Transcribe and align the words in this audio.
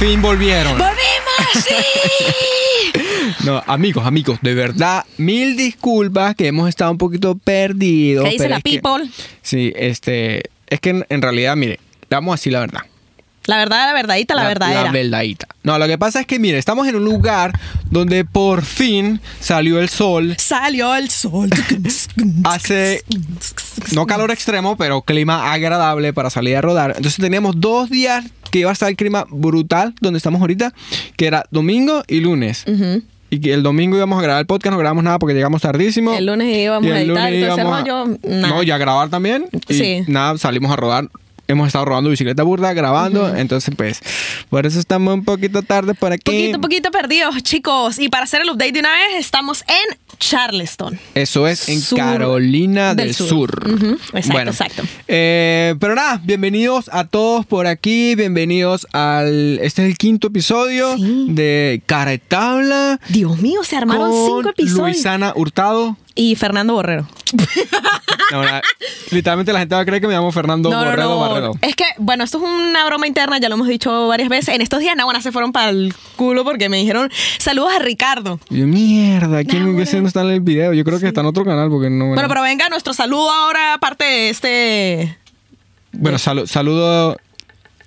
fin 0.00 0.22
volvieron. 0.22 0.72
¡Volvimos! 0.78 1.64
¡Sí! 1.64 1.74
No, 3.44 3.62
amigos, 3.66 4.04
amigos, 4.06 4.38
de 4.42 4.54
verdad, 4.54 5.04
mil 5.16 5.56
disculpas 5.56 6.34
que 6.34 6.48
hemos 6.48 6.68
estado 6.68 6.90
un 6.90 6.98
poquito 6.98 7.36
perdidos. 7.36 8.24
¿Qué 8.24 8.30
dice 8.32 8.44
pero 8.44 8.54
la 8.56 8.60
que- 8.60 8.70
people? 8.80 9.10
sí, 9.40 9.72
este, 9.76 10.42
es 10.68 10.80
que 10.80 10.90
en, 10.90 11.06
en 11.08 11.22
realidad, 11.22 11.56
mire, 11.56 11.78
le 12.08 12.16
vamos 12.16 12.32
a 12.32 12.36
decir 12.36 12.52
la 12.52 12.60
verdad. 12.60 12.80
La 13.46 13.56
verdad, 13.56 13.86
la 13.86 13.94
verdadita, 13.94 14.34
la, 14.34 14.46
verdadera. 14.46 14.84
La 14.84 14.92
verdadita. 14.92 15.48
No, 15.62 15.78
lo 15.78 15.86
que 15.86 15.98
pasa 15.98 16.20
es 16.20 16.26
que, 16.26 16.38
mire, 16.38 16.58
estamos 16.58 16.86
en 16.86 16.96
un 16.96 17.04
lugar 17.04 17.58
donde 17.90 18.24
por 18.24 18.62
fin 18.62 19.20
salió 19.40 19.80
el 19.80 19.88
sol. 19.88 20.34
Salió 20.38 20.94
el 20.94 21.10
sol. 21.10 21.50
Hace 22.44 23.02
no 23.92 24.06
calor 24.06 24.30
extremo, 24.30 24.76
pero 24.76 25.02
clima 25.02 25.52
agradable 25.52 26.12
para 26.12 26.30
salir 26.30 26.56
a 26.56 26.60
rodar. 26.60 26.90
Entonces 26.96 27.16
teníamos 27.20 27.60
dos 27.60 27.90
días 27.90 28.24
que 28.50 28.60
iba 28.60 28.70
a 28.70 28.72
estar 28.72 28.88
el 28.88 28.96
clima 28.96 29.26
brutal 29.30 29.94
donde 30.00 30.18
estamos 30.18 30.40
ahorita, 30.40 30.72
que 31.16 31.26
era 31.26 31.44
domingo 31.50 32.02
y 32.08 32.20
lunes. 32.20 32.64
Y 33.32 33.40
que 33.40 33.54
el 33.54 33.62
domingo 33.62 33.96
íbamos 33.96 34.18
a 34.18 34.22
grabar 34.22 34.40
el 34.40 34.46
podcast, 34.46 34.72
no 34.72 34.78
grabamos 34.78 35.04
nada 35.04 35.18
porque 35.20 35.34
llegamos 35.34 35.62
tardísimo. 35.62 36.12
El 36.14 36.26
lunes 36.26 36.56
íbamos 36.56 36.86
Y 36.88 36.90
a 36.90 37.00
el 37.00 37.10
editar, 37.10 37.30
lunes 37.30 37.42
entonces 37.42 38.28
nada. 38.28 38.48
No, 38.48 38.62
y 38.62 38.70
a 38.70 38.78
grabar 38.78 39.08
también. 39.08 39.46
Y 39.68 39.74
Sí. 39.74 40.02
nada, 40.08 40.36
salimos 40.36 40.70
a 40.72 40.76
rodar. 40.76 41.08
Hemos 41.50 41.66
estado 41.66 41.84
rodando 41.84 42.10
bicicleta 42.10 42.42
burda, 42.44 42.72
grabando. 42.72 43.34
Entonces, 43.34 43.74
pues, 43.76 44.00
por 44.48 44.66
eso 44.66 44.78
estamos 44.78 45.12
un 45.14 45.24
poquito 45.24 45.62
tarde 45.62 45.94
por 45.94 46.12
aquí. 46.12 46.22
Poquito, 46.24 46.60
poquito 46.60 46.90
perdidos, 46.92 47.42
chicos. 47.42 47.98
Y 47.98 48.08
para 48.08 48.24
hacer 48.24 48.42
el 48.42 48.50
update 48.50 48.72
de 48.72 48.80
una 48.80 48.90
vez, 48.90 49.18
estamos 49.18 49.62
en 49.62 49.98
Charleston. 50.18 50.98
Eso 51.14 51.46
es 51.48 51.68
en 51.68 51.80
Sur 51.80 51.98
Carolina 51.98 52.94
del, 52.94 53.08
del 53.08 53.14
Sur. 53.14 53.50
Exacto, 54.12 54.32
Bueno, 54.32 54.50
exacto. 54.52 54.82
eh, 55.08 55.74
pero 55.80 55.94
nada, 55.96 56.20
bienvenidos 56.22 56.88
a 56.92 57.04
todos 57.08 57.46
por 57.46 57.66
aquí. 57.66 58.14
Bienvenidos 58.14 58.86
al. 58.92 59.58
Este 59.62 59.82
es 59.82 59.90
el 59.90 59.98
quinto 59.98 60.28
episodio 60.28 60.96
Sí. 60.96 61.26
de 61.30 61.82
Cara 61.86 62.12
de 62.12 62.18
Tabla. 62.18 63.00
Dios 63.08 63.38
mío, 63.40 63.64
se 63.64 63.76
armaron 63.76 64.10
con 64.10 64.26
cinco 64.36 64.48
episodios. 64.50 64.94
Luisana 64.96 65.32
Hurtado. 65.34 65.96
Y 66.14 66.34
Fernando 66.36 66.74
Borrero. 66.74 67.06
No, 68.32 68.42
la- 68.42 68.62
literalmente 69.10 69.52
la 69.52 69.60
gente 69.60 69.74
va 69.74 69.80
a 69.80 69.84
creer 69.84 70.00
que 70.00 70.06
me 70.08 70.14
llamo 70.14 70.30
Fernando 70.32 70.68
Borrego 70.70 71.18
Barredo. 71.20 71.52
Es 71.62 71.74
que, 71.76 71.84
bueno, 71.98 72.24
esto 72.24 72.38
es 72.38 72.44
una 72.44 72.84
broma 72.86 73.06
interna, 73.06 73.38
ya 73.38 73.48
lo 73.48 73.54
hemos 73.56 73.68
dicho 73.68 74.08
varias 74.08 74.28
veces. 74.28 74.54
En 74.54 74.60
estos 74.60 74.80
días, 74.80 74.96
Nahuana 74.96 75.20
se 75.20 75.32
fueron 75.32 75.52
para 75.52 75.70
el 75.70 75.94
culo 76.16 76.44
porque 76.44 76.68
me 76.68 76.76
dijeron 76.78 77.10
saludos 77.38 77.72
a 77.74 77.78
Ricardo. 77.78 78.38
Y 78.50 78.58
yo, 78.60 78.66
mierda, 78.66 79.42
¿quién 79.44 79.78
ese 79.80 80.00
no 80.00 80.08
está 80.08 80.22
en 80.22 80.30
el 80.30 80.40
video? 80.40 80.72
Yo 80.74 80.84
creo 80.84 81.00
que 81.00 81.08
está 81.08 81.20
en 81.20 81.26
otro 81.26 81.44
canal 81.44 81.68
porque 81.70 81.90
no. 81.90 82.06
Bueno, 82.08 82.28
pero 82.28 82.42
venga, 82.42 82.68
nuestro 82.68 82.92
saludo 82.94 83.30
ahora, 83.30 83.74
aparte 83.74 84.04
de 84.04 84.30
este. 84.30 85.18
Bueno, 85.92 86.18
salu- 86.18 86.46
saludo. 86.46 87.16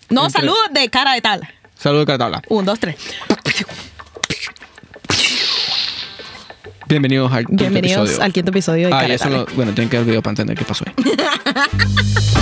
No, 0.09 0.25
Entre- 0.25 0.41
saludo 0.41 0.57
de 0.71 0.89
cara 0.89 1.13
de 1.13 1.21
tal. 1.21 1.47
Saludo 1.77 2.01
de 2.01 2.05
Catabla. 2.05 2.41
Un, 2.49 2.65
dos, 2.65 2.79
tres. 2.79 2.95
Bienvenidos 6.93 7.31
al 7.33 7.45
quinto 7.47 7.63
Bienvenidos 7.63 8.01
episodio. 8.07 8.23
al 8.25 8.33
quinto 8.33 8.51
episodio 8.51 8.87
de 8.89 8.93
Ah, 8.93 9.07
y 9.07 9.11
eso 9.13 9.29
lo- 9.29 9.45
bueno, 9.55 9.73
tienen 9.73 9.89
que 9.89 9.97
ver 9.97 10.01
el 10.03 10.07
video 10.09 10.21
para 10.21 10.31
entender 10.33 10.55
qué 10.57 10.63
pasó 10.63 10.85
ahí. 10.85 10.93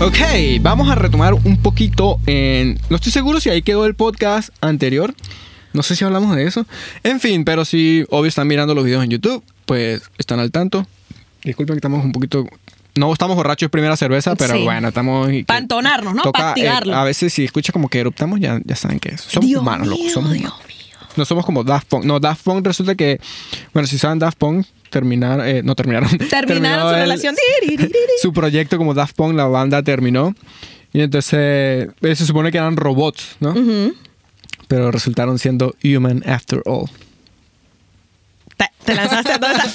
Ok, 0.00 0.18
vamos 0.60 0.90
a 0.90 0.94
retomar 0.96 1.34
un 1.34 1.56
poquito 1.56 2.18
en... 2.26 2.78
No 2.90 2.96
estoy 2.96 3.12
seguro 3.12 3.40
si 3.40 3.48
ahí 3.48 3.62
quedó 3.62 3.86
el 3.86 3.94
podcast 3.94 4.50
anterior. 4.60 5.14
No 5.72 5.82
sé 5.82 5.96
si 5.96 6.04
hablamos 6.04 6.36
de 6.36 6.44
eso. 6.46 6.66
En 7.04 7.20
fin, 7.20 7.44
pero 7.44 7.64
si 7.64 8.04
obvio 8.10 8.28
están 8.28 8.46
mirando 8.46 8.74
los 8.74 8.84
videos 8.84 9.02
en 9.04 9.10
YouTube, 9.10 9.42
pues 9.64 10.02
están 10.18 10.40
al 10.40 10.50
tanto. 10.50 10.86
Disculpen 11.42 11.74
que 11.76 11.78
estamos 11.78 12.04
un 12.04 12.12
poquito... 12.12 12.46
No 12.96 13.12
estamos 13.12 13.36
borrachos 13.36 13.70
primera 13.70 13.96
cerveza, 13.96 14.36
pero 14.36 14.54
Sí. 14.54 14.62
bueno, 14.62 14.88
estamos... 14.88 15.28
y 15.32 15.38
que 15.38 15.44
Pa' 15.44 15.58
entonarnos, 15.58 16.14
¿no? 16.14 16.22
Pa' 16.22 16.54
toca, 16.54 16.54
eh, 16.56 16.68
a 16.92 17.02
veces 17.04 17.32
si 17.32 17.44
escucha 17.44 17.72
como 17.72 17.88
que 17.88 17.98
eruptamos, 17.98 18.38
ya, 18.40 18.60
ya 18.64 18.76
saben 18.76 19.00
que 19.00 19.10
es. 19.14 19.20
Somos 19.22 19.46
Dios 19.48 19.60
humanos, 19.60 19.88
loco, 19.88 20.00
mío, 20.02 20.10
somos 20.12 20.32
Dios 20.32 20.44
humanos. 20.44 20.64
No 21.16 21.24
somos 21.24 21.44
como 21.46 21.62
Daft 21.64 21.88
Punk. 21.88 22.04
No, 22.04 22.18
Daft 22.20 22.42
Punk 22.42 22.66
resulta 22.66 22.94
que, 22.96 23.20
bueno, 23.72 23.86
si 23.86 23.98
saben 23.98 24.18
Daft 24.18 24.36
Punk, 24.38 24.66
terminar, 24.90 25.40
eh, 25.46 25.62
no 25.62 25.74
terminaron. 25.76 26.08
Terminaron 26.30 26.88
su 26.88 26.94
el- 26.94 27.00
relación. 27.02 27.34
Su 28.22 28.32
proyecto 28.32 28.78
como 28.78 28.94
Daft 28.94 29.14
Punk, 29.16 29.34
la 29.34 29.46
banda 29.46 29.82
terminó. 29.82 30.34
Y 30.92 31.00
entonces 31.02 31.88
eh, 32.00 32.14
se 32.16 32.26
supone 32.26 32.52
que 32.52 32.58
eran 32.58 32.76
robots, 32.76 33.36
¿no? 33.40 33.54
Pero 34.68 34.90
resultaron 34.92 35.38
siendo 35.40 35.74
human 35.84 36.22
after 36.28 36.62
all. 36.64 36.88
Te, 38.56 38.66
te 38.84 38.94
lanzaste 38.94 39.32
¿dónde 39.38 39.58
está? 39.58 39.70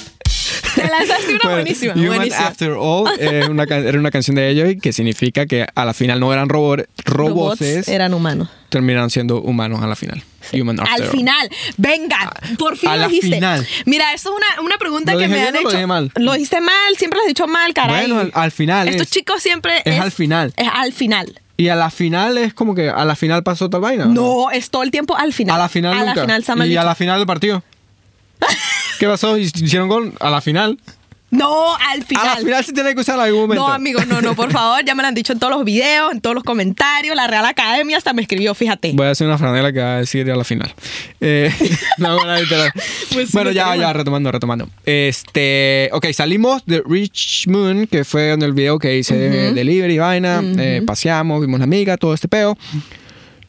Te 0.74 0.82
lanzaste 0.88 1.28
una 1.30 1.38
Bueno, 1.42 1.56
buenísima. 1.56 1.92
Human 1.94 2.06
buenísima. 2.16 2.46
After 2.46 2.70
All 2.78 3.08
eh, 3.18 3.46
una 3.50 3.64
era 3.64 3.98
una 3.98 4.10
canción 4.10 4.36
de 4.36 4.48
ellos 4.48 4.68
que 4.82 4.92
significa 4.92 5.46
que 5.46 5.66
a 5.74 5.84
la 5.84 5.94
final 5.94 6.20
no 6.20 6.32
eran 6.32 6.48
robot, 6.48 6.86
robots, 7.04 7.88
eran 7.88 8.14
humanos. 8.14 8.48
terminaron 8.68 9.10
siendo 9.10 9.40
humanos 9.40 9.82
a 9.82 9.86
la 9.86 9.96
final. 9.96 10.22
Human 10.52 10.80
After 10.80 10.94
Al 10.94 11.02
All. 11.02 11.08
final, 11.10 11.50
venga, 11.76 12.32
por 12.58 12.76
fin 12.76 12.90
a 12.90 12.96
lo 12.96 13.08
dijiste. 13.08 13.34
final. 13.36 13.66
Mira, 13.86 14.12
esto 14.14 14.30
es 14.30 14.36
una, 14.36 14.62
una 14.66 14.78
pregunta 14.78 15.12
¿Lo 15.12 15.18
que 15.18 15.28
me 15.28 15.40
han 15.42 15.54
hecho. 15.54 15.64
lo 15.64 15.70
dije 15.70 15.86
mal? 15.86 16.10
Lo 16.16 16.32
dijiste 16.32 16.60
mal, 16.60 16.96
siempre 16.96 17.18
lo 17.18 17.22
has 17.24 17.28
dicho 17.28 17.46
mal, 17.46 17.72
caray. 17.74 18.06
Bueno, 18.10 18.20
al, 18.20 18.30
al 18.34 18.50
final 18.50 18.88
Estos 18.88 19.06
es. 19.06 19.10
chicos 19.12 19.42
siempre 19.42 19.82
es 19.84 20.00
al 20.00 20.10
final. 20.12 20.52
Es 20.56 20.68
al 20.72 20.92
final. 20.92 21.40
Y 21.56 21.68
a 21.68 21.76
la 21.76 21.90
final 21.90 22.38
es 22.38 22.54
como 22.54 22.74
que 22.74 22.88
a 22.88 23.04
la 23.04 23.14
final 23.16 23.42
pasó 23.42 23.68
tal 23.68 23.82
vaina. 23.82 24.04
¿o 24.06 24.08
No, 24.08 24.50
es 24.50 24.70
todo 24.70 24.82
el 24.82 24.90
tiempo 24.90 25.14
al 25.16 25.32
final. 25.34 25.56
A 25.56 25.58
la 25.58 25.68
final 25.68 25.92
A 25.92 25.96
nunca. 25.98 26.14
la 26.14 26.22
final, 26.22 26.44
Sam 26.44 26.62
y 26.62 26.76
a 26.76 26.84
la 26.84 26.94
final 26.94 27.18
del 27.18 27.26
partido. 27.26 27.62
¿Qué 29.00 29.06
pasó? 29.06 29.38
¿Hicieron 29.38 29.88
gol? 29.88 30.12
A 30.20 30.28
la 30.28 30.42
final. 30.42 30.78
No, 31.30 31.74
al 31.74 32.04
final. 32.04 32.28
A 32.28 32.34
la 32.34 32.36
final 32.36 32.62
se 32.62 32.74
tiene 32.74 32.94
que 32.94 33.00
usar 33.00 33.18
algún 33.18 33.42
momento. 33.42 33.66
No, 33.66 33.72
amigos, 33.72 34.06
no, 34.06 34.20
no, 34.20 34.34
por 34.34 34.52
favor, 34.52 34.84
ya 34.84 34.94
me 34.94 35.02
lo 35.02 35.08
han 35.08 35.14
dicho 35.14 35.32
en 35.32 35.38
todos 35.38 35.54
los 35.54 35.64
videos, 35.64 36.12
en 36.12 36.20
todos 36.20 36.34
los 36.34 36.44
comentarios. 36.44 37.16
La 37.16 37.26
Real 37.26 37.46
Academia 37.46 37.96
hasta 37.96 38.12
me 38.12 38.20
escribió, 38.20 38.54
fíjate. 38.54 38.92
Voy 38.92 39.06
a 39.06 39.12
hacer 39.12 39.26
una 39.26 39.38
franela 39.38 39.72
que 39.72 39.80
va 39.80 39.94
a 39.94 39.98
decir 40.00 40.30
a 40.30 40.36
la 40.36 40.44
final. 40.44 40.74
Eh, 41.22 41.50
no. 41.96 42.18
Pues 43.12 43.28
sí, 43.28 43.32
bueno, 43.32 43.52
ya, 43.52 43.74
ya, 43.74 43.90
retomando, 43.94 44.30
retomando. 44.30 44.68
Este, 44.84 45.88
ok, 45.92 46.08
salimos 46.12 46.62
de 46.66 46.82
Richmond, 46.86 47.88
que 47.88 48.04
fue 48.04 48.32
en 48.32 48.42
el 48.42 48.52
video 48.52 48.78
que 48.78 48.98
hice 48.98 49.16
de 49.16 49.54
delivery, 49.54 49.96
vaina. 49.96 50.42
eh, 50.44 50.82
paseamos, 50.86 51.40
vimos 51.40 51.58
la 51.58 51.64
amiga, 51.64 51.96
todo 51.96 52.12
este 52.12 52.28
peo. 52.28 52.58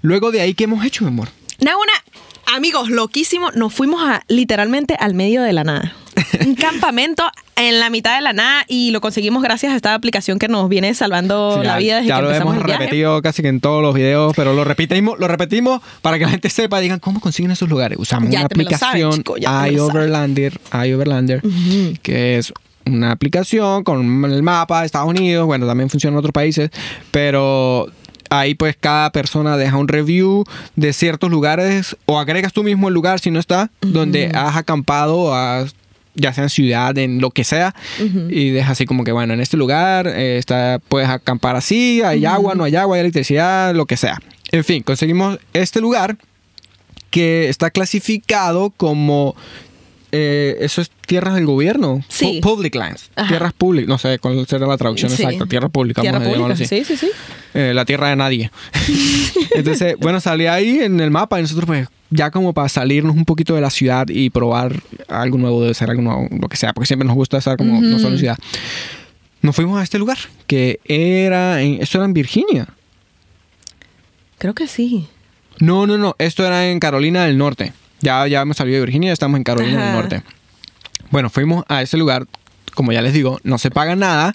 Luego 0.01 0.31
de 0.31 0.39
ahí, 0.39 0.53
¿qué 0.53 0.63
hemos 0.63 0.85
hecho, 0.85 1.03
mi 1.03 1.09
amor? 1.09 1.27
Nada, 1.61 1.77
una, 1.77 2.55
amigos, 2.55 2.89
loquísimo, 2.89 3.51
nos 3.51 3.73
fuimos 3.73 4.01
a, 4.03 4.23
literalmente 4.27 4.95
al 4.99 5.13
medio 5.13 5.43
de 5.43 5.53
la 5.53 5.63
nada. 5.63 5.93
Un 6.45 6.55
campamento 6.55 7.23
en 7.55 7.79
la 7.79 7.89
mitad 7.89 8.15
de 8.15 8.21
la 8.21 8.33
nada 8.33 8.65
y 8.67 8.91
lo 8.91 8.99
conseguimos 8.99 9.43
gracias 9.43 9.71
a 9.71 9.75
esta 9.75 9.93
aplicación 9.93 10.39
que 10.39 10.47
nos 10.47 10.67
viene 10.69 10.93
salvando 10.93 11.59
Sí, 11.61 11.65
la 11.67 11.77
vida 11.77 11.95
desde 11.97 12.09
ya 12.09 12.15
que 12.17 12.21
lo 12.23 12.27
empezamos 12.29 12.53
hemos 12.55 12.63
el 12.63 12.67
viaje. 12.67 12.83
repetido 12.83 13.21
casi 13.21 13.41
que 13.43 13.47
en 13.47 13.61
todos 13.61 13.81
los 13.81 13.93
videos, 13.93 14.33
pero 14.35 14.53
lo 14.53 14.63
repetimos, 14.63 15.19
lo 15.19 15.27
repetimos 15.27 15.81
para 16.01 16.17
que 16.17 16.25
la 16.25 16.31
gente 16.31 16.49
sepa, 16.49 16.79
digan 16.79 16.99
cómo 16.99 17.19
consiguen 17.21 17.51
esos 17.51 17.69
lugares. 17.69 17.97
Usamos 17.99 18.29
Ya 18.29 18.39
una 18.39 18.49
saben, 18.49 18.61
aplicación 18.61 19.11
chico, 19.13 19.35
iOverlander, 19.37 20.59
iOverlander, 20.73 21.41
que 22.01 22.37
es 22.39 22.51
una 22.85 23.11
aplicación 23.11 23.83
con 23.83 24.25
el 24.25 24.41
mapa 24.43 24.79
de 24.81 24.87
Estados 24.87 25.07
Unidos, 25.09 25.45
bueno, 25.45 25.67
también 25.67 25.89
funciona 25.89 26.15
en 26.15 26.19
otros 26.19 26.33
países, 26.33 26.71
pero 27.11 27.87
ahí 28.31 28.55
pues 28.55 28.75
cada 28.79 29.11
persona 29.11 29.57
deja 29.57 29.77
un 29.77 29.87
review 29.87 30.45
de 30.75 30.93
ciertos 30.93 31.29
lugares 31.29 31.95
o 32.05 32.17
agregas 32.17 32.53
tú 32.53 32.63
mismo 32.63 32.87
el 32.87 32.93
lugar 32.93 33.19
si 33.19 33.29
no 33.29 33.39
está, 33.39 33.69
donde 33.81 34.31
has 34.33 34.55
acampado, 34.55 35.35
has 35.35 35.75
ya 36.13 36.33
sea 36.33 36.45
en 36.45 36.49
ciudad, 36.49 36.97
en 36.97 37.21
lo 37.21 37.31
que 37.31 37.43
sea, 37.43 37.73
y 38.29 38.49
deja 38.49 38.71
así 38.71 38.85
como 38.85 39.03
que, 39.03 39.11
bueno, 39.11 39.33
en 39.33 39.39
este 39.39 39.55
lugar 39.55 40.07
eh, 40.07 40.37
está, 40.37 40.79
puedes 40.89 41.09
acampar 41.09 41.55
así, 41.55 42.01
hay 42.03 42.25
agua, 42.25 42.53
no 42.55 42.65
hay 42.65 42.75
agua, 42.75 42.95
hay 42.95 43.01
electricidad, 43.01 43.73
lo 43.73 43.85
que 43.85 43.95
sea. 43.95 44.19
En 44.51 44.63
fin, 44.63 44.83
conseguimos 44.83 45.39
este 45.53 45.79
lugar 45.79 46.17
que 47.09 47.49
está 47.49 47.69
clasificado 47.69 48.71
como... 48.71 49.35
eh, 50.11 50.57
eso 50.59 50.81
es 50.81 50.91
tierras 51.05 51.35
del 51.35 51.45
gobierno. 51.45 52.03
Sí. 52.09 52.39
Pu- 52.39 52.41
Public 52.41 52.75
lands. 52.75 53.09
Ajá. 53.15 53.27
Tierras 53.29 53.53
públicas. 53.53 53.87
No 53.89 53.97
sé 53.97 54.19
cuál 54.19 54.45
será 54.47 54.67
la 54.67 54.77
traducción 54.77 55.09
Sí. 55.11 55.23
exacta. 55.23 55.45
Tierra 55.45 55.69
pública. 55.69 56.01
Tierra 56.01 56.19
vamos 56.19 56.27
a 56.27 56.37
llamarlo 56.37 56.55
pública, 56.55 56.65
así. 56.77 56.83
sí, 56.85 56.97
sí, 56.97 57.07
sí. 57.07 57.11
Eh, 57.53 57.73
la 57.73 57.85
tierra 57.85 58.09
de 58.09 58.15
nadie. 58.15 58.51
Entonces, 59.55 59.95
bueno, 59.99 60.19
salí 60.19 60.45
ahí 60.47 60.79
en 60.79 60.99
el 60.99 61.11
mapa 61.11 61.39
y 61.39 61.41
nosotros 61.43 61.65
pues 61.65 61.87
ya 62.09 62.29
como 62.31 62.53
para 62.53 62.67
salirnos 62.69 63.15
un 63.15 63.25
poquito 63.25 63.55
de 63.55 63.61
la 63.61 63.69
ciudad 63.69 64.07
y 64.09 64.29
probar 64.29 64.81
algo 65.07 65.37
nuevo, 65.37 65.61
debe 65.61 65.73
ser 65.73 65.89
algo 65.89 66.01
nuevo, 66.01 66.27
lo 66.39 66.47
que 66.49 66.57
sea, 66.57 66.73
porque 66.73 66.87
siempre 66.87 67.07
nos 67.07 67.15
gusta 67.15 67.37
estar 67.37 67.57
como 67.57 67.79
no 67.81 67.99
solo 67.99 68.17
ciudad. 68.17 68.37
Nos 69.41 69.55
fuimos 69.55 69.79
a 69.79 69.83
este 69.83 69.97
lugar, 69.97 70.17
que 70.45 70.79
era, 70.85 71.61
en, 71.61 71.81
esto 71.81 71.97
era 71.97 72.05
en 72.05 72.13
Virginia. 72.13 72.67
Creo 74.37 74.53
que 74.53 74.67
sí. 74.67 75.07
No, 75.59 75.85
no, 75.87 75.97
no, 75.97 76.15
esto 76.19 76.45
era 76.45 76.69
en 76.69 76.79
Carolina 76.79 77.25
del 77.25 77.37
Norte. 77.37 77.73
Ya, 78.01 78.27
ya 78.27 78.41
hemos 78.41 78.57
salido 78.57 78.75
de 78.79 78.85
Virginia, 78.85 79.13
estamos 79.13 79.37
en 79.37 79.43
Carolina 79.43 79.85
del. 79.85 79.93
Norte. 79.93 80.23
Bueno, 81.09 81.29
fuimos 81.29 81.65
a 81.67 81.81
ese 81.81 81.97
lugar, 81.97 82.25
como 82.73 82.91
ya 82.91 83.01
les 83.01 83.13
digo, 83.13 83.39
no 83.43 83.57
se 83.57 83.71
paga 83.71 83.95
nada. 83.95 84.33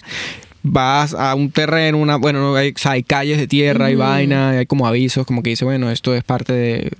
Vas 0.63 1.13
a 1.13 1.33
un 1.35 1.51
terreno, 1.51 1.97
una, 1.97 2.17
bueno, 2.17 2.39
no, 2.41 2.55
hay, 2.55 2.69
o 2.69 2.77
sea, 2.77 2.91
hay 2.91 3.03
calles 3.03 3.37
de 3.37 3.47
tierra 3.47 3.89
y 3.89 3.95
vaina, 3.95 4.51
y 4.53 4.57
hay 4.57 4.65
como 4.65 4.85
avisos, 4.85 5.25
como 5.25 5.41
que 5.41 5.51
dice, 5.51 5.63
bueno, 5.63 5.89
esto 5.91 6.13
es 6.13 6.23
parte 6.23 6.51
de, 6.51 6.91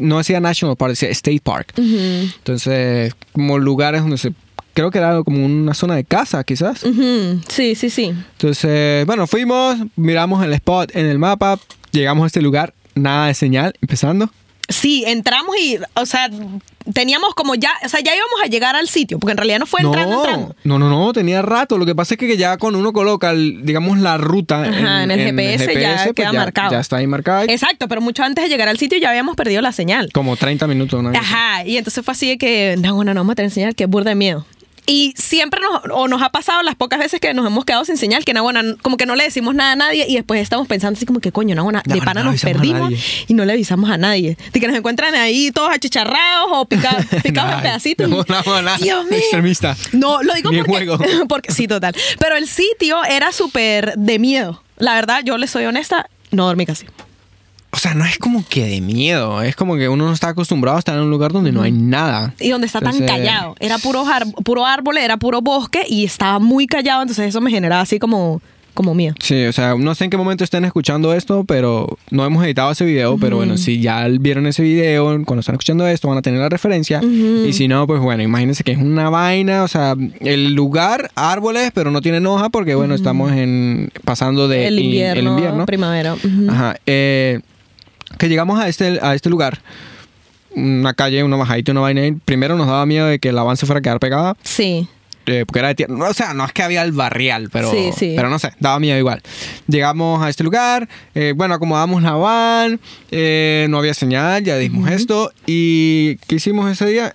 no 0.00 0.18
decía 0.18 0.40
National 0.40 0.76
Park, 0.76 0.90
decía 0.92 1.08
State 1.10 1.40
Park. 1.42 1.74
Entonces, 1.76 3.14
como 3.32 3.58
lugares 3.58 4.00
donde 4.00 4.18
se 4.18 4.32
creo 4.72 4.90
que 4.90 4.98
era 4.98 5.22
como 5.22 5.44
una 5.44 5.74
zona 5.74 5.94
de 5.96 6.04
casa, 6.04 6.42
quizás. 6.44 6.82
Ujú, 6.82 7.40
Sí, 7.48 7.74
sí, 7.74 7.90
sí. 7.90 8.12
Entonces, 8.32 9.06
bueno, 9.06 9.26
fuimos, 9.26 9.78
miramos 9.96 10.44
el 10.44 10.52
spot 10.54 10.96
en 10.96 11.06
el 11.06 11.18
mapa, 11.18 11.58
llegamos 11.92 12.24
a 12.24 12.26
este 12.26 12.42
lugar, 12.42 12.74
nada 12.94 13.28
de 13.28 13.34
señal, 13.34 13.74
empezando. 13.80 14.30
Sí, 14.68 15.04
entramos 15.06 15.54
y, 15.60 15.78
o 15.94 16.06
sea, 16.06 16.30
teníamos 16.92 17.34
como 17.34 17.54
ya, 17.54 17.70
o 17.84 17.88
sea, 17.88 18.00
ya 18.00 18.14
íbamos 18.14 18.40
a 18.42 18.46
llegar 18.46 18.76
al 18.76 18.88
sitio, 18.88 19.18
porque 19.18 19.32
en 19.32 19.36
realidad 19.36 19.58
no 19.58 19.66
fue 19.66 19.80
entrando, 19.82 20.24
entrando. 20.24 20.56
no, 20.64 20.78
no, 20.78 20.88
no, 20.88 21.12
tenía 21.12 21.42
rato. 21.42 21.76
Lo 21.78 21.84
que 21.86 21.94
pasa 21.94 22.14
es 22.14 22.18
que 22.20 22.36
ya 22.36 22.56
cuando 22.56 22.78
uno 22.78 22.92
coloca, 22.92 23.30
el- 23.30 23.64
digamos, 23.64 23.98
la 23.98 24.16
ruta 24.16 24.62
Ajá, 24.62 25.02
en 25.04 25.10
el 25.10 25.20
GPS 25.20 25.74
ya 25.80 26.12
queda 26.14 26.32
marcado. 26.32 26.70
Ya 26.72 26.80
está 26.80 26.96
ahí 26.96 27.06
marcado. 27.06 27.44
Exacto, 27.48 27.88
pero 27.88 28.00
mucho 28.00 28.22
antes 28.22 28.44
de 28.44 28.48
llegar 28.50 28.68
al 28.68 28.78
sitio 28.78 28.98
ya 28.98 29.10
habíamos 29.10 29.36
perdido 29.36 29.60
la 29.60 29.72
señal. 29.72 30.10
Como 30.12 30.36
30 30.36 30.66
minutos, 30.66 31.02
¿no? 31.02 31.10
Ajá, 31.10 31.64
y 31.66 31.76
entonces 31.76 32.04
fue 32.04 32.12
así 32.12 32.28
de 32.28 32.38
que, 32.38 32.76
no, 32.78 32.94
bueno, 32.94 33.12
no 33.14 33.20
vamos 33.20 33.32
a 33.32 33.36
tener 33.36 33.50
señal, 33.50 33.74
que 33.74 33.84
es 33.84 33.90
burda 33.90 34.10
de 34.10 34.16
miedo. 34.16 34.46
Y 34.86 35.14
siempre 35.16 35.60
nos, 35.60 35.82
o 35.92 36.08
nos 36.08 36.20
ha 36.20 36.28
pasado 36.30 36.62
las 36.62 36.74
pocas 36.74 36.98
veces 36.98 37.18
que 37.18 37.32
nos 37.32 37.46
hemos 37.46 37.64
quedado 37.64 37.84
sin 37.86 37.96
señal, 37.96 38.24
que 38.24 38.34
Nahuana, 38.34 38.62
como 38.82 38.96
que 38.98 39.06
no 39.06 39.16
le 39.16 39.24
decimos 39.24 39.54
nada 39.54 39.72
a 39.72 39.76
nadie 39.76 40.04
y 40.08 40.14
después 40.14 40.42
estamos 40.42 40.68
pensando 40.68 40.96
así 40.98 41.06
como 41.06 41.20
que 41.20 41.32
coño, 41.32 41.54
Nahuana, 41.54 41.82
de 41.86 42.00
pana 42.02 42.22
no 42.22 42.32
nos 42.32 42.42
perdimos 42.42 42.92
y 43.26 43.32
no 43.34 43.44
le 43.46 43.54
avisamos 43.54 43.88
a 43.90 43.96
nadie. 43.96 44.36
De 44.52 44.60
que 44.60 44.66
nos 44.68 44.76
encuentran 44.76 45.14
ahí 45.14 45.50
todos 45.52 45.70
achicharrados 45.70 46.48
o 46.52 46.66
pica- 46.66 46.98
picados 47.22 47.54
en 47.54 47.60
pedacitos. 47.62 48.08
no, 48.10 48.24
Dios 48.78 49.06
mío. 49.06 49.18
extremista. 49.18 49.76
No, 49.92 50.22
lo 50.22 50.34
digo 50.34 50.50
porque, 50.50 50.70
juego. 50.70 50.98
porque 51.28 51.50
sí, 51.52 51.66
total. 51.66 51.94
Pero 52.18 52.36
el 52.36 52.46
sitio 52.46 53.02
era 53.04 53.32
súper 53.32 53.94
de 53.96 54.18
miedo. 54.18 54.62
La 54.76 54.94
verdad, 54.94 55.22
yo 55.24 55.38
le 55.38 55.46
soy 55.46 55.64
honesta, 55.64 56.10
no 56.30 56.46
dormí 56.46 56.66
casi. 56.66 56.84
O 57.74 57.76
sea, 57.76 57.92
no 57.92 58.04
es 58.04 58.18
como 58.18 58.44
que 58.48 58.66
de 58.66 58.80
miedo, 58.80 59.42
es 59.42 59.56
como 59.56 59.74
que 59.74 59.88
uno 59.88 60.06
no 60.06 60.12
está 60.12 60.28
acostumbrado 60.28 60.76
a 60.76 60.78
estar 60.78 60.96
en 60.96 61.02
un 61.02 61.10
lugar 61.10 61.32
donde 61.32 61.50
no 61.50 61.60
hay 61.60 61.72
nada. 61.72 62.32
Y 62.38 62.50
donde 62.50 62.68
está 62.68 62.80
tan 62.80 63.04
callado. 63.04 63.56
Era 63.58 63.78
puro, 63.78 64.04
puro 64.44 64.64
árbol, 64.64 64.96
era 64.96 65.16
puro 65.16 65.42
bosque 65.42 65.82
y 65.88 66.04
estaba 66.04 66.38
muy 66.38 66.68
callado, 66.68 67.02
entonces 67.02 67.26
eso 67.26 67.40
me 67.40 67.50
generaba 67.50 67.82
así 67.82 67.98
como, 67.98 68.40
como 68.74 68.94
miedo. 68.94 69.16
Sí, 69.18 69.44
o 69.46 69.52
sea, 69.52 69.74
no 69.74 69.92
sé 69.96 70.04
en 70.04 70.10
qué 70.10 70.16
momento 70.16 70.44
estén 70.44 70.64
escuchando 70.64 71.12
esto, 71.14 71.42
pero 71.42 71.98
no 72.12 72.24
hemos 72.24 72.44
editado 72.44 72.70
ese 72.70 72.84
video, 72.84 73.18
pero 73.18 73.38
bueno, 73.38 73.56
si 73.56 73.80
ya 73.80 74.06
vieron 74.20 74.46
ese 74.46 74.62
video, 74.62 75.06
cuando 75.24 75.40
están 75.40 75.56
escuchando 75.56 75.84
esto 75.88 76.06
van 76.06 76.18
a 76.18 76.22
tener 76.22 76.38
la 76.38 76.48
referencia. 76.48 77.00
Y 77.02 77.52
si 77.54 77.66
no, 77.66 77.88
pues 77.88 78.00
bueno, 78.00 78.22
imagínense 78.22 78.62
que 78.62 78.70
es 78.70 78.78
una 78.78 79.10
vaina, 79.10 79.64
o 79.64 79.68
sea, 79.68 79.96
el 80.20 80.54
lugar, 80.54 81.10
árboles, 81.16 81.72
pero 81.74 81.90
no 81.90 82.00
tienen 82.00 82.24
hoja 82.26 82.50
porque 82.50 82.76
bueno, 82.76 82.94
estamos 82.94 83.32
en 83.32 83.90
pasando 84.04 84.46
de 84.46 84.68
el 84.68 84.78
invierno, 84.78 85.20
el 85.20 85.26
invierno. 85.26 85.66
primavera. 85.66 86.14
Ajá. 86.48 86.76
eh, 86.86 87.40
que 88.18 88.28
llegamos 88.28 88.60
a 88.60 88.68
este, 88.68 88.98
a 89.02 89.14
este 89.14 89.30
lugar, 89.30 89.60
una 90.54 90.94
calle, 90.94 91.22
una 91.24 91.36
bajadita, 91.36 91.72
una 91.72 91.80
vaina. 91.80 92.02
Primero 92.24 92.56
nos 92.56 92.66
daba 92.66 92.86
miedo 92.86 93.06
de 93.06 93.18
que 93.18 93.30
el 93.30 93.38
avance 93.38 93.66
fuera 93.66 93.78
a 93.80 93.82
quedar 93.82 93.98
pegada. 94.00 94.36
Sí. 94.42 94.88
eh, 95.26 95.44
porque 95.46 95.58
era 95.60 95.68
de 95.68 95.74
tierra. 95.74 95.94
O 96.10 96.12
sea, 96.14 96.34
no 96.34 96.44
es 96.44 96.52
que 96.52 96.62
había 96.62 96.82
el 96.82 96.92
barrial, 96.92 97.48
pero, 97.50 97.70
Sí, 97.70 97.90
sí. 97.96 98.12
pero 98.14 98.28
no 98.28 98.38
sé, 98.38 98.52
daba 98.60 98.78
miedo 98.78 98.98
igual. 98.98 99.22
Llegamos 99.66 100.22
a 100.22 100.28
este 100.28 100.44
lugar, 100.44 100.86
eh, 101.14 101.32
bueno, 101.34 101.54
acomodamos 101.54 102.02
la 102.02 102.12
van, 102.12 102.78
eh, 103.10 103.66
no 103.70 103.78
había 103.78 103.94
señal, 103.94 104.44
ya 104.44 104.56
dijimos 104.58 104.90
esto. 104.90 105.32
¿Y 105.46 106.16
qué 106.28 106.34
hicimos 106.36 106.70
ese 106.70 106.84
día? 106.86 107.14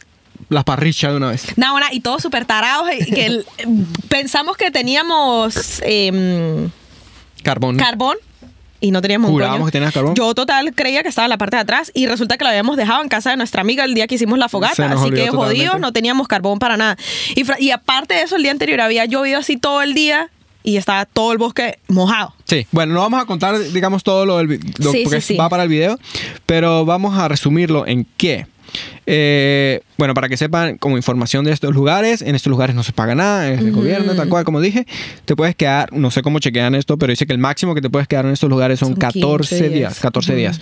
Las 0.50 0.64
parrillas 0.64 1.12
de 1.12 1.18
una 1.18 1.30
vez. 1.30 1.46
No, 1.58 1.72
bueno, 1.74 1.86
y 1.92 2.00
todos 2.00 2.24
súper 2.24 2.46
tarados. 2.46 2.90
que 3.14 3.26
el- 3.28 3.46
pensamos 4.08 4.58
que 4.58 4.72
teníamos 4.72 5.80
em, 5.86 6.72
Carbón. 7.44 7.78
carbón 7.78 8.18
y 8.82 8.92
no 8.92 9.02
teníamos 9.02 9.28
un 9.30 9.34
Jurábamos 9.36 9.60
coño. 9.60 9.66
que 9.68 9.72
tenías 9.74 9.94
carbón. 9.94 10.16
Yo 10.16 10.34
total 10.34 10.74
creía 10.74 11.04
que 11.04 11.10
estaba 11.10 11.26
en 11.26 11.30
la 11.32 11.38
parte 11.38 11.58
de 11.58 11.62
atrás 11.62 11.92
y 11.94 12.08
resulta 12.08 12.38
que 12.38 12.44
lo 12.44 12.50
habíamos 12.50 12.78
dejado 12.78 13.02
en 13.02 13.10
casa 13.10 13.32
de 13.32 13.38
nuestra 13.38 13.62
amiga 13.62 13.84
el 13.84 13.94
día 13.94 14.08
que 14.08 14.16
hicimos 14.16 14.40
la 14.40 14.48
fogata. 14.50 14.92
Así 14.92 15.12
que 15.12 15.30
jodidos, 15.30 15.80
no 15.80 15.92
teníamos 15.92 16.28
carbón 16.28 16.60
para 16.60 16.78
nada. 16.78 16.98
Y, 17.36 17.44
y 17.64 17.72
aparte 17.72 18.14
de 18.14 18.22
eso, 18.24 18.36
el 18.38 18.44
día 18.44 18.52
anterior 18.52 18.80
había 18.82 19.06
llovido 19.06 19.40
así 19.40 19.58
todo 19.58 19.82
el 19.82 19.94
día 19.94 20.30
y 20.64 20.78
estaba 20.78 21.06
todo 21.06 21.32
el 21.32 21.38
bosque 21.38 21.80
mojado. 21.88 22.34
Sí, 22.46 22.68
bueno, 22.72 22.94
no 22.94 23.00
vamos 23.02 23.22
a 23.22 23.26
contar, 23.26 23.58
digamos, 23.60 24.04
todo 24.04 24.26
lo, 24.26 24.38
del, 24.38 24.60
lo- 24.78 24.92
Sí, 24.92 25.02
porque 25.04 25.22
sí, 25.22 25.34
sí. 25.34 25.38
va 25.38 25.50
para 25.50 25.64
el 25.64 25.70
video, 25.70 25.98
pero 26.46 26.86
vamos 26.86 27.18
a 27.18 27.28
resumirlo 27.28 27.86
en 27.88 28.06
qué. 28.18 28.46
Eh, 29.06 29.82
bueno, 29.98 30.14
para 30.14 30.30
que 30.30 30.38
sepan 30.38 30.78
como 30.78 30.98
información 30.98 31.46
de 31.46 31.52
estos 31.52 31.74
lugares, 31.74 32.22
en 32.22 32.36
estos 32.36 32.50
lugares 32.52 32.76
no 32.76 32.84
se 32.84 32.92
paga 32.94 33.16
nada, 33.16 33.50
es 33.52 33.60
el 33.60 33.72
gobierno, 33.72 34.16
tal 34.16 34.30
cual, 34.30 34.44
como 34.44 34.62
dije, 34.62 34.86
te 35.26 35.36
puedes 35.36 35.56
quedar, 35.56 35.92
no 35.94 36.12
sé 36.12 36.22
cómo 36.22 36.40
chequean 36.40 36.76
esto, 36.76 36.98
pero 36.98 37.12
dice 37.12 37.26
que 37.26 37.34
el 37.34 37.40
máximo 37.40 37.74
que 37.76 37.82
te 37.82 37.90
puedes 37.90 38.08
quedar 38.08 38.26
en 38.26 38.32
estos 38.32 38.50
lugares 38.50 38.80
son, 38.80 38.90
Son 38.90 38.96
14 38.98 39.56
15 39.56 39.70
días, 39.70 39.74
días. 39.74 40.00
14 40.00 40.36
días. 40.36 40.60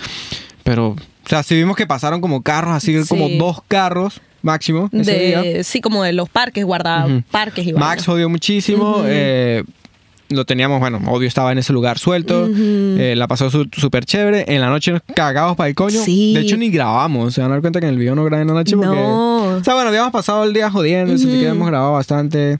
Pero, 0.64 0.88
o 0.90 0.96
sea, 1.28 1.42
si 1.42 1.54
vimos 1.54 1.76
que 1.76 1.86
pasaron 1.86 2.20
como 2.20 2.42
carros, 2.42 2.74
así 2.74 2.96
como 3.08 3.28
dos 3.30 3.62
carros 3.68 4.20
máximo 4.42 4.88
ese 4.92 5.18
día. 5.18 5.42
De, 5.42 5.64
sí, 5.64 5.80
como 5.80 6.02
de 6.04 6.12
los 6.12 6.28
parques, 6.28 6.64
guarda 6.64 7.06
Ujú. 7.06 7.22
parques 7.30 7.66
y 7.66 7.72
Max 7.72 8.04
jodió 8.06 8.28
muchísimo. 8.28 9.02
eh, 9.06 9.64
lo 10.30 10.44
teníamos, 10.44 10.80
bueno, 10.80 11.00
obvio 11.06 11.26
estaba 11.28 11.52
en 11.52 11.58
ese 11.58 11.72
lugar 11.72 11.98
suelto. 11.98 12.48
eh, 12.52 13.14
la 13.16 13.26
pasó 13.28 13.50
su- 13.50 13.68
súper 13.72 14.04
chévere. 14.04 14.44
En 14.48 14.60
la 14.60 14.68
noche 14.68 14.92
nos 14.92 15.02
cagamos 15.14 15.56
para 15.56 15.68
el 15.68 15.74
coño. 15.74 16.00
Sí. 16.02 16.34
De 16.34 16.40
hecho, 16.40 16.56
ni 16.56 16.70
grabamos. 16.70 17.34
Se 17.34 17.40
van 17.40 17.50
a 17.50 17.54
dar 17.54 17.60
cuenta 17.60 17.80
que 17.80 17.86
en 17.86 17.92
el 17.94 17.98
video 17.98 18.14
no 18.14 18.24
grabé 18.24 18.42
en 18.42 18.48
la 18.48 18.54
noche 18.54 18.76
porque. 18.76 18.94
No. 18.94 19.56
O 19.58 19.64
sea, 19.64 19.74
bueno, 19.74 19.88
habíamos 19.88 20.12
pasado 20.12 20.44
el 20.44 20.52
día 20.52 20.70
jodiendo. 20.70 21.16
sentí 21.18 21.38
que 21.40 21.48
habíamos 21.48 21.68
grabado 21.68 21.92
bastante. 21.92 22.58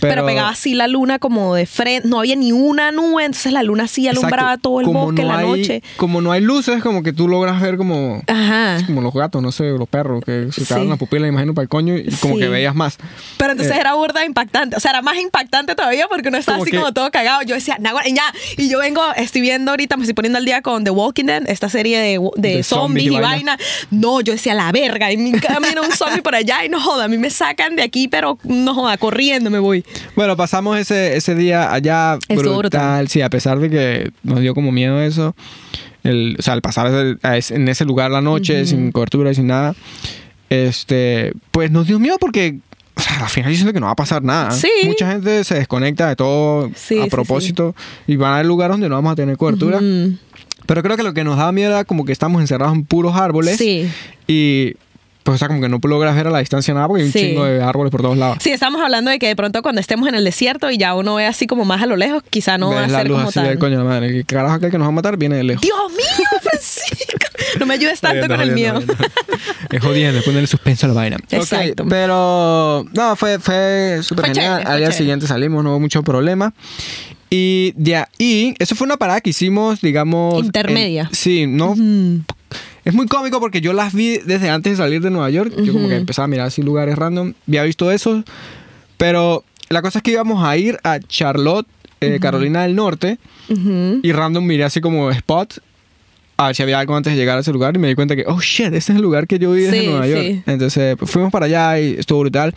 Pero, 0.00 0.12
Pero, 0.14 0.26
pegaba 0.26 0.50
así 0.50 0.74
la 0.74 0.86
luna 0.86 1.18
como 1.18 1.54
de 1.54 1.66
frente, 1.66 2.08
no 2.08 2.20
había 2.20 2.36
ni 2.36 2.52
una 2.52 2.92
nube, 2.92 3.24
entonces 3.24 3.52
la 3.52 3.62
luna 3.62 3.88
sí 3.88 4.06
alumbraba 4.06 4.50
Exacto. 4.50 4.68
todo 4.68 4.80
el 4.80 4.86
Como 4.86 5.06
bosque 5.06 5.22
en 5.22 5.28
la 5.28 5.38
hay- 5.38 5.46
noche. 5.46 5.82
Como 5.96 6.20
no 6.20 6.30
hay 6.32 6.40
luces, 6.40 6.82
como 6.82 7.02
que 7.02 7.12
tú 7.12 7.26
logras 7.28 7.60
ver 7.60 7.76
como. 7.76 8.22
Ajá. 8.28 8.78
Como 8.86 9.00
los 9.02 9.12
gatos, 9.12 9.42
no 9.42 9.50
sé, 9.52 9.64
los 9.70 9.88
perros, 9.88 10.22
que 10.24 10.48
se 10.52 10.64
Sí. 10.64 10.72
abren 10.72 10.88
la 10.90 10.96
pupila, 10.96 11.26
imagino, 11.26 11.52
para 11.54 11.64
el 11.64 11.68
coño 11.68 11.96
y 11.96 12.04
como 12.20 12.34
Sí. 12.34 12.40
que 12.40 12.48
veías 12.48 12.74
más. 12.74 12.96
Pero 13.38 13.52
entonces 13.52 13.74
Eh. 13.76 13.80
era 13.80 13.94
burda 13.94 14.24
impactante. 14.24 14.76
O 14.76 14.80
sea, 14.80 14.92
era 14.92 15.02
más 15.02 15.16
impactante 15.18 15.74
todavía 15.74 16.06
porque 16.08 16.28
uno 16.28 16.38
estaba 16.38 16.58
Como 16.58 16.62
así 16.64 16.70
que- 16.70 16.78
como 16.78 16.92
todo 16.92 17.10
cagado. 17.10 17.42
Yo 17.42 17.54
decía, 17.56 17.76
"Nah, 17.80 17.92
bueno, 17.92 18.08
y 18.08 18.14
ya. 18.14 18.32
Y 18.56 18.68
yo 18.68 18.78
vengo, 18.78 19.02
estoy 19.16 19.40
viendo 19.40 19.72
ahorita, 19.72 19.96
me 19.96 20.04
estoy 20.04 20.14
poniendo 20.14 20.38
al 20.38 20.44
día 20.44 20.62
con 20.62 20.84
The 20.84 20.90
Walking 20.90 21.24
Dead, 21.24 21.42
esta 21.48 21.68
serie 21.68 21.98
de, 21.98 22.18
de 22.36 22.48
De 22.58 22.62
zombies 22.62 22.66
zombies 22.68 23.06
y 23.06 23.10
vaina. 23.10 23.28
vaina. 23.28 23.58
No, 23.90 24.20
yo 24.20 24.32
decía, 24.32 24.54
la 24.54 24.70
verga. 24.70 25.10
Y 25.12 25.16
mi 25.16 25.32
camino 25.40 25.82
un 25.82 25.90
zombie 25.92 26.22
por 26.22 26.34
allá 26.36 26.64
y 26.64 26.68
no 26.68 26.80
joda, 26.80 27.04
a 27.04 27.08
mí 27.08 27.18
me 27.18 27.30
sacan 27.30 27.74
de 27.74 27.82
aquí, 27.82 28.06
pero 28.08 28.38
no 28.44 28.74
joda, 28.74 28.96
corriendo 28.96 29.50
me 29.50 29.58
voy. 29.58 29.84
Bueno, 30.16 30.36
pasamos 30.36 30.78
ese, 30.78 31.16
ese 31.16 31.34
día 31.34 31.72
allá 31.72 32.18
brutal. 32.28 32.56
brutal. 32.58 33.08
Sí, 33.08 33.20
a 33.22 33.30
pesar 33.30 33.58
de 33.58 33.70
que 33.70 34.10
nos 34.22 34.40
dio 34.40 34.54
como 34.54 34.72
miedo 34.72 35.00
eso. 35.02 35.34
El, 36.04 36.36
o 36.38 36.42
sea, 36.42 36.54
al 36.54 36.62
pasar 36.62 37.18
en 37.22 37.68
ese 37.68 37.84
lugar 37.84 38.10
la 38.10 38.20
noche, 38.20 38.64
sin 38.66 38.92
cobertura 38.92 39.30
y 39.30 39.34
sin 39.34 39.46
nada. 39.48 39.74
Este, 40.50 41.32
pues 41.50 41.70
nos 41.70 41.86
dio 41.86 41.98
miedo 41.98 42.16
porque. 42.18 42.58
O 42.94 43.00
sea, 43.00 43.20
al 43.22 43.28
final 43.28 43.50
yo 43.52 43.56
siento 43.56 43.72
que 43.72 43.78
no 43.78 43.86
va 43.86 43.92
a 43.92 43.96
pasar 43.96 44.24
nada. 44.24 44.50
Sí. 44.50 44.70
Mucha 44.84 45.10
gente 45.12 45.44
se 45.44 45.54
desconecta 45.54 46.08
de 46.08 46.16
todo 46.16 46.68
Sí, 46.74 46.98
a 46.98 47.04
sí, 47.04 47.10
propósito 47.10 47.76
y 48.08 48.16
van 48.16 48.32
a 48.32 48.34
haber 48.36 48.46
lugares 48.46 48.72
donde 48.74 48.88
no 48.88 48.96
vamos 48.96 49.12
a 49.12 49.16
tener 49.16 49.36
cobertura. 49.36 49.80
Mm, 49.80 50.18
Pero 50.66 50.82
creo 50.82 50.96
que 50.96 51.04
lo 51.04 51.14
que 51.14 51.22
nos 51.22 51.36
da 51.36 51.52
miedo 51.52 51.70
era 51.70 51.84
como 51.84 52.04
que 52.04 52.10
estamos 52.10 52.40
encerrados 52.40 52.74
en 52.74 52.84
puros 52.84 53.14
árboles. 53.14 53.56
Sí. 53.56 53.88
Y 54.26 54.74
pues, 55.28 55.34
o 55.34 55.38
sea, 55.40 55.48
como 55.48 55.60
que 55.60 55.68
no 55.68 55.78
logras 55.82 56.16
ver 56.16 56.28
a 56.28 56.30
la 56.30 56.38
distancia 56.38 56.72
nada 56.72 56.88
porque 56.88 57.02
hay 57.02 57.08
un 57.08 57.12
chingo 57.12 57.44
de 57.44 57.62
árboles 57.62 57.90
por 57.90 58.00
todos 58.00 58.16
lados. 58.16 58.38
Sí, 58.40 58.48
estamos 58.50 58.80
hablando 58.80 59.10
de 59.10 59.18
que 59.18 59.26
de 59.26 59.36
pronto 59.36 59.60
cuando 59.60 59.78
estemos 59.78 60.08
en 60.08 60.14
el 60.14 60.24
desierto 60.24 60.70
y 60.70 60.78
ya 60.78 60.94
uno 60.94 61.16
ve 61.16 61.26
así 61.26 61.46
como 61.46 61.66
más 61.66 61.82
a 61.82 61.86
lo 61.86 61.96
lejos, 61.96 62.22
quizá 62.30 62.56
no 62.56 62.70
va 62.70 62.78
a 62.78 62.82
Ves 62.84 62.92
la 62.92 62.98
ser 63.00 63.08
luz 63.08 63.16
como 63.18 63.28
así 63.28 63.58
coño 63.58 63.72
de 63.72 63.84
la 63.84 63.84
madre. 63.84 64.10
¿Qué 64.10 64.24
carajo 64.24 64.54
aquel 64.54 64.70
que 64.70 64.78
nos 64.78 64.86
va 64.86 64.88
a 64.88 64.92
matar? 64.92 65.18
Viene 65.18 65.36
de 65.36 65.44
lejos. 65.44 65.60
Dios 65.60 65.76
mío, 65.90 66.28
Francisco. 66.42 67.26
No 67.60 67.66
me 67.66 67.74
ayudes 67.74 68.00
tanto 68.00 68.26
con 68.26 68.40
el 68.40 68.52
miedo. 68.52 68.80
Es 69.70 69.82
jodiendo, 69.82 70.18
es 70.18 70.24
ponerle 70.24 70.46
suspenso 70.46 70.86
a 70.86 70.88
la 70.88 70.94
vaina. 70.94 71.18
Exacto. 71.30 71.82
Ok, 71.82 71.90
pero 71.90 72.86
no, 72.94 73.16
fue, 73.16 73.38
fue 73.38 73.98
súper 74.02 74.26
genial. 74.26 74.60
chévere, 74.62 74.70
Al 74.70 74.78
día 74.78 74.92
siguiente 74.92 75.26
salimos, 75.26 75.62
no 75.62 75.72
hubo 75.72 75.80
mucho 75.80 76.02
problema. 76.02 76.54
Y 77.28 77.74
de 77.76 77.96
ahí, 77.96 78.54
eso 78.58 78.74
fue 78.74 78.86
una 78.86 78.96
parada 78.96 79.20
que 79.20 79.30
hicimos, 79.30 79.82
digamos. 79.82 80.42
Intermedia. 80.42 81.02
en- 81.10 81.14
sí, 81.14 81.46
no. 81.46 81.74
Mm. 81.76 82.24
Es 82.88 82.94
muy 82.94 83.06
cómico 83.06 83.38
porque 83.38 83.60
yo 83.60 83.74
las 83.74 83.92
vi 83.92 84.16
desde 84.16 84.48
antes 84.48 84.72
de 84.72 84.76
salir 84.82 85.02
de 85.02 85.10
Nueva 85.10 85.28
York. 85.28 85.52
Yo 85.62 85.74
como 85.74 85.88
que 85.88 85.96
empezaba 85.96 86.24
a 86.24 86.28
mirar 86.28 86.46
así 86.46 86.62
lugares 86.62 86.96
random. 86.96 87.34
Había 87.46 87.64
visto 87.64 87.90
eso. 87.92 88.24
Pero 88.96 89.44
la 89.68 89.82
cosa 89.82 89.98
es 89.98 90.02
que 90.02 90.12
íbamos 90.12 90.42
a 90.42 90.56
ir 90.56 90.78
a 90.84 90.98
Charlotte, 90.98 91.66
eh, 92.00 92.18
Carolina 92.18 92.62
del 92.62 92.74
Norte. 92.74 93.18
Y 93.48 94.12
random 94.12 94.42
miré 94.44 94.64
así 94.64 94.80
como 94.80 95.10
spot 95.10 95.58
a 96.38 96.46
ver 96.46 96.54
si 96.56 96.62
había 96.62 96.78
algo 96.78 96.96
antes 96.96 97.12
de 97.12 97.18
llegar 97.18 97.36
a 97.36 97.40
ese 97.40 97.52
lugar 97.52 97.74
y 97.74 97.78
me 97.80 97.88
di 97.88 97.94
cuenta 97.96 98.14
que, 98.14 98.24
oh 98.26 98.40
shit, 98.40 98.66
ese 98.68 98.76
es 98.78 98.90
el 98.90 99.02
lugar 99.02 99.26
que 99.26 99.38
yo 99.40 99.50
vi 99.52 99.62
desde 99.62 99.80
Sí, 99.80 99.86
Nueva 99.88 100.06
York. 100.06 100.22
sí. 100.22 100.42
Entonces 100.46 100.96
pues, 100.96 101.10
fuimos 101.10 101.32
para 101.32 101.46
allá 101.46 101.80
y 101.80 101.94
estuvo 101.98 102.20
brutal. 102.20 102.54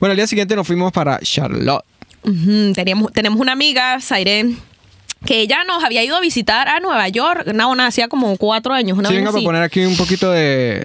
Bueno, 0.00 0.12
al 0.12 0.16
día 0.16 0.26
siguiente 0.28 0.54
nos 0.56 0.66
fuimos 0.66 0.92
para 0.92 1.18
Charlotte. 1.18 1.84
Teníamos, 2.74 3.12
tenemos 3.12 3.38
una 3.40 3.52
amiga, 3.52 4.00
Sairen, 4.00 4.56
que 5.24 5.40
ella 5.40 5.64
nos 5.64 5.82
había 5.84 6.02
ido 6.04 6.16
a 6.16 6.20
visitar 6.20 6.68
a 6.68 6.80
Nueva 6.80 7.08
York. 7.08 7.46
No, 7.54 7.74
no, 7.74 7.82
hacía 7.82 8.08
como 8.08 8.36
cuatro 8.36 8.74
años. 8.74 8.98
Una 8.98 9.08
Sí, 9.08 9.16
venga, 9.16 9.32
para 9.32 9.44
poner 9.44 9.62
aquí 9.62 9.84
un 9.84 9.96
poquito 9.96 10.30
de, 10.30 10.84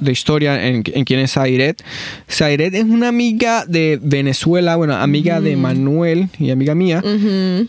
de 0.00 0.12
historia 0.12 0.66
en, 0.66 0.82
en 0.86 1.04
quién 1.04 1.20
es 1.20 1.32
Sairet. 1.32 1.82
Sairet 2.26 2.74
es 2.74 2.84
una 2.84 3.08
amiga 3.08 3.64
de 3.66 3.98
Venezuela, 4.02 4.76
bueno, 4.76 4.96
amiga 4.96 5.40
de 5.40 5.56
Manuel 5.56 6.28
y 6.38 6.50
amiga 6.50 6.74
mía, 6.74 7.02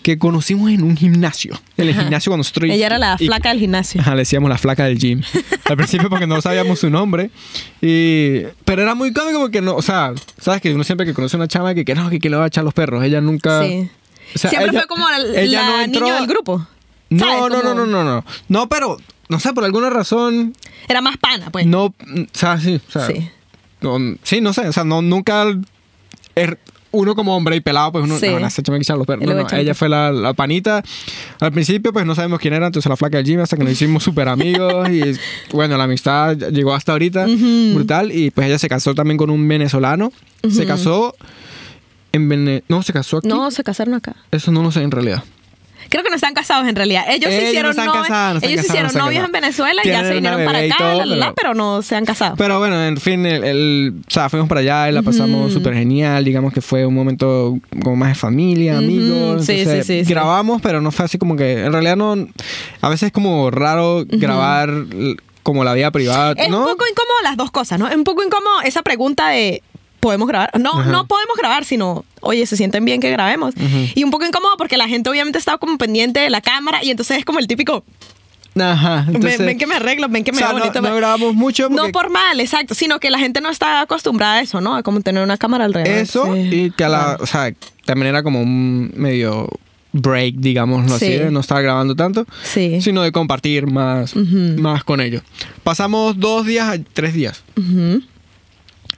que 0.02 0.18
conocimos 0.18 0.72
en 0.72 0.84
un 0.84 0.98
gimnasio. 0.98 1.60
En 1.78 1.88
el 1.88 1.96
gimnasio 1.96 2.32
cuando 2.32 2.42
estoy. 2.42 2.72
Ella 2.72 2.88
era 2.88 2.98
la 2.98 3.18
flaca 3.18 3.50
del 3.50 3.60
gimnasio. 3.60 4.02
Ajá, 4.02 4.12
le 4.12 4.22
decíamos 4.22 4.50
la 4.50 4.58
flaca 4.58 4.86
del 4.86 4.98
gym. 4.98 5.22
Al 5.66 5.78
principio 5.78 6.10
porque 6.10 6.28
no 6.28 6.42
sabíamos 6.42 6.80
su 6.80 6.90
nombre. 6.90 7.32
Y, 7.82 8.42
pero 8.66 8.82
era 8.82 8.96
muy 8.96 9.14
cómico 9.14 9.40
porque 9.40 9.62
no, 9.62 9.76
o 9.76 9.82
sea, 9.82 10.14
sabes 10.40 10.62
que 10.62 10.74
uno 10.74 10.84
siempre 10.84 11.06
que 11.06 11.14
conoce 11.14 11.36
a 11.36 11.40
una 11.40 11.48
chama 11.48 11.74
que, 11.74 11.86
que 11.86 11.96
no, 11.96 12.10
que, 12.10 12.20
que 12.20 12.30
le 12.30 12.38
va 12.38 12.46
a 12.46 12.48
echar 12.48 12.64
los 12.64 12.74
perros. 12.74 13.04
Ella 13.04 13.22
nunca. 13.22 13.64
Sí. 13.64 13.90
O 14.36 14.38
sea, 14.40 14.50
Siempre 14.50 14.70
ella- 14.72 14.80
fue 14.82 14.88
como 14.88 15.10
la, 15.10 15.18
ella 15.42 15.62
la 15.62 15.68
no 15.68 15.82
entró- 15.84 16.02
niño 16.06 16.16
del 16.16 16.28
grupo. 16.28 16.68
No, 17.10 17.20
¿Sabes? 17.26 17.40
no, 17.40 17.50
no, 17.50 17.62
Como- 17.62 17.74
no, 17.74 17.86
no, 17.86 18.04
no. 18.04 18.26
No, 18.48 18.70
pero, 18.70 18.98
no 19.30 19.40
sé, 19.40 19.54
por 19.54 19.64
alguna 19.66 19.90
razón, 19.90 20.56
Era 20.88 21.02
más 21.02 21.18
pana, 21.18 21.50
pues. 21.52 21.66
no, 21.66 21.86
o 21.86 21.94
sea, 22.32 22.58
sí, 22.60 22.80
o 22.88 22.92
sea, 22.92 23.08
Sí. 23.08 23.30
no, 23.82 23.98
sí, 24.24 24.42
no 24.42 24.54
sé, 24.54 24.68
o 24.68 24.72
sea, 24.74 24.84
no, 24.84 25.02
nunca, 25.02 25.46
er- 26.36 26.58
uno 26.94 27.16
como 27.16 27.38
hombre 27.38 27.56
y 27.56 27.62
pelado, 27.62 27.94
pues 27.94 28.04
uno, 28.04 28.18
Sí. 28.20 28.28
no, 28.28 28.40
no, 28.40 28.48
echar 28.48 28.98
los 28.98 29.08
perros. 29.08 29.26
No, 29.26 29.34
no, 29.34 29.48
ella 29.58 29.74
fue 29.74 29.88
la, 29.88 30.12
la 30.12 30.34
panita. 30.34 30.84
Al 31.40 31.52
principio, 31.54 31.94
pues 31.94 32.06
no 32.06 32.16
sabemos 32.16 32.40
quién 32.42 32.54
era, 32.54 32.66
entonces 32.68 32.90
la 32.90 32.98
flaca 32.98 33.16
del 33.16 33.26
gym, 33.26 33.40
hasta 33.40 33.56
que 33.56 33.64
nos 33.64 33.72
hicimos 33.72 34.04
súper 34.04 34.28
amigos 34.28 34.90
y 34.90 35.02
bueno, 35.54 35.78
la 35.78 35.86
amistad 35.86 36.36
llegó 36.36 36.74
hasta 36.74 36.92
ahorita, 36.92 37.28
brutal. 37.74 38.12
Y 38.12 38.32
pues 38.32 38.48
ella 38.48 38.60
se 38.60 38.68
casó 38.68 38.94
también 38.94 39.18
con 39.18 39.30
un 39.30 39.48
venezolano. 39.48 40.12
Se 40.50 40.66
casó 40.66 41.16
en 42.14 42.64
No, 42.68 42.84
se 42.84 42.94
casó 42.94 43.18
aquí. 43.18 43.28
No, 43.28 43.52
se 43.52 43.64
casaron 43.64 43.94
acá. 43.94 44.16
Eso 44.32 44.52
no 44.52 44.62
lo 44.64 44.72
sé 44.72 44.82
en 44.82 44.92
realidad. 44.92 45.24
Creo 45.90 46.04
que 46.04 46.10
no 46.10 46.16
están 46.16 46.34
casados 46.34 46.68
en 46.70 46.76
realidad. 46.76 47.04
Ellos, 47.10 47.30
se 47.32 47.38
Ellos 47.38 47.50
hicieron, 47.50 47.76
novios- 47.76 47.94
casados, 48.08 48.34
no 48.36 48.38
están 48.38 48.50
ellos 48.50 48.62
casados, 48.62 48.66
hicieron 48.66 48.94
no 48.94 49.06
novios 49.06 49.26
en. 49.26 49.32
Venezuela 49.32 49.82
y 49.84 49.88
ya 49.88 50.04
se 50.06 50.14
vinieron 50.14 50.46
para 50.46 50.60
acá, 50.60 50.76
todo, 50.78 50.98
la, 51.00 51.06
la, 51.06 51.16
la, 51.18 51.34
pero- 51.34 51.54
no 51.54 51.82
se 51.82 51.96
han 51.96 52.06
casado. 52.06 52.36
Pero 52.38 52.60
bueno, 52.60 52.82
en 52.82 52.96
fin, 52.98 53.26
el, 53.26 53.44
el- 53.44 53.94
o 54.08 54.10
sea, 54.12 54.30
fuimos 54.30 54.48
para 54.48 54.62
allá 54.62 54.90
y 54.90 54.94
la 54.94 55.02
pasamos 55.02 55.52
súper 55.52 55.74
genial. 55.74 56.24
Digamos 56.24 56.54
que 56.54 56.62
fue 56.62 56.86
un 56.86 56.94
momento 56.94 57.58
como 57.84 57.96
más 57.98 58.10
de 58.10 58.16
familia, 58.16 58.78
amigos. 58.78 59.46
Sí, 59.46 59.54
Entonces, 59.62 59.86
sí, 59.88 60.06
sí. 60.06 60.10
Grabamos, 60.10 60.62
pero 60.62 60.80
no 60.82 60.92
fue 60.92 61.06
así 61.06 61.18
como 61.18 61.36
que. 61.36 61.66
En 61.66 61.74
realidad, 61.74 61.98
no. 61.98 62.16
A 62.82 62.90
veces 62.90 63.08
es 63.08 63.12
como 63.12 63.52
raro 63.52 64.06
grabar 64.08 64.72
como 65.44 65.64
la 65.64 65.74
vida 65.74 65.92
privada. 65.92 66.34
es 66.38 66.50
¿no? 66.50 66.60
un 66.60 66.66
poco 66.66 66.86
incómodo 66.90 67.16
las 67.24 67.36
dos 67.36 67.52
cosas, 67.52 67.80
¿no? 67.80 67.88
Es 67.90 67.96
un 67.96 68.04
poco 68.06 68.24
incómodo 68.24 68.62
esa 68.64 68.84
pregunta 68.84 69.30
de 69.30 69.62
¿podemos 70.02 70.28
grabar? 70.28 70.52
No, 70.60 70.72
Ajá. 70.80 70.92
no 70.92 71.08
podemos 71.08 71.38
grabar, 71.38 71.64
sino, 71.64 72.04
oye, 72.20 72.46
¿se 72.46 72.58
sienten 72.58 72.84
bien 72.84 73.00
que 73.00 73.10
grabemos? 73.10 73.54
Y 73.96 74.04
un 74.04 74.12
poco 74.12 74.26
incómodo 74.26 74.52
porque 74.58 74.76
la 74.76 74.88
gente 74.90 75.10
obviamente 75.10 75.40
estaba 75.40 75.58
como 75.58 75.78
pendiente 75.78 76.20
de 76.20 76.30
la 76.30 76.42
cámara 76.42 76.84
y 76.84 76.92
entonces 76.92 77.20
es 77.20 77.24
como 77.26 77.40
el 77.40 77.48
típico, 77.48 77.86
Ajá. 78.60 79.06
ven- 79.08 79.16
entonces- 79.16 79.40
ven, 79.46 79.58
que 79.58 79.66
me 79.68 79.76
arreglo, 79.76 80.10
ven 80.10 80.24
que 80.26 80.32
me 80.34 80.38
o 80.38 80.40
sea, 80.40 80.52
no, 80.52 80.82
no 80.90 80.96
grabamos 80.96 81.34
mucho. 81.36 81.70
No 81.70 81.90
por 81.94 82.10
mal, 82.10 82.40
exacto, 82.42 82.76
sino 82.76 83.00
que 83.00 83.10
la 83.10 83.18
gente 83.20 83.40
no 83.40 83.50
está 83.50 83.80
acostumbrada 83.82 84.36
a 84.36 84.42
eso, 84.42 84.60
¿no? 84.60 84.76
A 84.76 84.84
como 84.84 85.00
tener 85.02 85.24
una 85.24 85.38
cámara 85.38 85.64
alrededor. 85.66 85.98
Eso 86.00 86.34
Sí. 86.36 86.50
y 86.52 86.72
que 86.72 86.84
a 86.84 86.90
la. 86.90 87.00
Claro. 87.04 87.24
O 87.24 87.26
sea, 87.28 87.54
también 87.86 88.08
era 88.08 88.24
como 88.24 88.42
un 88.42 88.92
medio 88.96 89.48
break, 89.94 90.36
digámoslo 90.38 90.96
así, 90.96 91.06
Sí. 91.06 91.12
de 91.18 91.32
no 91.32 91.42
estar 91.42 91.62
grabando 91.62 91.96
tanto. 91.96 92.26
Sí. 92.44 92.82
Sino 92.82 93.02
de 93.04 93.12
compartir 93.12 93.68
más, 93.68 94.16
más 94.16 94.84
con 94.84 95.00
ellos. 95.02 95.22
Pasamos 95.64 96.20
dos 96.20 96.46
días, 96.46 96.68
a- 96.70 96.82
tres 96.94 97.14
días. 97.14 97.44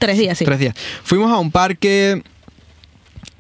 Tres 0.06 0.18
días, 0.18 0.38
sí. 0.38 0.44
Tres 0.46 0.60
días. 0.60 0.76
Fuimos 1.04 1.32
a 1.32 1.38
un 1.38 1.50
parque. 1.52 2.22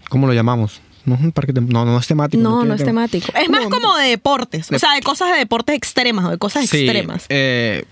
¿Cómo 0.09 0.27
lo 0.27 0.33
llamamos? 0.33 0.79
No 1.05 1.15
es 1.15 1.21
un 1.21 1.31
parque. 1.33 1.51
No, 1.53 1.83
no 1.83 1.97
es 1.99 2.07
temático. 2.07 2.41
No, 2.41 2.63
no 2.63 2.73
es 2.73 2.77
tema. 2.79 3.07
temático. 3.07 3.33
Es 3.37 3.49
más 3.49 3.65
como 3.67 3.97
de 3.97 4.07
deportes. 4.07 4.69
De- 4.69 4.77
O 4.77 4.79
sea, 4.79 4.93
de 4.93 5.01
cosas 5.01 5.31
de 5.33 5.37
deportes 5.39 5.75
extremas 5.75 6.25
o 6.25 6.29
de 6.29 6.37
cosas 6.37 6.69
Sí, 6.69 6.85
extremas. 6.85 7.25
eh, 7.27 7.83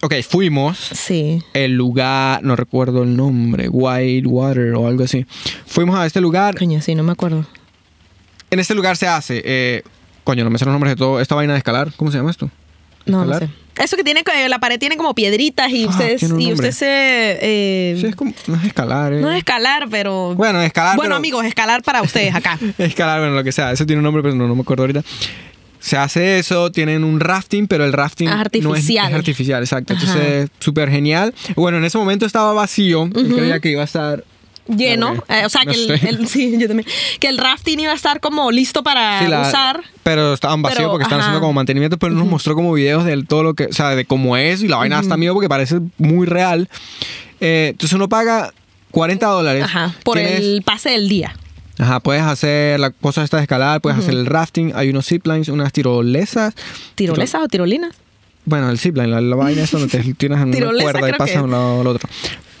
ok, 0.00 0.14
fuimos. 0.26 0.78
Sí. 0.78 1.42
El 1.52 1.74
lugar, 1.74 2.42
no 2.42 2.56
recuerdo 2.56 3.02
el 3.02 3.14
nombre, 3.16 3.68
White 3.68 4.26
Water 4.26 4.74
o 4.74 4.86
algo 4.86 5.04
así. 5.04 5.26
Fuimos 5.66 5.96
a 5.98 6.06
este 6.06 6.20
lugar. 6.22 6.56
Coño, 6.56 6.80
sí, 6.80 6.94
no 6.94 7.02
me 7.02 7.12
acuerdo. 7.12 7.44
En 8.50 8.60
este 8.60 8.74
lugar 8.74 8.96
se 8.96 9.06
hace. 9.06 9.42
eh, 9.44 9.82
coño, 10.24 10.44
no 10.44 10.48
me 10.50 10.58
sé 10.58 10.64
los 10.64 10.72
nombres 10.72 10.92
de 10.92 10.96
todo. 10.96 11.20
Esta 11.20 11.34
vaina 11.34 11.52
de 11.52 11.58
escalar. 11.58 11.92
¿Cómo 11.96 12.10
se 12.10 12.16
llama 12.16 12.30
esto? 12.30 12.50
No, 13.04 13.26
no 13.26 13.38
sé. 13.38 13.50
Eso 13.78 13.96
que 13.96 14.04
tiene, 14.04 14.22
que- 14.24 14.48
la 14.48 14.58
pared 14.58 14.78
tiene 14.78 14.96
como 14.96 15.14
piedritas 15.14 15.70
y 15.70 15.84
Ah, 15.84 15.88
ustedes, 15.88 16.22
y 16.22 16.52
usted 16.52 16.72
se... 16.72 16.86
eh, 17.40 17.96
Sí, 18.00 18.06
es 18.06 18.16
como. 18.16 18.32
No 18.46 18.56
es 18.56 18.64
escalar. 18.64 19.12
eh. 19.12 19.20
no 19.20 19.30
es 19.30 19.38
escalar, 19.38 19.88
pero... 19.90 20.34
Bueno, 20.34 20.60
escalar. 20.62 20.96
Bueno, 20.96 21.10
pero- 21.10 21.16
amigos, 21.16 21.44
escalar 21.44 21.82
para 21.82 22.02
ustedes 22.02 22.34
acá. 22.34 22.58
Escalar, 22.78 23.20
bueno, 23.20 23.34
lo 23.34 23.44
que 23.44 23.52
sea. 23.52 23.72
Eso 23.72 23.86
tiene 23.86 23.98
un 24.00 24.04
nombre, 24.04 24.22
pero 24.22 24.34
no, 24.34 24.46
no 24.48 24.54
me 24.54 24.62
acuerdo 24.62 24.82
ahorita. 24.82 25.02
Se 25.80 25.96
hace 25.96 26.38
eso, 26.40 26.72
tienen 26.72 27.04
un 27.04 27.20
rafting, 27.20 27.68
pero 27.68 27.84
el 27.84 27.92
rafting 27.92 28.28
Ah, 28.28 28.32
no 28.32 28.36
es- 28.40 28.46
artificial. 28.46 29.08
es, 29.10 29.14
artificial, 29.14 29.62
exacto. 29.62 29.94
Ajá. 29.94 30.02
Entonces, 30.06 30.50
súper 30.58 30.90
genial. 30.90 31.32
Bueno, 31.54 31.78
en 31.78 31.84
ese 31.84 31.96
momento 31.98 32.26
estaba 32.26 32.52
vacío. 32.52 33.08
Creía 33.10 33.60
que 33.60 33.70
iba 33.70 33.82
a 33.82 33.84
estar 33.84 34.24
Lleno. 34.68 35.24
Eh, 35.28 35.44
o 35.46 35.48
sea, 35.48 35.64
No 35.64 35.72
que 35.72 35.94
el, 36.08 36.28
sí, 36.28 36.56
yo 36.58 36.68
también. 36.68 36.86
Que 37.20 37.28
el 37.28 37.38
rafting 37.38 37.78
iba 37.80 37.92
a 37.92 37.94
estar 37.94 38.20
como 38.20 38.50
listo 38.50 38.82
para 38.82 39.20
Sí, 39.20 39.28
la- 39.28 39.42
usar. 39.48 39.82
Pero 40.02 40.34
estaban 40.34 40.62
vacíos 40.62 40.78
Pero, 40.78 40.90
porque 40.90 41.04
están 41.04 41.18
ajá. 41.20 41.28
haciendo 41.28 41.40
como 41.40 41.52
mantenimiento, 41.54 41.98
pero 41.98 42.14
nos 42.14 42.26
mostró 42.26 42.54
como 42.54 42.72
videos 42.72 43.04
de 43.04 43.22
todo 43.24 43.42
lo 43.42 43.54
que, 43.54 43.66
o 43.66 43.72
sea, 43.72 43.90
de 43.90 44.04
cómo 44.04 44.36
es 44.36 44.62
y 44.62 44.68
la 44.68 44.76
vaina 44.76 45.00
está 45.00 45.16
miedo 45.16 45.34
porque 45.34 45.48
parece 45.48 45.80
muy 45.98 46.26
real. 46.26 46.68
Eh, 47.40 47.68
entonces 47.70 47.94
uno 47.94 48.08
paga 48.08 48.52
40 48.90 49.26
dólares. 49.26 49.64
Ajá. 49.64 49.94
Por 50.04 50.18
Tienes- 50.18 50.38
el 50.40 50.62
pase 50.64 50.90
del 50.90 51.08
día. 51.08 51.34
Ajá, 51.78 52.00
puedes 52.00 52.22
hacer 52.22 52.80
la 52.80 52.90
cosa 52.90 53.22
esta 53.22 53.36
de 53.36 53.44
escalar, 53.44 53.80
puedes 53.80 53.98
hacer 54.00 54.12
el 54.14 54.26
rafting, 54.26 54.72
hay 54.74 54.90
unos 54.90 55.06
ziplines, 55.06 55.48
unas 55.48 55.72
tirolesas. 55.72 56.54
¿Tirolesas 56.96 57.40
o 57.42 57.46
tirolinas? 57.48 57.94
Bueno, 58.44 58.68
el 58.70 58.78
zipline, 58.80 59.10
la, 59.10 59.20
la 59.20 59.36
vaina 59.36 59.62
es 59.62 59.70
donde 59.70 59.86
te 59.88 60.14
tienes 60.14 60.40
en 60.40 60.48
una 60.64 60.82
cuerda 60.82 61.08
y 61.08 61.12
pasas 61.12 61.36
de 61.36 61.42
un 61.42 61.50
lado 61.52 61.80
al 61.82 61.86
otro. 61.86 62.08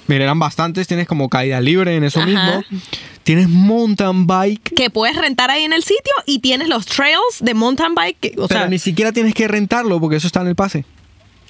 Mira, 0.08 0.24
eran 0.24 0.38
bastantes, 0.38 0.86
tienes 0.88 1.06
como 1.06 1.28
caída 1.28 1.60
libre 1.60 1.94
en 1.94 2.02
eso 2.04 2.18
Ajá. 2.20 2.26
mismo. 2.26 2.64
Tienes 3.22 3.48
mountain 3.48 4.26
bike, 4.26 4.74
Que 4.74 4.90
puedes 4.90 5.16
rentar 5.16 5.50
ahí 5.50 5.62
en 5.64 5.72
el 5.72 5.82
sitio 5.82 6.12
y 6.26 6.40
tienes 6.40 6.68
los 6.68 6.86
trails 6.86 7.20
de 7.40 7.54
mountain 7.54 7.94
bike. 7.94 8.16
que- 8.20 8.34
o 8.38 8.48
pero 8.48 8.60
sea, 8.60 8.68
ni 8.68 8.78
siquiera 8.78 9.12
tienes 9.12 9.34
que 9.34 9.46
rentarlo 9.46 10.00
porque 10.00 10.16
eso 10.16 10.26
está 10.26 10.40
en 10.40 10.48
el 10.48 10.56
pase. 10.56 10.84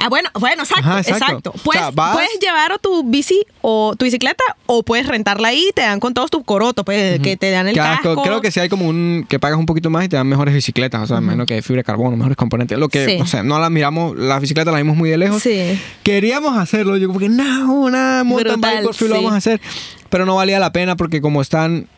Ah, 0.00 0.08
bueno, 0.08 0.28
bueno, 0.38 0.62
exacto, 0.62 0.88
Ajá, 0.88 1.00
exacto. 1.00 1.24
exacto. 1.24 1.50
O 1.50 1.62
Puedes, 1.64 1.80
sea, 1.82 1.90
vas- 1.90 2.12
puedes 2.14 2.30
llevar 2.40 2.70
o 2.72 2.78
tu 2.78 3.02
bici 3.02 3.44
o 3.62 3.94
tu 3.98 4.04
bicicleta 4.04 4.44
o 4.66 4.84
puedes 4.84 5.08
rentarla 5.08 5.48
ahí 5.48 5.66
y 5.70 5.72
te 5.72 5.82
dan 5.82 5.98
con 5.98 6.14
todos 6.14 6.30
tus 6.30 6.44
corotos, 6.44 6.84
pues, 6.84 7.18
que 7.18 7.36
te 7.36 7.50
dan 7.50 7.66
el 7.66 7.78
hagas- 7.78 8.00
casco. 8.00 8.22
Creo 8.22 8.40
que 8.40 8.52
sí 8.52 8.60
hay 8.60 8.68
como 8.68 8.86
un 8.88 9.26
que 9.28 9.40
pagas 9.40 9.58
un 9.58 9.66
poquito 9.66 9.90
más 9.90 10.04
y 10.04 10.08
te 10.08 10.14
dan 10.16 10.28
mejores 10.28 10.54
bicicletas, 10.54 11.02
o 11.02 11.06
sea, 11.08 11.20
menos 11.20 11.46
que 11.48 11.60
fibra 11.62 11.80
de 11.80 11.84
carbono, 11.84 12.16
mejores 12.16 12.36
componentes. 12.36 12.78
Lo 12.78 12.88
que, 12.88 13.04
Sí. 13.06 13.18
o 13.20 13.26
sea, 13.26 13.42
no 13.42 13.58
las 13.58 13.70
miramos, 13.72 14.16
las 14.16 14.40
bicicletas 14.40 14.72
las 14.72 14.80
vimos 14.82 14.96
muy 14.96 15.10
de 15.10 15.18
lejos. 15.18 15.42
Sí. 15.42 15.80
Queríamos 16.04 16.56
hacerlo, 16.56 16.96
yo 16.96 17.08
como 17.08 17.18
que 17.18 17.28
no, 17.28 17.90
nada, 17.90 18.22
mountain 18.22 18.54
Brutal, 18.60 18.74
bike 18.76 18.84
por 18.84 18.94
fin 18.94 19.08
lo 19.08 19.14
sí. 19.16 19.20
vamos 19.20 19.32
a 19.34 19.36
hacer, 19.38 19.60
pero 20.10 20.26
no 20.26 20.36
valía 20.36 20.60
la 20.60 20.72
pena 20.72 20.96
porque 20.96 21.20
como 21.20 21.42
están 21.42 21.88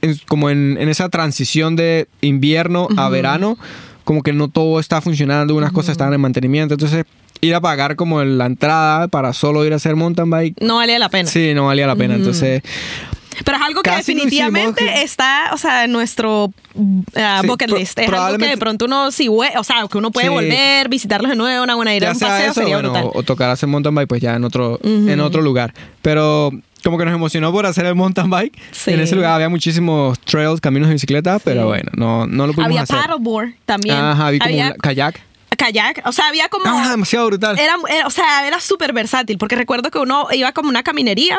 en- 0.00 0.18
como 0.28 0.48
en, 0.48 0.78
en 0.80 0.88
esa 0.88 1.10
transición 1.10 1.76
de 1.76 2.08
invierno 2.22 2.88
a 2.96 3.10
verano, 3.10 3.58
como 4.04 4.22
que 4.22 4.32
no 4.32 4.48
todo 4.48 4.80
está 4.80 5.02
funcionando, 5.02 5.54
unas 5.54 5.72
cosas 5.72 5.92
están 5.92 6.14
en 6.14 6.20
mantenimiento, 6.22 6.72
entonces 6.74 7.04
ir 7.40 7.54
a 7.54 7.60
pagar 7.60 7.96
como 7.96 8.22
la 8.22 8.46
entrada 8.46 9.08
para 9.08 9.32
solo 9.32 9.64
ir 9.64 9.72
a 9.72 9.76
hacer 9.76 9.96
mountain 9.96 10.28
bike, 10.30 10.60
No 10.60 10.76
valía 10.76 10.98
la 10.98 11.08
pena. 11.08 11.28
sí, 11.28 11.52
no 11.54 11.66
valía 11.66 11.86
la 11.86 11.96
pena, 11.96 12.14
entonces 12.14 12.62
Pero 13.44 13.56
es 13.56 13.62
algo 13.64 13.80
que 13.82 13.90
definitivamente 13.90 15.02
está, 15.02 15.50
o 15.52 15.56
sea, 15.56 15.84
en 15.84 15.92
nuestro 15.92 16.52
uh, 16.74 17.02
Sí, 17.40 17.46
bucket 17.46 17.70
list. 17.70 17.98
Es 17.98 18.08
algo 18.12 18.36
que 18.38 18.46
de 18.48 18.56
pronto 18.58 18.84
uno 18.84 19.10
sí, 19.10 19.28
o 19.28 19.64
sea, 19.64 19.86
que 19.90 19.96
uno 19.98 20.10
puede 20.10 20.26
Sí. 20.28 20.32
volver, 20.34 20.88
visitarlos 20.90 21.30
de 21.30 21.36
nuevo, 21.36 21.64
una 21.64 21.74
buena 21.74 21.94
idea, 21.94 22.08
ya 22.10 22.14
un 22.14 22.20
paseo 22.20 22.50
eso, 22.50 22.60
sería 22.60 22.76
bueno, 22.76 22.90
brutal. 22.92 23.10
o, 23.14 23.22
tocar 23.22 23.48
hacer 23.50 23.68
mountain 23.68 23.94
bike, 23.94 24.08
pues 24.08 24.20
ya 24.20 24.34
en 24.36 24.44
otro, 24.44 24.78
en 24.82 25.18
otro 25.20 25.40
lugar. 25.40 25.72
Pero 26.02 26.50
como 26.84 26.96
que 26.98 27.04
nos 27.04 27.14
emocionó 27.14 27.50
por 27.52 27.64
hacer 27.66 27.86
el 27.86 27.94
mountain 27.94 28.28
bike. 28.30 28.58
Sí. 28.72 28.92
En 28.92 29.00
ese 29.00 29.14
lugar 29.16 29.32
había 29.32 29.48
muchísimos 29.48 30.18
trails, 30.20 30.60
caminos 30.60 30.88
de 30.88 30.94
bicicleta, 30.94 31.38
pero 31.38 31.66
bueno, 31.66 31.90
no, 31.94 32.26
no 32.26 32.46
lo 32.46 32.52
pudimos 32.52 32.66
Había 32.72 32.82
hacer. 32.82 32.96
paddleboard 32.98 33.50
también. 33.64 33.96
Ajá, 33.96 34.26
había 34.28 34.38
como 34.40 34.50
había 34.50 34.66
un 34.72 34.78
kayak. 34.78 35.20
Kayak, 35.56 36.02
o 36.06 36.12
sea, 36.12 36.28
había 36.28 36.48
como 36.48 36.64
Ah, 36.66 36.88
demasiado 36.90 37.26
brutal. 37.26 37.58
era, 37.58 37.76
era- 37.88 38.06
o 38.06 38.10
sea, 38.10 38.46
era 38.46 38.60
súper 38.60 38.92
versátil, 38.92 39.38
porque 39.38 39.56
recuerdo 39.56 39.90
que 39.90 39.98
uno 39.98 40.26
iba 40.32 40.52
como 40.52 40.68
una 40.68 40.82
caminería 40.82 41.38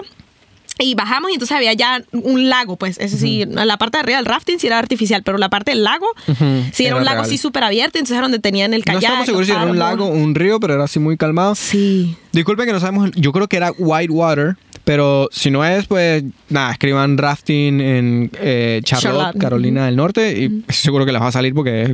y 0.80 0.96
bajamos 0.96 1.30
y 1.30 1.34
entonces 1.34 1.56
había 1.56 1.74
ya 1.74 2.02
un 2.12 2.50
lago, 2.50 2.76
pues, 2.76 2.98
es 3.00 3.12
decir, 3.12 3.48
la 3.48 3.78
parte 3.78 3.98
de 3.98 4.04
arriba 4.04 4.18
del 4.18 4.26
rafting 4.26 4.58
sí 4.58 4.68
era 4.68 4.80
artificial, 4.80 5.22
pero 5.22 5.38
la 5.38 5.50
parte 5.50 5.72
del 5.72 5.84
lago 5.84 6.08
Ujú, 6.28 6.64
sí 6.74 6.84
era, 6.86 6.92
era 6.92 6.96
un 6.98 7.06
lago 7.06 7.16
real. 7.18 7.26
así 7.26 7.38
súper 7.38 7.64
abierto, 7.64 8.00
entonces 8.00 8.16
era 8.18 8.24
donde 8.24 8.40
tenían 8.40 8.74
el 8.74 8.80
no 8.82 8.86
kayak. 8.86 9.04
estamos 9.04 9.26
seguros 9.26 9.48
si 9.48 9.54
era 9.54 9.66
un 9.66 9.78
lago 9.78 10.06
un 10.08 10.34
río, 10.34 10.60
pero 10.60 10.74
era 10.76 10.86
así 10.86 10.98
muy 11.00 11.18
calmado. 11.18 11.56
Sí. 11.56 12.16
Disculpen 12.32 12.66
que 12.66 12.74
no 12.74 12.80
sabemos, 12.80 13.12
yo 13.16 13.32
creo 13.32 13.48
que 13.48 13.58
era 13.58 13.72
White 13.78 14.12
Water, 14.12 14.56
pero 14.84 15.28
si 15.32 15.52
no 15.52 15.64
es, 15.64 15.86
pues 15.86 16.24
nada, 16.50 16.72
escriban 16.72 17.18
rafting 17.18 17.80
en 17.82 18.32
eh, 18.40 18.82
Charlotte, 18.84 19.04
Charlotte. 19.20 19.38
Carolina 19.42 19.86
del 19.86 19.96
Norte, 19.98 20.32
y 20.40 20.64
seguro 20.72 21.06
que 21.06 21.12
les 21.12 21.22
va 21.22 21.28
a 21.28 21.32
salir 21.32 21.54
porque 21.54 21.84
es 21.84 21.90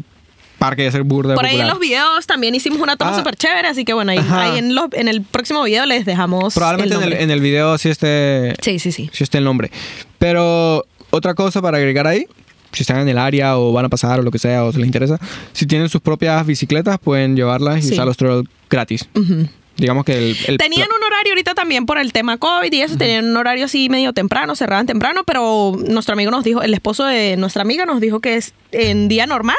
parque 0.57 0.83
de 0.83 0.91
ser 0.91 1.03
burda 1.03 1.35
Por 1.35 1.45
ahí 1.45 1.59
en 1.59 1.67
los 1.67 1.79
videos 1.79 2.25
también 2.27 2.55
hicimos 2.55 2.79
una 2.81 2.95
toma 2.97 3.11
Ah. 3.11 3.17
súper 3.17 3.35
chévere, 3.35 3.67
así 3.67 3.85
que 3.85 3.93
bueno, 3.93 4.11
ahí, 4.11 4.19
ahí 4.31 4.57
en, 4.59 4.73
los- 4.75 4.89
en 4.93 5.07
el 5.07 5.21
próximo 5.21 5.63
video 5.63 5.85
les 5.85 6.05
dejamos. 6.05 6.53
Probablemente 6.55 6.95
el 6.95 7.03
en, 7.03 7.07
el, 7.13 7.23
en 7.23 7.31
el 7.31 7.39
video 7.41 7.77
sí 7.77 7.89
esté, 7.89 8.55
Sí, 8.61 8.79
sí, 8.79 8.91
sí. 8.91 9.09
sí 9.13 9.23
esté 9.23 9.37
el 9.37 9.43
nombre. 9.43 9.71
Pero 10.17 10.85
otra 11.09 11.33
cosa 11.35 11.61
para 11.61 11.77
agregar 11.77 12.07
ahí, 12.07 12.25
si 12.73 12.83
están 12.83 12.99
en 12.99 13.09
el 13.09 13.17
área 13.17 13.57
o 13.57 13.71
van 13.71 13.85
a 13.85 13.89
pasar 13.89 14.19
o 14.19 14.23
lo 14.23 14.31
que 14.31 14.39
sea 14.39 14.63
o 14.65 14.71
se 14.71 14.79
les 14.79 14.87
interesa, 14.87 15.19
si 15.53 15.65
tienen 15.65 15.89
sus 15.89 16.01
propias 16.01 16.45
bicicletas 16.45 16.99
pueden 16.99 17.35
llevarlas 17.35 17.79
y 17.79 17.81
Sí. 17.89 17.93
usar 17.93 18.05
los 18.05 18.17
trails 18.17 18.47
gratis. 18.69 19.07
Ujú. 19.15 19.47
digamos 19.77 20.05
que 20.05 20.17
el... 20.17 20.35
el 20.47 20.57
Tenían 20.57 20.87
un 20.87 21.03
horario 21.03 21.33
ahorita 21.33 21.53
también 21.53 21.85
por 21.85 21.99
el 21.99 22.11
tema 22.11 22.37
COVID 22.37 22.73
y 22.73 22.81
eso, 22.81 22.97
tenían 22.97 23.25
un 23.25 23.37
horario 23.37 23.65
así 23.65 23.89
medio 23.89 24.11
temprano, 24.11 24.55
cerraban 24.55 24.87
temprano, 24.87 25.21
pero 25.23 25.77
nuestro 25.87 26.13
amigo 26.13 26.31
nos 26.31 26.43
dijo, 26.43 26.63
el 26.63 26.73
esposo 26.73 27.05
de 27.05 27.37
nuestra 27.37 27.61
amiga 27.61 27.85
nos 27.85 28.01
dijo 28.01 28.19
que 28.19 28.37
es 28.37 28.53
en 28.71 29.07
día 29.07 29.27
normal 29.27 29.57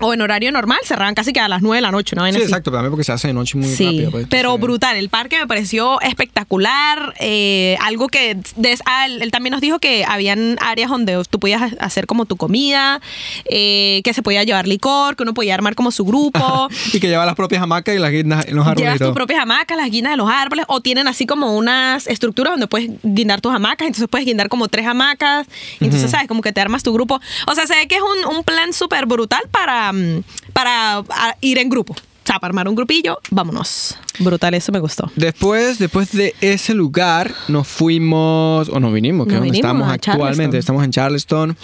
o 0.00 0.12
en 0.14 0.20
horario 0.20 0.52
normal, 0.52 0.78
cerraban 0.84 1.14
casi 1.14 1.32
que 1.32 1.40
a 1.40 1.48
las 1.48 1.62
9 1.62 1.76
de 1.78 1.82
la 1.82 1.90
noche, 1.90 2.14
¿no? 2.16 2.24
Sí, 2.32 2.36
exacto, 2.38 2.70
también 2.70 2.90
porque 2.90 3.04
se 3.04 3.12
hace 3.12 3.28
de 3.28 3.34
noche 3.34 3.56
muy 3.58 3.68
Sí, 3.68 3.84
rápido. 3.84 4.10
pues, 4.10 4.26
pero 4.28 4.50
entonces- 4.50 4.62
brutal. 4.62 4.96
El 4.96 5.08
parque 5.08 5.38
me 5.38 5.46
pareció 5.46 6.00
espectacular. 6.00 7.14
eh, 7.20 7.76
algo 7.82 8.08
que 8.08 8.36
des- 8.56 8.82
ah, 8.86 9.06
él, 9.06 9.22
él 9.22 9.30
también 9.30 9.52
nos 9.52 9.60
dijo 9.60 9.78
que 9.78 10.04
habían 10.04 10.56
áreas 10.60 10.88
donde 10.90 11.20
tú 11.30 11.38
podías 11.40 11.72
hacer 11.80 12.06
como 12.06 12.24
tu 12.26 12.36
comida, 12.36 13.00
eh, 13.46 14.00
que 14.04 14.14
se 14.14 14.22
podía 14.22 14.42
llevar 14.44 14.66
licor, 14.68 15.16
que 15.16 15.22
uno 15.22 15.34
podía 15.34 15.54
armar 15.54 15.74
como 15.74 15.90
su 15.90 16.04
grupo. 16.04 16.68
y 16.92 17.00
que 17.00 17.08
lleva 17.08 17.26
las 17.26 17.34
propias 17.34 17.62
hamacas 17.62 17.94
y 17.94 17.98
las 17.98 18.10
guindas 18.10 18.46
en 18.46 18.56
los 18.56 18.66
árboles. 18.66 18.84
Llevas 18.94 18.98
tus 19.08 19.14
propias 19.14 19.40
hamacas, 19.40 19.76
las 19.76 19.90
guindas 19.90 20.12
de 20.12 20.16
los 20.16 20.30
árboles, 20.30 20.64
o 20.68 20.80
tienen 20.80 21.08
así 21.08 21.26
como 21.26 21.56
unas 21.56 22.06
estructuras 22.06 22.52
donde 22.52 22.66
puedes 22.66 22.90
guindar 23.02 23.40
tus 23.40 23.52
hamacas, 23.54 23.86
entonces 23.86 24.08
puedes 24.08 24.26
guindar 24.26 24.48
como 24.48 24.68
tres 24.68 24.86
hamacas, 24.86 25.46
entonces, 25.80 26.10
¿sabes? 26.10 26.28
Como 26.28 26.42
que 26.42 26.52
te 26.52 26.60
armas 26.60 26.82
tu 26.82 26.92
grupo. 26.92 27.20
O 27.46 27.54
sea, 27.54 27.66
se 27.66 27.74
ve 27.74 27.88
que 27.88 27.96
es 27.96 28.02
un, 28.02 28.36
un 28.36 28.44
plan 28.44 28.72
súper 28.72 29.06
brutal 29.06 29.42
para, 29.50 29.87
mm, 29.92 30.22
para 30.52 31.04
ir 31.40 31.58
en 31.58 31.68
grupo. 31.68 31.94
O 31.94 32.30
sea, 32.30 32.38
para 32.38 32.50
armar 32.50 32.68
un 32.68 32.74
grupillo, 32.74 33.18
vámonos. 33.30 33.96
Brutal, 34.18 34.52
eso 34.52 34.70
me 34.70 34.80
gustó. 34.80 35.10
Después, 35.16 35.78
después 35.78 36.12
de 36.12 36.34
ese 36.42 36.74
lugar, 36.74 37.32
nos 37.48 37.66
fuimos, 37.66 38.68
o 38.68 38.80
nos 38.80 38.92
vinimos, 38.92 39.26
que 39.26 39.32
es 39.32 39.40
donde 39.40 39.50
vinimos 39.50 39.72
estamos 39.72 39.90
actualmente. 39.90 40.58
Estamos 40.58 40.84
en 40.84 40.90
Charleston. 40.90 41.56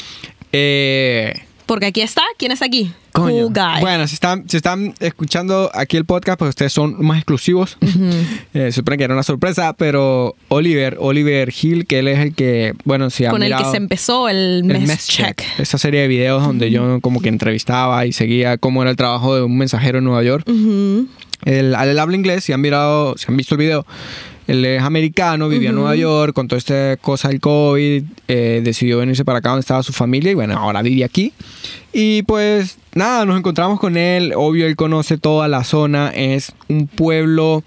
Eh, 0.53 1.35
Porque 1.67 1.87
aquí 1.87 2.01
está, 2.01 2.23
¿quién 2.39 2.53
está 2.53 2.67
aquí? 2.67 2.93
coño. 3.15 3.45
Cool 3.45 3.53
guy. 3.55 3.81
Bueno, 3.81 4.07
si 4.07 4.15
están, 4.15 4.49
si 4.49 4.57
están 4.57 4.95
escuchando 5.01 5.71
aquí 5.73 5.97
el 5.97 6.05
podcast, 6.05 6.39
pues 6.39 6.51
ustedes 6.51 6.73
son 6.73 6.97
más 7.05 7.19
exclusivos. 7.19 7.79
Eh, 8.55 8.71
se 8.71 8.73
supone 8.73 8.99
que 8.99 9.05
era 9.05 9.15
una 9.15 9.23
sorpresa, 9.23 9.73
pero 9.73 10.37
Oliver, 10.49 10.97
Oliver 11.01 11.53
Hill, 11.61 11.87
que 11.87 11.99
él 11.99 12.09
es 12.09 12.21
el 12.21 12.35
que, 12.35 12.75
bueno, 12.85 13.11
si 13.11 13.25
han 13.25 13.33
Con 13.33 13.43
el 13.43 13.49
que 13.49 13.57
mirado 13.57 13.71
se 13.71 13.77
empezó 13.79 14.29
el 14.29 14.37
el 14.37 14.65
mes, 14.65 14.87
Mess 14.87 15.09
check. 15.09 15.41
Check, 15.41 15.61
esa 15.61 15.79
serie 15.79 16.03
de 16.03 16.09
videos 16.09 16.43
donde 16.45 16.71
yo 16.71 17.01
como 17.01 17.21
que 17.21 17.29
entrevistaba 17.29 18.07
y 18.07 18.13
seguía 18.13 18.59
cómo 18.59 18.83
era 18.83 18.91
el 18.91 18.97
trabajo 18.97 19.35
de 19.35 19.43
un 19.43 19.57
mensajero 19.59 19.99
en 19.99 20.05
Nueva 20.05 20.23
York. 20.23 20.47
Ujú. 20.49 21.09
Él, 21.45 21.75
él 21.75 21.99
habla 21.99 22.17
inglés, 22.17 22.45
si 22.45 22.53
han 22.53 22.61
mirado, 22.61 23.17
si 23.17 23.27
han 23.29 23.37
visto 23.37 23.55
el 23.55 23.59
video, 23.59 23.87
él 24.47 24.65
es 24.65 24.83
americano, 24.83 25.49
vivía 25.49 25.71
en 25.71 25.77
Nueva 25.77 25.97
York, 25.97 26.35
con 26.35 26.49
toda 26.49 26.59
esta 26.59 26.97
cosa 26.99 27.29
del 27.29 27.41
COVID, 27.41 28.05
eh, 28.29 28.61
decidió 28.63 28.99
venirse 28.99 29.25
para 29.25 29.39
acá 29.39 29.51
donde 29.51 29.61
estaba 29.61 29.83
su 29.83 29.93
familia 29.93 30.31
y 30.31 30.35
bueno, 30.35 30.57
ahora 30.59 30.83
vive 30.83 31.05
aquí. 31.05 31.33
Y 31.93 32.23
pues 32.23 32.79
nada, 32.95 33.25
nos 33.25 33.39
encontramos 33.39 33.81
con 33.81 33.97
él, 33.97 34.33
obvio 34.37 34.67
él 34.67 34.77
conoce 34.77 35.17
toda 35.17 35.49
la 35.49 35.65
zona, 35.65 36.11
es 36.15 36.53
un 36.69 36.87
pueblo, 36.87 37.65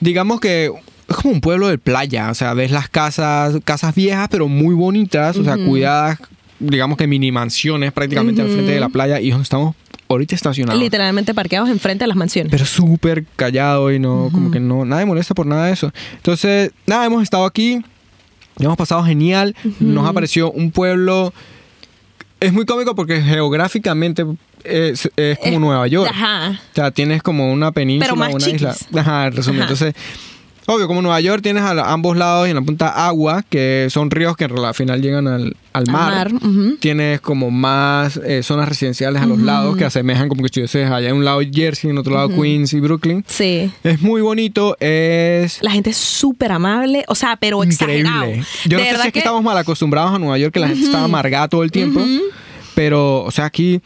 digamos 0.00 0.40
que 0.40 0.70
es 1.08 1.16
como 1.16 1.34
un 1.34 1.40
pueblo 1.40 1.68
de 1.68 1.78
playa, 1.78 2.30
o 2.30 2.34
sea, 2.34 2.54
ves 2.54 2.70
las 2.70 2.88
casas, 2.88 3.56
casas 3.64 3.94
viejas 3.94 4.28
pero 4.30 4.48
muy 4.48 4.74
bonitas, 4.74 5.36
o 5.36 5.44
sea, 5.44 5.56
cuidadas, 5.56 6.18
digamos 6.58 6.98
que 6.98 7.06
mini 7.06 7.32
mansiones 7.32 7.92
prácticamente 7.92 8.42
al 8.42 8.48
frente 8.48 8.72
de 8.72 8.80
la 8.80 8.88
playa. 8.88 9.20
Y 9.20 9.30
donde 9.30 9.44
estamos 9.44 9.74
ahorita 10.08 10.34
estacionados. 10.34 10.80
Literalmente 10.80 11.34
parqueados 11.34 11.68
enfrente 11.68 12.04
de 12.04 12.08
las 12.08 12.16
mansiones. 12.16 12.50
Pero 12.50 12.64
súper 12.64 13.24
callado 13.36 13.90
y 13.92 13.98
no, 13.98 14.28
como 14.32 14.50
que 14.50 14.60
no, 14.60 14.84
nadie 14.84 15.04
molesta 15.06 15.34
por 15.34 15.46
nada 15.46 15.66
de 15.66 15.72
eso. 15.72 15.92
Entonces, 16.16 16.70
nada, 16.86 17.06
hemos 17.06 17.22
estado 17.22 17.44
aquí, 17.44 17.82
hemos 18.58 18.76
pasado 18.76 19.04
genial, 19.04 19.54
nos 19.80 20.08
apareció 20.08 20.50
un 20.52 20.70
pueblo, 20.70 21.32
es 22.40 22.52
muy 22.52 22.64
cómico 22.66 22.94
porque 22.94 23.20
geográficamente 23.22 24.24
es, 24.64 25.08
es 25.16 25.38
como 25.38 25.56
Eh, 25.56 25.58
Nueva 25.60 25.86
York. 25.86 26.10
Ajá. 26.12 26.50
O 26.72 26.74
sea, 26.74 26.90
tienes 26.90 27.22
como 27.22 27.52
una 27.52 27.72
península, 27.72 28.06
Pero 28.06 28.16
más 28.16 28.34
una 28.34 28.44
chiquis. 28.44 28.62
isla. 28.62 29.00
Ajá, 29.00 29.26
en 29.28 29.32
resumen. 29.32 29.62
Ajá. 29.62 29.72
Entonces, 29.72 29.94
obvio, 30.66 30.86
como 30.86 31.02
Nueva 31.02 31.20
York 31.20 31.42
tienes 31.42 31.62
a 31.62 31.74
la- 31.74 31.92
ambos 31.92 32.16
lados 32.16 32.46
y 32.46 32.50
en 32.50 32.56
la 32.56 32.62
punta 32.62 33.06
agua, 33.06 33.44
que 33.48 33.86
son 33.90 34.10
ríos 34.10 34.36
que 34.36 34.44
al 34.44 34.74
final 34.74 35.00
llegan 35.00 35.26
al, 35.26 35.54
mar. 35.90 36.30
Tienes 36.80 37.20
como 37.20 37.50
más 37.50 38.18
eh, 38.24 38.42
zonas 38.42 38.68
residenciales 38.68 39.20
a 39.20 39.26
los 39.26 39.38
lados 39.38 39.76
que 39.76 39.84
asemejan 39.84 40.28
como 40.28 40.42
que 40.42 40.46
estuvieses 40.46 40.90
allá 40.90 41.10
en 41.10 41.16
un 41.16 41.24
lado 41.24 41.40
Jersey, 41.52 41.90
en 41.90 41.98
otro 41.98 42.14
lado 42.14 42.28
Queens 42.30 42.72
y 42.72 42.80
Brooklyn. 42.80 43.24
Sí. 43.26 43.70
Es 43.84 44.00
muy 44.00 44.22
bonito, 44.22 44.76
es 44.80 45.58
La 45.62 45.70
gente 45.70 45.90
es 45.90 45.96
súper 45.96 46.52
amable, 46.52 47.04
o 47.08 47.14
sea, 47.14 47.36
pero 47.36 47.62
exagerado. 47.62 48.24
increíble. 48.26 48.46
Yo 48.64 48.78
no 48.78 48.84
sé 48.84 48.90
si 48.90 49.06
es 49.08 49.12
que, 49.12 49.18
estamos 49.18 49.42
mal 49.42 49.58
acostumbrados 49.58 50.14
a 50.14 50.18
Nueva 50.18 50.38
York, 50.38 50.54
que 50.54 50.60
la 50.60 50.68
gente 50.68 50.84
está 50.84 51.04
amargada 51.04 51.48
todo 51.48 51.62
el 51.62 51.70
tiempo, 51.70 52.00
pero, 52.74 53.22
o 53.24 53.30
sea, 53.30 53.44
aquí... 53.46 53.80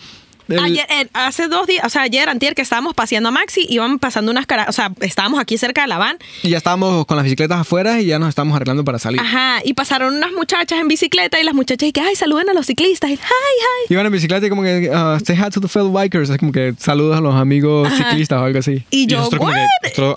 el- 0.50 0.58
Ayer, 0.58 0.86
eh, 0.90 1.08
hace 1.14 1.48
dos 1.48 1.66
días, 1.66 1.84
o 1.84 1.88
sea, 1.88 2.02
ayer, 2.02 2.28
antier, 2.28 2.54
que 2.54 2.62
estábamos 2.62 2.94
paseando 2.94 3.28
a 3.28 3.32
Maxi, 3.32 3.66
iban 3.68 3.98
pasando 3.98 4.30
unas 4.32 4.46
caras, 4.46 4.68
o 4.68 4.72
sea, 4.72 4.92
estábamos 5.00 5.40
aquí 5.40 5.56
cerca 5.58 5.82
de 5.82 5.88
la 5.88 5.98
van, 5.98 6.18
y 6.42 6.50
ya 6.50 6.58
estábamos 6.58 7.06
con 7.06 7.16
las 7.16 7.24
bicicletas 7.24 7.60
afuera 7.60 8.00
y 8.00 8.06
ya 8.06 8.18
nos 8.18 8.28
estamos 8.28 8.54
arreglando 8.56 8.84
para 8.84 8.98
salir. 8.98 9.20
ajá, 9.20 9.60
y 9.64 9.74
pasaron 9.74 10.14
unas 10.14 10.32
muchachas 10.32 10.78
en 10.80 10.88
bicicleta 10.88 11.40
y 11.40 11.44
las 11.44 11.54
muchachas 11.54 11.88
y 11.88 11.92
que, 11.92 12.00
ay, 12.00 12.14
saluden 12.16 12.48
a 12.50 12.52
los 12.54 12.66
ciclistas, 12.66 13.10
y, 13.10 13.14
hi, 13.14 13.18
hi. 13.18 13.92
Iban 13.94 14.06
en 14.06 14.12
bicicleta 14.12 14.46
y 14.46 14.50
como 14.50 14.62
que, 14.62 14.90
uh, 14.90 15.24
say 15.24 15.36
hi 15.36 15.50
to 15.50 15.60
the 15.60 15.68
fellow 15.68 15.92
bikers, 15.92 16.30
es 16.30 16.38
como 16.38 16.52
que 16.52 16.74
saludos 16.78 17.16
a 17.16 17.20
los 17.20 17.34
amigos 17.34 17.88
Ajá. 17.88 17.96
ciclistas 18.10 18.38
o 18.40 18.44
algo 18.44 18.58
así. 18.58 18.84
Y 18.90 19.06
yo, 19.06 19.18
nosotros 19.18 19.38
como 19.40 19.52
que, 19.52 19.66
nosotros, 19.82 20.14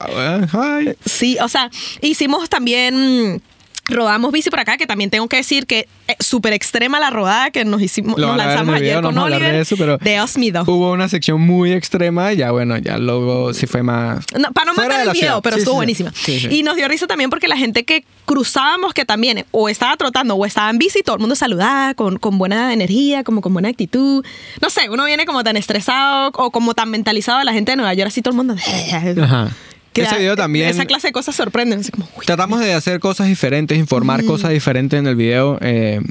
"Ah, 0.54 0.80
hi. 0.82 0.89
Sí, 1.06 1.38
o 1.41 1.48
sea, 1.48 1.69
hicimos 2.02 2.50
también... 2.50 3.41
Rodamos 3.89 4.32
bici 4.32 4.50
por 4.50 4.62
acá, 4.62 4.78
que 4.78 4.88
también 4.88 5.10
tengo 5.10 5.28
que 5.28 5.36
decir 5.36 5.65
que 5.67 5.89
es 6.08 6.26
súper 6.26 6.54
extrema 6.54 7.02
la 7.02 7.10
rodada 7.10 7.52
que 7.52 7.65
nos 7.65 7.82
hicimos, 7.82 8.17
Lo 8.17 8.28
nos 8.28 8.38
lanzamos 8.38 8.76
video, 8.80 9.00
ayer 9.00 9.04
no 9.04 9.10
con 9.10 9.17
Oliver. 9.17 9.52
de 9.54 9.60
eso, 9.60 9.76
pero- 9.78 9.98
Dios 9.98 10.38
mío. 10.38 10.63
Hubo 10.65 10.91
una 10.93 11.10
sección 11.10 11.41
muy 11.41 11.74
extrema 11.74 12.32
y 12.32 12.38
ya 12.38 12.52
bueno, 12.52 12.78
ya 12.78 12.98
luego 12.98 13.54
sí 13.54 13.67
fue 13.67 13.84
más... 13.84 14.26
No, 14.39 14.52
para 14.54 14.67
no 14.72 14.74
matar 14.74 15.06
el 15.06 15.12
video, 15.12 15.41
pero 15.41 15.56
Sí, 15.58 15.60
estuvo 15.62 15.74
sí, 15.74 15.78
buenísima. 15.78 16.13
Sí. 16.15 16.48
Y 16.50 16.63
nos 16.63 16.78
dio 16.78 16.88
risa 16.88 17.08
también 17.08 17.30
porque 17.30 17.50
la 17.50 17.58
gente 17.58 17.84
que 17.84 18.06
cruzábamos, 18.24 18.93
que 18.93 19.04
también 19.04 19.43
o 19.52 19.67
estaba 19.67 19.98
trotando 19.98 20.36
o 20.36 20.46
estaba 20.46 20.69
en 20.69 20.78
bici, 20.78 21.04
todo 21.04 21.17
el 21.17 21.19
mundo 21.19 21.36
saludaba 21.36 21.93
con, 21.93 22.17
con 22.19 22.38
buena 22.38 22.72
energía, 22.72 23.26
como 23.26 23.41
con 23.41 23.52
buena 23.52 23.67
actitud. 23.67 24.26
No 24.62 24.69
sé, 24.69 24.89
uno 24.89 25.04
viene 25.06 25.26
como 25.26 25.43
tan 25.43 25.58
estresado 25.58 26.32
o 26.36 26.52
como 26.52 26.74
tan 26.74 26.89
mentalizado 26.89 27.39
de 27.39 27.46
la 27.46 27.52
gente 27.54 27.74
de 27.74 27.76
Nueva 27.76 27.93
York, 27.93 28.08
así 28.08 28.22
todo 28.22 28.32
el 28.32 28.38
mundo. 28.38 28.56
Ajá. 29.22 29.50
Que 29.93 30.01
Ese 30.03 30.17
video 30.17 30.36
también... 30.36 30.67
Esa 30.69 30.86
clase 30.86 31.08
de 31.08 31.13
cosas 31.13 31.36
sorprenden. 31.36 31.79
así 31.82 31.91
como, 31.91 32.08
uy. 32.17 32.25
Tratamos 32.25 32.60
de 32.60 32.73
hacer 32.73 32.99
cosas 32.99 33.27
diferentes, 33.27 33.77
informar 33.77 34.25
cosas 34.25 34.51
diferentes 34.51 34.99
en 34.99 35.08
el 35.08 35.15
video. 35.15 35.58
eh, 35.62 36.01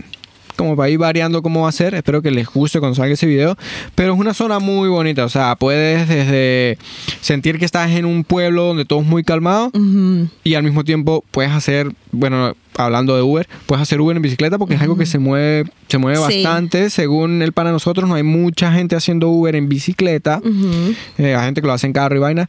como 0.54 0.76
para 0.76 0.90
ir 0.90 0.98
variando 0.98 1.42
cómo 1.42 1.62
va 1.62 1.70
a 1.70 1.72
ser. 1.72 1.94
Espero 1.94 2.20
que 2.22 2.30
les 2.30 2.46
guste 2.46 2.78
cuando 2.78 2.94
salga 2.94 3.14
ese 3.14 3.26
video. 3.26 3.56
Pero 3.94 4.12
es 4.12 4.20
una 4.20 4.34
zona 4.34 4.58
muy 4.58 4.88
bonita. 4.88 5.24
O 5.24 5.28
sea, 5.30 5.56
puedes 5.56 6.06
desde 6.08 6.78
sentir 7.22 7.58
que 7.58 7.64
estás 7.64 7.90
en 7.92 8.04
un 8.04 8.22
pueblo 8.22 8.64
donde 8.64 8.84
todo 8.84 9.00
es 9.00 9.06
muy 9.06 9.24
calmado. 9.24 9.72
Y 10.44 10.54
al 10.54 10.62
mismo 10.62 10.84
tiempo 10.84 11.24
puedes 11.30 11.50
hacer, 11.52 11.90
bueno, 12.12 12.54
hablando 12.76 13.16
de 13.16 13.22
Uber, 13.22 13.48
puedes 13.66 13.82
hacer 13.82 14.00
Uber 14.02 14.14
en 14.14 14.22
bicicleta 14.22 14.58
porque 14.58 14.74
es 14.74 14.80
algo 14.82 14.96
que 14.96 15.06
se 15.06 15.18
mueve, 15.18 15.70
se 15.88 15.98
mueve 15.98 16.18
Sí. 16.28 16.42
bastante. 16.44 16.90
Según 16.90 17.40
él 17.42 17.52
para 17.52 17.72
nosotros, 17.72 18.06
no 18.08 18.14
hay 18.14 18.22
mucha 18.22 18.72
gente 18.72 18.94
haciendo 18.94 19.28
Uber 19.30 19.56
en 19.56 19.68
bicicleta. 19.70 20.40
Eh, 21.18 21.34
hay 21.34 21.44
gente 21.46 21.62
que 21.62 21.66
lo 21.66 21.72
hace 21.72 21.86
en 21.86 21.94
carro 21.94 22.14
y 22.14 22.20
vaina. 22.20 22.48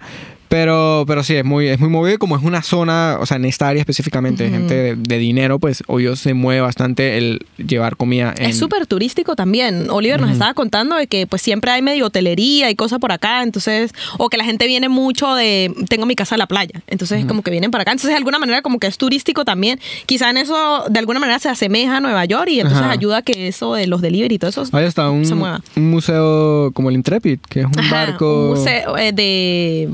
Pero, 0.54 1.04
pero 1.08 1.24
sí, 1.24 1.36
es 1.36 1.44
muy, 1.44 1.68
es 1.68 1.80
muy 1.80 1.90
movido. 1.90 2.20
Como 2.20 2.38
es 2.38 2.44
una 2.44 2.62
zona, 2.62 3.18
o 3.20 3.26
sea, 3.26 3.38
en 3.38 3.46
esta 3.46 3.70
área 3.70 3.80
específicamente, 3.80 4.52
gente 4.52 4.76
de, 4.76 4.96
de 4.96 5.18
dinero, 5.18 5.58
pues 5.58 5.82
obvio 5.88 6.16
se 6.16 6.36
mueve 6.36 6.62
bastante 6.62 7.18
el 7.18 7.40
llevar 7.58 7.98
comida 7.98 8.36
en. 8.38 8.52
Es 8.52 8.60
súper 8.60 8.86
turístico 8.86 9.36
también. 9.36 9.90
Oliver 9.90 10.22
nos 10.22 10.30
estaba 10.30 10.54
contando 10.54 10.96
de 10.96 11.08
que 11.08 11.26
pues 11.26 11.42
siempre 11.42 11.72
hay 11.72 11.82
medio 11.82 12.06
hotelería 12.06 12.70
y 12.70 12.76
cosas 12.76 13.00
por 13.00 13.12
acá, 13.12 13.42
entonces, 13.42 13.96
o 14.20 14.30
que 14.30 14.38
la 14.38 14.44
gente 14.46 14.68
viene 14.68 14.90
mucho 14.90 15.34
de, 15.34 15.74
tengo 15.90 16.06
mi 16.06 16.14
casa 16.14 16.36
a 16.36 16.38
la 16.38 16.46
playa, 16.46 16.84
entonces 16.86 17.26
como 17.26 17.42
que 17.42 17.50
vienen 17.50 17.72
para 17.72 17.82
acá, 17.82 17.92
entonces 17.92 18.12
de 18.12 18.18
alguna 18.18 18.38
manera 18.38 18.62
como 18.62 18.78
que 18.78 18.86
es 18.86 19.00
turístico 19.00 19.46
también. 19.46 19.80
Quizá 20.06 20.30
en 20.30 20.38
eso 20.38 20.84
de 20.88 21.00
alguna 21.00 21.20
manera 21.20 21.40
se 21.40 21.50
asemeja 21.50 21.98
a 21.98 22.00
Nueva 22.00 22.26
York 22.26 22.50
y 22.50 22.60
entonces 22.60 22.86
ayuda 22.86 23.18
a 23.18 23.22
que 23.24 23.48
eso 23.48 23.74
de 23.74 23.88
los 23.88 24.02
delivery 24.02 24.36
y 24.36 24.38
todo 24.38 24.52
eso 24.52 24.64
Ahí 24.72 24.86
está 24.86 25.10
un, 25.10 25.26
se 25.26 25.34
mueva. 25.34 25.62
un 25.76 25.90
museo 25.90 26.72
como 26.74 26.90
el 26.90 26.96
Intrepid, 26.96 27.40
que 27.50 27.62
es 27.62 27.66
un 27.66 27.80
Ajá, 27.80 28.06
barco. 28.06 28.52
un 28.52 28.60
museo 28.60 29.00
eh, 29.00 29.12
de... 29.14 29.90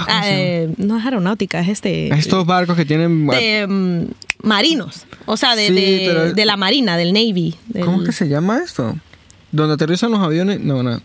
Fuck, 0.00 0.08
ah, 0.08 0.20
¿cómo 0.20 0.22
se 0.24 0.62
eh, 0.64 0.74
no 0.78 0.98
es 0.98 1.04
aeronáutica, 1.04 1.60
es 1.60 1.68
este... 1.68 2.08
Estos 2.14 2.46
barcos 2.46 2.76
que 2.76 2.84
tienen. 2.84 3.26
de 3.26 3.66
mm, 3.66 4.46
marinos, 4.46 5.06
o 5.24 5.36
sea, 5.36 5.56
de, 5.56 5.68
Sí, 5.68 5.74
de- 5.74 6.04
pero- 6.06 6.32
de 6.32 6.44
la 6.44 6.56
marina, 6.56 6.96
del 6.96 7.12
Navy. 7.12 7.54
del- 7.68 7.84
¿Cómo 7.84 8.00
es 8.02 8.06
que 8.06 8.12
se 8.12 8.28
llama 8.28 8.58
esto? 8.64 8.96
Donde 9.52 9.74
aterrizan 9.74 10.10
los 10.10 10.20
aviones. 10.20 10.60
No, 10.60 10.82
no. 10.82 11.00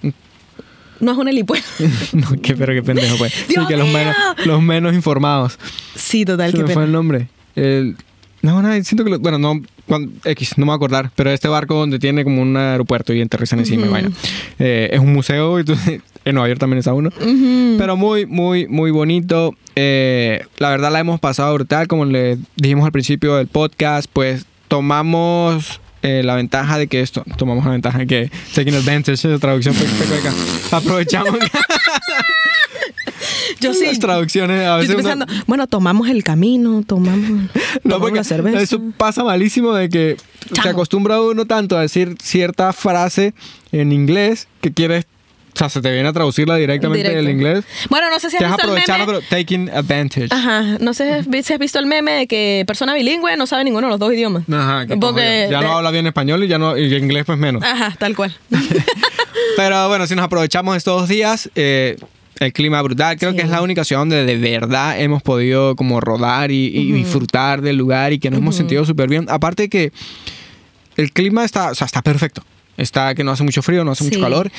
No 0.99 1.11
es 1.13 1.17
un 1.17 1.27
helipuerto. 1.27 1.65
no, 2.13 2.27
qué, 2.41 2.55
pero 2.55 2.73
qué 2.73 2.83
pendejo, 2.83 3.17
pues. 3.17 3.33
Sí, 3.47 3.53
¡Dios 3.53 3.67
que 3.67 3.77
los 3.77 3.87
menos, 3.87 4.15
los 4.45 4.61
menos 4.61 4.93
informados. 4.93 5.57
sí, 5.95 6.25
total, 6.25 6.51
Se 6.51 6.57
qué 6.57 6.63
me 6.63 6.73
fue 6.73 6.83
el 6.83 6.91
nombre. 6.91 7.27
El, 7.55 7.95
no, 8.41 8.61
no, 8.61 8.71
siento 8.83 9.03
que 9.03 9.09
lo- 9.11 9.19
bueno, 9.19 9.37
no, 9.39 9.61
cuan- 9.91 10.11
X, 10.23 10.57
no 10.57 10.65
me 10.65 10.69
voy 10.69 10.73
a 10.73 10.75
acordar, 10.77 11.11
pero 11.15 11.31
este 11.31 11.47
barco 11.49 11.75
donde 11.75 11.99
tiene 11.99 12.23
como 12.23 12.41
un 12.41 12.55
aeropuerto 12.55 13.13
y 13.13 13.21
aterrizan 13.21 13.59
encima 13.59 13.81
y 13.81 13.85
Ujú. 13.85 13.91
vaina. 13.93 14.11
Eh, 14.59 14.89
es 14.93 14.99
un 15.01 15.11
museo, 15.11 15.57
y 15.57 15.61
entonces, 15.61 16.01
en 16.25 16.35
Nueva 16.35 16.47
York 16.47 16.59
también 16.59 16.79
está 16.79 16.93
uno. 16.93 17.09
Ujú. 17.09 17.75
Pero 17.77 17.97
muy, 17.97 18.25
muy, 18.25 18.67
muy 18.67 18.91
bonito. 18.91 19.53
Eh, 19.75 20.45
la 20.57 20.69
verdad 20.69 20.91
la 20.91 20.99
hemos 20.99 21.19
pasado 21.19 21.53
brutal, 21.53 21.87
como 21.87 22.05
le 22.05 22.37
dijimos 22.55 22.85
al 22.85 22.91
principio 22.93 23.35
del 23.35 23.47
podcast, 23.47 24.09
pues 24.11 24.45
tomamos 24.69 25.81
eh, 26.03 26.21
la 26.23 26.35
ventaja 26.35 26.77
de 26.77 26.87
que 26.87 27.01
esto, 27.01 27.23
tomamos 27.37 27.63
la 27.65 27.71
ventaja 27.71 27.99
de 27.99 28.07
que 28.07 28.31
taking 28.55 28.73
advantage, 28.75 29.27
la 29.27 29.39
traducción 29.39 29.75
acá. 29.75 30.77
Aprovechamos. 30.77 31.35
Yo 33.61 33.73
sí. 33.73 33.85
Las 33.85 33.99
traducciones 33.99 34.59
a 34.67 34.81
Yo 34.81 34.95
veces 34.97 35.05
uno- 35.15 35.25
bueno, 35.47 35.67
tomamos 35.67 36.09
el 36.09 36.23
camino, 36.23 36.83
tomamos, 36.85 37.49
No, 37.83 37.95
tomamos 37.95 38.11
la 38.13 38.23
cerveza. 38.23 38.61
eso 38.61 38.81
pasa 38.97 39.23
malísimo 39.23 39.73
de 39.73 39.89
que 39.89 40.17
se 40.47 40.53
Chamo. 40.55 40.69
acostumbra 40.71 41.21
uno 41.21 41.45
tanto 41.45 41.77
a 41.77 41.81
decir 41.81 42.15
cierta 42.21 42.73
frase 42.73 43.33
en 43.71 43.91
inglés 43.91 44.47
que 44.61 44.71
quieres, 44.73 45.05
o 45.53 45.57
sea, 45.57 45.67
se 45.69 45.81
te 45.81 45.91
viene 45.91 46.07
a 46.07 46.13
traducirla 46.13 46.55
directamente 46.55 47.09
Directo. 47.09 47.17
del 47.25 47.29
inglés. 47.35 47.65
Bueno, 47.89 48.09
no 48.09 48.19
sé 48.19 48.29
si 48.29 48.37
has 48.37 48.51
visto 48.55 48.67
el 48.73 48.81
meme. 48.87 49.05
pero 49.05 49.19
taking 49.29 49.69
advantage. 49.69 50.27
Ajá, 50.31 50.61
no 50.79 50.93
sé 50.93 51.23
si 51.43 51.53
has 51.53 51.59
visto 51.59 51.77
el 51.77 51.85
meme 51.87 52.11
de 52.13 52.27
que 52.27 52.63
persona 52.65 52.93
bilingüe 52.93 53.35
no 53.35 53.45
sabe 53.45 53.65
ninguno 53.65 53.87
de 53.87 53.91
los 53.91 53.99
dos 53.99 54.13
idiomas. 54.13 54.43
Ajá, 54.49 54.87
que 54.87 54.95
Porque 54.97 55.47
ya 55.51 55.59
de- 55.59 55.65
no 55.65 55.77
habla 55.77 55.91
bien 55.91 56.07
español 56.07 56.43
y 56.43 56.47
ya 56.47 56.57
no 56.57 56.77
y 56.77 56.93
inglés 56.95 57.25
pues 57.25 57.37
menos. 57.37 57.61
Ajá, 57.63 57.93
tal 57.99 58.15
cual. 58.15 58.33
Pero 59.57 59.87
bueno, 59.89 60.07
si 60.07 60.15
nos 60.15 60.25
aprovechamos 60.25 60.77
estos 60.77 61.01
dos 61.01 61.09
días, 61.09 61.49
eh, 61.55 61.97
el 62.41 62.53
clima 62.53 62.81
brutal, 62.81 63.17
creo 63.17 63.31
Sí. 63.31 63.37
que 63.37 63.43
es 63.43 63.49
la 63.49 63.61
única 63.61 63.83
ciudad 63.85 64.01
donde 64.01 64.25
de 64.25 64.35
verdad 64.37 64.99
hemos 64.99 65.21
podido 65.21 65.75
como 65.75 66.01
rodar 66.01 66.51
y, 66.51 66.65
y 66.67 66.91
disfrutar 66.91 67.61
del 67.61 67.77
lugar 67.77 68.13
y 68.13 68.19
que 68.19 68.29
nos 68.29 68.39
hemos 68.39 68.55
sentido 68.55 68.83
súper 68.83 69.07
bien. 69.09 69.27
Aparte 69.29 69.69
que 69.69 69.91
el 70.97 71.11
clima 71.11 71.45
está, 71.45 71.71
o 71.71 71.75
sea, 71.75 71.85
está 71.85 72.01
perfecto. 72.01 72.43
Está 72.77 73.13
que 73.15 73.23
no 73.23 73.31
hace 73.31 73.43
mucho 73.43 73.61
frío, 73.61 73.83
no 73.83 73.91
hace 73.91 74.03
mucho 74.03 74.19
calor. 74.19 74.51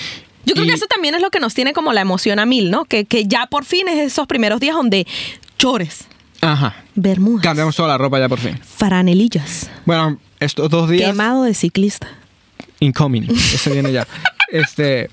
Yo 0.47 0.55
creo 0.55 0.65
Y- 0.65 0.69
que 0.69 0.75
eso 0.75 0.87
también 0.87 1.15
es 1.15 1.21
lo 1.23 1.31
que 1.31 1.41
nos 1.41 1.55
tiene 1.55 1.73
como 1.73 1.93
la 1.93 2.01
emoción 2.01 2.39
a 2.39 2.47
mil, 2.47 2.71
¿no? 2.71 2.85
Que, 2.85 3.05
que 3.05 3.27
ya 3.27 3.47
por 3.47 3.65
fin 3.65 3.89
es 3.89 3.99
esos 3.99 4.27
primeros 4.27 4.61
días 4.61 4.75
donde 4.77 5.07
chores, 5.59 6.07
Ajá. 6.41 6.77
bermudas, 6.95 7.43
Cambiamos 7.43 7.75
toda 7.77 7.89
la 7.89 7.99
ropa 7.99 8.19
ya 8.21 8.29
por 8.29 8.39
fin. 8.39 8.59
franelillas, 8.65 9.71
Bueno, 9.87 10.19
estos 10.41 10.71
dos 10.71 10.89
días... 10.89 11.11
quemado 11.11 11.43
de 11.45 11.55
ciclista. 11.55 12.09
Incoming. 12.81 13.29
Ese 13.31 13.71
viene 13.71 13.93
ya. 13.93 14.07
Este, 14.53 15.09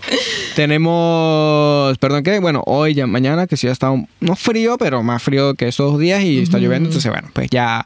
tenemos, 0.58 1.98
perdón, 1.98 2.24
¿qué? 2.24 2.40
Bueno, 2.40 2.62
hoy, 2.66 2.94
ya 2.94 3.08
mañana, 3.08 3.48
que 3.48 3.56
sí 3.56 3.68
ha 3.68 3.72
estado, 3.72 4.04
no 4.20 4.36
frío, 4.36 4.78
pero 4.78 5.02
más 5.02 5.24
frío 5.24 5.54
que 5.56 5.70
estos 5.70 5.94
dos 5.94 6.00
días 6.02 6.22
y 6.24 6.40
está 6.42 6.58
lloviendo. 6.58 6.90
Entonces, 6.90 7.10
bueno, 7.10 7.30
pues 7.34 7.48
ya 7.50 7.86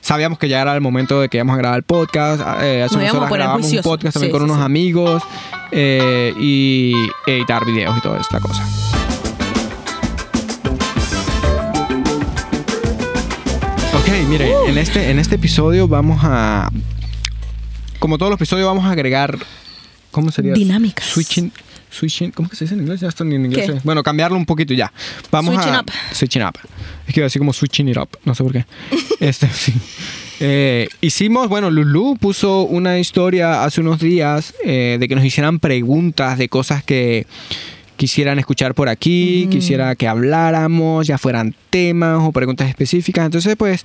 sabíamos 0.00 0.38
que 0.38 0.48
ya 0.48 0.62
era 0.62 0.74
el 0.76 0.80
momento 0.80 1.20
de 1.20 1.28
que 1.28 1.38
íbamos 1.38 1.54
a 1.54 1.58
grabar 1.58 1.78
el 1.78 1.82
podcast. 1.82 2.40
Eh, 2.62 2.84
hace 2.84 2.94
unas 2.96 3.12
horas 3.14 3.30
grabamos 3.30 3.72
un 3.72 3.82
podcast 3.82 4.14
también 4.14 4.30
Sí, 4.30 4.32
con 4.32 4.40
sí, 4.42 4.44
unos 4.44 4.58
sí. 4.58 4.62
amigos 4.62 5.22
eh, 5.72 6.32
y 6.38 6.94
editar 7.26 7.64
videos 7.66 7.98
y 7.98 8.00
toda 8.00 8.20
esta 8.20 8.38
cosa. 8.38 8.62
Ok, 13.94 14.08
mire, 14.28 14.54
Uh. 14.56 14.68
en, 14.68 14.78
este, 14.78 15.10
en 15.10 15.18
este 15.18 15.34
episodio 15.36 15.88
vamos 15.88 16.20
a. 16.22 16.70
Como 17.98 18.18
todos 18.18 18.30
los 18.30 18.38
episodios, 18.38 18.66
vamos 18.66 18.84
a 18.84 18.90
agregar. 18.90 19.36
¿Cómo 20.12 20.30
sería? 20.30 20.52
Dinámicas. 20.52 21.06
Switching. 21.06 21.50
Switching. 21.90 22.30
¿Cómo 22.30 22.48
que 22.48 22.54
se 22.54 22.64
dice 22.64 22.74
en 22.74 22.82
inglés? 22.82 23.00
Ya 23.00 23.08
esto 23.08 23.24
ni 23.24 23.34
en 23.34 23.46
inglés. 23.46 23.82
Bueno, 23.82 24.02
cambiarlo 24.02 24.36
un 24.36 24.46
poquito 24.46 24.72
ya. 24.74 24.92
Vamos 25.32 25.54
Switching 25.54 25.74
a. 25.74 25.80
up. 25.80 25.90
Switching 26.12 26.42
up. 26.42 26.58
Es 27.06 27.14
que 27.14 27.20
iba 27.20 27.24
a 27.24 27.26
decir 27.26 27.40
como 27.40 27.52
switching 27.52 27.88
it 27.88 27.96
up. 27.96 28.08
No 28.24 28.34
sé 28.34 28.44
por 28.44 28.52
qué. 28.52 28.64
este, 29.20 29.48
sí. 29.48 29.72
Eh, 30.38 30.88
hicimos, 31.00 31.48
bueno, 31.48 31.70
Lulu 31.70 32.16
puso 32.16 32.62
una 32.62 32.98
historia 32.98 33.64
hace 33.64 33.80
unos 33.80 34.00
días 34.00 34.54
eh, 34.64 34.98
de 35.00 35.08
que 35.08 35.14
nos 35.14 35.24
hicieran 35.24 35.58
preguntas 35.58 36.38
de 36.38 36.48
cosas 36.48 36.84
que 36.84 37.26
quisieran 37.96 38.38
escuchar 38.38 38.74
por 38.74 38.88
aquí, 38.88 39.46
quisiera 39.50 39.94
que 39.94 40.08
habláramos, 40.08 41.06
ya 41.06 41.18
fueran 41.18 41.54
temas 41.70 42.18
o 42.20 42.32
preguntas 42.32 42.68
específicas. 42.68 43.24
Entonces, 43.24 43.54
pues, 43.56 43.84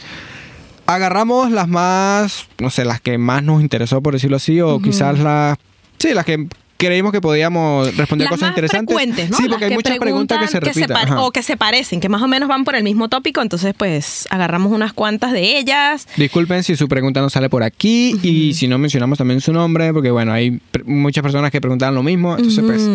agarramos 0.88 1.52
las 1.52 1.68
más, 1.68 2.48
no 2.58 2.70
sé, 2.70 2.86
las 2.86 3.02
que 3.02 3.18
más 3.18 3.44
nos 3.44 3.62
interesó, 3.62 4.02
por 4.02 4.14
decirlo 4.14 4.38
así, 4.38 4.60
o 4.60 4.82
quizás 4.82 5.20
las, 5.20 5.58
sí, 5.98 6.14
las 6.14 6.26
que 6.26 6.48
creímos 6.78 7.12
que 7.12 7.22
podíamos 7.22 7.88
responder 7.98 8.26
Las 8.26 8.34
cosas 8.34 8.42
más 8.42 8.50
interesantes. 8.52 8.96
frecuentes, 8.96 9.30
¿no? 9.32 9.38
Sí, 9.38 9.44
Las 9.44 9.50
porque 9.54 9.66
hay 9.66 9.74
muchas 9.74 9.98
preguntas 9.98 10.38
que 10.40 10.48
se 10.48 10.60
repiten. 10.60 10.96
o 11.18 11.32
que 11.32 11.42
se 11.42 11.58
parecen, 11.58 12.00
que 12.00 12.08
más 12.08 12.22
o 12.22 12.28
menos 12.28 12.48
van 12.48 12.66
por 12.66 12.76
el 12.76 12.84
mismo 12.84 13.10
tópico, 13.10 13.42
entonces 13.42 13.74
pues 13.76 14.28
agarramos 14.30 14.72
unas 14.72 14.94
cuantas 14.94 15.32
de 15.32 15.58
ellas. 15.58 16.08
Disculpen 16.18 16.64
si 16.64 16.76
su 16.76 16.88
pregunta 16.88 17.20
no 17.20 17.32
sale 17.32 17.50
por 17.50 17.64
aquí 17.64 18.20
y 18.22 18.54
si 18.54 18.68
no 18.68 18.78
mencionamos 18.78 19.18
también 19.18 19.42
su 19.42 19.52
nombre, 19.54 19.92
porque 19.92 20.12
bueno, 20.12 20.34
hay 20.34 20.62
muchas 20.86 21.24
personas 21.24 21.50
que 21.52 21.60
preguntan 21.62 21.96
lo 21.96 22.04
mismo. 22.04 22.36
Entonces, 22.38 22.64
pues, 22.64 22.88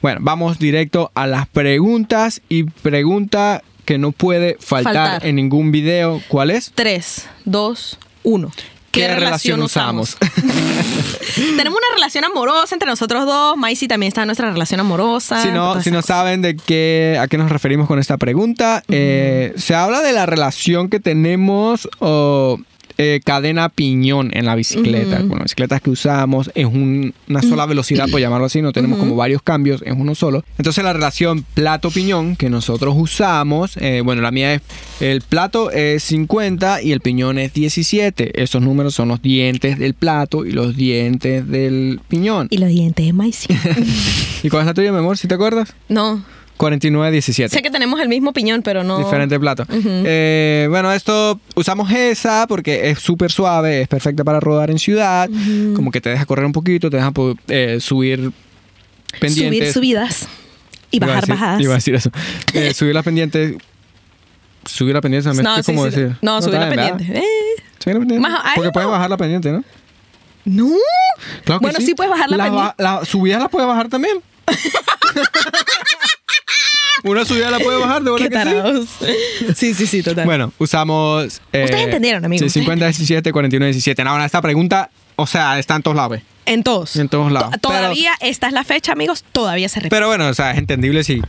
bueno, 0.00 0.20
vamos 0.22 0.58
directo 0.58 1.10
a 1.14 1.26
las 1.26 1.46
preguntas 1.48 2.40
y 2.48 2.62
pregunta 2.64 3.62
que 3.84 3.98
no 3.98 4.12
puede 4.12 4.56
faltar, 4.58 4.94
Faltar. 4.94 5.26
en 5.26 5.36
ningún 5.36 5.70
video. 5.70 6.22
¿Cuál 6.28 6.50
es? 6.50 6.72
Tres, 6.74 7.26
dos, 7.44 7.98
uno. 8.22 8.50
¿Qué, 8.90 9.08
relación 9.08 9.62
usamos? 9.62 10.16
Tenemos 11.34 11.78
una 11.78 11.94
relación 11.94 12.24
amorosa 12.24 12.74
entre 12.74 12.88
nosotros 12.88 13.26
dos. 13.26 13.56
Maisy 13.56 13.86
también 13.86 14.08
está 14.08 14.22
en 14.22 14.28
nuestra 14.28 14.50
relación 14.50 14.80
amorosa. 14.80 15.42
si 15.42 15.50
no, 15.50 15.80
si 15.82 15.90
no 15.90 16.02
saben 16.02 16.42
de 16.42 16.56
qué, 16.56 17.18
a 17.20 17.28
qué 17.28 17.38
nos 17.38 17.50
referimos 17.50 17.86
con 17.86 17.98
esta 17.98 18.16
pregunta, 18.16 18.82
eh, 18.88 19.52
se 19.56 19.74
habla 19.74 20.00
de 20.00 20.12
la 20.12 20.26
relación 20.26 20.88
que 20.88 21.00
tenemos 21.00 21.88
o 21.98 22.58
eh, 22.98 23.20
cadena 23.24 23.68
piñón 23.68 24.30
en 24.34 24.44
la 24.44 24.54
bicicleta. 24.56 25.18
Con 25.20 25.38
las 25.38 25.44
bicicletas 25.44 25.80
que 25.80 25.90
usamos 25.90 26.50
es 26.54 26.66
un- 26.66 27.14
una 27.28 27.42
sola 27.42 27.64
velocidad, 27.64 28.08
por 28.10 28.20
llamarlo 28.20 28.46
así, 28.46 28.60
no 28.60 28.72
tenemos 28.72 28.98
como 28.98 29.14
varios 29.16 29.40
cambios, 29.42 29.82
es 29.86 29.94
uno 29.96 30.14
solo. 30.16 30.44
Entonces 30.58 30.82
la 30.84 30.92
relación 30.92 31.44
plato-piñón 31.54 32.34
que 32.36 32.50
nosotros 32.50 32.94
usamos, 32.98 33.76
eh, 33.76 34.02
bueno, 34.04 34.20
la 34.20 34.30
mía 34.32 34.54
es, 34.54 34.62
el 35.00 35.20
plato 35.22 35.70
es 35.70 36.02
50 36.02 36.82
y 36.82 36.92
el 36.92 37.00
piñón 37.00 37.38
es 37.38 37.52
17. 37.54 38.42
Esos 38.42 38.60
números 38.62 38.94
son 38.94 39.08
los 39.08 39.22
dientes 39.22 39.78
del 39.78 39.94
plato 39.94 40.44
y 40.44 40.50
los 40.50 40.76
dientes 40.76 41.46
del 41.48 42.00
piñón. 42.08 42.48
Y 42.50 42.58
los 42.58 42.68
dientes 42.68 43.06
de 43.06 43.12
Maisy. 43.12 43.48
¿Y 44.42 44.48
cuál 44.48 44.62
es 44.62 44.66
la 44.66 44.74
tuya, 44.74 44.90
mi 44.92 44.98
amor? 44.98 45.16
¿Si 45.18 45.28
te 45.28 45.34
acuerdas? 45.34 45.72
no. 45.88 46.24
49-17. 46.58 47.48
Sé 47.48 47.62
que 47.62 47.70
tenemos 47.70 48.00
el 48.00 48.08
mismo 48.08 48.32
piñón, 48.32 48.62
pero 48.62 48.82
no. 48.84 48.98
Diferente 48.98 49.38
plato. 49.40 49.64
Eh, 49.70 50.66
bueno, 50.68 50.92
esto 50.92 51.40
usamos 51.54 51.90
esa 51.92 52.46
porque 52.48 52.90
es 52.90 52.98
súper 52.98 53.30
suave, 53.30 53.82
es 53.82 53.88
perfecta 53.88 54.24
para 54.24 54.40
rodar 54.40 54.70
en 54.70 54.78
ciudad. 54.78 55.28
Como 55.74 55.90
que 55.90 56.00
te 56.00 56.10
deja 56.10 56.26
correr 56.26 56.44
un 56.44 56.52
poquito, 56.52 56.90
te 56.90 56.96
deja 56.96 57.12
eh, 57.48 57.78
subir 57.80 58.32
pendientes. 59.20 59.72
Subir 59.72 59.72
subidas 59.72 60.28
y 60.90 60.96
Iba 60.96 61.06
bajar 61.06 61.22
decir- 61.24 61.34
bajadas. 61.34 61.60
Iba 61.60 61.72
a 61.72 61.76
decir 61.76 61.94
eso. 61.94 62.10
Eh, 62.54 62.74
subir 62.74 62.94
las 62.94 63.04
pendientes. 63.04 63.54
Subir 64.64 64.94
la 64.94 65.00
pendiente 65.00 65.28
también. 65.28 65.44
No, 65.44 65.56
¿qué 65.56 65.62
sí, 65.62 65.72
cómo 65.72 65.84
sí. 65.84 65.90
decir? 65.90 66.16
No, 66.20 66.42
subir 66.42 66.58
la 66.60 66.68
pendiente. 66.68 67.04
Subir 67.78 67.94
la 67.94 68.00
pendiente. 68.00 68.18
Más- 68.28 68.42
porque 68.54 68.66
no. 68.68 68.72
puedes 68.72 68.90
bajar 68.90 69.08
la 69.10 69.16
pendiente, 69.16 69.52
¿no? 69.52 69.64
no. 70.44 70.68
Claro 71.44 71.60
que 71.60 71.66
Bueno, 71.66 71.78
sí 71.80 71.94
puedes 71.94 72.10
bajar 72.10 72.28
la 72.30 72.36
pendiente. 72.44 72.74
La 72.78 73.04
subida 73.04 73.38
la 73.38 73.48
puedes 73.48 73.66
bajar 73.68 73.88
también. 73.88 74.18
Una 77.04 77.24
subida 77.24 77.50
la 77.50 77.58
puede 77.58 77.78
bajar, 77.78 78.02
de 78.02 78.10
verdad 78.10 78.26
Qué 78.26 78.30
que 78.30 78.38
sí. 78.38 78.44
tarados. 78.44 78.88
Sí, 79.56 79.74
sí, 79.74 79.86
sí, 79.86 80.02
total. 80.02 80.24
Bueno, 80.24 80.52
usamos. 80.58 81.40
eh, 81.52 81.64
Ustedes 81.64 81.84
entendieron, 81.84 82.24
amigos, 82.24 82.40
Sí, 82.40 82.46
ustedes 82.46 82.64
50, 82.64 82.84
17, 82.86 83.32
41, 83.32 83.64
17. 83.66 84.02
Ahora, 84.02 84.24
esta 84.24 84.42
pregunta, 84.42 84.90
o 85.16 85.26
sea, 85.26 85.58
está 85.58 85.76
en 85.76 85.82
todos 85.82 85.96
lados. 85.96 86.20
en 86.46 86.62
todos. 86.62 86.96
En 86.96 87.08
todos 87.08 87.30
lados. 87.30 87.50
To- 87.60 87.68
Todavía, 87.68 88.12
esta 88.20 88.46
es 88.48 88.52
la 88.52 88.64
fecha, 88.64 88.92
amigos, 88.92 89.24
todavía 89.32 89.68
se 89.68 89.80
repite. 89.80 89.94
Pero 89.94 90.06
bueno, 90.08 90.28
o 90.28 90.34
sea, 90.34 90.52
es 90.52 90.58
entendible 90.58 91.04
si. 91.04 91.20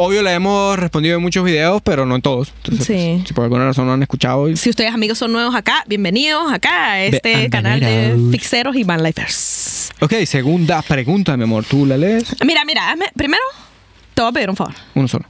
Obvio, 0.00 0.22
le 0.22 0.32
hemos 0.32 0.78
respondido 0.78 1.16
en 1.16 1.22
muchos 1.22 1.44
videos, 1.44 1.82
pero 1.82 2.06
no 2.06 2.14
en 2.14 2.22
todos. 2.22 2.52
Entonces, 2.64 2.86
Sí. 2.86 3.14
pues, 3.16 3.28
si 3.28 3.34
por 3.34 3.44
alguna 3.44 3.64
razón 3.64 3.86
no 3.86 3.94
han 3.94 4.02
escuchado. 4.02 4.48
y- 4.48 4.56
Si 4.56 4.70
ustedes 4.70 4.92
amigos 4.94 5.18
son 5.18 5.32
nuevos 5.32 5.54
acá, 5.56 5.82
bienvenidos 5.88 6.52
acá 6.52 6.92
a 6.92 7.02
este 7.02 7.50
canal 7.50 7.80
de 7.80 8.16
Fixeros 8.30 8.76
y 8.76 8.84
Vanlifers. 8.84 9.90
Ok, 10.00 10.14
segunda 10.24 10.82
pregunta, 10.82 11.36
mi 11.36 11.42
amor. 11.44 11.64
¿Tú 11.64 11.84
la 11.84 11.96
lees? 11.96 12.24
Mira, 12.46 12.64
mira, 12.64 12.94
hazme- 12.94 13.10
primero 13.16 13.42
te 14.18 14.22
voy 14.22 14.30
a 14.30 14.32
pedir 14.32 14.50
un 14.50 14.56
favor. 14.56 14.74
Uno 14.96 15.06
solo. 15.06 15.24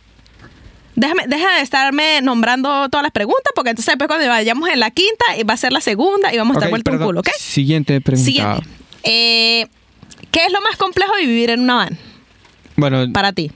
Déjame, 0.94 1.24
deja 1.27 1.57
de 1.57 1.61
estarme 1.61 2.22
nombrando 2.22 2.88
todas 2.88 3.03
las 3.03 3.12
preguntas, 3.12 3.53
porque 3.55 3.68
entonces 3.70 3.92
después 3.92 4.09
cuando 4.09 4.27
vayamos 4.29 4.66
en 4.70 4.81
la 4.81 4.90
quinta 4.90 5.24
eh, 5.37 5.44
va 5.44 5.53
a 5.53 5.57
ser 5.59 5.72
la 5.72 5.83
segunda 5.83 6.33
y 6.33 6.38
vamos 6.38 6.57
a 6.57 6.59
estar 6.59 6.68
Ok, 6.68 6.70
vuelto 6.70 6.90
un 6.90 6.96
perdón. 6.96 7.09
culo, 7.09 7.20
¿ok? 7.20 7.29
Siguiente 7.38 8.01
pregunta. 8.01 8.24
Siguiente. 8.24 8.62
Eh, 9.03 9.66
¿Qué 10.31 10.40
es 10.46 10.53
lo 10.53 10.61
más 10.62 10.77
complejo 10.79 11.14
de 11.16 11.27
vivir 11.27 11.51
en 11.51 11.61
una 11.61 11.74
van 11.74 11.98
Bueno, 12.77 13.12
para 13.12 13.33
ti? 13.35 13.53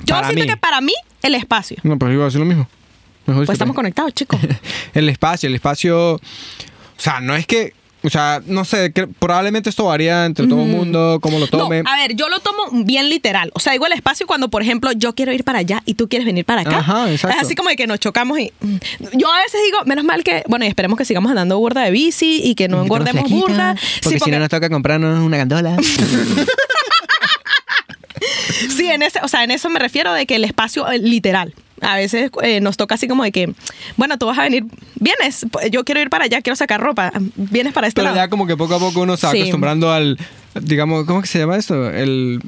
Yo 0.00 0.14
Para 0.16 0.26
siento 0.26 0.44
mí. 0.44 0.50
que 0.50 0.56
para 0.56 0.80
mí 0.80 0.92
el 1.22 1.36
espacio. 1.36 1.76
no, 1.84 1.96
pues 1.96 2.12
iba 2.12 2.22
a 2.22 2.26
decir 2.26 2.40
lo 2.40 2.46
mismo. 2.46 2.68
Mejor 3.26 3.46
Pues 3.46 3.54
estamos 3.54 3.76
conectados, 3.76 4.12
chicos. 4.14 4.40
el 4.94 5.08
espacio, 5.08 5.46
el 5.46 5.54
espacio. 5.54 6.14
O 6.16 6.20
sea, 6.96 7.20
no 7.20 7.36
es 7.36 7.46
que. 7.46 7.74
O 8.02 8.08
sea, 8.08 8.40
no 8.46 8.64
sé, 8.64 8.92
que 8.92 9.06
probablemente 9.06 9.68
esto 9.68 9.84
varía 9.84 10.24
entre 10.24 10.46
todo 10.46 10.62
el 10.62 10.68
mundo, 10.68 11.18
cómo 11.20 11.38
lo 11.38 11.46
tome. 11.48 11.82
No, 11.82 11.90
a 11.90 11.96
ver, 11.96 12.14
yo 12.16 12.28
lo 12.30 12.40
tomo 12.40 12.62
bien 12.84 13.10
literal. 13.10 13.50
O 13.54 13.60
sea, 13.60 13.72
digo 13.72 13.86
el 13.86 13.92
espacio 13.92 14.26
cuando, 14.26 14.48
por 14.48 14.62
ejemplo, 14.62 14.90
yo 14.92 15.14
quiero 15.14 15.32
ir 15.32 15.44
para 15.44 15.58
allá 15.58 15.82
y 15.84 15.94
tú 15.94 16.08
quieres 16.08 16.24
venir 16.24 16.44
para 16.46 16.62
acá. 16.62 16.78
Ajá, 16.78 17.10
exacto. 17.10 17.36
Es 17.36 17.44
así 17.44 17.54
como 17.54 17.68
de 17.68 17.76
que 17.76 17.86
nos 17.86 18.00
chocamos 18.00 18.38
y... 18.38 18.52
mm, 18.60 18.76
Yo 19.18 19.30
a 19.30 19.38
veces 19.42 19.60
digo, 19.66 19.84
menos 19.84 20.04
mal 20.04 20.24
que... 20.24 20.42
Bueno, 20.48 20.64
y 20.64 20.68
esperemos 20.68 20.96
que 20.96 21.04
sigamos 21.04 21.28
andando 21.30 21.58
burda 21.58 21.82
de 21.82 21.90
bici 21.90 22.40
y 22.42 22.54
que 22.54 22.68
no 22.68 22.82
engordemos 22.82 23.28
burda. 23.30 23.74
Porque, 24.02 24.18
Sí, 24.18 24.24
si 24.24 24.30
no 24.30 24.38
nos 24.38 24.48
toca 24.48 24.70
comprarnos 24.70 25.18
una 25.20 25.36
gandola. 25.36 25.76
Sí, 28.76 28.86
en 28.88 29.02
ese, 29.02 29.20
o 29.22 29.28
sea, 29.28 29.44
en 29.44 29.50
eso 29.50 29.70
me 29.70 29.78
refiero 29.78 30.12
de 30.12 30.26
que 30.26 30.36
el 30.36 30.44
espacio 30.44 30.90
eh, 30.90 30.98
literal. 30.98 31.54
A 31.82 31.96
veces 31.96 32.30
eh, 32.42 32.60
nos 32.60 32.76
toca 32.76 32.94
así 32.96 33.08
como 33.08 33.22
de 33.24 33.32
que, 33.32 33.52
bueno, 33.96 34.18
tú 34.18 34.26
vas 34.26 34.38
a 34.38 34.42
venir, 34.42 34.64
vienes, 34.96 35.46
yo 35.70 35.84
quiero 35.84 36.00
ir 36.00 36.10
para 36.10 36.24
allá, 36.24 36.40
quiero 36.42 36.56
sacar 36.56 36.80
ropa, 36.80 37.12
vienes 37.36 37.72
para 37.72 37.86
este 37.86 38.00
Pero 38.00 38.10
lado. 38.14 38.16
ya 38.16 38.28
como 38.28 38.46
que 38.46 38.56
poco 38.56 38.74
a 38.74 38.78
poco 38.78 39.00
uno 39.00 39.16
se 39.16 39.26
va 39.26 39.32
Sí. 39.32 39.40
acostumbrando 39.40 39.90
al, 39.92 40.18
digamos, 40.60 41.04
¿cómo 41.06 41.20
es 41.20 41.24
que 41.24 41.28
se 41.32 41.38
llama 41.38 41.56
esto? 41.56 41.90
El, 41.90 42.40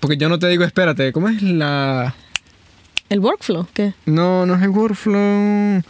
porque 0.00 0.16
yo 0.16 0.28
no 0.28 0.38
te 0.38 0.48
digo 0.48 0.64
espérate, 0.64 1.12
¿cómo 1.12 1.28
es 1.28 1.42
la... 1.42 2.14
¿El 3.08 3.20
workflow? 3.20 3.66
¿Qué? 3.74 3.92
No, 4.06 4.46
no 4.46 4.54
es 4.54 4.62
el 4.62 4.70
workflow 4.70 5.82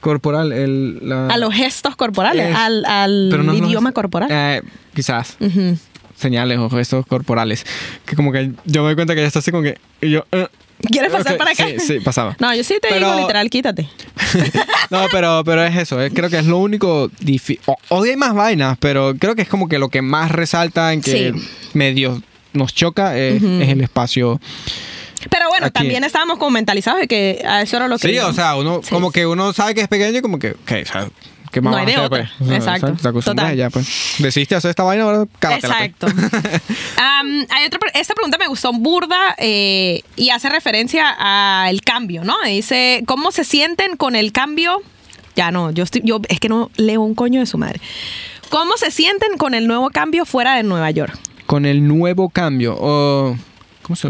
corporal, 0.00 0.52
el, 0.52 0.98
la- 1.08 1.26
A 1.28 1.36
los 1.36 1.52
gestos 1.54 1.94
corporales, 1.96 2.50
Es- 2.50 2.56
al, 2.56 2.84
al 2.86 3.28
no 3.28 3.36
los- 3.42 3.56
idioma 3.58 3.92
corporal. 3.92 4.28
Eh, 4.32 4.62
quizás. 4.94 5.36
Señales 6.16 6.58
o 6.58 6.68
gestos 6.70 7.04
corporales. 7.06 7.64
Que 8.06 8.16
como 8.16 8.32
que 8.32 8.52
yo 8.64 8.82
me 8.82 8.88
doy 8.88 8.94
cuenta 8.94 9.14
que 9.14 9.20
ya 9.22 9.26
está 9.26 9.38
así 9.40 9.50
como 9.50 9.62
que... 9.62 9.78
Y 10.00 10.10
yo... 10.10 10.24
eh, 10.32 10.48
¿Quieres 10.90 11.10
pasar 11.12 11.32
ok, 11.32 11.38
para 11.38 11.50
acá? 11.52 11.66
Sí, 11.66 11.78
sí, 11.80 12.00
pasaba. 12.00 12.36
No, 12.38 12.54
yo 12.54 12.64
sí 12.64 12.74
te 12.80 12.88
Pero- 12.88 13.06
digo 13.08 13.20
literal, 13.20 13.50
quítate. 13.50 13.88
no, 14.90 15.06
pero, 15.12 15.42
pero 15.44 15.62
es 15.64 15.76
eso. 15.76 15.98
Creo 16.14 16.30
que 16.30 16.38
es 16.38 16.46
lo 16.46 16.58
único 16.58 17.10
difícil. 17.20 17.60
Hoy 17.88 18.10
hay 18.10 18.16
más 18.16 18.34
vainas, 18.34 18.76
pero 18.78 19.14
creo 19.18 19.34
que 19.34 19.42
es 19.42 19.48
como 19.48 19.68
que 19.68 19.78
lo 19.78 19.88
que 19.88 20.02
más 20.02 20.30
resalta 20.30 20.92
en 20.92 21.00
que 21.02 21.32
Sí. 21.34 21.48
medio 21.74 22.22
nos 22.52 22.74
choca 22.74 23.16
es, 23.18 23.42
Ujú. 23.42 23.60
es 23.62 23.68
el 23.68 23.80
espacio. 23.82 24.40
Pero 25.28 25.48
bueno, 25.50 25.66
Aquí. 25.66 25.74
también 25.74 26.02
estábamos 26.04 26.38
como 26.38 26.50
mentalizados 26.52 27.00
de 27.00 27.06
que 27.08 27.42
a 27.46 27.60
eso 27.60 27.76
era 27.76 27.86
lo 27.88 27.98
que... 27.98 28.08
Sí, 28.08 28.18
o 28.18 28.32
sea, 28.32 28.56
uno 28.56 28.80
Sí. 28.82 28.88
como 28.90 29.12
que 29.12 29.26
uno 29.26 29.52
sabe 29.52 29.74
que 29.74 29.82
es 29.82 29.88
pequeño 29.88 30.18
y 30.18 30.22
como 30.22 30.38
que, 30.38 30.52
ok, 30.52 30.72
o 30.82 30.86
sea, 30.86 31.08
¿qué 31.50 31.60
más 31.60 31.72
No 31.72 31.78
hay 31.78 31.86
de 31.86 31.92
hacer, 31.92 32.04
otra. 32.04 32.30
pues? 32.38 32.50
Exacto. 32.50 32.92
Te 33.00 33.08
acostumbras 33.08 33.56
ya, 33.56 33.70
pues. 33.70 34.16
Decidiste 34.18 34.54
hacer 34.54 34.70
esta 34.70 34.82
vaina, 34.82 35.04
ahora 35.04 35.26
cágatela, 35.38 35.76
pues. 35.98 36.12
Exacto. 36.12 36.60
Hay 37.50 37.66
otra, 37.66 37.78
esta 37.94 38.14
pregunta 38.14 38.38
me 38.38 38.48
gustó 38.48 38.72
burda 38.72 39.34
eh, 39.38 40.02
y 40.16 40.30
hace 40.30 40.48
referencia 40.48 41.10
al 41.66 41.80
cambio, 41.82 42.24
¿no? 42.24 42.36
Dice, 42.44 43.02
¿cómo 43.06 43.30
se 43.30 43.44
sienten 43.44 43.96
con 43.96 44.16
el 44.16 44.32
cambio? 44.32 44.82
Ya 45.36 45.50
no, 45.50 45.70
yo, 45.70 45.84
estoy, 45.84 46.02
yo 46.04 46.20
es 46.28 46.40
que 46.40 46.48
no 46.48 46.70
leo 46.76 47.02
un 47.02 47.14
coño 47.14 47.40
de 47.40 47.46
su 47.46 47.58
madre. 47.58 47.80
¿Cómo 48.48 48.76
se 48.76 48.90
sienten 48.90 49.36
con 49.38 49.54
el 49.54 49.66
nuevo 49.66 49.90
cambio 49.90 50.24
fuera 50.24 50.56
de 50.56 50.62
Nueva 50.62 50.90
York? 50.90 51.16
Con 51.46 51.66
el 51.66 51.86
nuevo 51.86 52.28
cambio, 52.30 52.76
o... 52.78 53.36
¿Cómo 53.82 53.96
se, 53.96 54.08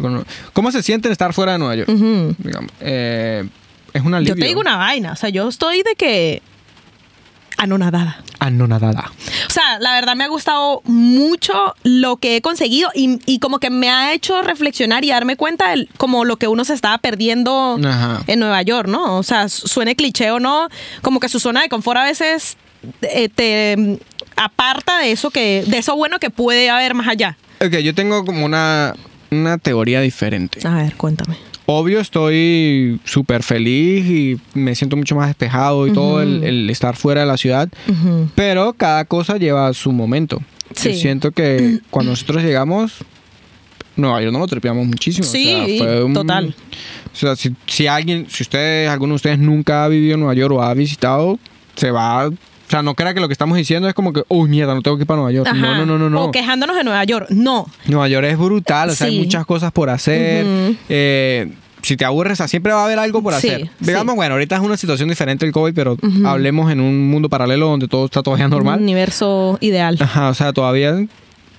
¿Cómo 0.53 0.73
se 0.73 0.83
sienten 0.83 1.11
estar 1.11 1.33
fuera 1.33 1.53
de 1.53 1.59
Nueva 1.59 1.75
York? 1.75 1.89
Digamos, 1.89 2.71
eh, 2.81 3.49
es 3.95 4.03
un 4.03 4.13
alivio. 4.15 4.35
Yo 4.35 4.41
te 4.41 4.47
digo 4.47 4.61
una 4.61 4.77
vaina, 4.77 5.13
o 5.13 5.17
sea, 5.17 5.31
yo 5.31 5.49
estoy 5.49 5.83
de 5.83 5.95
que 5.95 6.43
anonadada. 7.63 8.23
Anonadada. 8.39 9.11
O 9.49 9.51
sea, 9.53 9.79
la 9.81 9.93
verdad 9.95 10.17
me 10.17 10.25
ha 10.25 10.29
gustado 10.29 10.81
mucho 10.85 11.75
lo 11.83 12.17
que 12.17 12.37
he 12.37 12.41
conseguido 12.41 12.91
y, 12.95 13.19
y 13.27 13.39
como 13.39 13.59
que 13.59 13.69
me 13.71 13.91
ha 13.91 14.13
hecho 14.15 14.41
reflexionar 14.43 15.05
y 15.05 15.11
darme 15.11 15.37
cuenta 15.37 15.71
de 15.71 15.87
como 15.99 16.25
lo 16.25 16.37
que 16.37 16.49
uno 16.49 16.65
se 16.65 16.73
estaba 16.75 16.97
perdiendo 16.99 17.79
Ajá. 17.85 18.23
en 18.27 18.41
Nueva 18.41 18.63
York, 18.63 18.89
¿no? 18.89 19.19
O 19.19 19.23
sea, 19.23 19.49
su- 19.49 19.69
suene 19.69 19.95
cliché 19.95 20.31
o 20.31 20.41
no, 20.41 20.69
como 21.03 21.21
que 21.21 21.29
su 21.29 21.39
zona 21.39 21.61
de 21.63 21.69
confort 21.69 21.99
a 21.99 22.05
veces 22.05 22.57
eh, 23.03 23.29
te 23.29 23.77
mm, 23.77 23.95
aparta 24.37 24.99
de 24.99 25.13
eso 25.13 25.31
que 25.31 25.63
de 25.67 25.79
eso 25.79 25.95
bueno 25.97 26.19
que 26.19 26.31
puede 26.31 26.71
haber 26.71 26.95
más 26.95 27.09
allá. 27.09 27.37
Ok, 27.61 27.77
yo 27.79 27.95
tengo 27.95 28.25
como 28.25 28.47
una, 28.47 28.95
una 29.31 29.59
teoría 29.59 30.01
diferente. 30.01 30.67
A 30.67 30.75
ver, 30.77 30.95
cuéntame. 30.97 31.37
Obvio, 31.73 32.01
estoy 32.01 32.99
súper 33.05 33.45
feliz 33.45 34.05
y 34.07 34.41
me 34.55 34.75
siento 34.75 34.97
mucho 34.97 35.15
más 35.15 35.29
despejado 35.29 35.87
y 35.87 35.93
todo 35.93 36.21
el, 36.21 36.43
el 36.43 36.69
estar 36.69 36.97
fuera 36.97 37.21
de 37.21 37.27
la 37.29 37.37
ciudad. 37.37 37.69
Pero 38.35 38.73
cada 38.73 39.05
cosa 39.05 39.37
lleva 39.37 39.73
su 39.73 39.93
momento. 39.93 40.41
Sí. 40.75 40.93
Yo 40.93 40.99
siento 40.99 41.31
que 41.31 41.79
cuando 41.91 42.11
nosotros 42.11 42.43
llegamos, 42.43 42.95
Nueva 43.95 44.21
York 44.21 44.33
no 44.33 44.41
lo 44.41 44.47
trepeamos 44.49 44.85
muchísimo. 44.87 45.25
o 45.27 45.31
Sí, 45.31 45.45
sea, 45.79 45.87
fue 45.87 46.03
un- 46.05 46.15
total. 46.15 46.55
O 47.13 47.17
sea, 47.17 47.37
si, 47.37 47.55
si 47.67 47.87
alguien, 47.87 48.27
si 48.29 48.43
ustedes, 48.43 48.89
alguno 48.89 49.13
de 49.13 49.17
ustedes 49.17 49.39
nunca 49.39 49.85
ha 49.85 49.89
vivido 49.89 50.15
en 50.15 50.21
Nueva 50.21 50.35
York 50.35 50.53
o 50.55 50.63
ha 50.63 50.75
visitado, 50.75 51.39
se 51.77 51.91
va. 51.93 52.31
O 52.71 52.73
sea, 52.73 52.85
no 52.85 52.95
crea 52.95 53.13
que 53.13 53.19
lo 53.19 53.27
que 53.27 53.33
estamos 53.33 53.59
diciendo 53.59 53.89
es 53.89 53.95
como 53.95 54.13
que, 54.13 54.23
uy, 54.29 54.49
mierda, 54.49 54.75
no 54.77 54.81
tengo 54.81 54.97
que 54.97 55.03
ir 55.03 55.07
para 55.09 55.17
Nueva 55.17 55.33
York. 55.33 55.49
Ajá. 55.49 55.59
No, 55.59 55.75
no, 55.79 55.87
no, 55.87 55.99
no. 55.99 56.09
no. 56.09 56.25
O 56.27 56.31
quejándonos 56.31 56.77
de 56.77 56.85
Nueva 56.85 57.03
York. 57.03 57.27
No. 57.31 57.67
Nueva 57.87 58.07
York 58.07 58.25
es 58.31 58.39
brutal, 58.39 58.91
o 58.91 58.95
sea, 58.95 59.09
hay 59.09 59.19
muchas 59.19 59.45
cosas 59.45 59.73
por 59.73 59.91
hacer. 59.91 60.47
Eh, 60.89 61.53
si 61.83 61.97
te 61.97 62.05
aburres, 62.05 62.35
o 62.35 62.37
sea, 62.37 62.47
siempre 62.47 62.73
va 62.73 62.83
a 62.83 62.85
haber 62.85 63.01
algo 63.01 63.25
por 63.25 63.35
hacer. 63.35 63.63
sí. 63.63 63.71
Digamos, 63.81 64.15
bueno, 64.15 64.35
ahorita 64.35 64.55
es 64.55 64.63
una 64.63 64.77
situación 64.77 65.09
diferente 65.09 65.45
el 65.45 65.51
COVID, 65.51 65.75
pero 65.75 65.97
hablemos 66.25 66.71
en 66.71 66.81
un 66.81 67.11
mundo 67.11 67.29
paralelo 67.29 67.67
donde 67.67 67.89
todo 67.89 68.05
está 68.05 68.23
todavía 68.23 68.45
Un 68.45 68.53
normal. 68.53 68.81
universo 68.81 69.59
ideal. 69.61 69.97
Ajá, 69.99 70.29
o 70.29 70.35
sea, 70.35 70.53
todavía, 70.53 70.95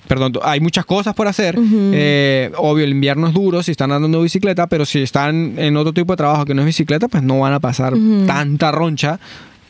perdón, 0.08 0.32
hay 0.42 0.60
muchas 0.60 0.86
cosas 0.86 1.12
por 1.14 1.28
hacer. 1.28 1.58
Eh, 1.60 2.50
obvio, 2.56 2.84
el 2.84 2.90
invierno 2.92 3.26
es 3.26 3.34
duro 3.34 3.62
si 3.62 3.72
están 3.72 3.92
andando 3.92 4.16
en 4.16 4.24
bicicleta, 4.24 4.66
pero 4.66 4.86
si 4.86 5.02
están 5.02 5.58
en 5.58 5.76
otro 5.76 5.92
tipo 5.92 6.14
de 6.14 6.16
trabajo 6.16 6.46
que 6.46 6.54
no 6.54 6.62
es 6.62 6.66
bicicleta, 6.66 7.08
pues 7.08 7.22
no 7.22 7.40
van 7.40 7.52
a 7.52 7.60
pasar 7.60 7.92
tanta 8.26 8.72
roncha. 8.72 9.20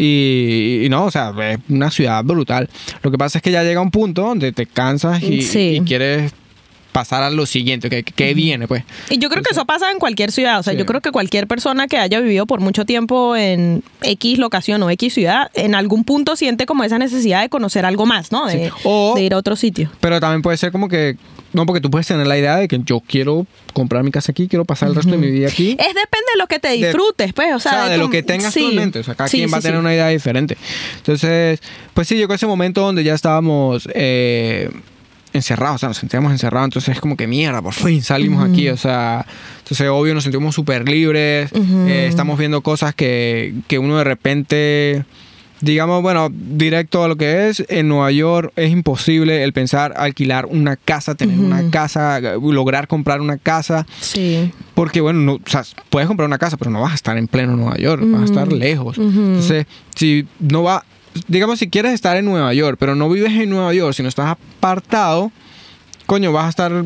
Y, 0.04 0.82
y 0.84 0.88
no, 0.88 1.04
o 1.04 1.10
sea, 1.10 1.32
es 1.50 1.58
una 1.68 1.90
ciudad 1.90 2.24
brutal. 2.24 2.68
Lo 3.02 3.10
que 3.10 3.18
pasa 3.18 3.38
es 3.38 3.42
que 3.42 3.50
ya 3.52 3.62
llega 3.62 3.80
un 3.80 3.90
punto 3.90 4.22
donde 4.22 4.52
te 4.52 4.66
cansas 4.66 5.22
y, 5.22 5.42
Sí. 5.42 5.78
y 5.80 5.80
quieres 5.82 6.32
pasar 6.90 7.22
a 7.22 7.30
lo 7.30 7.46
siguiente, 7.46 7.88
que, 7.88 8.02
que 8.02 8.34
viene, 8.34 8.68
pues. 8.68 8.84
Y 9.08 9.16
yo 9.18 9.30
creo 9.30 9.42
que 9.42 9.52
eso 9.52 9.64
pasa 9.64 9.90
en 9.90 9.98
cualquier 9.98 10.30
ciudad. 10.30 10.58
O 10.58 10.62
sea, 10.62 10.74
Sí. 10.74 10.78
yo 10.78 10.84
creo 10.84 11.00
que 11.00 11.10
cualquier 11.10 11.46
persona 11.46 11.86
que 11.86 11.96
haya 11.96 12.20
vivido 12.20 12.44
por 12.46 12.60
mucho 12.60 12.84
tiempo 12.84 13.34
en 13.34 13.82
X 14.02 14.38
locación 14.38 14.82
o 14.82 14.90
X 14.90 15.14
ciudad, 15.14 15.50
en 15.54 15.74
algún 15.74 16.04
punto 16.04 16.36
siente 16.36 16.66
como 16.66 16.84
esa 16.84 16.98
necesidad 16.98 17.40
de 17.40 17.48
conocer 17.48 17.86
algo 17.86 18.04
más, 18.04 18.30
¿no? 18.32 18.46
De, 18.46 18.66
Sí. 18.66 18.70
O- 18.84 19.14
de 19.14 19.22
ir 19.22 19.32
a 19.32 19.38
otro 19.38 19.56
sitio. 19.56 19.90
Pero 20.00 20.20
también 20.20 20.42
puede 20.42 20.58
ser 20.58 20.70
como 20.70 20.88
que, 20.88 21.16
no, 21.52 21.66
porque 21.66 21.80
tú 21.80 21.90
puedes 21.90 22.06
tener 22.06 22.26
la 22.26 22.38
idea 22.38 22.56
de 22.56 22.68
que 22.68 22.80
yo 22.84 23.00
quiero 23.06 23.46
comprar 23.72 24.02
mi 24.04 24.10
casa 24.10 24.32
aquí, 24.32 24.48
quiero 24.48 24.64
pasar 24.64 24.88
el 24.88 24.94
resto 24.94 25.10
de 25.12 25.18
mi 25.18 25.30
vida 25.30 25.48
aquí. 25.48 25.72
Es 25.72 25.86
depende 25.88 26.26
de 26.34 26.38
lo 26.38 26.46
que 26.46 26.58
te 26.58 26.70
disfrutes, 26.72 27.32
pues. 27.32 27.52
O 27.52 27.56
O 27.56 27.60
sea, 27.60 27.88
de 27.88 27.98
lo 27.98 28.10
que 28.10 28.22
tengas 28.22 28.52
sí. 28.52 28.60
actualmente. 28.60 28.98
O 29.00 29.02
sea, 29.04 29.14
cada 29.14 29.28
Sí, 29.28 29.38
quien 29.38 29.52
va 29.52 29.58
a 29.58 29.60
tener 29.60 29.76
sí. 29.76 29.80
una 29.80 29.92
idea 29.94 30.08
diferente. 30.08 30.56
Entonces, 30.96 31.60
pues 31.94 32.08
sí, 32.08 32.16
llegó 32.16 32.34
ese 32.34 32.46
momento 32.46 32.80
donde 32.82 33.04
ya 33.04 33.14
estábamos 33.14 33.88
eh, 33.94 34.70
encerrados, 35.32 35.76
o 35.76 35.78
sea, 35.78 35.88
nos 35.88 35.98
sentíamos 35.98 36.32
encerrados. 36.32 36.66
Entonces 36.66 36.94
es 36.94 37.00
como 37.00 37.16
que 37.16 37.26
mierda, 37.26 37.60
por 37.62 37.74
fin 37.74 38.02
salimos 38.02 38.48
aquí. 38.48 38.68
O 38.68 38.76
sea, 38.76 39.26
entonces 39.58 39.88
obvio 39.88 40.14
nos 40.14 40.22
sentimos 40.24 40.54
súper 40.54 40.88
libres. 40.88 41.50
Eh, 41.52 42.06
estamos 42.08 42.38
viendo 42.38 42.60
cosas 42.62 42.94
que, 42.94 43.54
que 43.68 43.78
uno 43.78 43.98
de 43.98 44.04
repente... 44.04 45.04
Digamos, 45.62 46.02
bueno, 46.02 46.28
directo 46.32 47.04
a 47.04 47.08
lo 47.08 47.14
que 47.14 47.48
es, 47.48 47.64
en 47.68 47.86
Nueva 47.86 48.10
York 48.10 48.52
es 48.56 48.72
imposible 48.72 49.44
el 49.44 49.52
pensar 49.52 49.94
alquilar 49.96 50.46
una 50.46 50.76
casa, 50.76 51.14
tener 51.14 51.38
una 51.38 51.70
casa, 51.70 52.20
lograr 52.20 52.88
comprar 52.88 53.20
una 53.20 53.38
casa. 53.38 53.86
Sí. 54.00 54.50
Porque, 54.74 55.00
bueno, 55.00 55.20
no, 55.20 55.34
o 55.34 55.40
sea, 55.46 55.62
puedes 55.88 56.08
comprar 56.08 56.26
una 56.26 56.38
casa, 56.38 56.56
pero 56.56 56.72
no 56.72 56.80
vas 56.80 56.90
a 56.90 56.96
estar 56.96 57.16
en 57.16 57.28
pleno 57.28 57.56
Nueva 57.56 57.76
York, 57.76 58.02
vas 58.06 58.22
a 58.22 58.24
estar 58.24 58.52
lejos. 58.52 58.98
Entonces, 58.98 59.66
si 59.94 60.26
no 60.40 60.64
va, 60.64 60.84
digamos, 61.28 61.60
si 61.60 61.70
quieres 61.70 61.92
estar 61.92 62.16
en 62.16 62.24
Nueva 62.24 62.52
York, 62.54 62.76
pero 62.80 62.96
no 62.96 63.08
vives 63.08 63.32
en 63.32 63.48
Nueva 63.48 63.72
York, 63.72 63.94
si 63.94 64.02
no 64.02 64.08
estás 64.08 64.30
apartado, 64.30 65.30
coño, 66.06 66.32
vas 66.32 66.46
a 66.46 66.48
estar 66.48 66.84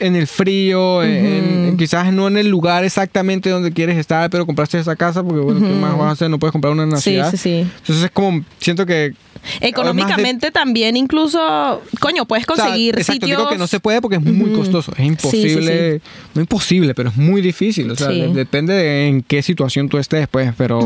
en 0.00 0.16
el 0.16 0.26
frío, 0.26 1.02
en- 1.02 1.76
quizás 1.76 2.12
no 2.12 2.28
en 2.28 2.36
el 2.36 2.48
lugar 2.48 2.84
exactamente 2.84 3.50
donde 3.50 3.72
quieres 3.72 3.96
estar, 3.98 4.28
pero 4.30 4.46
compraste 4.46 4.78
esa 4.78 4.96
casa 4.96 5.22
porque, 5.22 5.40
bueno, 5.40 5.60
¿qué 5.60 5.72
más 5.74 5.96
vas 5.98 6.08
a 6.08 6.10
hacer? 6.12 6.30
No 6.30 6.38
puedes 6.38 6.52
comprar 6.52 6.72
una 6.72 6.82
en 6.84 6.90
la 6.90 6.96
Sí, 6.98 7.10
ciudad. 7.10 7.30
sí, 7.30 7.36
sí. 7.36 7.58
Entonces 7.60 8.04
es 8.04 8.10
como, 8.10 8.44
siento 8.58 8.86
que... 8.86 9.12
Económicamente 9.60 10.50
también 10.50 10.96
incluso, 10.96 11.82
coño, 12.00 12.24
puedes 12.24 12.46
O 12.48 12.54
sea, 12.54 12.64
conseguir 12.66 12.94
exacto, 12.98 13.26
sitios... 13.26 13.38
digo 13.38 13.50
que 13.50 13.58
no 13.58 13.66
se 13.66 13.78
puede 13.80 14.00
porque 14.00 14.16
es 14.16 14.22
muy 14.22 14.50
Ujú. 14.50 14.60
costoso. 14.60 14.92
Es 14.96 15.04
imposible, 15.04 16.00
no 16.34 16.40
imposible, 16.40 16.94
pero 16.94 17.10
es 17.10 17.16
muy 17.16 17.42
difícil. 17.42 17.90
O 17.90 17.96
sea, 17.96 18.08
depende 18.08 18.72
de 18.74 19.08
en 19.08 19.22
qué 19.22 19.42
situación 19.42 19.88
tú 19.88 19.98
estés, 19.98 20.28
pues. 20.28 20.52
Pero 20.56 20.78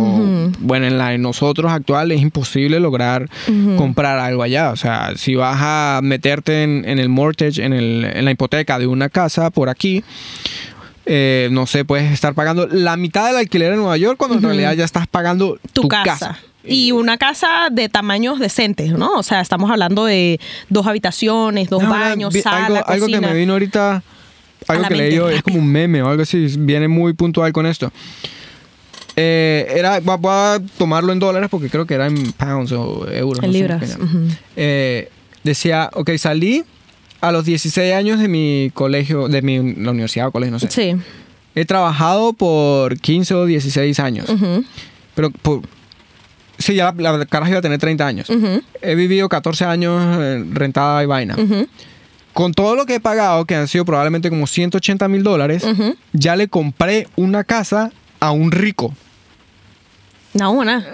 bueno, 0.59 0.87
en 0.87 0.99
la 0.99 1.11
de 1.11 1.18
nosotros 1.18 1.71
actual 1.71 2.11
es 2.12 2.21
imposible 2.21 2.81
lograr 2.81 3.29
comprar 3.77 4.18
algo 4.18 4.42
allá. 4.42 4.71
O 4.71 4.77
sea, 4.77 5.12
si 5.16 5.35
vas 5.35 5.59
a 5.61 6.01
meterte 6.03 6.62
en, 6.64 6.85
en 6.87 6.99
el 6.99 7.09
mortgage, 7.09 7.62
en, 7.64 7.73
el, 7.73 8.05
en 8.05 8.25
la 8.25 8.31
hipoteca 8.33 8.79
de 8.79 8.87
una 8.87 9.08
casa 9.11 9.51
por 9.51 9.68
aquí. 9.68 10.03
eh, 11.11 11.49
no 11.53 11.66
sé, 11.66 11.85
puedes 11.87 12.12
estar 12.12 12.35
pagando 12.35 12.66
la 12.66 12.97
mitad 12.99 13.27
del 13.29 13.37
alquiler 13.37 13.73
en 13.73 13.79
Nueva 13.79 13.97
York 13.97 14.16
cuando 14.18 14.37
en 14.37 14.42
realidad 14.42 14.75
ya 14.75 14.85
estás 14.85 15.07
pagando 15.07 15.59
tu, 15.73 15.83
tu, 15.83 15.88
casa. 15.88 16.38
Y 16.64 16.92
una 16.92 17.16
casa 17.16 17.68
de 17.73 17.88
tamaños 17.88 18.38
decentes, 18.38 18.92
¿no? 18.92 19.12
O 19.14 19.23
sea, 19.23 19.40
estamos 19.40 19.71
hablando 19.71 20.05
de 20.05 20.38
dos 20.68 20.87
habitaciones, 20.87 21.71
dos 21.71 21.83
No, 21.83 21.88
baños, 21.88 22.35
vi- 22.35 22.42
sala, 22.42 22.66
algo, 22.66 22.77
algo 22.87 23.07
que 23.07 23.12
cocina. 23.12 23.29
me 23.29 23.35
vino 23.38 23.55
ahorita, 23.55 24.03
algo 24.66 24.85
que 24.88 24.94
leí 24.97 25.18
es 25.35 25.42
como 25.42 25.59
un 25.61 25.66
meme 25.66 26.03
o 26.03 26.09
algo 26.11 26.25
así, 26.25 26.47
viene 26.59 26.88
muy 26.88 27.14
puntual 27.14 27.55
con 27.55 27.64
esto. 27.64 27.90
Eh, 29.16 29.66
era, 29.77 30.01
voy 30.01 30.18
a- 30.25 30.61
tomarlo 30.77 31.12
en 31.12 31.18
dólares 31.18 31.49
porque 31.51 31.71
creo 31.71 31.87
que 31.87 31.94
era 31.94 32.07
en 32.07 32.33
pounds 32.33 32.73
o 32.73 33.09
euros. 33.11 33.42
En 33.42 33.51
no 33.51 33.53
libras. 33.57 33.97
Eh, 34.57 35.11
decía, 35.42 35.90
ok, 35.94 36.11
salí 36.18 36.64
a 37.20 37.33
los 37.33 37.44
16 37.44 37.94
años 37.94 38.18
de 38.20 38.28
mi 38.28 38.70
colegio, 38.74 39.28
de 39.28 39.42
mi 39.42 39.74
la 39.74 39.90
universidad 39.90 40.28
o 40.28 40.33
colegio, 40.33 40.52
no 40.52 40.59
sé. 40.59 40.70
Sí. 40.70 40.94
He 41.54 41.64
trabajado 41.64 42.33
por 42.35 42.98
15 43.00 43.35
o 43.35 43.44
16 43.46 43.98
años. 44.00 44.28
ujú, 44.28 44.64
Pero 45.14 45.31
por... 45.31 45.62
Sí, 46.59 46.74
ya 46.74 46.92
la, 46.96 47.16
la 47.16 47.26
caraja 47.26 47.50
iba 47.50 47.59
a 47.61 47.62
tener 47.62 47.78
30 47.78 48.07
años. 48.07 48.31
ujú, 48.31 48.62
He 48.83 48.94
vivido 48.94 49.28
14 49.28 49.64
años 49.64 50.00
eh, 50.20 50.44
rentada 50.52 51.02
y 51.02 51.07
vaina. 51.07 51.35
ujú, 51.37 51.66
Con 52.33 52.52
todo 52.52 52.76
lo 52.76 52.85
que 52.87 52.96
he 52.96 53.00
pagado, 53.00 53.44
que 53.44 53.54
han 53.57 53.66
sido 53.68 53.85
probablemente 53.85 54.28
como 54.31 54.46
180 54.46 55.09
mil 55.09 55.22
dólares, 55.22 55.64
ya 56.12 56.37
le 56.37 56.48
compré 56.48 57.09
una 57.16 57.42
casa 57.44 57.90
a 58.20 58.31
un 58.33 58.50
rico. 58.52 58.94
No, 60.35 60.52
una. 60.52 60.85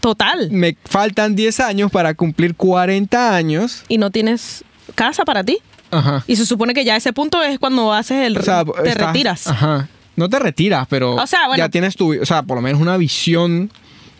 Total. 0.00 0.50
Me 0.50 0.76
faltan 0.84 1.34
10 1.36 1.60
años 1.60 1.90
para 1.90 2.14
cumplir 2.14 2.54
40 2.54 3.34
años. 3.34 3.84
Y 3.88 3.98
no 3.98 4.10
tienes 4.10 4.64
casa 4.94 5.24
para 5.24 5.44
ti. 5.44 5.58
Ajá. 5.90 6.22
Y 6.26 6.36
se 6.36 6.44
supone 6.46 6.74
que 6.74 6.84
ya 6.84 6.96
ese 6.96 7.12
punto 7.12 7.42
es 7.42 7.58
cuando 7.58 7.92
haces 7.92 8.26
el. 8.26 8.36
O 8.38 8.42
sea, 8.42 8.64
te 8.64 8.88
estás- 8.90 9.06
retiras. 9.08 9.46
Ajá. 9.46 9.88
no 10.16 10.28
te 10.28 10.38
retiras, 10.38 10.86
pero 10.90 11.14
O 11.14 11.26
sea, 11.26 11.46
bueno. 11.46 11.62
ya 11.64 11.68
tienes 11.68 11.96
tu, 11.96 12.20
o 12.20 12.26
sea, 12.26 12.42
por 12.42 12.56
lo 12.56 12.62
menos 12.62 12.80
una 12.80 12.96
visión. 12.96 13.70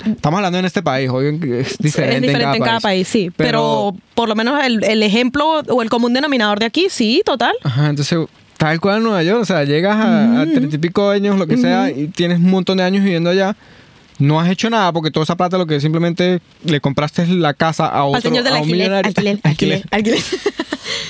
Estamos 0.07 0.39
hablando 0.39 0.59
en 0.61 0.65
este 0.65 0.81
país, 0.81 1.11
que 1.11 1.61
es 1.61 1.77
diferente, 1.79 2.17
es 2.17 2.23
diferente 2.23 2.57
en 2.59 2.63
cada, 2.63 2.79
país. 2.81 3.09
sí. 3.09 3.33
Pero, 3.37 3.97
por 4.15 4.29
lo 4.29 4.37
menos 4.37 4.63
el, 4.65 4.85
el 4.85 5.03
ejemplo 5.03 5.61
o 5.69 5.83
el 5.83 5.91
común 5.91 6.13
denominador 6.15 6.61
de 6.61 6.67
aquí, 6.67 6.87
sí, 6.89 7.21
total. 7.25 7.53
Ajá, 7.65 7.89
entonces, 7.89 8.17
tal 8.57 8.79
cual 8.81 8.99
en 8.99 9.03
Nueva 9.03 9.25
York, 9.25 9.43
o 9.43 9.45
sea, 9.45 9.65
llegas 9.65 9.97
a, 9.97 10.43
a 10.43 10.45
treinta 10.47 10.77
y 10.77 10.79
pico 10.79 11.11
años, 11.11 11.37
lo 11.37 11.49
que 11.49 11.57
sea, 11.57 11.91
y 11.91 12.07
tienes 12.07 12.39
un 12.39 12.49
montón 12.49 12.79
de 12.79 12.85
años 12.85 13.03
viviendo 13.03 13.29
allá. 13.31 13.57
No 14.19 14.41
has 14.41 14.49
hecho 14.51 14.69
nada 14.69 14.93
porque 14.93 15.11
toda 15.11 15.25
esa 15.25 15.37
plata 15.37 15.59
lo 15.59 15.67
que 15.67 15.81
simplemente 15.81 16.41
le 16.65 16.81
compraste 16.81 17.23
es 17.23 17.29
la 17.29 17.55
casa 17.55 17.87
a 17.87 18.03
Al 18.03 18.09
otro 18.09 18.21
señor 18.23 18.43
del 18.45 18.55
a 18.55 18.57
un 18.57 18.63
alquiler, 18.63 18.79
millonario. 18.91 19.09
alquiler, 19.09 19.41
alquiler, 19.45 19.85
alquiler. 19.91 20.19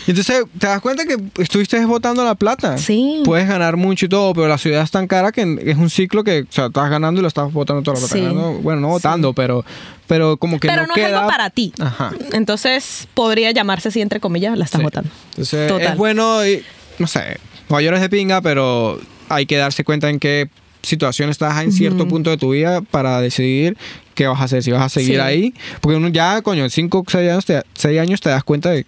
Y 0.07 0.11
entonces 0.11 0.45
te 0.59 0.67
das 0.67 0.81
cuenta 0.81 1.05
que 1.05 1.17
estuviste 1.43 1.85
botando 1.87 2.25
la 2.25 2.35
plata. 2.35 2.77
Sí. 2.79 3.23
Puedes 3.25 3.47
ganar 3.49 3.77
mucho 3.77 4.07
y 4.07 4.09
todo, 4.09 4.35
pero 4.35 4.49
la 4.49 4.59
ciudad 4.59 4.83
es 4.83 4.91
tan 4.91 5.07
cara 5.07 5.33
que 5.33 5.43
es 5.65 5.77
un 5.77 5.89
ciclo 5.91 6.25
que, 6.25 6.41
o 6.43 6.53
sea, 6.53 6.67
estás 6.67 6.91
ganando 6.91 7.21
y 7.21 7.23
lo 7.23 7.29
estás 7.29 7.53
botando 7.53 7.83
toda 7.83 7.95
la 7.95 8.01
plata. 8.01 8.15
Sí. 8.15 8.21
Ganando- 8.23 8.59
bueno, 8.63 8.81
no 8.81 8.89
botando, 8.89 9.33
pero, 9.33 9.65
pero 10.07 10.37
como 10.37 10.59
que 10.59 10.69
Pero 10.69 10.83
no, 10.83 10.89
no, 10.89 10.95
es 10.97 11.13
algo 11.15 11.29
para 11.29 11.51
ti. 11.51 11.73
Ajá. 11.79 12.13
Entonces 12.33 13.07
podría 13.15 13.51
llamarse 13.53 13.89
así, 13.89 14.01
entre 14.01 14.19
comillas, 14.21 14.57
la 14.59 14.65
estás 14.65 14.81
Sí. 14.81 14.85
votando. 14.85 15.11
Entonces 15.31 15.69
Total. 15.69 15.93
es 15.93 15.97
bueno, 15.97 16.45
y, 16.47 16.63
no 16.99 17.07
sé, 17.07 17.39
Nueva 17.69 17.83
York 17.83 17.97
es 17.97 18.03
de 18.03 18.09
pinga, 18.09 18.41
pero 18.41 18.99
hay 19.29 19.47
que 19.47 19.57
darse 19.57 19.85
cuenta 19.85 20.09
en 20.11 20.19
qué 20.19 20.49
situación 20.83 21.31
estás 21.31 21.63
en 21.63 21.73
cierto 21.73 22.07
punto 22.09 22.31
de 22.31 22.37
tu 22.39 22.51
vida 22.53 22.81
para 22.83 23.21
decidir 23.21 23.77
qué 24.15 24.27
vas 24.27 24.41
a 24.41 24.45
hacer, 24.45 24.63
si 24.63 24.71
vas 24.71 24.83
a 24.83 24.89
seguir 24.89 25.15
Sí. 25.17 25.21
ahí. 25.21 25.55
Porque 25.81 25.97
uno 25.97 26.09
ya, 26.09 26.41
coño, 26.43 26.65
en 26.65 26.71
5 26.71 26.99
o 26.99 27.05
6 27.09 27.31
años, 27.31 27.45
te- 27.45 27.63
seis 27.75 28.01
años 28.01 28.21
te 28.21 28.31
das 28.31 28.45
cuenta 28.45 28.71
de 28.71 28.87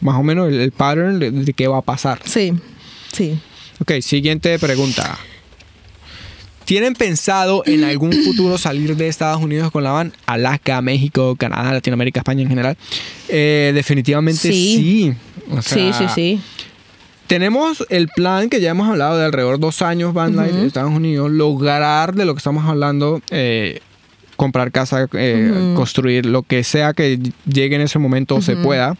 más 0.00 0.16
o 0.18 0.22
menos 0.22 0.48
el, 0.48 0.60
el 0.60 0.70
pattern 0.72 1.18
de, 1.18 1.30
de 1.30 1.52
qué 1.52 1.66
va 1.68 1.78
a 1.78 1.82
pasar. 1.82 2.20
Sí, 2.24 2.52
sí. 3.12 3.38
Ok, 3.80 3.92
siguiente 4.02 4.58
pregunta. 4.58 5.18
¿Tienen 6.64 6.94
pensado 6.94 7.62
en 7.66 7.84
algún 7.84 8.12
futuro 8.24 8.56
salir 8.56 8.96
de 8.96 9.08
Estados 9.08 9.42
Unidos 9.42 9.70
con 9.70 9.84
la 9.84 9.90
van? 9.92 10.14
Alaska, 10.24 10.80
México, 10.80 11.36
Canadá, 11.36 11.74
Latinoamérica, 11.74 12.20
España 12.20 12.42
en 12.42 12.48
general. 12.48 12.76
Eh, 13.28 13.72
definitivamente 13.74 14.40
sí. 14.40 14.50
Sí. 14.50 15.14
O 15.50 15.60
sí, 15.60 15.92
sea, 15.92 15.92
sí, 15.92 16.04
sí. 16.14 16.40
Tenemos 17.26 17.86
el 17.88 18.08
plan 18.08 18.50
que 18.50 18.60
ya 18.60 18.70
hemos 18.70 18.88
hablado 18.88 19.16
de 19.18 19.24
alrededor 19.24 19.56
de 19.58 19.60
dos 19.66 19.80
años 19.82 20.12
Van 20.12 20.36
Life 20.36 20.50
en 20.58 20.66
Estados 20.66 20.92
Unidos, 20.92 21.30
lograr 21.30 22.14
de 22.14 22.24
lo 22.26 22.34
que 22.34 22.38
estamos 22.38 22.66
hablando, 22.68 23.22
eh, 23.30 23.80
comprar 24.36 24.70
casa, 24.72 25.06
eh, 25.14 25.72
construir 25.74 26.26
lo 26.26 26.42
que 26.42 26.64
sea 26.64 26.92
que 26.92 27.18
llegue 27.46 27.76
en 27.76 27.82
ese 27.82 27.98
momento 27.98 28.34
o 28.36 28.42
se 28.42 28.56
pueda, 28.56 28.94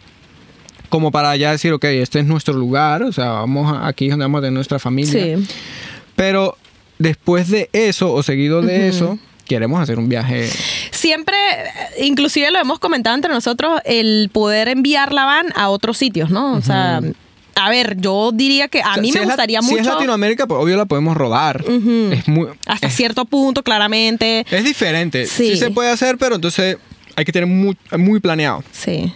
como 0.88 1.10
para 1.10 1.36
ya 1.36 1.50
decir, 1.50 1.72
ok, 1.72 1.84
este 1.84 2.20
es 2.20 2.24
nuestro 2.26 2.54
lugar, 2.54 3.02
o 3.02 3.12
sea, 3.12 3.30
vamos 3.30 3.70
a- 3.72 3.86
aquí 3.86 4.06
es 4.06 4.10
donde 4.12 4.24
vamos 4.24 4.38
a 4.38 4.42
tener 4.42 4.52
nuestra 4.54 4.78
familia. 4.78 5.36
Sí. 5.36 5.46
Pero 6.16 6.56
después 6.98 7.50
de 7.50 7.68
eso 7.72 8.12
o 8.12 8.22
seguido 8.22 8.62
de 8.62 8.88
eso, 8.88 9.18
queremos 9.44 9.80
hacer 9.82 9.98
un 9.98 10.08
viaje. 10.08 10.48
Siempre, 10.92 11.36
inclusive 12.00 12.50
lo 12.50 12.58
hemos 12.58 12.78
comentado 12.78 13.16
entre 13.16 13.32
nosotros, 13.32 13.80
el 13.84 14.30
poder 14.32 14.68
enviar 14.68 15.12
la 15.12 15.24
van 15.26 15.46
a 15.56 15.68
otros 15.68 15.98
sitios, 15.98 16.30
¿no? 16.30 16.54
O 16.54 16.62
sea, 16.62 17.00
a 17.56 17.70
ver, 17.70 17.96
yo 17.98 18.30
diría 18.32 18.68
que 18.68 18.80
a 18.82 18.90
O 18.90 18.92
sea, 18.94 19.02
mí 19.02 19.08
si 19.12 19.14
me 19.18 19.20
la- 19.20 19.26
gustaría 19.26 19.60
Si 19.62 19.74
es 19.74 19.80
mucho 19.80 19.90
Latinoamérica, 19.94 20.46
pues 20.46 20.60
obvio 20.60 20.76
la 20.76 20.84
podemos 20.86 21.16
rodar. 21.16 21.64
Es 21.66 22.28
muy. 22.28 22.48
hasta 22.66 22.86
es- 22.88 22.94
cierto 22.94 23.24
punto, 23.24 23.62
claramente. 23.62 24.44
Es 24.50 24.64
diferente. 24.64 25.26
Sí. 25.26 25.50
Sí. 25.50 25.56
se 25.56 25.70
puede 25.70 25.90
hacer, 25.90 26.18
pero 26.18 26.34
entonces 26.36 26.76
hay 27.16 27.24
que 27.24 27.32
tener 27.32 27.48
muy, 27.48 27.76
muy 27.96 28.20
planeado. 28.20 28.62
Sí. 28.72 29.12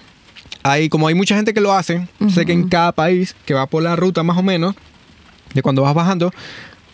Hay, 0.62 0.88
como 0.88 1.08
hay 1.08 1.14
mucha 1.14 1.34
gente 1.36 1.54
que 1.54 1.60
lo 1.60 1.72
hace, 1.72 2.06
sé 2.34 2.44
que 2.44 2.52
en 2.52 2.68
cada 2.68 2.92
país 2.92 3.34
que 3.46 3.54
va 3.54 3.66
por 3.66 3.82
la 3.82 3.96
ruta 3.96 4.22
más 4.22 4.36
o 4.36 4.42
menos, 4.42 4.74
de 5.54 5.62
cuando 5.62 5.82
vas 5.82 5.94
bajando, 5.94 6.32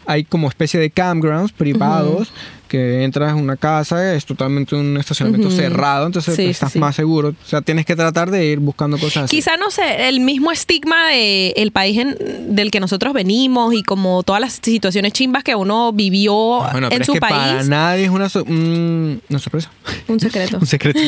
hay 0.06 0.24
como 0.24 0.48
especie 0.48 0.78
de 0.78 0.90
campgrounds 0.90 1.50
privados 1.52 2.30
que 2.76 3.04
entras 3.04 3.30
en 3.32 3.36
una 3.42 3.56
casa, 3.56 4.14
es 4.14 4.24
totalmente 4.26 4.74
un 4.74 4.96
estacionamiento 4.96 5.50
cerrado, 5.50 6.06
entonces 6.06 6.34
Sí, 6.34 6.46
estás 6.46 6.72
sí. 6.72 6.78
más 6.78 6.96
seguro. 6.96 7.28
O 7.28 7.48
sea, 7.48 7.60
tienes 7.62 7.86
que 7.86 7.94
tratar 7.96 8.30
de 8.30 8.46
ir 8.46 8.58
buscando 8.58 8.98
cosas 8.98 9.24
así. 9.24 9.36
Quizá, 9.36 9.56
no 9.56 9.70
sé, 9.70 10.08
el 10.08 10.20
mismo 10.20 10.50
estigma 10.50 11.08
de 11.10 11.50
el 11.56 11.70
país 11.72 11.98
en- 11.98 12.54
del 12.56 12.70
que 12.70 12.80
nosotros 12.80 13.12
venimos 13.14 13.74
y 13.74 13.82
como 13.82 14.22
todas 14.22 14.40
las 14.40 14.58
situaciones 14.62 15.12
chimbas 15.12 15.44
que 15.44 15.54
uno 15.54 15.92
vivió 15.92 16.62
Ah, 16.64 16.70
Bueno, 16.72 16.88
pero 16.88 16.96
en 16.96 17.02
es 17.02 17.06
su 17.06 17.12
que 17.12 17.20
para 17.20 17.36
país. 17.56 17.68
nadie 17.68 18.04
es 18.04 18.10
una, 18.10 18.28
so- 18.28 18.44
un- 18.44 19.20
una 19.28 19.38
sorpresa. 19.38 19.70
Un 20.08 20.18
secreto. 20.20 20.58
Un 20.60 20.66
secreto. 20.66 21.00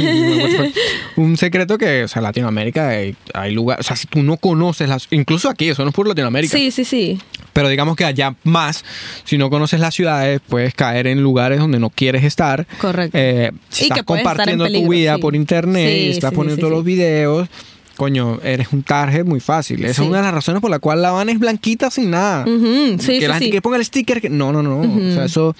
un 1.17 1.37
secreto 1.37 1.79
que, 1.79 2.05
o 2.05 2.09
sea, 2.09 2.23
Latinoamérica 2.23 2.89
hay, 2.89 3.17
hay 3.35 3.53
lugares, 3.53 3.85
o 3.85 3.89
sea, 3.89 3.97
si 3.97 4.07
tú 4.07 4.23
no 4.23 4.37
conoces 4.37 4.89
las, 4.89 5.07
incluso 5.11 5.49
aquí, 5.49 5.69
eso 5.69 5.83
no 5.83 5.91
es 5.91 5.95
por 5.95 6.07
Latinoamérica, 6.07 6.57
Sí, 6.57 6.71
sí, 6.71 6.85
sí. 6.85 7.19
Pero 7.57 7.71
digamos 7.71 7.97
que 7.97 8.05
allá 8.05 8.35
más, 8.45 8.85
si 9.25 9.39
no 9.39 9.49
conoces 9.49 9.81
las 9.81 9.95
ciudades, 9.95 10.43
puedes 10.47 10.75
caer 10.75 11.07
en 11.07 11.23
lugares 11.23 11.59
donde 11.59 11.79
no 11.79 11.89
quieres 11.89 12.23
estar. 12.23 12.67
Correcto. 12.79 13.17
Eh, 13.19 13.51
si 13.71 13.85
Y 13.85 13.87
estás 13.87 13.97
que 13.97 14.01
estar 14.01 14.05
compartiendo 14.05 14.67
tu 14.71 14.89
vida 14.91 15.15
sí. 15.15 15.21
por 15.23 15.35
internet 15.35 15.89
Sí, 15.91 15.99
y 16.01 16.11
estás 16.11 16.31
sí, 16.31 16.37
poniendo 16.37 16.69
los 16.69 16.85
videos, 16.85 17.49
coño, 17.97 18.41
eres 18.45 18.69
un 18.75 18.83
target 18.83 19.25
muy 19.25 19.41
fácil. 19.41 19.83
Esa 19.87 19.95
Sí. 19.95 20.03
es 20.03 20.09
una 20.09 20.19
de 20.19 20.25
las 20.25 20.35
razones 20.35 20.61
por 20.61 20.71
la 20.71 20.81
cual 20.81 21.01
la 21.01 21.13
van 21.13 21.31
es 21.31 21.39
blanquita 21.39 21.91
sin 21.91 22.11
nada. 22.11 22.45
Sí, 22.45 22.97
que 22.99 23.03
sí, 23.03 23.21
la 23.27 23.35
gente 23.39 23.51
que 23.53 23.63
ponga 23.63 23.79
el 23.79 23.85
sticker, 23.87 24.21
que 24.21 24.29
no, 24.29 24.53
no, 24.53 24.63
no. 24.63 24.81
O 24.81 25.15
sea, 25.15 25.25
eso 25.25 25.57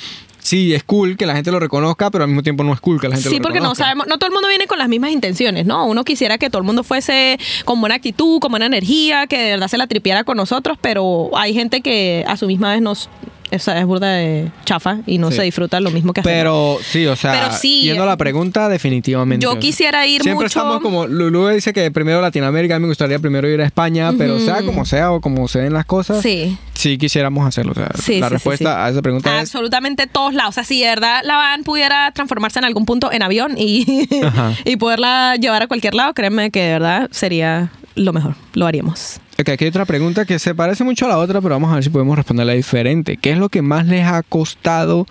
sí 0.47 0.75
es 0.75 0.85
cool 0.85 1.17
que 1.17 1.27
la 1.27 1.35
gente 1.35 1.51
lo 1.51 1.59
reconozca, 1.59 2.11
pero 2.11 2.23
al 2.25 2.29
mismo 2.29 2.43
tiempo 2.43 2.63
no 2.63 2.73
es 2.73 2.81
cool 2.81 3.01
que 3.01 3.09
la 3.09 3.17
gente 3.17 3.29
Sí, 3.29 3.37
lo 3.37 3.43
porque 3.43 3.59
no 3.59 3.65
reconozca. 3.65 3.85
sabemos, 3.85 4.07
no 4.07 4.19
todo 4.19 4.29
el 4.29 4.33
mundo 4.33 4.49
viene 4.49 4.67
con 4.67 4.79
las 4.79 4.89
mismas 4.89 5.11
intenciones, 5.11 5.67
¿no? 5.67 5.87
Uno 5.87 6.05
quisiera 6.05 6.39
que 6.39 6.51
todo 6.51 6.59
el 6.59 6.65
mundo 6.67 6.85
fuese 6.85 7.39
con 7.65 7.81
buena 7.81 7.97
actitud, 7.97 8.39
con 8.39 8.53
buena 8.53 8.67
energía, 8.67 9.27
que 9.27 9.39
de 9.39 9.51
verdad 9.51 9.69
se 9.69 9.77
la 9.79 9.87
tripiara 9.89 10.23
con 10.25 10.37
nosotros, 10.37 10.79
pero 10.81 11.31
hay 11.37 11.53
gente 11.53 11.81
que 11.81 12.25
a 12.29 12.37
su 12.37 12.47
misma 12.47 12.73
vez 12.73 12.81
nos, 12.81 13.09
o 13.53 13.59
sea, 13.59 13.79
es 13.79 13.87
burda 13.87 14.09
de 14.13 14.51
chafa 14.65 14.99
y 15.07 15.19
no 15.19 15.31
Sí. 15.31 15.37
se 15.39 15.43
disfruta 15.43 15.81
lo 15.81 15.91
mismo 15.91 16.13
que 16.13 16.21
hacemos. 16.21 16.37
Pero 16.37 16.79
sí, 16.83 17.07
o 17.07 17.17
sea, 17.17 17.33
Pero 17.33 17.53
sí, 17.57 17.83
yendo 17.83 18.03
a 18.03 18.07
la 18.07 18.17
pregunta, 18.17 18.69
definitivamente. 18.69 19.45
Yo 19.45 19.59
quisiera 19.59 20.07
ir 20.07 20.23
Siempre 20.23 20.35
mucho- 20.45 20.47
estamos 20.47 20.81
como, 20.81 21.07
Lulu 21.07 21.49
dice 21.49 21.73
que 21.73 21.91
primero 21.91 22.21
Latinoamérica, 22.21 22.79
me 22.79 22.87
gustaría 22.89 23.19
primero 23.19 23.49
ir 23.49 23.61
a 23.61 23.65
España, 23.65 24.13
pero 24.17 24.39
sea 24.41 24.63
como 24.63 24.85
sea 24.85 25.13
o 25.13 25.21
como 25.21 25.47
se 25.49 25.61
den 25.61 25.73
las 25.73 25.85
cosas, 25.87 26.23
sí, 26.23 26.57
Sí. 26.75 26.99
quisiéramos 26.99 27.47
hacerlo. 27.47 27.73
O 27.73 27.75
sea, 27.75 27.91
Sí, 28.01 28.21
la 28.21 28.29
respuesta 28.29 28.85
a 28.85 28.91
esa 28.91 29.03
pregunta 29.03 29.35
es 29.37 29.41
Absolutamente 29.43 30.07
todos 30.07 30.35
lados. 30.35 30.51
O 30.51 30.53
sea, 30.55 30.65
si 30.65 30.81
de 30.81 30.89
verdad 30.89 31.21
la 31.25 31.37
van 31.37 31.63
pudiera 31.65 32.11
transformarse 32.13 32.59
en 32.59 32.65
algún 32.65 32.85
punto 32.85 33.11
en 33.13 33.23
avión 33.23 33.55
y, 33.57 34.09
y 34.65 34.77
poderla 34.77 35.37
llevar 35.37 35.63
a 35.63 35.67
cualquier 35.67 35.95
lado, 35.95 36.15
créeme 36.15 36.51
que 36.51 36.61
de 36.63 36.73
verdad 36.73 37.09
sería 37.13 37.71
lo 37.95 38.13
mejor. 38.13 38.35
Lo 38.55 38.67
haríamos. 38.67 39.21
Ok, 39.39 39.49
aquí 39.51 39.65
hay 39.65 39.69
otra 39.69 39.85
pregunta 39.85 40.25
que 40.25 40.39
se 40.39 40.55
parece 40.55 40.83
mucho 40.83 41.05
a 41.07 41.09
la 41.11 41.19
otra, 41.19 41.41
pero 41.43 41.55
vamos 41.57 41.71
a 41.71 41.75
ver 41.75 41.85
si 41.85 41.91
podemos 41.91 42.17
responderla 42.17 42.55
diferente. 42.55 43.19
¿Qué 43.19 43.33
es 43.33 43.39
lo 43.39 43.51
que 43.51 43.61
más 43.61 43.87
les 43.87 44.07
ha 44.07 44.23
costado? 44.23 45.07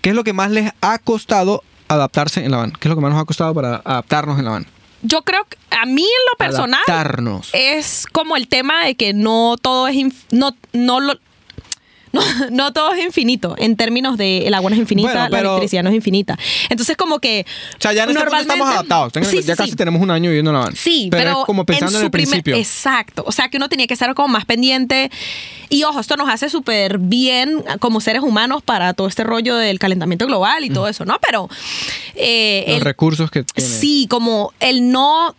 ¿Qué 0.00 0.10
es 0.10 0.14
lo 0.16 0.24
que 0.24 0.32
más 0.32 0.50
les 0.50 0.72
ha 0.80 0.98
costado 0.98 1.62
adaptarse 1.86 2.44
en 2.44 2.50
la 2.50 2.56
van? 2.56 2.72
¿Qué 2.72 2.88
es 2.88 2.90
lo 2.90 2.96
que 2.96 3.02
más 3.02 3.12
nos 3.12 3.22
ha 3.22 3.24
costado 3.24 3.54
para 3.54 3.76
adaptarnos 3.84 4.38
en 4.38 4.44
la 4.44 4.50
van? 4.50 4.66
Yo 5.02 5.22
creo 5.22 5.44
que 5.44 5.56
a 5.70 5.86
mí 5.86 6.02
en 6.02 6.24
lo 6.32 6.36
personal 6.36 6.80
Adaptarnos. 6.88 7.50
es 7.52 8.06
como 8.10 8.36
el 8.36 8.48
tema 8.48 8.84
de 8.84 8.96
que 8.96 9.14
no 9.14 9.56
todo 9.60 9.86
es 9.86 9.96
no 10.32 10.56
no 10.72 10.98
lo 10.98 11.14
no, 12.12 12.20
no 12.50 12.72
todo 12.72 12.92
es 12.94 13.04
infinito 13.04 13.54
en 13.58 13.76
términos 13.76 14.16
de 14.16 14.46
el 14.46 14.54
agua 14.54 14.70
no 14.70 14.74
es 14.76 14.80
infinita, 14.80 15.28
Bueno, 15.28 15.30
la 15.30 15.40
electricidad 15.40 15.82
no 15.82 15.90
es 15.90 15.96
infinita. 15.96 16.38
Entonces 16.68 16.96
como 16.96 17.18
que 17.18 17.46
O 17.78 17.80
sea, 17.80 17.92
ya 17.92 18.04
en 18.04 18.10
este 18.10 18.22
punto 18.22 18.36
estamos 18.38 18.68
adaptados. 18.68 19.12
Sí, 19.28 19.42
ya 19.42 19.54
sí, 19.54 19.56
casi 19.58 19.70
sí. 19.70 19.76
tenemos 19.76 20.00
un 20.02 20.10
año 20.10 20.30
viviendo 20.30 20.50
en 20.50 20.56
la 20.56 20.64
van. 20.64 20.76
Sí, 20.76 21.08
pero, 21.10 21.22
pero, 21.22 21.40
es 21.40 21.46
como 21.46 21.64
pensando 21.64 21.98
en, 21.98 22.00
su 22.02 22.06
el 22.06 22.10
primer- 22.10 22.28
principio. 22.28 22.56
Exacto. 22.56 23.24
O 23.26 23.32
sea, 23.32 23.48
que 23.48 23.56
uno 23.56 23.68
tenía 23.68 23.86
que 23.86 23.94
estar 23.94 24.14
como 24.14 24.28
más 24.28 24.44
pendiente. 24.44 25.10
Y 25.70 25.84
ojo, 25.84 26.00
esto 26.00 26.16
nos 26.16 26.28
hace 26.30 26.48
súper 26.48 26.98
bien 26.98 27.62
como 27.80 28.00
seres 28.00 28.22
humanos 28.22 28.62
para 28.62 28.94
todo 28.94 29.06
este 29.06 29.22
rollo 29.24 29.56
del 29.56 29.78
calentamiento 29.78 30.26
global 30.26 30.64
y 30.64 30.70
todo 30.70 30.88
eso, 30.88 31.04
¿no? 31.04 31.18
Pero 31.20 31.48
eh, 32.14 32.64
Los 32.68 32.76
el- 32.76 32.82
recursos 32.82 33.30
que 33.30 33.44
tiene. 33.44 33.68
sí, 33.70 34.06
como 34.08 34.52
el 34.60 34.90
no 34.90 35.34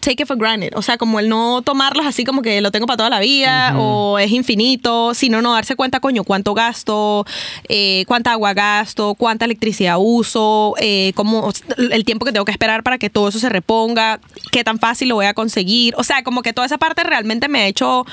take 0.00 0.22
it 0.22 0.26
for 0.26 0.36
granted, 0.36 0.72
o 0.74 0.82
sea, 0.82 0.96
como 0.96 1.18
el 1.18 1.28
no 1.28 1.62
tomarlos 1.62 2.06
así 2.06 2.24
como 2.24 2.42
que 2.42 2.60
lo 2.60 2.70
tengo 2.70 2.86
para 2.86 2.96
toda 2.98 3.10
la 3.10 3.20
vida 3.20 3.74
o 3.78 4.18
es 4.18 4.30
infinito, 4.30 5.14
sino 5.14 5.42
no 5.42 5.52
darse 5.52 5.76
cuenta, 5.76 6.00
coño, 6.00 6.24
cuánto 6.24 6.54
gasto, 6.54 7.26
eh, 7.68 8.04
cuánta 8.06 8.32
agua 8.32 8.54
gasto, 8.54 9.14
cuánta 9.14 9.44
electricidad 9.44 9.96
uso, 9.98 10.74
eh, 10.78 11.12
cómo, 11.14 11.52
el 11.76 12.04
tiempo 12.04 12.24
que 12.24 12.32
tengo 12.32 12.44
que 12.44 12.52
esperar 12.52 12.82
para 12.82 12.98
que 12.98 13.10
todo 13.10 13.28
eso 13.28 13.38
se 13.38 13.48
reponga, 13.48 14.20
qué 14.52 14.64
tan 14.64 14.78
fácil 14.78 15.08
lo 15.08 15.16
voy 15.16 15.26
a 15.26 15.34
conseguir, 15.34 15.94
o 15.96 16.04
sea, 16.04 16.22
como 16.22 16.42
que 16.42 16.52
toda 16.52 16.66
esa 16.66 16.78
parte 16.78 17.02
realmente 17.02 17.48
me 17.48 17.60
ha 17.60 17.66
hecho 17.66 18.06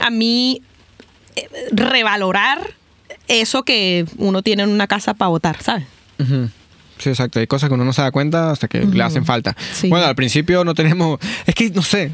a 0.00 0.10
mí 0.10 0.62
eh, 1.36 1.48
revalorar 1.72 2.74
eso 3.28 3.62
que 3.62 4.06
uno 4.18 4.42
tiene 4.42 4.64
en 4.64 4.68
una 4.68 4.86
casa 4.86 5.14
para 5.14 5.30
votar, 5.30 5.62
¿sabes? 5.62 5.84
Ujú. 6.18 6.50
Sí, 6.98 7.10
exacto. 7.10 7.40
Hay 7.40 7.46
cosas 7.46 7.68
que 7.68 7.74
uno 7.74 7.84
no 7.84 7.92
se 7.92 8.02
da 8.02 8.10
cuenta 8.10 8.50
hasta 8.50 8.68
que 8.68 8.84
le 8.84 9.02
hacen 9.02 9.24
falta. 9.24 9.56
Sí. 9.72 9.88
Bueno, 9.88 10.06
al 10.06 10.14
principio 10.14 10.64
no 10.64 10.74
tenemos... 10.74 11.18
Es 11.46 11.54
que, 11.54 11.70
no 11.70 11.82
sé. 11.82 12.12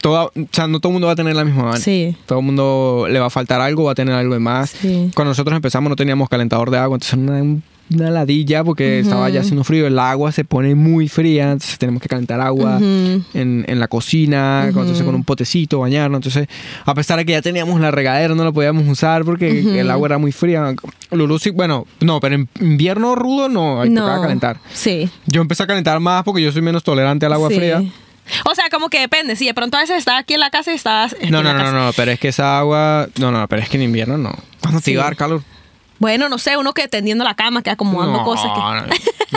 Toda, 0.00 0.24
o 0.24 0.32
sea, 0.52 0.66
no 0.66 0.80
todo 0.80 0.90
el 0.90 0.94
mundo 0.94 1.06
va 1.06 1.14
a 1.14 1.16
tener 1.16 1.34
la 1.34 1.44
misma 1.44 1.64
van. 1.64 1.80
Sí. 1.80 2.16
Todo 2.26 2.40
el 2.40 2.44
mundo 2.44 3.06
le 3.08 3.18
va 3.18 3.26
a 3.26 3.30
faltar 3.30 3.60
algo, 3.60 3.84
va 3.84 3.92
a 3.92 3.94
tener 3.94 4.14
algo 4.14 4.34
de 4.34 4.40
más. 4.40 4.70
Sí. 4.70 5.10
Cuando 5.14 5.30
nosotros 5.30 5.56
empezamos 5.56 5.88
no 5.88 5.96
teníamos 5.96 6.28
calentador 6.28 6.70
de 6.70 6.78
agua, 6.78 6.96
entonces 6.96 7.18
era 7.18 7.42
un 7.42 7.62
una 7.92 8.10
ladilla 8.10 8.64
porque 8.64 9.00
estaba 9.00 9.28
ya 9.28 9.40
haciendo 9.40 9.62
frío. 9.64 9.86
El 9.86 9.98
agua 9.98 10.32
se 10.32 10.44
pone 10.44 10.74
muy 10.74 11.08
fría, 11.08 11.52
entonces 11.52 11.78
tenemos 11.78 12.00
que 12.02 12.08
calentar 12.08 12.40
agua 12.40 12.78
en, 12.80 13.24
en 13.34 13.80
la 13.80 13.88
cocina, 13.88 14.64
entonces 14.68 15.02
con 15.04 15.14
un 15.14 15.24
potecito, 15.24 15.80
bañarnos. 15.80 16.18
Entonces, 16.18 16.48
a 16.84 16.94
pesar 16.94 17.18
de 17.18 17.24
que 17.26 17.32
ya 17.32 17.42
teníamos 17.42 17.78
la 17.80 17.90
regadera, 17.90 18.34
no 18.34 18.44
la 18.44 18.52
podíamos 18.52 18.88
usar 18.88 19.24
porque 19.24 19.80
el 19.80 19.90
agua 19.90 20.08
era 20.08 20.18
muy 20.18 20.32
fría. 20.32 20.74
Lulu 21.10 21.38
sí, 21.38 21.50
bueno, 21.50 21.86
no, 22.00 22.20
pero 22.20 22.34
en 22.36 22.48
invierno 22.60 23.14
rudo 23.14 23.48
no, 23.48 23.80
hay 23.82 23.88
que 23.90 23.94
No. 23.94 24.20
calentar. 24.20 24.58
Sí. 24.72 25.08
Yo 25.26 25.40
empecé 25.42 25.62
a 25.62 25.66
calentar 25.66 26.00
más 26.00 26.24
porque 26.24 26.42
yo 26.42 26.50
soy 26.52 26.62
menos 26.62 26.82
tolerante 26.82 27.26
al 27.26 27.32
agua 27.34 27.48
Sí. 27.50 27.56
fría. 27.56 27.82
O 28.50 28.54
sea, 28.54 28.64
como 28.70 28.88
que 28.88 29.00
depende. 29.00 29.36
Si 29.36 29.44
de 29.44 29.52
pronto 29.52 29.76
a 29.76 29.80
veces 29.80 29.98
estás 29.98 30.18
aquí 30.18 30.32
en 30.32 30.40
la 30.40 30.48
casa 30.48 30.72
y 30.72 30.76
estás. 30.76 31.14
No, 31.30 31.42
no, 31.42 31.52
no, 31.52 31.70
no, 31.72 31.90
pero 31.94 32.10
es 32.12 32.18
que 32.18 32.28
esa 32.28 32.58
agua, 32.58 33.06
no, 33.20 33.30
no, 33.30 33.46
pero 33.48 33.60
es 33.60 33.68
que 33.68 33.76
en 33.76 33.82
invierno 33.82 34.16
no. 34.16 34.34
¿Cuándo 34.62 34.80
te 34.80 34.86
Sí. 34.86 34.92
iba 34.92 35.02
a 35.02 35.04
dar 35.04 35.16
calor? 35.16 35.42
Bueno, 35.98 36.28
no 36.28 36.38
sé, 36.38 36.56
uno 36.56 36.72
que 36.74 36.88
tendiendo 36.88 37.24
la 37.24 37.34
cama, 37.34 37.62
que 37.62 37.70
acomodando 37.70 38.18
no, 38.18 38.24
cosas. 38.24 38.50
que- 38.52 38.58
no, 38.58 38.74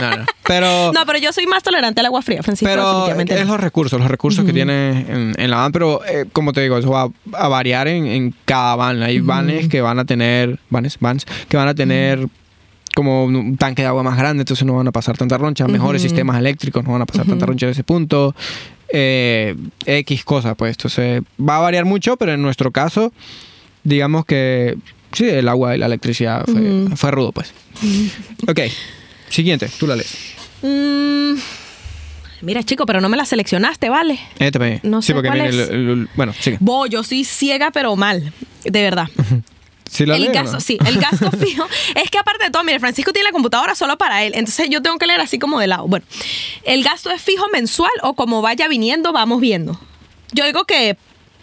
no, 0.10 0.18
no. 0.18 0.26
Pero, 0.48 0.92
No, 0.94 1.06
pero 1.06 1.20
yo 1.20 1.34
soy 1.34 1.46
más 1.46 1.62
tolerante 1.62 2.00
al 2.00 2.06
agua 2.06 2.22
fría, 2.22 2.42
Francisco. 2.42 2.70
pero 2.72 2.84
definitivamente 2.86 3.34
es 3.42 3.46
no. 3.46 3.54
los 3.54 3.62
recursos, 3.62 4.00
los 4.00 4.10
recursos 4.10 4.46
que 4.46 4.54
tiene 4.54 5.02
en, 5.02 5.34
en 5.38 5.50
la 5.50 5.58
van. 5.58 5.72
Pero, 5.74 6.06
eh, 6.06 6.26
como 6.32 6.54
te 6.54 6.62
digo, 6.62 6.78
eso 6.78 6.90
va 6.90 7.10
a 7.34 7.48
variar 7.50 7.88
en, 7.90 8.06
en 8.08 8.34
cada 8.46 8.76
van. 8.78 9.04
Hay 9.04 9.20
vanes 9.20 9.68
que 9.68 9.82
van 9.82 10.00
a 10.00 10.06
tener, 10.06 10.58
vanes, 10.70 10.98
vans, 11.02 11.26
que 11.50 11.58
van 11.58 11.68
a 11.68 11.76
tener 11.76 12.26
como 12.96 13.26
un 13.26 13.58
tanque 13.58 13.82
de 13.82 13.90
agua 13.90 14.04
más 14.04 14.18
grande, 14.18 14.42
entonces 14.44 14.66
no 14.66 14.76
van 14.76 14.88
a 14.88 14.92
pasar 14.94 15.18
tanta 15.18 15.38
roncha. 15.38 15.68
Mejores 15.68 16.02
sistemas 16.02 16.38
eléctricos 16.38 16.84
no 16.86 16.94
van 16.94 17.02
a 17.02 17.06
pasar 17.06 17.26
tanta 17.26 17.46
roncha 17.46 17.66
de 17.66 17.74
ese 17.74 17.84
punto. 17.84 18.34
Eh, 18.94 19.54
X 19.86 20.24
cosas, 20.24 20.56
pues. 20.58 20.78
Entonces, 20.78 21.22
va 21.38 21.58
a 21.58 21.60
variar 21.60 21.84
mucho, 21.84 22.16
pero 22.16 22.32
en 22.34 22.42
nuestro 22.42 22.72
caso, 22.72 23.12
digamos 23.84 24.26
que 24.26 24.78
sí, 25.18 25.26
el 25.30 25.48
agua 25.48 25.76
y 25.76 25.80
la 25.80 25.86
electricidad 25.88 26.46
fue, 26.46 26.96
fue 26.96 27.12
rudo, 27.12 27.32
pues. 27.32 27.54
Ok, 28.48 28.60
siguiente, 29.30 29.70
tú 29.80 29.88
la 29.88 29.96
lees. 29.96 30.16
Mm, 30.62 31.36
mira, 32.42 32.64
chico, 32.64 32.86
pero 32.86 33.02
no 33.02 33.10
me 33.10 33.18
la 33.18 33.26
seleccionaste, 33.26 33.90
¿vale? 33.90 34.20
Eh, 34.40 34.52
también. 34.52 34.80
No 34.84 35.02
sí, 35.02 35.08
sé 35.08 35.14
porque 35.14 35.30
cuál 35.30 35.42
el- 35.42 35.60
es. 35.60 35.70
el- 35.70 35.90
el- 35.90 36.10
bueno, 36.16 36.34
sigue. 36.40 36.58
Bo, 36.60 36.86
yo 36.88 37.04
soy 37.04 37.24
ciega, 37.24 37.72
pero 37.72 37.96
mal. 37.96 38.32
De 38.64 38.82
verdad. 38.82 39.08
¿Sí 39.90 40.06
la 40.06 40.18
el 40.18 40.24
leo 40.24 40.34
gasto, 40.34 40.56
no? 40.56 40.60
sí, 40.60 40.78
el 40.86 40.98
gasto 41.00 41.32
fijo. 41.40 41.66
Es 41.96 42.10
que 42.12 42.18
aparte 42.18 42.44
de 42.44 42.52
todo, 42.52 42.62
mire, 42.66 42.78
Francisco 42.80 43.14
tiene 43.14 43.30
la 43.30 43.32
computadora 43.32 43.74
solo 43.74 43.98
para 43.98 44.24
él. 44.26 44.34
Entonces 44.36 44.70
yo 44.70 44.82
tengo 44.82 44.98
que 44.98 45.06
leer 45.08 45.22
así 45.22 45.40
como 45.40 45.60
de 45.60 45.68
lado. 45.68 45.88
Bueno, 45.88 46.06
¿el 46.66 46.84
gasto 46.84 47.10
es 47.10 47.22
fijo 47.22 47.46
mensual 47.54 47.92
o 48.04 48.14
como 48.14 48.42
vaya 48.42 48.68
viniendo, 48.68 49.14
vamos 49.14 49.40
viendo? 49.40 49.80
Yo 50.34 50.46
digo 50.46 50.66
que 50.66 50.98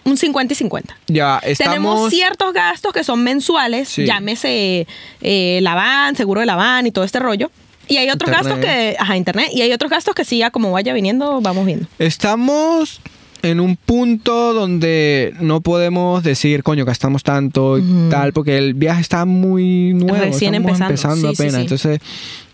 un 0.05 0.17
50 0.17 0.53
y 0.53 0.57
50. 0.57 0.97
Ya, 1.09 1.41
Tenemos 1.41 1.61
estamos... 1.61 2.11
ciertos 2.11 2.53
gastos 2.53 2.93
que 2.93 3.05
son 3.05 3.23
mensuales, 3.25 3.89
Sí. 3.89 4.05
llámese 4.07 4.87
eh, 5.21 5.59
la 5.63 5.75
van, 5.75 6.17
seguro 6.17 6.41
de 6.41 6.47
la 6.47 6.57
van 6.57 6.87
y 6.87 6.91
todo 6.91 7.05
este 7.05 7.19
rollo. 7.19 7.51
Y 7.89 7.99
hay 7.99 8.09
otros 8.11 8.31
Internet. 8.31 8.57
gastos 8.57 8.65
que, 8.65 8.97
ajá, 8.99 9.17
internet, 9.17 9.49
y 9.53 9.61
hay 9.63 9.73
otros 9.73 9.91
gastos 9.91 10.15
que 10.15 10.25
sí, 10.25 10.39
ya 10.39 10.51
como 10.51 10.73
vaya 10.73 10.95
viniendo, 10.95 11.41
vamos 11.43 11.67
viendo. 11.67 11.87
Estamos 11.99 13.01
en 13.43 13.61
un 13.61 13.77
punto 13.77 14.55
donde 14.55 15.35
no 15.41 15.61
podemos 15.61 16.23
decir, 16.25 16.63
coño, 16.63 16.87
gastamos 16.87 17.23
tanto 17.23 17.77
y 17.77 17.83
tal, 18.11 18.33
porque 18.33 18.57
el 18.57 18.73
viaje 18.73 19.03
está 19.03 19.27
muy 19.27 19.93
nuevo. 19.93 20.17
Recién 20.17 20.55
estamos 20.55 20.81
empezando. 20.81 21.29
Sí, 21.29 21.37
sí, 21.37 21.43
apenas. 21.43 21.55
sí. 21.57 21.61
Entonces, 21.61 22.01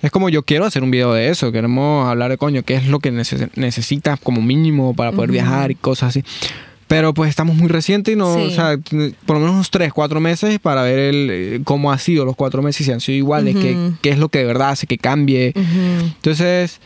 es 0.03 0.11
como 0.11 0.30
yo 0.30 0.42
quiero 0.42 0.64
hacer 0.64 0.82
un 0.82 0.90
video 0.90 1.12
de 1.12 1.28
eso. 1.28 1.53
Queremos 1.53 2.09
hablar 2.09 2.30
de, 2.30 2.36
coño, 2.38 2.64
qué 2.64 2.74
es 2.74 2.88
lo 2.88 2.98
que 2.98 3.12
neces- 3.12 3.51
necesitas 3.55 4.18
como 4.18 4.42
mínimo 4.42 4.94
para 4.94 5.12
poder 5.12 5.30
viajar 5.30 5.70
y 5.70 5.76
cosas 5.76 6.09
así. 6.09 6.24
Pero 6.91 7.14
pues 7.14 7.30
estamos 7.30 7.55
muy 7.55 7.68
recientes 7.68 8.12
y 8.12 8.16
no, 8.16 8.34
Sí. 8.34 8.41
o 8.47 8.51
sea, 8.51 8.76
por 9.24 9.36
lo 9.36 9.41
menos 9.41 9.55
unos 9.55 9.70
3, 9.70 9.93
4 9.93 10.18
meses 10.18 10.59
para 10.59 10.82
ver 10.82 10.99
el, 10.99 11.28
eh, 11.30 11.61
cómo 11.62 11.93
ha 11.93 11.99
sido 11.99 12.24
los 12.24 12.34
4 12.34 12.62
meses, 12.62 12.84
si 12.84 12.91
han 12.91 13.01
sido 13.01 13.16
iguales, 13.16 13.55
qué, 13.55 13.74
Ujú. 13.76 13.95
qué 14.03 14.11
es 14.11 14.18
lo 14.18 14.28
que 14.28 14.41
de 14.41 14.45
verdad 14.47 14.70
hace 14.70 14.88
que 14.88 14.99
cambie. 14.99 15.53
Entonces, 15.55 16.80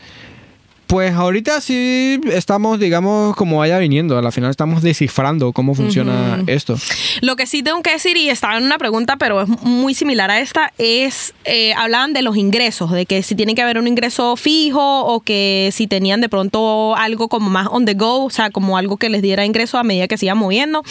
pues 0.87 1.13
ahorita 1.13 1.61
sí 1.61 2.19
estamos, 2.31 2.79
digamos, 2.79 3.35
como 3.35 3.57
vaya 3.57 3.77
viniendo. 3.79 4.17
A 4.17 4.21
la 4.21 4.31
final 4.31 4.49
estamos 4.51 4.81
descifrando 4.81 5.51
cómo 5.51 5.73
funciona 5.75 6.43
esto. 6.47 6.75
Lo 7.21 7.35
que 7.35 7.45
sí 7.47 7.63
tengo 7.63 7.81
que 7.81 7.91
decir, 7.91 8.17
y 8.17 8.29
estaba 8.29 8.57
en 8.57 8.63
una 8.63 8.77
pregunta, 8.77 9.17
pero 9.17 9.41
es 9.41 9.47
muy 9.63 9.93
similar 9.93 10.29
a 10.31 10.39
esta, 10.39 10.71
es, 10.77 11.33
eh, 11.45 11.73
hablaban 11.75 12.13
de 12.13 12.21
los 12.21 12.37
ingresos, 12.37 12.91
de 12.91 13.05
que 13.05 13.23
si 13.23 13.35
tiene 13.35 13.55
que 13.55 13.61
haber 13.61 13.77
un 13.77 13.87
ingreso 13.87 14.35
fijo 14.35 15.01
o 15.05 15.19
que 15.21 15.69
si 15.73 15.87
tenían 15.87 16.21
de 16.21 16.29
pronto 16.29 16.95
algo 16.95 17.27
como 17.29 17.49
más 17.49 17.67
on 17.71 17.85
the 17.85 17.93
go, 17.93 18.25
o 18.25 18.29
sea, 18.29 18.49
como 18.49 18.77
algo 18.77 18.97
que 18.97 19.09
les 19.09 19.21
diera 19.21 19.45
ingreso 19.45 19.77
a 19.77 19.83
medida 19.83 20.07
que 20.07 20.17
se 20.17 20.25
iban 20.27 20.37
moviendo. 20.37 20.83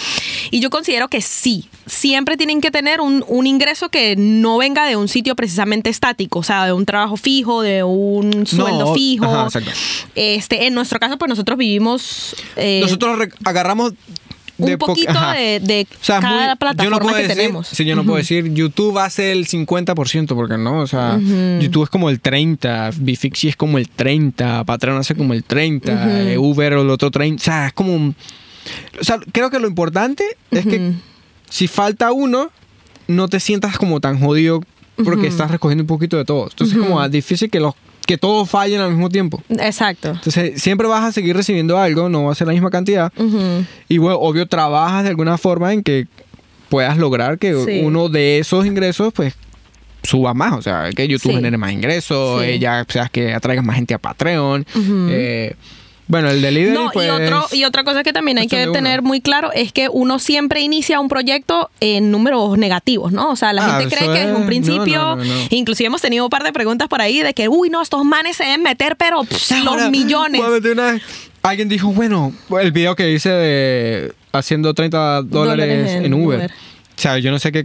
Y 0.51 0.61
yo 0.61 0.71
considero 0.71 1.09
que 1.09 1.21
sí, 1.23 1.69
siempre 1.87 2.37
tienen 2.37 2.61
que 2.61 2.71
tener 2.71 3.01
un, 3.01 3.25
un 3.29 3.47
ingreso 3.47 3.89
que 3.89 4.17
no 4.17 4.59
venga 4.59 4.87
de 4.87 4.97
un 4.97 5.09
sitio 5.09 5.35
precisamente 5.37 5.91
estático, 5.91 6.41
o 6.41 6.43
sea, 6.43 6.67
de 6.67 6.73
un 6.73 6.85
trabajo 6.85 7.17
fijo, 7.17 7.63
de 7.63 7.83
un 7.85 8.47
sueldo 8.47 8.87
No, 8.87 8.95
fijo. 8.95 9.25
ajá, 9.25 9.45
exacto. 9.45 9.71
Este, 10.15 10.67
en 10.67 10.75
nuestro 10.75 10.99
caso, 10.99 11.17
pues 11.19 11.29
nosotros 11.29 11.59
vivimos... 11.59 12.37
eh, 12.57 12.81
Nosotros 12.83 13.19
agarramos 13.45 13.93
un 14.57 14.79
poquito 14.79 15.11
ajá. 15.11 15.33
de, 15.33 15.59
de 15.61 15.87
O 16.01 16.05
sea, 16.05 16.17
es 16.19 16.23
cada 16.23 16.37
muy- 16.37 16.49
yo 16.53 16.57
plataforma 16.57 16.91
no 16.97 17.03
puedo 17.03 17.17
que 17.17 17.23
decir, 17.23 17.37
tenemos. 17.37 17.67
Sí, 17.67 17.85
yo 17.85 17.97
no 17.97 18.05
puedo 18.05 18.19
decir, 18.19 18.53
YouTube 18.55 18.99
hace 18.99 19.33
el 19.33 19.47
50%, 19.49 20.27
porque 20.35 20.57
no, 20.57 20.79
o 20.81 20.87
sea, 20.87 21.19
YouTube 21.61 21.83
es 21.85 21.91
como 21.91 22.09
el 22.09 22.21
30, 22.21 22.91
Bifixi 22.97 23.49
es 23.49 23.57
como 23.57 23.79
el 23.79 23.89
30, 23.89 24.63
Patreon 24.65 24.99
hace 24.99 25.17
como 25.17 25.33
el 25.35 25.43
30, 25.43 26.33
eh, 26.33 26.39
Uber 26.39 26.73
el 26.75 26.89
otro 26.91 27.11
30, 27.11 27.41
o 27.41 27.45
sea, 27.45 27.67
es 27.67 27.73
como... 27.73 27.95
un- 27.95 28.15
o 29.01 29.05
sea, 29.05 29.19
creo 29.33 29.51
que 29.51 29.59
lo 29.59 29.67
importante 29.67 30.25
es 30.53 30.65
que 30.65 30.93
si 31.51 31.67
falta 31.69 32.13
uno, 32.13 32.51
no 33.09 33.29
te 33.29 33.41
sientas 33.41 33.77
como 33.77 34.01
tan 34.01 34.19
jodido 34.21 34.61
porque 35.05 35.27
estás 35.27 35.51
recogiendo 35.51 35.83
un 35.83 35.89
poquito 35.89 36.17
de 36.17 36.25
todo. 36.25 36.49
Entonces 36.49 36.77
es 36.79 36.83
como 36.83 37.07
difícil 37.09 37.51
que 37.51 37.61
los 37.61 37.75
que 38.07 38.19
todos 38.19 38.49
fallen 38.51 38.81
al 38.81 38.91
mismo 38.91 39.09
tiempo. 39.09 39.43
Exacto. 39.49 40.11
Entonces, 40.11 40.61
siempre 40.63 40.87
vas 40.89 41.05
a 41.05 41.13
seguir 41.13 41.37
recibiendo 41.37 41.79
algo, 41.79 42.09
no 42.09 42.25
va 42.25 42.33
a 42.33 42.35
ser 42.35 42.47
la 42.47 42.53
misma 42.53 42.71
cantidad. 42.71 43.13
Y 43.89 43.99
bueno, 43.99 44.19
obvio, 44.19 44.47
trabajas 44.47 45.05
de 45.05 45.11
alguna 45.11 45.39
forma 45.39 45.73
en 45.73 45.83
que 45.83 46.07
puedas 46.69 46.97
lograr 46.99 47.39
que 47.39 47.55
Sí. 47.65 47.81
uno 47.85 48.09
de 48.09 48.39
esos 48.39 48.67
ingresos, 48.67 49.13
pues, 49.13 49.35
suba 50.03 50.35
más. 50.35 50.53
O 50.55 50.63
sea, 50.63 50.91
que 50.95 51.09
YouTube 51.09 51.31
Sí. 51.31 51.37
genere 51.37 51.57
más 51.57 51.73
ingresos, 51.73 52.43
Sí. 52.43 52.49
eh, 52.51 52.59
ya 52.59 52.85
seas 52.89 53.11
que 53.11 53.33
atraigas 53.33 53.65
más 53.65 53.77
gente 53.77 53.95
a 53.95 53.99
Patreon. 53.99 54.67
Eh, 55.11 55.55
bueno, 56.07 56.29
el 56.31 56.43
delivery, 56.43 56.75
No, 56.75 56.91
pues... 56.93 57.07
y, 57.07 57.11
otro, 57.11 57.47
y 57.53 57.65
otra 57.65 57.83
cosa 57.85 58.03
que 58.03 58.13
también 58.13 58.39
hay 58.39 58.47
que 58.47 58.65
uno. 58.65 58.73
tener 58.73 59.01
muy 59.03 59.21
claro 59.21 59.51
es 59.53 59.73
que 59.73 59.89
uno 59.91 60.19
siempre 60.19 60.61
inicia 60.61 61.01
un 61.01 61.09
proyecto 61.09 61.71
en 61.81 62.11
números 62.11 62.59
negativos, 62.59 63.13
¿no? 63.13 63.31
O 63.31 63.37
sea, 63.37 63.53
la 63.53 63.65
Ah, 63.77 63.81
gente 63.81 63.97
cree 63.97 64.13
que 64.13 64.23
es- 64.31 64.37
un 64.37 64.47
principio, 64.47 64.99
no, 65.01 65.17
no, 65.17 65.25
no. 65.25 65.35
inclusive 65.51 65.87
hemos 65.87 66.03
tenido 66.03 66.25
un 66.25 66.31
par 66.31 66.43
de 66.45 66.53
preguntas 66.53 66.89
por 66.89 67.01
ahí 67.01 67.21
de 67.23 67.33
que, 67.33 67.49
uy, 67.49 67.71
no, 67.71 67.81
estos 67.83 68.05
manes 68.05 68.37
se 68.37 68.45
deben 68.45 68.63
meter, 68.63 68.97
pero 68.97 69.23
pff, 69.25 69.53
Ahora, 69.67 69.83
los 69.83 69.91
millones. 69.91 70.41
una- 70.73 71.01
Alguien 71.43 71.69
dijo, 71.69 71.89
bueno, 71.89 72.33
el 72.61 72.73
video 72.73 72.97
que 72.97 73.11
hice 73.13 73.29
de 73.29 74.13
haciendo 74.33 74.73
30 74.73 75.21
dólares, 75.23 75.67
Dólares 75.69 75.91
en, 75.93 76.05
en 76.07 76.15
Uber. 76.15 76.39
Uber. 76.39 76.51
O 76.97 77.01
sea, 77.01 77.19
yo 77.19 77.31
no 77.31 77.39
sé 77.39 77.51
qué, 77.51 77.65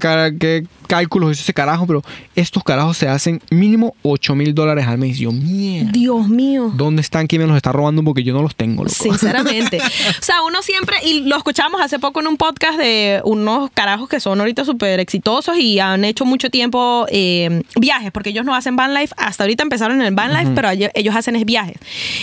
cálculos 0.88 1.32
hizo 1.32 1.44
ese 1.44 1.54
carajo, 1.54 1.86
pero 1.86 2.04
estos 2.36 2.64
carajos 2.64 2.98
se 2.98 3.08
hacen 3.08 3.42
mínimo 3.52 3.96
8 4.02 4.34
mil 4.36 4.56
dólares 4.56 4.88
al 4.88 4.98
mes. 4.98 5.20
Yo, 5.20 5.32
mierda. 5.32 5.92
Dios 5.92 6.28
mío. 6.28 6.72
¿Dónde 6.76 7.02
están? 7.02 7.28
¿Quién 7.28 7.44
me 7.44 7.48
los 7.48 7.56
está 7.56 7.72
robando? 7.72 8.04
Porque 8.04 8.24
yo 8.24 8.34
no 8.34 8.42
los 8.42 8.56
tengo, 8.56 8.84
loco. 8.84 8.96
Sinceramente. 8.96 9.78
o 10.20 10.24
sea, 10.24 10.42
uno 10.42 10.62
siempre, 10.64 10.98
y 11.04 11.22
lo 11.22 11.38
escuchamos 11.38 11.80
hace 11.80 12.00
poco 12.00 12.22
en 12.22 12.28
un 12.28 12.38
podcast 12.38 12.80
de 12.80 13.22
unos 13.24 13.70
carajos 13.72 14.10
que 14.10 14.20
son 14.20 14.40
ahorita 14.40 14.66
súper 14.66 15.00
exitosos 15.00 15.58
y 15.58 15.80
han 15.80 16.06
hecho 16.06 16.26
mucho 16.26 16.50
tiempo 16.50 17.06
eh, 17.10 17.62
viajes, 17.80 18.12
porque 18.12 18.32
ellos 18.32 18.46
no 18.46 18.56
hacen 18.56 18.76
van 18.76 18.96
life, 18.96 19.14
hasta 19.18 19.44
ahorita 19.44 19.62
empezaron 19.62 20.02
en 20.02 20.08
el 20.08 20.16
van 20.16 20.34
life, 20.34 20.52
pero 20.56 20.70
ellos 20.72 21.16
hacen 21.16 21.36
es 21.36 21.46
viajes. 21.46 21.78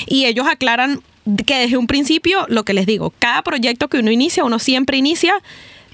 Y 0.07 0.25
ellos 0.25 0.47
aclaran 0.49 1.01
que 1.45 1.59
desde 1.59 1.77
un 1.77 1.87
principio, 1.87 2.47
lo 2.49 2.65
que 2.65 2.73
les 2.73 2.87
digo, 2.87 3.13
cada 3.19 3.43
proyecto 3.43 3.89
que 3.89 3.99
uno 3.99 4.11
inicia, 4.11 4.45
uno 4.45 4.59
siempre 4.59 4.97
inicia 4.97 5.35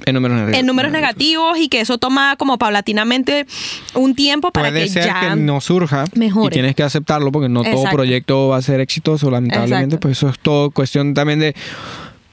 En 0.06 0.14
números 0.14 0.36
negativos. 0.36 0.60
en 0.60 0.66
números 0.66 0.92
negativos 0.92 1.58
y 1.58 1.68
que 1.68 1.80
eso 1.80 1.98
toma 1.98 2.36
como 2.36 2.58
paulatinamente 2.58 3.46
un 3.94 4.14
tiempo 4.14 4.50
para 4.50 4.70
Puede 4.70 4.84
que 4.84 4.90
ser 4.90 5.06
ya... 5.06 5.20
que 5.20 5.36
no 5.36 5.60
surja 5.60 6.04
mejore. 6.14 6.48
y 6.48 6.50
tienes 6.50 6.74
que 6.74 6.82
aceptarlo 6.82 7.32
porque 7.32 7.48
no 7.48 7.62
todo 7.62 7.84
proyecto 7.90 8.48
va 8.48 8.58
a 8.58 8.62
ser 8.62 8.80
exitoso, 8.80 9.30
lamentablemente. 9.30 9.96
Exacto. 9.96 10.00
Pues 10.00 10.18
eso 10.18 10.28
es 10.28 10.38
todo 10.38 10.70
cuestión 10.70 11.14
también 11.14 11.38
de 11.38 11.54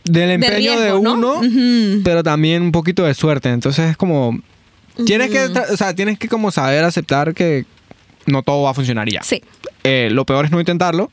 del 0.05 0.31
empeño 0.31 0.71
de, 0.79 0.91
riesgo, 0.91 1.01
¿no? 1.01 1.39
uno, 1.39 2.01
pero 2.03 2.23
también 2.23 2.63
un 2.63 2.71
poquito 2.71 3.03
de 3.03 3.13
suerte. 3.13 3.49
Entonces 3.49 3.91
es 3.91 3.97
como 3.97 4.39
tienes 5.05 5.29
que, 5.29 5.45
o 5.45 5.77
sea, 5.77 5.93
tienes 5.93 6.17
que 6.17 6.27
como 6.27 6.51
saber 6.51 6.83
aceptar 6.83 7.33
que 7.33 7.65
no 8.25 8.43
todo 8.43 8.63
va 8.63 8.71
a 8.71 8.73
funcionar 8.73 9.07
y 9.09 9.13
ya. 9.13 9.23
Sí. 9.23 9.41
Eh, 9.83 10.09
lo 10.11 10.25
peor 10.25 10.45
es 10.45 10.51
no 10.51 10.59
intentarlo. 10.59 11.11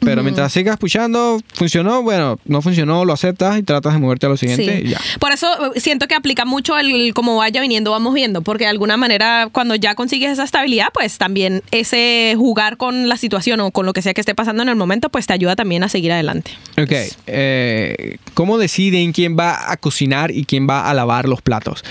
Pero 0.00 0.22
mientras 0.22 0.52
sigas 0.52 0.76
pushando, 0.76 1.40
funcionó, 1.54 2.02
bueno, 2.02 2.38
no 2.44 2.62
funcionó, 2.62 3.04
lo 3.04 3.12
aceptas 3.12 3.58
y 3.58 3.62
tratas 3.62 3.94
de 3.94 3.98
moverte 3.98 4.26
a 4.26 4.28
lo 4.28 4.36
siguiente 4.36 4.78
Sí. 4.80 4.86
y 4.86 4.90
ya. 4.90 5.00
Por 5.18 5.32
eso 5.32 5.46
eh, 5.74 5.80
siento 5.80 6.06
que 6.06 6.14
aplica 6.14 6.44
mucho 6.44 6.78
el 6.78 7.12
como 7.14 7.36
vaya 7.36 7.60
viniendo, 7.60 7.90
vamos 7.90 8.14
viendo, 8.14 8.42
porque 8.42 8.64
de 8.64 8.70
alguna 8.70 8.96
manera 8.96 9.48
cuando 9.50 9.74
ya 9.74 9.94
consigues 9.94 10.30
esa 10.30 10.44
estabilidad, 10.44 10.88
pues 10.94 11.18
también 11.18 11.62
ese 11.72 12.34
jugar 12.36 12.76
con 12.76 13.08
la 13.08 13.16
situación 13.16 13.60
o 13.60 13.70
con 13.70 13.86
lo 13.86 13.92
que 13.92 14.02
sea 14.02 14.14
que 14.14 14.20
esté 14.20 14.34
pasando 14.34 14.62
en 14.62 14.68
el 14.68 14.76
momento, 14.76 15.08
pues 15.10 15.26
te 15.26 15.32
ayuda 15.32 15.56
también 15.56 15.82
a 15.82 15.88
seguir 15.88 16.12
adelante. 16.12 16.52
Ok, 16.80 16.92
eh, 17.26 18.18
¿cómo 18.34 18.58
deciden 18.58 19.12
quién 19.12 19.36
va 19.38 19.70
a 19.72 19.76
cocinar 19.76 20.30
y 20.30 20.44
quién 20.44 20.68
va 20.68 20.88
a 20.88 20.94
lavar 20.94 21.28
los 21.28 21.42
platos? 21.42 21.82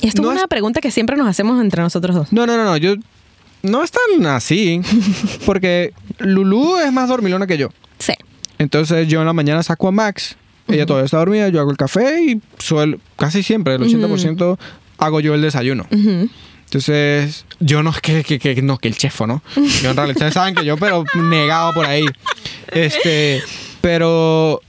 Y 0.00 0.08
esto 0.08 0.22
No 0.22 0.32
es 0.32 0.38
una 0.38 0.48
pregunta 0.48 0.80
que 0.80 0.90
siempre 0.90 1.16
nos 1.16 1.28
hacemos 1.28 1.60
entre 1.62 1.80
nosotros 1.82 2.14
dos. 2.16 2.32
No, 2.32 2.46
no, 2.46 2.56
no, 2.56 2.64
no, 2.64 2.76
yo 2.76 2.94
no 3.62 3.82
es 3.82 3.90
tan 3.90 4.26
así, 4.26 4.80
porque 5.46 5.92
Lulu 6.18 6.78
es 6.78 6.92
más 6.92 7.08
dormilona 7.08 7.46
que 7.46 7.58
yo. 7.58 7.68
Sí. 7.98 8.12
Entonces 8.58 9.08
yo 9.08 9.20
en 9.20 9.26
la 9.26 9.32
mañana 9.32 9.62
saco 9.62 9.88
a 9.88 9.92
Max, 9.92 10.36
ella 10.68 10.86
todavía 10.86 11.06
está 11.06 11.18
dormida, 11.18 11.48
yo 11.48 11.60
hago 11.60 11.70
el 11.70 11.76
café 11.76 12.22
y 12.22 12.40
suelo, 12.58 12.98
casi 13.16 13.42
siempre, 13.42 13.74
el 13.74 13.82
80% 13.82 14.58
hago 14.98 15.20
yo 15.20 15.34
el 15.34 15.42
desayuno. 15.42 15.86
Entonces, 15.90 17.44
yo 17.60 17.82
no 17.82 17.90
es 17.90 18.00
que, 18.00 18.24
que, 18.24 18.38
que- 18.38 18.62
no, 18.62 18.78
que 18.78 18.88
el 18.88 18.96
chefo, 18.96 19.26
¿no? 19.26 19.42
Yo 19.82 19.90
en 19.90 19.96
realidad, 19.96 20.16
ustedes 20.16 20.32
saben 20.34 20.54
que 20.54 20.64
yo, 20.64 20.76
pero 20.78 21.04
negado 21.14 21.74
por 21.74 21.84
ahí. 21.84 22.06
Este, 22.72 23.42
pero 23.82 24.60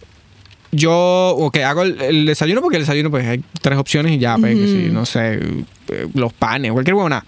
yo, 0.71 0.91
ok, 1.37 1.57
hago 1.59 1.83
el, 1.83 2.01
el 2.01 2.25
desayuno 2.25 2.59
porque 2.61 2.75
el 2.77 2.83
desayuno, 2.83 3.09
pues 3.09 3.25
hay 3.25 3.41
tres 3.61 3.77
opciones 3.79 4.11
y 4.11 4.17
ya, 4.17 4.37
pues, 4.37 4.53
que 4.55 4.89
no 4.91 5.05
sé, 5.05 5.39
eh, 5.89 6.07
los 6.13 6.33
panes, 6.33 6.71
cualquier 6.73 6.95
buena. 6.95 7.23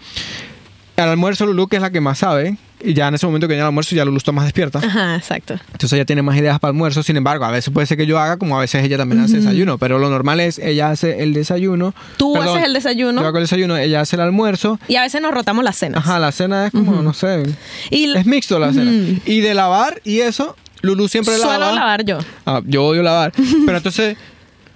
Al 0.96 1.08
almuerzo, 1.10 1.44
Lulu, 1.46 1.68
que 1.68 1.76
es 1.76 1.82
la 1.82 1.90
que 1.90 2.00
más 2.00 2.18
sabe, 2.18 2.56
y 2.82 2.94
ya 2.94 3.08
en 3.08 3.14
ese 3.14 3.26
momento 3.26 3.46
que 3.46 3.52
viene 3.52 3.60
el 3.62 3.66
almuerzo, 3.66 3.94
ya 3.94 4.04
Lulu 4.06 4.16
está 4.16 4.32
más 4.32 4.44
despierta. 4.44 4.78
Ajá, 4.78 5.16
exacto. 5.16 5.54
Entonces 5.72 5.92
ella 5.92 6.06
tiene 6.06 6.22
más 6.22 6.36
ideas 6.38 6.58
para 6.58 6.70
almuerzo. 6.70 7.02
Sin 7.02 7.16
embargo, 7.18 7.44
a 7.44 7.50
veces 7.50 7.72
puede 7.72 7.86
ser 7.86 7.98
que 7.98 8.06
yo 8.06 8.18
haga, 8.18 8.38
como 8.38 8.56
a 8.56 8.60
veces 8.60 8.82
ella 8.82 8.96
también 8.96 9.20
hace 9.22 9.36
desayuno. 9.36 9.76
Pero 9.76 9.98
lo 9.98 10.08
normal 10.08 10.40
es 10.40 10.58
ella 10.58 10.90
hace 10.90 11.22
el 11.22 11.34
desayuno. 11.34 11.94
Tú 12.16 12.32
Perdón, 12.32 12.48
haces 12.56 12.64
el 12.66 12.72
desayuno 12.72 13.20
Yo 13.20 13.26
hago 13.28 13.36
el 13.38 13.44
desayuno, 13.44 13.76
ella 13.76 14.00
hace 14.00 14.16
el 14.16 14.22
almuerzo. 14.22 14.78
y 14.88 14.96
a 14.96 15.02
veces 15.02 15.20
nos 15.20 15.32
rotamos 15.34 15.64
las 15.64 15.76
cenas. 15.76 15.98
Ajá, 15.98 16.18
la 16.18 16.32
cena 16.32 16.66
es 16.66 16.72
como, 16.72 17.02
no 17.02 17.12
sé. 17.12 17.42
Y 17.90 18.16
Es 18.16 18.24
mixto 18.24 18.58
la 18.58 18.72
cena. 18.72 18.90
Ujú. 18.90 19.20
Y 19.26 19.40
de 19.40 19.52
lavar 19.54 20.00
y 20.02 20.20
eso, 20.20 20.56
Lulu 20.80 21.08
siempre 21.08 21.34
suelo 21.36 21.60
lava. 21.60 21.72
lavar 21.72 22.04
yo. 22.04 22.18
Ah, 22.46 22.62
yo 22.64 22.84
odio 22.86 23.02
lavar. 23.02 23.32
Pero 23.66 23.76
entonces, 23.76 24.16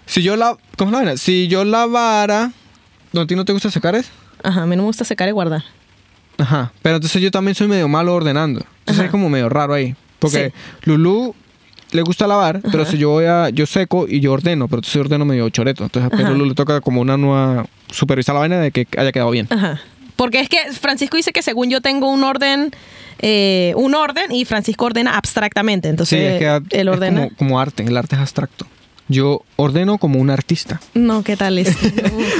si 0.04 0.22
yo 0.22 0.36
la. 0.36 0.56
¿Cómo 0.76 0.90
es 0.90 0.92
la 0.92 0.98
vaina? 0.98 1.16
Si 1.16 1.48
yo 1.48 1.64
lavara. 1.64 2.52
¿No 3.12 3.22
a 3.22 3.26
ti 3.26 3.34
no 3.36 3.44
te 3.46 3.52
gusta 3.54 3.70
secar 3.70 3.94
eso? 3.94 4.10
Ajá, 4.42 4.62
a 4.62 4.66
mí 4.66 4.76
no 4.76 4.82
me 4.82 4.86
gusta 4.86 5.04
secar 5.04 5.28
y 5.28 5.32
guardar. 5.32 5.62
Ajá. 6.40 6.72
Pero 6.82 6.96
entonces 6.96 7.20
yo 7.22 7.30
también 7.30 7.54
soy 7.54 7.68
medio 7.68 7.88
malo 7.88 8.14
ordenando. 8.14 8.60
Entonces 8.80 8.98
Ajá. 9.00 9.04
es 9.06 9.10
como 9.10 9.28
medio 9.28 9.48
raro 9.48 9.74
ahí. 9.74 9.94
Porque 10.18 10.52
Sí. 10.52 10.90
Lulu 10.90 11.34
le 11.92 12.02
gusta 12.02 12.26
lavar, 12.26 12.60
pero 12.70 12.84
si 12.84 12.98
yo 12.98 13.10
voy 13.10 13.24
a, 13.24 13.48
yo 13.50 13.66
seco 13.66 14.06
y 14.08 14.20
yo 14.20 14.32
ordeno, 14.32 14.68
pero 14.68 14.78
entonces 14.78 15.00
ordeno 15.00 15.24
medio 15.24 15.48
choreto. 15.50 15.84
Entonces 15.84 16.12
a. 16.12 16.30
Lulu 16.30 16.44
le 16.46 16.54
toca 16.54 16.80
como 16.80 17.00
una 17.00 17.16
nueva 17.16 17.66
supervisar 17.90 18.34
la 18.34 18.40
vaina 18.40 18.58
de 18.60 18.70
que 18.70 18.86
haya 18.96 19.12
quedado 19.12 19.30
bien. 19.30 19.46
Ajá. 19.50 19.80
Porque 20.16 20.40
es 20.40 20.48
que 20.48 20.58
Francisco 20.78 21.16
dice 21.16 21.32
que 21.32 21.42
según 21.42 21.70
yo 21.70 21.80
tengo 21.80 22.10
un 22.12 22.22
orden, 22.24 22.70
eh, 23.20 23.72
un 23.76 23.94
orden 23.94 24.30
y 24.30 24.44
Francisco 24.44 24.84
ordena 24.84 25.16
abstractamente. 25.16 25.88
Sí, 25.88 25.90
Entonces 25.90 26.20
es 26.34 26.38
que 26.38 26.78
él 26.78 26.88
es 26.88 26.94
ordena. 26.94 27.22
como, 27.24 27.36
como 27.36 27.60
arte, 27.60 27.82
el 27.84 27.96
arte 27.96 28.16
es 28.16 28.20
abstracto. 28.20 28.66
Yo 29.12 29.42
ordeno 29.56 29.98
como 29.98 30.20
un 30.20 30.30
artista. 30.30 30.80
No, 30.94 31.24
¿qué 31.24 31.36
tal 31.36 31.58
es? 31.62 31.76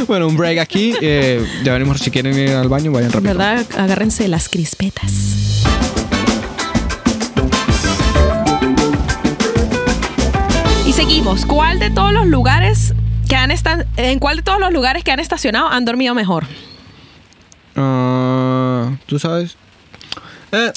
bueno, 0.07 0.29
un 0.29 0.37
break 0.37 0.59
aquí. 0.59 0.95
eh, 1.01 1.45
ya 1.65 1.73
venimos, 1.73 1.99
si 1.99 2.11
quieren 2.13 2.39
ir 2.39 2.51
al 2.51 2.69
baño, 2.69 2.93
vayan 2.93 3.11
rápido. 3.11 3.35
¿Verdad? 3.35 3.67
Agárrense 3.77 4.29
las 4.29 4.49
crispetas. 4.49 5.65
Y 10.87 10.93
seguimos. 10.93 11.47
¿Cuál 11.47 11.79
de 11.79 11.91
todos 11.91 12.13
los 12.13 12.27
lugares 12.27 12.95
que 13.29 13.37
han 13.37 13.51
en 13.97 14.19
cuál 14.19 14.37
de 14.39 14.43
todos 14.43 14.59
los 14.61 14.73
lugares 14.73 15.05
que 15.05 15.13
han 15.13 15.21
estacionado 15.21 15.69
han 15.69 15.85
dormido 15.85 16.15
mejor? 16.15 16.47
Ah, 17.77 18.91
¿Tú 19.07 19.19
sabes? 19.19 19.57
Eh, 20.53 20.73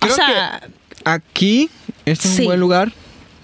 O 0.00 0.08
sea, 0.08 0.62
aquí, 1.04 1.68
este 2.06 2.28
es 2.28 2.34
sí. 2.34 2.40
un 2.42 2.46
buen 2.48 2.60
lugar. 2.60 2.92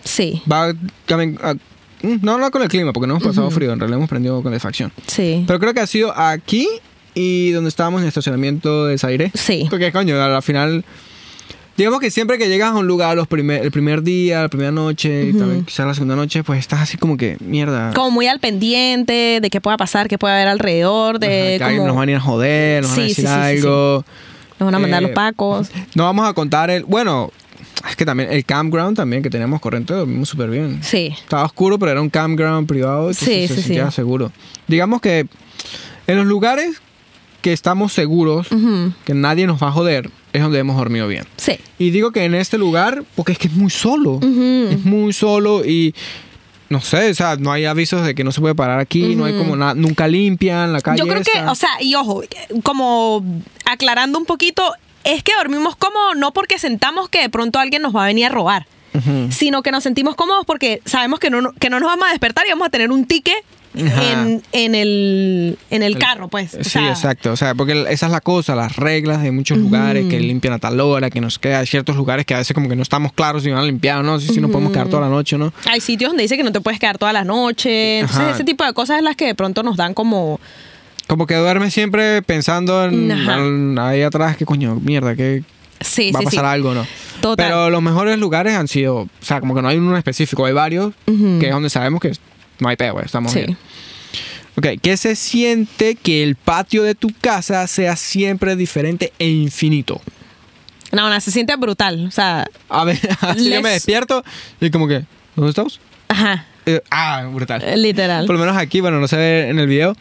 Sí, 0.04 0.42
Va 0.50 0.72
también. 1.06 1.38
a- 1.42 1.54
mm, 1.54 2.18
no, 2.22 2.38
no 2.38 2.50
con 2.50 2.62
el 2.62 2.68
clima, 2.68 2.92
porque 2.92 3.06
no 3.06 3.14
hemos 3.14 3.24
pasado 3.26 3.50
frío, 3.50 3.72
en 3.72 3.80
realidad 3.80 3.98
hemos 3.98 4.08
prendido 4.10 4.34
con 4.36 4.44
calefacción. 4.44 4.92
sí. 5.06 5.44
Pero 5.46 5.58
creo 5.58 5.74
que 5.74 5.80
ha 5.80 5.86
sido 5.86 6.16
aquí 6.16 6.68
y 7.14 7.50
donde 7.52 7.68
estábamos 7.68 7.98
en 8.00 8.04
el 8.04 8.08
estacionamiento 8.08 8.86
de 8.86 8.98
Zaire. 8.98 9.30
Sí. 9.34 9.66
Porque, 9.70 9.90
coño, 9.92 10.20
al 10.22 10.42
final. 10.42 10.84
Digamos 11.76 11.98
que 11.98 12.08
siempre 12.12 12.38
que 12.38 12.48
llegas 12.48 12.70
a 12.70 12.74
un 12.76 12.86
lugar 12.86 13.16
los 13.16 13.26
primer, 13.26 13.62
el 13.64 13.72
primer 13.72 14.02
día, 14.04 14.42
la 14.42 14.48
primera 14.48 14.70
noche, 14.70 15.24
y 15.30 15.32
también 15.32 15.64
quizás 15.64 15.84
la 15.88 15.94
segunda 15.94 16.14
noche, 16.14 16.44
pues 16.44 16.60
estás 16.60 16.80
así 16.80 16.96
como 16.96 17.16
que, 17.16 17.36
mierda. 17.40 17.92
Como 17.94 18.12
muy 18.12 18.28
al 18.28 18.38
pendiente 18.38 19.40
de 19.42 19.50
qué 19.50 19.60
pueda 19.60 19.76
pasar, 19.76 20.06
qué 20.06 20.16
puede 20.16 20.34
haber 20.34 20.46
alrededor, 20.46 21.18
de 21.18 21.58
Ajá, 21.60 21.72
como- 21.74 21.88
nos 21.88 21.96
van 21.96 22.08
a 22.08 22.12
ir 22.12 22.16
a 22.18 22.20
joder, 22.20 22.82
nos 22.82 22.90
van 22.92 23.00
a 23.00 23.02
Sí, 23.02 23.08
decir 23.08 23.26
sí, 23.26 23.32
sí, 23.32 23.38
sí, 23.56 23.60
sí. 23.60 23.66
algo. 23.66 24.04
nos 24.60 24.66
van 24.66 24.74
a 24.76 24.78
mandar 24.78 25.02
Eh, 25.02 25.06
los 25.06 25.14
pacos. 25.16 25.68
No 25.96 26.04
vamos 26.04 26.28
a 26.28 26.32
contar 26.32 26.70
el. 26.70 26.84
Bueno, 26.84 27.32
es 27.88 27.96
que 27.96 28.04
también 28.04 28.32
el 28.32 28.44
campground 28.44 28.96
también 28.96 29.22
que 29.22 29.30
teníamos 29.30 29.60
corriente 29.60 29.94
dormimos 29.94 30.28
súper 30.28 30.50
bien. 30.50 30.82
Sí. 30.82 31.14
Estaba 31.16 31.44
oscuro, 31.44 31.78
pero 31.78 31.92
era 31.92 32.00
un 32.00 32.10
campground 32.10 32.66
privado. 32.66 33.12
Sí, 33.12 33.46
se 33.46 33.48
sí, 33.48 33.62
sentía 33.62 33.90
sí. 33.90 33.96
seguro. 33.96 34.32
Digamos 34.68 35.00
que 35.00 35.26
en 36.06 36.16
los 36.16 36.26
lugares 36.26 36.80
que 37.42 37.52
estamos 37.52 37.92
seguros, 37.92 38.48
que 39.04 39.14
nadie 39.14 39.46
nos 39.46 39.62
va 39.62 39.68
a 39.68 39.72
joder, 39.72 40.10
es 40.32 40.42
donde 40.42 40.58
hemos 40.58 40.76
dormido 40.76 41.06
bien. 41.06 41.26
Sí. 41.36 41.58
Y 41.78 41.90
digo 41.90 42.10
que 42.10 42.24
en 42.24 42.34
este 42.34 42.56
lugar, 42.56 43.04
porque 43.14 43.32
es 43.32 43.38
que 43.38 43.48
es 43.48 43.54
muy 43.54 43.70
solo. 43.70 44.12
Ujú. 44.12 44.68
Es 44.70 44.84
muy 44.84 45.12
solo 45.12 45.64
y. 45.64 45.94
No 46.70 46.80
sé, 46.80 47.10
o 47.10 47.14
sea, 47.14 47.36
no 47.36 47.52
hay 47.52 47.66
avisos 47.66 48.04
de 48.04 48.14
que 48.14 48.24
no 48.24 48.32
se 48.32 48.40
puede 48.40 48.54
parar 48.54 48.80
aquí, 48.80 49.14
no 49.14 49.26
hay 49.26 49.36
como 49.36 49.54
nada, 49.54 49.74
nunca 49.74 50.08
limpian 50.08 50.72
la 50.72 50.80
calle. 50.80 50.98
Yo 50.98 51.06
creo 51.06 51.22
que, 51.22 51.38
o 51.46 51.54
sea, 51.54 51.68
y 51.78 51.94
ojo, 51.94 52.22
como 52.62 53.22
aclarando 53.66 54.18
un 54.18 54.24
poquito, 54.24 54.72
es 55.04 55.22
que 55.22 55.32
dormimos 55.36 55.76
cómodos 55.76 56.16
no 56.16 56.32
porque 56.32 56.58
sentamos 56.58 57.08
que 57.08 57.20
de 57.20 57.28
pronto 57.28 57.58
alguien 57.58 57.82
nos 57.82 57.94
va 57.94 58.04
a 58.04 58.06
venir 58.06 58.26
a 58.26 58.28
robar, 58.30 58.66
sino 59.30 59.62
que 59.62 59.70
nos 59.72 59.82
sentimos 59.82 60.14
cómodos 60.14 60.44
porque 60.46 60.80
sabemos 60.84 61.18
que 61.20 61.28
no, 61.30 61.52
que 61.52 61.68
no 61.70 61.80
nos 61.80 61.88
vamos 61.88 62.06
a 62.08 62.10
despertar 62.10 62.46
y 62.46 62.50
vamos 62.50 62.66
a 62.66 62.70
tener 62.70 62.90
un 62.92 63.06
ticket 63.06 63.34
Ajá. 63.76 64.12
en, 64.22 64.42
en 64.52 64.74
el, 64.76 65.58
en 65.70 65.82
el 65.82 65.98
carro, 65.98 66.28
pues. 66.28 66.54
O 66.54 66.62
Sí, 66.62 66.70
sea, 66.70 66.90
exacto. 66.90 67.32
O 67.32 67.36
sea, 67.36 67.56
porque 67.56 67.86
esa 67.90 68.06
es 68.06 68.12
la 68.12 68.20
cosa, 68.20 68.54
las 68.54 68.76
reglas 68.76 69.20
de 69.20 69.32
muchos 69.32 69.58
lugares 69.58 70.06
que 70.08 70.20
limpian 70.20 70.54
a 70.54 70.60
tal 70.60 70.78
hora, 70.78 71.10
que 71.10 71.20
nos 71.20 71.40
queda 71.40 71.66
ciertos 71.66 71.96
lugares 71.96 72.24
que 72.24 72.34
a 72.34 72.38
veces 72.38 72.54
como 72.54 72.68
que 72.68 72.76
no 72.76 72.82
estamos 72.82 73.12
claros 73.12 73.42
si 73.42 73.50
van 73.50 73.58
a 73.58 73.64
limpiar 73.64 73.98
o 73.98 74.02
no, 74.04 74.20
si, 74.20 74.28
si 74.28 74.40
nos 74.40 74.52
podemos 74.52 74.72
quedar 74.72 74.86
toda 74.88 75.02
la 75.02 75.08
noche 75.08 75.34
o 75.34 75.38
no. 75.40 75.52
Hay 75.68 75.80
sitios 75.80 76.10
donde 76.10 76.22
dice 76.22 76.36
que 76.36 76.44
no 76.44 76.52
te 76.52 76.60
puedes 76.60 76.78
quedar 76.78 76.98
toda 76.98 77.12
la 77.12 77.24
noche. 77.24 77.98
Entonces, 77.98 78.20
Ajá. 78.22 78.30
ese 78.30 78.44
tipo 78.44 78.64
de 78.64 78.72
cosas 78.74 78.98
es 78.98 79.02
las 79.02 79.16
que 79.16 79.26
de 79.26 79.34
pronto 79.34 79.64
nos 79.64 79.76
dan 79.76 79.92
como. 79.92 80.38
Como 81.06 81.26
que 81.26 81.34
duerme 81.34 81.70
siempre 81.70 82.22
pensando 82.22 82.84
en 82.84 83.10
al- 83.12 83.78
ahí 83.78 84.02
atrás, 84.02 84.36
que 84.36 84.44
coño, 84.46 84.76
mierda, 84.76 85.14
que 85.14 85.42
Sí, 85.80 86.10
va 86.12 86.20
a 86.20 86.22
sí, 86.22 86.28
sí. 86.30 86.36
pasar 86.36 86.44
algo, 86.50 86.72
¿no? 86.74 86.86
Total. 87.20 87.46
Pero 87.46 87.68
los 87.70 87.82
mejores 87.82 88.18
lugares 88.18 88.54
han 88.54 88.68
sido, 88.68 88.96
o 89.00 89.08
sea, 89.20 89.40
como 89.40 89.54
que 89.54 89.60
no 89.62 89.68
hay 89.68 89.76
uno 89.76 89.96
específico, 89.98 90.46
hay 90.46 90.52
varios, 90.54 90.94
Ujú. 91.06 91.38
que 91.40 91.46
es 91.48 91.52
donde 91.52 91.68
sabemos 91.68 92.00
que 92.00 92.12
no 92.58 92.68
hay 92.68 92.76
peo, 92.76 93.00
estamos 93.00 93.32
Sí. 93.32 93.40
bien. 93.40 93.58
Ok, 94.56 94.66
¿qué 94.80 94.96
se 94.96 95.16
siente 95.16 95.96
que 95.96 96.22
el 96.22 96.36
patio 96.36 96.82
de 96.84 96.94
tu 96.94 97.08
casa 97.20 97.66
sea 97.66 97.96
siempre 97.96 98.56
diferente 98.56 99.12
e 99.18 99.28
infinito? 99.28 100.00
No, 100.92 101.10
no, 101.10 101.20
se 101.20 101.32
siente 101.32 101.56
brutal. 101.56 102.06
O 102.06 102.10
sea, 102.12 102.46
A 102.68 102.84
ver, 102.84 102.98
así 103.20 103.50
yo 103.50 103.56
me 103.60 103.62
Les- 103.70 103.72
despierto 103.74 104.24
y 104.60 104.70
como 104.70 104.86
que, 104.88 105.02
¿dónde 105.34 105.50
estamos? 105.50 105.80
ajá, 106.08 106.46
Eh, 106.66 106.80
ah, 106.90 107.28
brutal. 107.32 107.62
literal. 107.82 108.26
Por 108.26 108.36
lo 108.36 108.40
menos 108.40 108.56
aquí, 108.56 108.80
bueno, 108.80 109.00
no 109.00 109.08
se 109.08 109.16
ve 109.16 109.48
en 109.50 109.58
el 109.58 109.66
video, 109.66 109.96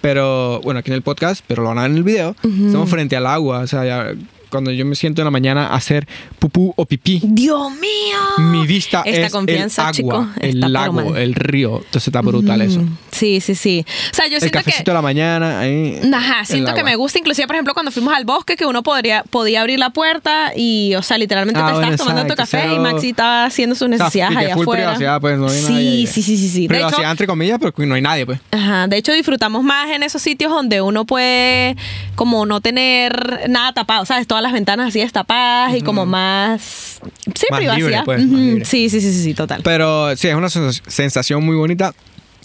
pero 0.00 0.60
bueno, 0.62 0.80
aquí 0.80 0.90
en 0.90 0.96
el 0.96 1.02
podcast, 1.02 1.44
pero 1.46 1.62
lo 1.62 1.68
van 1.68 1.78
a 1.78 1.82
ver 1.82 1.90
en 1.90 1.96
el 1.98 2.02
video. 2.02 2.36
Estamos 2.42 2.88
frente 2.88 3.16
al 3.16 3.26
agua, 3.26 3.60
o 3.60 3.66
sea, 3.66 3.84
ya 3.84 4.12
cuando 4.56 4.70
yo 4.72 4.84
me 4.86 4.94
siento 4.94 5.20
en 5.22 5.26
la 5.26 5.30
mañana 5.30 5.66
a 5.68 5.74
hacer 5.74 6.06
pupú 6.38 6.72
o 6.76 6.86
pipí, 6.86 7.20
Dios 7.22 7.70
mío. 7.72 8.18
mi 8.50 8.66
vista 8.66 9.02
Esta 9.04 9.26
es 9.26 9.32
confianza, 9.32 9.88
el 9.88 9.94
chico, 9.94 10.12
agua, 10.16 10.32
el 10.40 10.48
está 10.54 10.60
pero 10.66 10.68
lago, 10.68 11.16
el 11.16 11.34
río. 11.34 11.76
Entonces 11.78 12.08
está 12.08 12.20
brutal 12.22 12.60
eso. 12.62 12.80
Mm, 12.80 12.96
Sí, 13.10 13.40
sí, 13.40 13.54
sí. 13.54 13.84
O 14.12 14.14
sea, 14.14 14.26
yo 14.26 14.34
El 14.34 14.40
siento 14.40 14.58
cafecito 14.58 14.84
que... 14.84 14.90
de 14.90 14.94
la 14.94 15.02
mañana, 15.02 15.60
ahí. 15.60 16.00
Ajá, 16.12 16.40
el 16.40 16.46
siento 16.46 16.74
que 16.74 16.84
me 16.84 16.96
gusta, 16.96 17.18
inclusive, 17.18 17.46
por 17.46 17.56
ejemplo, 17.56 17.72
cuando 17.74 17.90
fuimos 17.90 18.14
al 18.14 18.24
bosque, 18.24 18.56
que 18.56 18.66
uno 18.66 18.82
podría, 18.82 19.22
podía 19.24 19.60
abrir 19.62 19.78
la 19.78 19.90
puerta 19.90 20.52
y, 20.54 20.94
o 20.96 21.02
sea, 21.02 21.16
literalmente 21.18 21.60
Ah, 21.60 21.66
te 21.66 21.72
bueno, 21.72 21.90
estabas 21.92 22.08
tomando 22.14 22.34
tu 22.34 22.36
café 22.36 22.74
y 22.74 22.78
Maxi 22.78 23.10
estaba 23.10 23.44
haciendo 23.46 23.74
sus 23.74 23.88
necesidades 23.88 24.36
allá 24.36 24.54
afuera. 24.54 24.82
privacidad, 24.84 25.20
pues, 25.20 25.38
no 25.38 25.48
hay 25.48 25.60
nadie 25.62 25.66
sí, 25.66 25.74
ahí. 25.74 26.06
sí, 26.06 26.22
sí, 26.22 26.36
sí, 26.36 26.48
sí. 26.48 26.62
De 26.62 26.68
Privacidad 26.68 27.00
hecho, 27.00 27.10
entre 27.10 27.26
comillas, 27.26 27.58
pero 27.60 27.72
no 27.86 27.94
hay 27.94 28.02
nadie, 28.02 28.26
pues. 28.26 28.38
Ajá, 28.50 28.86
de 28.86 28.96
hecho 28.96 29.12
disfrutamos 29.12 29.62
más 29.64 29.90
en 29.90 30.02
esos 30.02 30.20
sitios 30.22 30.50
donde 30.52 30.80
uno 30.82 31.04
puede 31.06 31.76
como 32.14 32.44
no 32.46 32.60
tener 32.60 33.44
nada 33.48 33.72
tapado, 33.72 34.04
¿sabes? 34.04 34.26
Todas 34.26 34.42
las 34.46 34.52
ventanas 34.54 34.88
así 34.88 35.00
destapadas 35.00 35.74
y 35.76 35.82
como 35.82 36.06
más... 36.06 37.00
Sí, 37.34 37.46
Más 37.50 37.58
privacidad. 37.58 37.76
libre, 37.88 38.02
pues, 38.04 38.18
más 38.20 38.26
Ujú, 38.28 38.36
libre. 38.36 38.64
Sí, 38.64 38.88
sí, 38.88 39.00
sí, 39.00 39.12
sí, 39.12 39.22
sí, 39.22 39.34
total. 39.34 39.60
Pero 39.64 40.16
sí, 40.16 40.28
es 40.28 40.34
una 40.34 40.48
sens- 40.48 40.82
sensación 40.86 41.44
muy 41.44 41.56
bonita. 41.56 41.92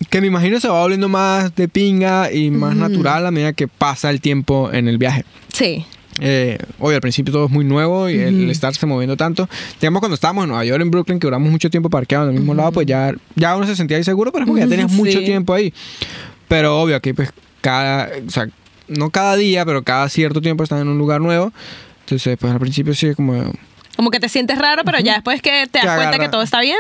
Que 0.10 0.20
me 0.20 0.28
imagino 0.28 0.60
se 0.60 0.68
va 0.68 0.82
volviendo 0.82 1.08
más 1.10 1.56
de 1.56 1.68
pinga 1.68 2.32
y 2.32 2.50
más 2.50 2.76
natural 2.76 3.26
a 3.28 3.32
medida 3.32 3.54
que 3.54 3.68
pasa 3.68 4.10
el 4.10 4.20
tiempo 4.20 4.70
en 4.74 4.88
el 4.88 4.98
viaje. 4.98 5.24
Sí. 5.54 5.86
Eh, 6.20 6.58
hoy 6.80 6.94
al 6.96 7.02
principio 7.02 7.32
todo 7.32 7.46
es 7.46 7.52
muy 7.52 7.64
nuevo 7.64 8.10
y 8.10 8.18
el 8.20 8.50
estarse 8.50 8.86
moviendo 8.88 9.16
tanto. 9.16 9.48
Digamos 9.80 10.00
cuando 10.00 10.16
estábamos 10.16 10.44
en 10.44 10.50
Nueva 10.50 10.66
York, 10.66 10.82
en 10.82 10.90
Brooklyn, 10.92 11.20
que 11.20 11.28
duramos 11.28 11.52
mucho 11.52 11.70
tiempo 11.70 11.90
parqueados 11.90 12.30
en 12.30 12.34
el 12.34 12.40
mismo 12.40 12.54
lado, 12.56 12.72
pues 12.72 12.88
ya, 12.88 13.14
ya 13.36 13.56
uno 13.56 13.68
se 13.68 13.76
sentía 13.76 13.98
ahí 13.98 14.04
seguro, 14.04 14.32
pero 14.32 14.44
es 14.46 14.48
porque 14.50 14.64
ya 14.64 14.68
tenías 14.68 14.92
mucho 14.92 15.20
Sí. 15.20 15.26
tiempo 15.26 15.54
ahí. 15.54 15.72
Pero 16.48 16.82
obvio, 16.82 16.96
aquí 16.96 17.14
pues 17.14 17.30
cada, 17.62 18.10
o 18.28 18.30
sea, 18.32 18.48
no 18.88 19.10
cada 19.12 19.36
día, 19.36 19.66
pero 19.66 19.84
cada 19.84 20.10
cierto 20.10 20.42
tiempo 20.42 20.64
estás 20.64 20.82
en 20.82 20.88
un 20.88 20.98
lugar 20.98 21.22
nuevo. 21.22 21.54
Entonces, 22.12 22.38
pues 22.40 22.52
al 22.54 22.60
principio 22.60 22.94
sí 22.94 23.14
como... 23.16 23.52
Como 23.96 24.10
que 24.10 24.20
te 24.20 24.30
sientes 24.30 24.58
raro, 24.58 24.84
pero 24.86 25.00
ya 25.00 25.14
después 25.14 25.42
que 25.42 25.68
te 25.70 25.80
das 25.80 25.96
cuenta 25.98 26.18
que 26.18 26.30
todo 26.30 26.42
está 26.42 26.60
bien. 26.62 26.80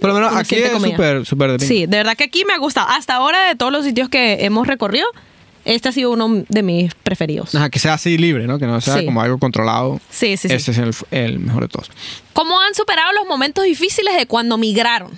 Por 0.00 0.10
lo 0.10 0.14
menos 0.14 0.34
aquí 0.34 0.54
es 0.56 0.70
súper, 0.72 1.26
súper 1.26 1.58
de. 1.58 1.66
Sí, 1.66 1.86
de 1.86 1.96
verdad 1.98 2.16
que 2.16 2.24
aquí 2.24 2.44
me 2.44 2.52
ha 2.54 2.58
gustado. 2.58 2.88
Hasta 2.88 3.14
ahora, 3.16 3.48
de 3.48 3.56
todos 3.56 3.72
los 3.72 3.84
sitios 3.84 4.08
que 4.08 4.44
hemos 4.44 4.66
recorrido, 4.68 5.06
este 5.64 5.88
ha 5.88 5.92
sido 5.92 6.12
uno 6.12 6.44
de 6.48 6.62
mis 6.62 6.94
preferidos. 6.94 7.54
Ajá, 7.54 7.68
que 7.68 7.78
sea 7.80 7.94
así 7.94 8.16
libre, 8.16 8.46
¿no? 8.46 8.58
Que 8.58 8.66
no 8.66 8.80
sea 8.80 8.98
Sí. 8.98 9.04
como 9.04 9.20
algo 9.20 9.38
controlado. 9.38 10.00
Sí, 10.08 10.36
sí, 10.36 10.48
sí. 10.48 10.54
Ese 10.54 10.70
es 10.70 10.78
el, 10.78 10.94
el 11.10 11.38
mejor 11.40 11.64
de 11.64 11.68
todos. 11.68 11.90
¿Cómo 12.32 12.58
han 12.60 12.74
superado 12.74 13.12
los 13.12 13.26
momentos 13.26 13.64
difíciles 13.64 14.16
de 14.16 14.26
cuando 14.26 14.56
migraron? 14.56 15.10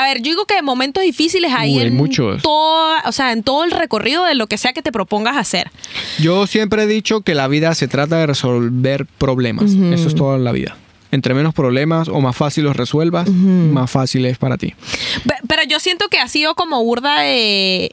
A 0.00 0.04
ver, 0.04 0.18
yo 0.18 0.30
digo 0.30 0.44
que 0.46 0.60
momentos 0.62 1.02
difíciles 1.02 1.52
hay 1.54 1.74
Uy, 1.74 1.80
hay 1.80 1.86
en 1.88 1.96
muchos. 1.96 2.42
toda, 2.42 3.02
o 3.06 3.12
sea, 3.12 3.32
en 3.32 3.42
todo 3.42 3.64
el 3.64 3.70
recorrido 3.70 4.24
de 4.24 4.34
lo 4.34 4.46
que 4.46 4.56
sea 4.58 4.72
que 4.72 4.82
te 4.82 4.92
propongas 4.92 5.36
hacer. 5.36 5.70
Yo 6.18 6.46
siempre 6.46 6.84
he 6.84 6.86
dicho 6.86 7.20
que 7.20 7.34
la 7.34 7.48
vida 7.48 7.74
se 7.74 7.86
trata 7.88 8.16
de 8.18 8.26
resolver 8.26 9.06
problemas. 9.18 9.72
Eso 9.72 10.08
es 10.08 10.14
toda 10.14 10.38
la 10.38 10.52
vida. 10.52 10.76
Entre 11.12 11.34
menos 11.34 11.52
problemas 11.54 12.08
o 12.08 12.20
más 12.20 12.36
fácil 12.36 12.64
los 12.64 12.76
resuelvas, 12.76 13.28
más 13.28 13.90
fácil 13.90 14.24
es 14.26 14.38
para 14.38 14.56
ti. 14.56 14.74
Pe- 15.26 15.34
Pero 15.48 15.62
yo 15.68 15.80
siento 15.80 16.08
que 16.08 16.18
ha 16.18 16.28
sido 16.28 16.54
como 16.54 16.82
burda 16.84 17.20
de, 17.20 17.90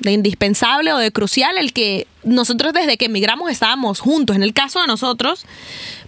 de 0.00 0.12
indispensable 0.12 0.92
o 0.92 0.98
de 0.98 1.10
crucial 1.10 1.58
el 1.58 1.72
que 1.72 2.06
nosotros 2.24 2.72
desde 2.72 2.96
que 2.96 3.06
emigramos 3.06 3.50
estábamos 3.50 4.00
juntos. 4.00 4.36
En 4.36 4.42
el 4.42 4.52
caso 4.52 4.80
de 4.80 4.86
nosotros, 4.86 5.46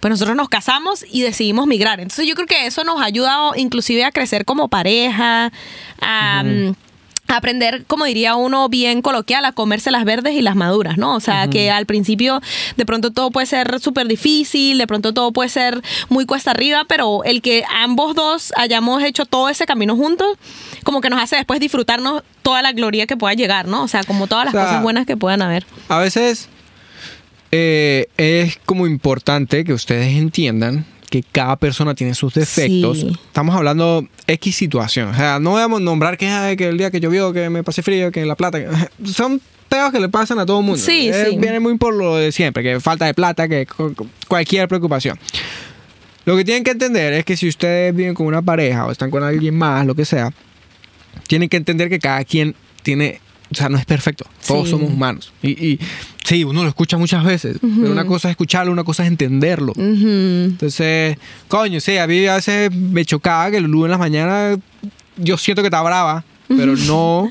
pues 0.01 0.11
nosotros 0.11 0.36
nos 0.36 0.49
casamos 0.49 1.05
y 1.11 1.22
decidimos 1.22 1.66
migrar. 1.66 2.01
Entonces 2.01 2.26
yo 2.26 2.34
creo 2.34 2.47
que 2.47 2.66
eso 2.66 2.84
nos 2.84 3.01
ha 3.01 3.05
ayudado 3.05 3.55
inclusive 3.57 4.05
a 4.05 4.12
crecer 4.12 4.45
como 4.45 4.68
pareja, 4.68 5.53
a... 6.01 6.45
aprender, 7.36 7.84
como 7.86 8.04
diría 8.04 8.34
uno 8.34 8.68
bien 8.68 9.02
coloquial, 9.02 9.44
a 9.44 9.52
comerse 9.52 9.90
las 9.90 10.04
verdes 10.04 10.34
y 10.34 10.42
las 10.42 10.56
maduras, 10.56 10.98
¿no? 10.98 11.14
O 11.14 11.20
sea, 11.20 11.48
que 11.48 11.70
al 11.70 11.86
principio 11.86 12.40
de 12.76 12.86
pronto 12.86 13.10
todo 13.10 13.30
puede 13.30 13.46
ser 13.46 13.80
súper 13.80 14.08
difícil, 14.08 14.78
de 14.78 14.86
pronto 14.86 15.14
todo 15.14 15.32
puede 15.32 15.48
ser 15.48 15.82
muy 16.08 16.26
cuesta 16.26 16.50
arriba, 16.50 16.84
pero 16.88 17.24
el 17.24 17.42
que 17.42 17.64
ambos 17.82 18.14
dos 18.14 18.52
hayamos 18.56 19.02
hecho 19.02 19.26
todo 19.26 19.48
ese 19.48 19.66
camino 19.66 19.96
juntos, 19.96 20.36
como 20.84 21.00
que 21.00 21.10
nos 21.10 21.20
hace 21.20 21.36
después 21.36 21.60
disfrutarnos 21.60 22.22
toda 22.42 22.62
la 22.62 22.72
gloria 22.72 23.06
que 23.06 23.16
pueda 23.16 23.34
llegar, 23.34 23.68
¿no? 23.68 23.82
O 23.82 23.88
sea, 23.88 24.04
como 24.04 24.26
todas 24.26 24.46
las 24.46 24.54
O 24.54 24.56
sea, 24.56 24.66
cosas 24.66 24.82
buenas 24.82 25.06
que 25.06 25.16
puedan 25.16 25.42
haber. 25.42 25.66
A 25.88 25.98
veces 25.98 26.48
eh, 27.52 28.06
es 28.16 28.58
como 28.64 28.86
importante 28.86 29.64
que 29.64 29.72
ustedes 29.72 30.16
entiendan 30.16 30.84
que 31.11 31.22
cada 31.30 31.56
persona 31.56 31.94
tiene 31.94 32.14
sus 32.14 32.32
defectos. 32.34 33.00
Sí. 33.00 33.11
Estamos 33.26 33.54
hablando 33.54 34.06
X 34.26 34.54
situación. 34.56 35.08
O 35.08 35.14
sea, 35.14 35.38
no 35.40 35.52
vamos 35.54 35.80
a 35.80 35.82
nombrar 35.84 36.16
que, 36.16 36.28
ay, 36.28 36.56
que 36.56 36.68
el 36.68 36.78
día 36.78 36.90
que 36.90 37.00
llovió, 37.00 37.32
que 37.32 37.50
me 37.50 37.62
pasé 37.64 37.82
frío, 37.82 38.11
que 38.12 38.24
la 38.24 38.36
plata. 38.36 38.58
que- 38.61 38.68
Son 39.12 39.40
peos 39.68 39.90
que 39.92 40.00
le 40.00 40.08
pasan 40.08 40.38
a 40.38 40.46
todo 40.46 40.61
el 40.61 40.64
mundo. 40.66 40.80
Sí, 40.80 41.08
Eh, 41.12 41.26
sí. 41.30 41.36
Viene 41.38 41.61
muy 41.61 41.76
por 41.78 41.94
lo 41.94 42.16
de 42.16 42.32
siempre, 42.32 42.62
que 42.62 42.80
falta 42.80 43.06
de 43.06 43.14
plata, 43.14 43.46
que 43.48 43.66
cu- 43.66 43.94
cu- 43.94 44.08
cualquier 44.28 44.66
preocupación. 44.68 45.18
Lo 46.24 46.36
que 46.36 46.44
tienen 46.44 46.62
que 46.64 46.70
entender 46.72 47.12
es 47.14 47.24
que 47.24 47.36
si 47.36 47.48
ustedes 47.48 47.94
viven 47.94 48.14
con 48.14 48.26
una 48.26 48.42
pareja 48.42 48.86
o 48.86 48.92
están 48.92 49.11
con 49.11 49.22
alguien 49.24 49.56
más, 49.56 49.84
lo 49.86 49.94
que 49.94 50.04
sea, 50.04 50.32
tienen 51.26 51.48
que 51.48 51.56
entender 51.56 51.88
que 51.88 51.98
cada 51.98 52.24
quien 52.24 52.54
tiene, 52.82 53.20
o 53.51 53.55
sea, 53.55 53.68
no 53.68 53.78
es 53.78 53.84
perfecto. 53.84 54.24
Todos 54.46 54.66
Sí. 54.66 54.70
somos 54.72 54.90
humanos. 54.90 55.32
Y, 55.42 55.51
y 55.51 55.78
sí, 56.24 56.44
uno 56.44 56.62
lo 56.62 56.68
escucha 56.68 56.96
muchas 56.98 57.24
veces, 57.24 57.57
pero 57.61 57.90
una 57.92 58.05
cosa 58.05 58.28
es 58.28 58.32
escucharlo, 58.32 58.72
una 58.72 58.84
cosa 58.84 59.03
es 59.05 59.09
entenderlo. 59.09 59.72
Entonces, 59.76 61.16
coño, 61.48 61.80
sí, 61.80 61.96
a 61.98 62.07
mí 62.07 62.26
a 62.26 62.36
veces 62.36 62.72
me 62.74 63.05
chocaba 63.05 63.51
que 63.51 63.61
Lulu 63.61 63.84
en 63.86 63.90
las 63.90 63.98
mañanas, 64.01 64.59
yo 65.16 65.36
siento 65.36 65.62
que 65.62 65.66
está 65.68 65.82
brava, 65.82 66.24
pero 66.48 66.76
no, 66.76 67.30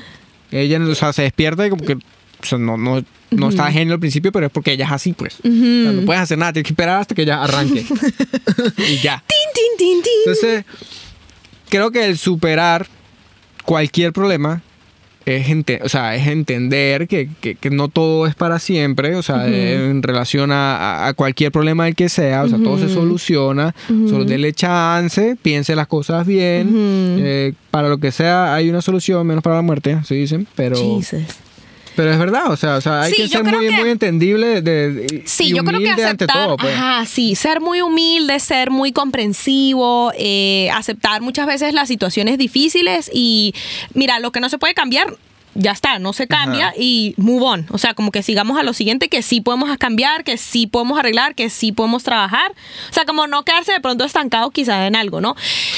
ella 0.50 0.78
o 0.80 0.94
sea, 0.94 1.12
se 1.12 1.22
despierta 1.22 1.66
y 1.66 1.70
como 1.70 1.84
que, 1.84 1.94
o 1.94 2.00
sea, 2.44 2.58
no, 2.58 2.76
no, 2.76 3.02
no 3.30 3.48
está 3.48 3.70
genio 3.70 3.94
al 3.94 4.00
principio, 4.00 4.32
pero 4.32 4.46
es 4.46 4.52
porque 4.52 4.72
ella 4.72 4.86
es 4.86 4.92
así, 4.92 5.12
pues. 5.12 5.36
O 5.40 5.42
sea, 5.42 5.92
no 5.92 6.02
puedes 6.06 6.22
hacer 6.22 6.38
nada, 6.38 6.52
tienes 6.52 6.66
que 6.68 6.72
esperar 6.72 7.00
hasta 7.00 7.14
que 7.14 7.22
ella 7.22 7.42
arranque. 7.42 7.80
y 8.88 8.96
ya. 8.98 9.22
Tin, 9.26 9.36
tin, 9.54 9.76
tin, 9.78 10.02
tin. 10.02 10.12
Entonces, 10.26 10.64
creo 11.68 11.90
que 11.90 12.04
el 12.06 12.18
superar 12.18 12.86
cualquier 13.64 14.12
problema 14.12 14.62
es, 15.26 15.48
ente- 15.48 15.80
o 15.84 15.88
sea, 15.88 16.16
es 16.16 16.26
entender 16.26 17.06
que, 17.08 17.28
que- 17.40 17.54
que 17.54 17.70
no 17.70 17.88
todo 17.88 18.26
es 18.26 18.34
para 18.34 18.58
siempre, 18.58 19.14
o 19.16 19.22
sea, 19.22 19.46
en 19.90 20.02
relación 20.02 20.50
a, 20.52 21.06
a- 21.08 21.14
cualquier 21.14 21.52
problema 21.52 21.86
el 21.88 21.94
que 21.94 22.08
sea, 22.08 22.42
o 22.44 22.48
sea, 22.48 22.58
todo 22.58 22.78
se 22.78 22.88
soluciona, 22.94 23.74
solo 24.08 24.24
dele 24.24 24.52
chance, 24.52 25.36
piense 25.42 25.76
las 25.76 25.86
cosas 25.86 26.26
bien, 26.26 26.70
eh, 27.20 27.52
para 27.70 27.88
lo 27.88 27.98
que 27.98 28.12
sea 28.12 28.54
hay 28.54 28.70
una 28.70 28.80
solución, 28.82 29.26
menos 29.26 29.42
para 29.44 29.56
la 29.56 29.62
muerte, 29.62 29.98
se 30.04 30.14
dicen, 30.14 30.46
pero, 30.56 30.76
Jesus. 31.20 31.36
Pero 32.00 32.12
es 32.14 32.18
verdad, 32.18 32.50
o 32.50 32.56
sea, 32.56 32.76
o 32.76 32.80
sea 32.80 33.02
hay 33.02 33.12
Sí, 33.12 33.16
que 33.24 33.28
ser 33.28 33.44
muy, 33.44 33.68
que- 33.68 33.72
muy 33.72 33.90
entendible 33.90 34.62
de, 34.62 34.90
de- 34.90 35.22
Sí, 35.26 35.48
y 35.48 35.50
yo 35.50 35.64
creo 35.64 35.78
que 35.80 35.84
humilde 35.84 36.04
ante 36.06 36.24
aceptar, 36.24 36.46
todo, 36.46 36.56
pues. 36.56 36.74
ajá, 36.74 37.04
sí, 37.04 37.34
ser 37.34 37.60
muy 37.60 37.82
humilde, 37.82 38.40
ser 38.40 38.70
muy 38.70 38.90
comprensivo, 38.92 40.12
eh, 40.16 40.70
aceptar 40.72 41.20
muchas 41.20 41.46
veces 41.46 41.74
las 41.74 41.88
situaciones 41.88 42.38
difíciles 42.38 43.10
y 43.12 43.54
mira, 43.92 44.18
lo 44.18 44.32
que 44.32 44.40
no 44.40 44.48
se 44.48 44.56
puede 44.56 44.72
cambiar, 44.72 45.14
ya 45.54 45.72
está, 45.72 45.98
no 45.98 46.12
se 46.14 46.26
cambia 46.26 46.68
Ajá. 46.68 46.74
y 46.78 47.12
move 47.18 47.42
on. 47.44 47.66
O 47.70 47.76
sea, 47.76 47.92
como 47.92 48.12
que 48.12 48.22
sigamos 48.22 48.58
a 48.58 48.62
lo 48.62 48.72
siguiente, 48.72 49.08
que 49.08 49.20
sí 49.20 49.42
podemos 49.42 49.68
cambiar, 49.78 50.24
que 50.24 50.38
sí 50.38 50.66
podemos 50.68 50.98
arreglar, 50.98 51.34
que 51.34 51.50
sí 51.50 51.72
podemos 51.72 52.02
trabajar. 52.02 52.52
O 52.88 52.94
sea, 52.94 53.04
como 53.04 53.26
no 53.26 53.42
quedarse 53.44 53.72
de 53.72 53.80
pronto 53.80 54.04
estancado 54.04 54.50
quizás 54.52 54.86
en 54.86 54.96
algo, 54.96 55.20
¿no? 55.20 55.34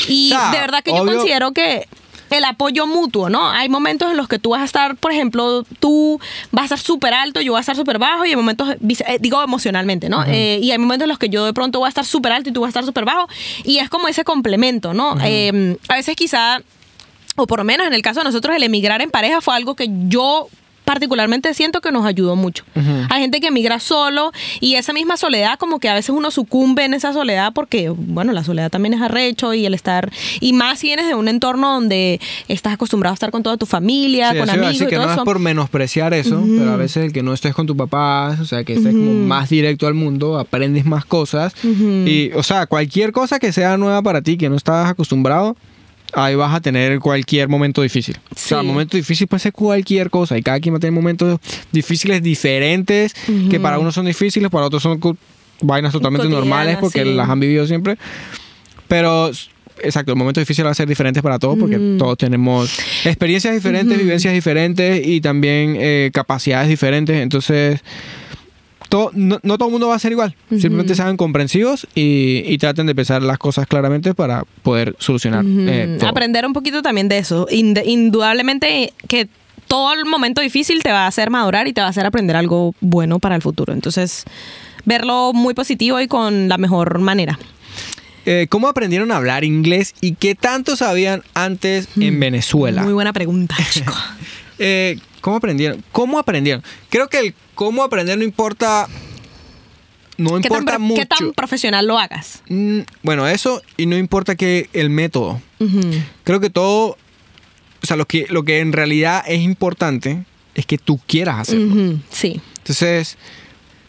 Y 0.08 0.30
O 0.32 0.36
sea, 0.38 0.50
de 0.52 0.58
verdad 0.58 0.84
que 0.84 0.92
yo 0.94 1.04
considero 1.04 1.52
que 1.52 1.88
el 2.32 2.44
apoyo 2.44 2.86
mutuo, 2.86 3.28
¿no? 3.28 3.50
Hay 3.50 3.68
momentos 3.68 4.10
en 4.10 4.16
los 4.16 4.28
que 4.28 4.38
tú 4.38 4.50
vas 4.50 4.62
a 4.62 4.64
estar, 4.64 4.96
por 4.96 5.12
ejemplo, 5.12 5.64
tú 5.80 6.20
vas 6.50 6.62
a 6.62 6.64
estar 6.74 6.78
súper 6.78 7.14
alto, 7.14 7.40
yo 7.40 7.52
voy 7.52 7.58
a 7.58 7.60
estar 7.60 7.76
súper 7.76 7.98
bajo, 7.98 8.24
y 8.24 8.30
hay 8.30 8.36
momentos, 8.36 8.68
eh, 8.70 9.18
digo 9.20 9.42
emocionalmente, 9.42 10.08
¿no? 10.08 10.24
Eh, 10.26 10.58
y 10.62 10.70
hay 10.70 10.78
momentos 10.78 11.04
en 11.04 11.08
los 11.10 11.18
que 11.18 11.28
yo 11.28 11.44
de 11.44 11.52
pronto 11.52 11.78
voy 11.78 11.86
a 11.86 11.88
estar 11.88 12.04
súper 12.04 12.32
alto 12.32 12.50
y 12.50 12.52
tú 12.52 12.60
vas 12.60 12.68
a 12.68 12.70
estar 12.70 12.84
súper 12.84 13.04
bajo, 13.04 13.28
y 13.64 13.78
es 13.78 13.88
como 13.88 14.08
ese 14.08 14.24
complemento, 14.24 14.94
¿no? 14.94 15.16
Eh, 15.22 15.76
a 15.88 15.94
veces 15.94 16.16
quizá, 16.16 16.62
o 17.36 17.46
por 17.46 17.58
lo 17.58 17.64
menos 17.64 17.86
en 17.86 17.94
el 17.94 18.02
caso 18.02 18.20
de 18.20 18.24
nosotros, 18.24 18.56
el 18.56 18.62
emigrar 18.62 19.02
en 19.02 19.10
pareja 19.10 19.40
fue 19.40 19.54
algo 19.54 19.74
que 19.74 19.88
yo 20.08 20.48
particularmente 20.92 21.54
siento 21.54 21.80
que 21.80 21.90
nos 21.90 22.04
ayudó 22.04 22.36
mucho. 22.36 22.64
Hay 23.08 23.22
gente 23.22 23.40
que 23.40 23.46
emigra 23.46 23.80
solo 23.80 24.30
y 24.60 24.74
esa 24.74 24.92
misma 24.92 25.16
soledad 25.16 25.58
como 25.58 25.78
que 25.78 25.88
a 25.88 25.94
veces 25.94 26.10
uno 26.10 26.30
sucumbe 26.30 26.84
en 26.84 26.92
esa 26.92 27.14
soledad 27.14 27.54
porque, 27.54 27.88
bueno, 27.88 28.32
la 28.32 28.44
soledad 28.44 28.70
también 28.70 28.92
es 28.92 29.00
arrecho 29.00 29.54
y 29.54 29.64
el 29.64 29.72
estar, 29.72 30.12
y 30.40 30.52
más 30.52 30.80
si 30.80 30.88
vienes 30.88 31.06
de 31.06 31.14
un 31.14 31.28
entorno 31.28 31.72
donde 31.72 32.20
estás 32.48 32.74
acostumbrado 32.74 33.12
a 33.12 33.14
estar 33.14 33.30
con 33.30 33.42
toda 33.42 33.56
tu 33.56 33.64
familia, 33.64 34.32
Sí, 34.32 34.38
con 34.38 34.50
amigos 34.50 34.68
decir 34.68 34.86
y 34.86 34.90
que 34.90 34.96
todo 34.96 35.06
no 35.06 35.12
es 35.14 35.18
por 35.20 35.38
menospreciar 35.38 36.12
eso, 36.12 36.42
pero 36.58 36.72
a 36.72 36.76
veces 36.76 37.06
el 37.06 37.12
que 37.14 37.22
no 37.22 37.32
estés 37.32 37.54
con 37.54 37.66
tu 37.66 37.74
papá, 37.74 38.36
o 38.38 38.44
sea, 38.44 38.64
que 38.64 38.74
estés 38.74 38.92
como 38.92 39.14
más 39.14 39.48
directo 39.48 39.86
al 39.86 39.94
mundo, 39.94 40.38
aprendes 40.38 40.84
más 40.84 41.06
cosas. 41.06 41.54
Y, 41.64 42.32
o 42.34 42.42
sea, 42.42 42.66
cualquier 42.66 43.12
cosa 43.12 43.38
que 43.38 43.50
sea 43.50 43.78
nueva 43.78 44.02
para 44.02 44.20
ti, 44.20 44.36
que 44.36 44.50
no 44.50 44.56
estás 44.56 44.90
acostumbrado, 44.90 45.56
ahí 46.12 46.34
vas 46.34 46.54
a 46.54 46.60
tener 46.60 46.98
cualquier 47.00 47.48
momento 47.48 47.82
difícil. 47.82 48.18
O 48.30 48.38
sea, 48.38 48.62
momento 48.62 48.96
difícil 48.96 49.26
puede 49.26 49.40
ser 49.40 49.52
cualquier 49.52 50.10
cosa 50.10 50.36
y 50.36 50.42
cada 50.42 50.60
quien 50.60 50.74
va 50.74 50.78
a 50.78 50.80
tener 50.80 50.92
momentos 50.92 51.40
difíciles 51.70 52.22
diferentes, 52.22 53.14
que 53.50 53.60
para 53.60 53.78
unos 53.78 53.94
son 53.94 54.06
difíciles, 54.06 54.50
para 54.50 54.66
otros 54.66 54.82
son 54.82 55.00
vainas 55.62 55.92
totalmente 55.92 56.28
normales 56.28 56.78
porque 56.80 57.02
sí. 57.02 57.14
las 57.14 57.28
han 57.28 57.40
vivido 57.40 57.66
siempre. 57.66 57.96
Pero, 58.88 59.30
exacto, 59.82 60.12
el 60.12 60.18
momento 60.18 60.40
difícil 60.40 60.66
va 60.66 60.70
a 60.70 60.74
ser 60.74 60.88
diferente 60.88 61.22
para 61.22 61.38
todos 61.38 61.58
porque 61.58 61.96
todos 61.98 62.18
tenemos 62.18 62.78
experiencias 63.04 63.54
diferentes, 63.54 63.96
vivencias 63.96 64.34
diferentes 64.34 65.06
y 65.06 65.20
también 65.20 65.76
eh, 65.78 66.10
capacidades 66.12 66.68
diferentes. 66.68 67.16
Entonces, 67.16 67.80
todo, 68.92 69.10
no, 69.14 69.40
no 69.42 69.56
todo 69.56 69.68
el 69.68 69.72
mundo 69.72 69.88
va 69.88 69.94
a 69.94 69.98
ser 69.98 70.12
igual. 70.12 70.36
Simplemente 70.50 70.94
sean 70.94 71.16
comprensivos 71.16 71.88
y, 71.94 72.42
y 72.44 72.58
traten 72.58 72.86
de 72.86 72.94
pensar 72.94 73.22
las 73.22 73.38
cosas 73.38 73.66
claramente 73.66 74.12
para 74.12 74.44
poder 74.62 74.94
solucionar 74.98 75.46
eh, 75.46 75.96
todo. 75.98 76.10
Aprender 76.10 76.44
un 76.44 76.52
poquito 76.52 76.82
también 76.82 77.08
de 77.08 77.16
eso. 77.16 77.46
Indudablemente 77.50 78.92
que 79.08 79.28
todo 79.66 79.94
el 79.94 80.04
momento 80.04 80.42
difícil 80.42 80.82
te 80.82 80.92
va 80.92 81.04
a 81.04 81.06
hacer 81.06 81.30
madurar 81.30 81.68
y 81.68 81.72
te 81.72 81.80
va 81.80 81.86
a 81.86 81.90
hacer 81.90 82.04
aprender 82.04 82.36
algo 82.36 82.74
bueno 82.82 83.18
para 83.18 83.34
el 83.34 83.40
futuro. 83.40 83.72
Entonces, 83.72 84.24
verlo 84.84 85.32
muy 85.32 85.54
positivo 85.54 85.98
y 85.98 86.06
con 86.06 86.50
la 86.50 86.58
mejor 86.58 86.98
manera. 86.98 87.38
Eh, 88.26 88.46
¿Cómo 88.50 88.68
aprendieron 88.68 89.10
a 89.10 89.16
hablar 89.16 89.42
inglés 89.42 89.94
y 90.02 90.16
qué 90.16 90.34
tanto 90.34 90.76
sabían 90.76 91.22
antes 91.32 91.88
en 91.98 92.20
Venezuela? 92.20 92.82
Muy 92.82 92.92
buena 92.92 93.14
pregunta, 93.14 93.56
chico. 93.70 93.94
Eh, 94.58 94.98
¿Cómo 95.22 95.36
aprendieron? 95.36 95.82
¿Cómo 95.92 96.18
aprendieron? 96.18 96.62
Creo 96.90 97.08
que 97.08 97.20
el 97.20 97.34
cómo 97.54 97.82
aprender 97.84 98.18
no 98.18 98.24
importa. 98.24 98.88
No 100.18 100.34
¿Qué 100.40 100.48
tan, 100.48 100.58
importa 100.58 100.78
mucho. 100.78 101.00
qué 101.00 101.06
tan 101.06 101.32
profesional 101.32 101.86
lo 101.86 101.98
hagas? 101.98 102.42
Mm, 102.48 102.80
bueno, 103.02 103.26
eso 103.26 103.62
y 103.78 103.86
no 103.86 103.96
importa 103.96 104.34
que 104.34 104.68
el 104.74 104.90
método. 104.90 105.40
Creo 106.24 106.40
que 106.40 106.50
todo. 106.50 106.98
O 107.82 107.86
sea, 107.86 107.96
lo 107.96 108.04
que, 108.06 108.26
lo 108.28 108.42
que 108.42 108.58
en 108.58 108.72
realidad 108.72 109.24
es 109.26 109.40
importante 109.40 110.24
es 110.54 110.66
que 110.66 110.76
tú 110.76 111.00
quieras 111.06 111.38
hacerlo. 111.38 111.98
Sí. 112.10 112.40
Entonces, 112.58 113.16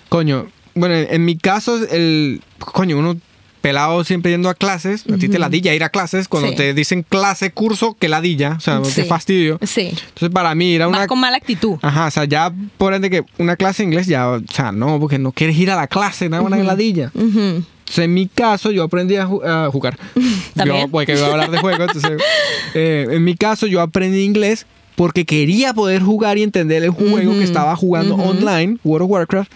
coño, 0.10 0.48
bueno, 0.76 0.96
en, 0.96 1.08
en 1.14 1.26
mi 1.26 1.36
caso, 1.36 1.84
el. 1.90 2.42
Coño, 2.60 2.98
uno 2.98 3.18
pelado 3.64 4.04
siempre 4.04 4.30
yendo 4.32 4.50
a 4.50 4.54
clases. 4.56 5.06
A 5.12 5.18
ti 5.18 5.30
te 5.30 5.40
ladilla 5.40 5.74
ir 5.74 5.84
a 5.86 5.90
clases. 5.90 6.28
Cuando 6.28 6.50
Sí. 6.50 6.56
te 6.58 6.74
dicen 6.74 7.02
clase, 7.08 7.52
curso, 7.52 7.96
que 7.98 8.10
ladilla. 8.10 8.56
O 8.58 8.60
sea, 8.60 8.84
Sí. 8.84 8.92
qué 8.94 9.06
fastidio. 9.06 9.58
Sí. 9.66 9.88
Entonces, 9.88 10.30
para 10.32 10.54
mí, 10.54 10.74
ir 10.74 10.82
a 10.82 10.90
una. 10.90 10.98
Vas 11.00 11.08
con 11.08 11.20
mala 11.20 11.38
actitud. 11.38 11.78
Ajá, 11.82 12.08
o 12.08 12.12
sea, 12.12 12.26
ya 12.26 12.54
por 12.78 12.94
ende 12.94 13.10
que 13.10 13.24
una 13.38 13.56
clase 13.56 13.84
de 13.84 13.88
inglés 13.88 14.06
ya, 14.08 14.28
o 14.30 14.42
sea, 14.54 14.74
no, 14.74 15.00
porque 15.00 15.18
no 15.18 15.32
quieres 15.32 15.58
ir 15.58 15.72
a 15.72 15.78
la 15.78 15.88
clase, 15.88 16.28
nada 16.28 16.44
una 16.44 16.58
ladilla. 16.58 17.10
Entonces, 17.16 17.64
en 18.06 18.14
mi 18.14 18.28
caso, 18.28 18.70
yo 18.70 18.84
aprendí 18.84 19.16
a, 19.16 19.26
ju- 19.28 19.46
a 19.46 19.72
jugar. 19.72 19.98
También. 20.56 20.82
Yo, 20.82 20.88
porque 20.90 21.14
voy 21.16 21.24
a 21.24 21.28
hablar 21.32 21.50
de 21.50 21.58
juego, 21.60 21.84
entonces, 21.86 22.12
eh, 22.74 23.08
en 23.12 23.24
mi 23.24 23.36
caso, 23.36 23.66
yo 23.66 23.80
aprendí 23.82 24.24
inglés 24.24 24.66
porque 24.96 25.26
quería 25.26 25.74
poder 25.74 26.02
jugar 26.04 26.38
y 26.38 26.44
entender 26.44 26.84
el 26.84 26.92
juego 26.92 27.32
que 27.32 27.44
estaba 27.44 27.76
jugando 27.78 28.16
online, 28.16 28.78
World 28.84 29.06
of 29.06 29.10
Warcraft. 29.12 29.52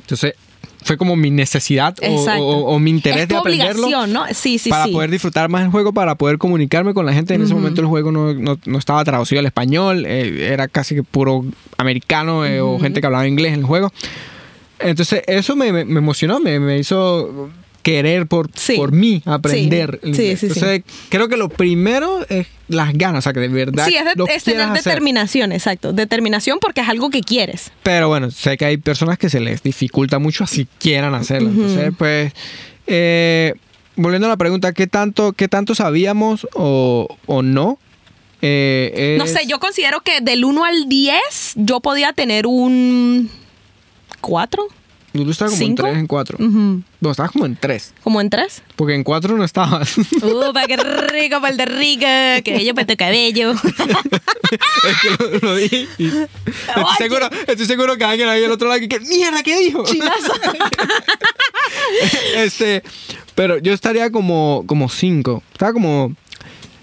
Entonces, 0.00 0.34
fue 0.82 0.96
como 0.96 1.16
mi 1.16 1.30
necesidad 1.30 1.96
o, 2.00 2.04
Exacto. 2.04 2.42
o- 2.44 2.74
o 2.74 2.78
mi 2.78 2.90
interés 2.90 3.22
es 3.22 3.28
de 3.28 3.36
aprenderlo 3.36 3.86
obligación, 3.86 4.12
¿no? 4.12 4.24
Sí, 4.32 4.58
sí, 4.58 4.70
para 4.70 4.84
sí. 4.84 4.92
poder 4.92 5.10
disfrutar 5.10 5.48
más 5.48 5.62
el 5.64 5.70
juego, 5.70 5.92
para 5.92 6.14
poder 6.14 6.38
comunicarme 6.38 6.94
con 6.94 7.04
la 7.06 7.12
gente. 7.12 7.34
En 7.34 7.42
ese 7.42 7.54
momento 7.54 7.80
el 7.80 7.86
juego 7.88 8.12
no, 8.12 8.32
no- 8.34 8.58
no 8.64 8.78
estaba 8.78 9.04
traducido 9.04 9.40
al 9.40 9.46
español, 9.46 10.04
eh, 10.06 10.48
era 10.52 10.68
casi 10.68 10.94
que 10.94 11.02
puro 11.02 11.44
americano 11.76 12.46
eh, 12.46 12.60
o 12.60 12.78
gente 12.78 13.00
que 13.00 13.06
hablaba 13.06 13.26
inglés 13.26 13.52
en 13.54 13.60
el 13.60 13.66
juego. 13.66 13.92
Entonces 14.78 15.22
eso 15.26 15.56
me, 15.56 15.72
me- 15.72 15.84
me 15.84 15.98
emocionó, 15.98 16.38
me, 16.40 16.60
me 16.60 16.78
hizo 16.78 17.50
querer 17.90 18.26
por, 18.26 18.50
Sí. 18.54 18.76
por 18.76 18.92
mí 18.92 19.22
aprender. 19.24 20.00
Sí, 20.04 20.12
sí, 20.12 20.36
sí. 20.36 20.46
Entonces 20.48 20.82
creo 21.08 21.28
que 21.28 21.36
lo 21.36 21.48
primero 21.48 22.24
es 22.28 22.46
las 22.68 22.92
ganas, 22.92 23.20
o 23.20 23.22
sea, 23.22 23.32
que 23.32 23.40
de 23.40 23.48
verdad 23.48 23.86
Sí, 23.86 23.96
es, 23.96 24.04
de- 24.04 24.34
es 24.34 24.44
tener 24.44 24.60
hacer. 24.62 24.84
determinación, 24.84 25.52
exacto. 25.52 25.92
Determinación 25.92 26.58
porque 26.60 26.82
es 26.82 26.88
algo 26.88 27.08
que 27.10 27.22
quieres. 27.22 27.70
Pero 27.82 28.08
bueno, 28.08 28.30
sé 28.30 28.56
que 28.56 28.64
hay 28.66 28.76
personas 28.76 29.16
que 29.18 29.30
se 29.30 29.40
les 29.40 29.62
dificulta 29.62 30.18
mucho 30.18 30.44
así 30.44 30.66
quieran 30.78 31.14
hacerlo. 31.14 31.48
Entonces, 31.48 31.92
pues, 31.96 32.32
eh, 32.86 33.54
volviendo 33.96 34.26
a 34.26 34.30
la 34.30 34.36
pregunta, 34.36 34.72
¿qué 34.72 34.86
tanto, 34.86 35.32
qué 35.32 35.48
tanto 35.48 35.74
sabíamos 35.74 36.46
o, 36.54 37.08
o 37.26 37.42
no? 37.42 37.78
Eh, 38.42 39.16
No 39.18 39.26
sé, 39.26 39.46
yo 39.48 39.58
considero 39.58 40.00
que 40.02 40.20
del 40.20 40.44
1 40.44 40.64
al 40.64 40.88
10 40.88 41.54
yo 41.56 41.80
podía 41.80 42.12
tener 42.12 42.46
un 42.46 43.30
4, 44.20 44.66
Tú 45.24 45.30
estabas 45.30 45.54
como 45.54 45.66
¿Cinco? 45.66 45.86
en 45.86 45.92
3, 45.92 46.00
en 46.00 46.06
4. 46.06 46.38
Ujú. 46.40 46.82
No, 47.00 47.10
estabas 47.10 47.32
como 47.32 47.46
en 47.46 47.56
3. 47.56 47.94
como 48.02 48.20
en 48.20 48.30
3. 48.30 48.62
Porque 48.76 48.94
en 48.94 49.04
4 49.04 49.36
no 49.36 49.44
estabas. 49.44 49.96
Upa, 50.22 50.66
qué 50.66 50.76
rico, 50.76 51.40
de 51.40 51.64
rica, 51.66 52.40
que 52.42 52.52
bello 52.52 52.74
para 52.74 52.86
tu 52.86 52.96
cabello. 52.96 53.52
es 53.52 54.96
que 55.02 55.10
lo, 55.18 55.38
lo 55.40 55.56
dije. 55.56 55.86
estoy, 55.98 56.84
seguro, 56.98 57.28
estoy 57.46 57.66
seguro 57.66 57.96
que 57.96 58.04
alguien 58.04 58.28
ahí 58.28 58.44
al 58.44 58.52
otro 58.52 58.68
lado 58.68 58.80
que, 58.88 59.00
mierda, 59.00 59.42
¿qué 59.42 59.58
dijo? 59.60 59.84
Chinazo. 59.84 60.32
este, 62.36 62.82
pero 63.34 63.58
yo 63.58 63.72
estaría 63.72 64.10
como 64.10 64.64
como 64.66 64.88
5. 64.88 65.42
Estaba 65.52 65.72
como 65.72 66.14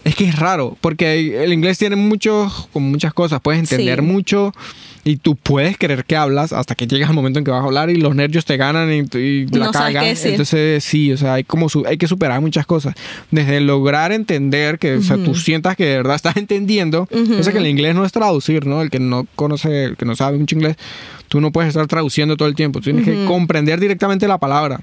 es 0.04 0.16
que 0.16 0.26
es 0.26 0.38
raro, 0.38 0.78
porque 0.82 1.44
el 1.44 1.52
inglés 1.52 1.80
tiene 1.80 1.96
muchos 1.96 2.68
como 2.72 2.88
muchas 2.90 3.14
cosas, 3.14 3.42
puedes 3.42 3.60
entender 3.60 4.00
Sí. 4.00 4.06
mucho 4.06 4.54
y 5.08 5.18
tú 5.18 5.36
puedes 5.36 5.78
creer 5.78 6.04
que 6.04 6.16
hablas 6.18 6.52
hasta 6.52 6.74
que 6.76 6.88
llegas 6.88 7.10
al 7.10 7.16
momento 7.16 7.38
en 7.40 7.46
que 7.46 7.52
vas 7.52 7.62
a 7.62 7.66
hablar 7.66 7.92
y 7.92 7.96
los 7.96 8.16
nervios 8.16 8.44
te 8.44 8.58
ganan 8.58 8.92
y, 8.92 9.18
y 9.18 9.46
la 9.46 9.66
No 9.68 9.72
cagan. 9.72 10.04
Entonces, 10.32 10.84
sí, 10.84 11.14
o 11.14 11.18
sea, 11.18 11.36
hay 11.36 11.44
como 11.44 11.70
su- 11.70 11.86
hay 11.86 11.98
que 11.98 12.08
superar 12.08 12.42
muchas 12.42 12.66
cosas. 12.66 12.96
Desde 13.30 13.62
lograr 13.62 14.12
entender 14.12 14.80
que, 14.80 14.96
o 14.96 15.02
sea, 15.04 15.18
tú 15.18 15.36
sientas 15.36 15.76
que 15.78 15.86
de 15.86 15.98
verdad 15.98 16.16
estás 16.16 16.36
entendiendo. 16.38 17.08
O 17.40 17.44
sea, 17.44 17.54
que 17.54 17.60
el 17.60 17.68
inglés 17.68 17.94
no 17.96 18.04
es 18.04 18.12
traducir, 18.12 18.66
¿no? 18.66 18.82
El 18.82 18.90
que 18.90 19.00
no 19.00 19.28
conoce, 19.36 19.86
el 19.86 19.96
que 19.96 20.06
no 20.06 20.16
sabe 20.16 20.40
mucho 20.40 20.56
inglés, 20.56 20.76
tú 21.28 21.40
no 21.40 21.52
puedes 21.52 21.70
estar 21.70 21.86
traduciendo 21.86 22.36
todo 22.36 22.48
el 22.48 22.56
tiempo. 22.56 22.80
Tú 22.80 22.86
tienes 22.86 23.06
que 23.06 23.26
comprender 23.26 23.80
directamente 23.80 24.28
la 24.28 24.40
palabra. 24.40 24.80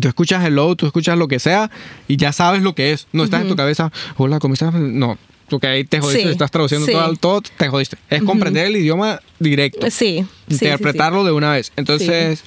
Tú 0.00 0.08
escuchas 0.08 0.44
hello, 0.44 0.74
tú 0.74 0.86
escuchas 0.86 1.16
lo 1.16 1.28
que 1.28 1.38
sea 1.38 1.70
y 2.08 2.16
ya 2.16 2.32
sabes 2.32 2.62
lo 2.62 2.74
que 2.74 2.90
es. 2.92 3.06
No 3.12 3.22
estás 3.22 3.42
en 3.42 3.48
tu 3.48 3.54
cabeza, 3.54 3.92
hola, 4.16 4.40
¿cómo 4.40 4.54
estás? 4.54 4.74
No, 4.74 5.16
porque 5.50 5.66
ahí 5.66 5.84
te 5.84 6.00
jodiste, 6.00 6.22
Sí, 6.24 6.28
estás 6.30 6.50
traduciendo 6.50 6.86
sí. 6.86 6.92
todo, 6.92 7.14
todo, 7.16 7.42
te 7.42 7.68
jodiste. 7.68 7.96
Es 8.08 8.22
comprender 8.22 8.66
el 8.66 8.76
idioma 8.76 9.20
directo. 9.38 9.90
Sí, 9.90 10.24
interpretarlo 10.48 11.24
de 11.24 11.32
una 11.32 11.52
vez. 11.52 11.72
Entonces, 11.76 12.42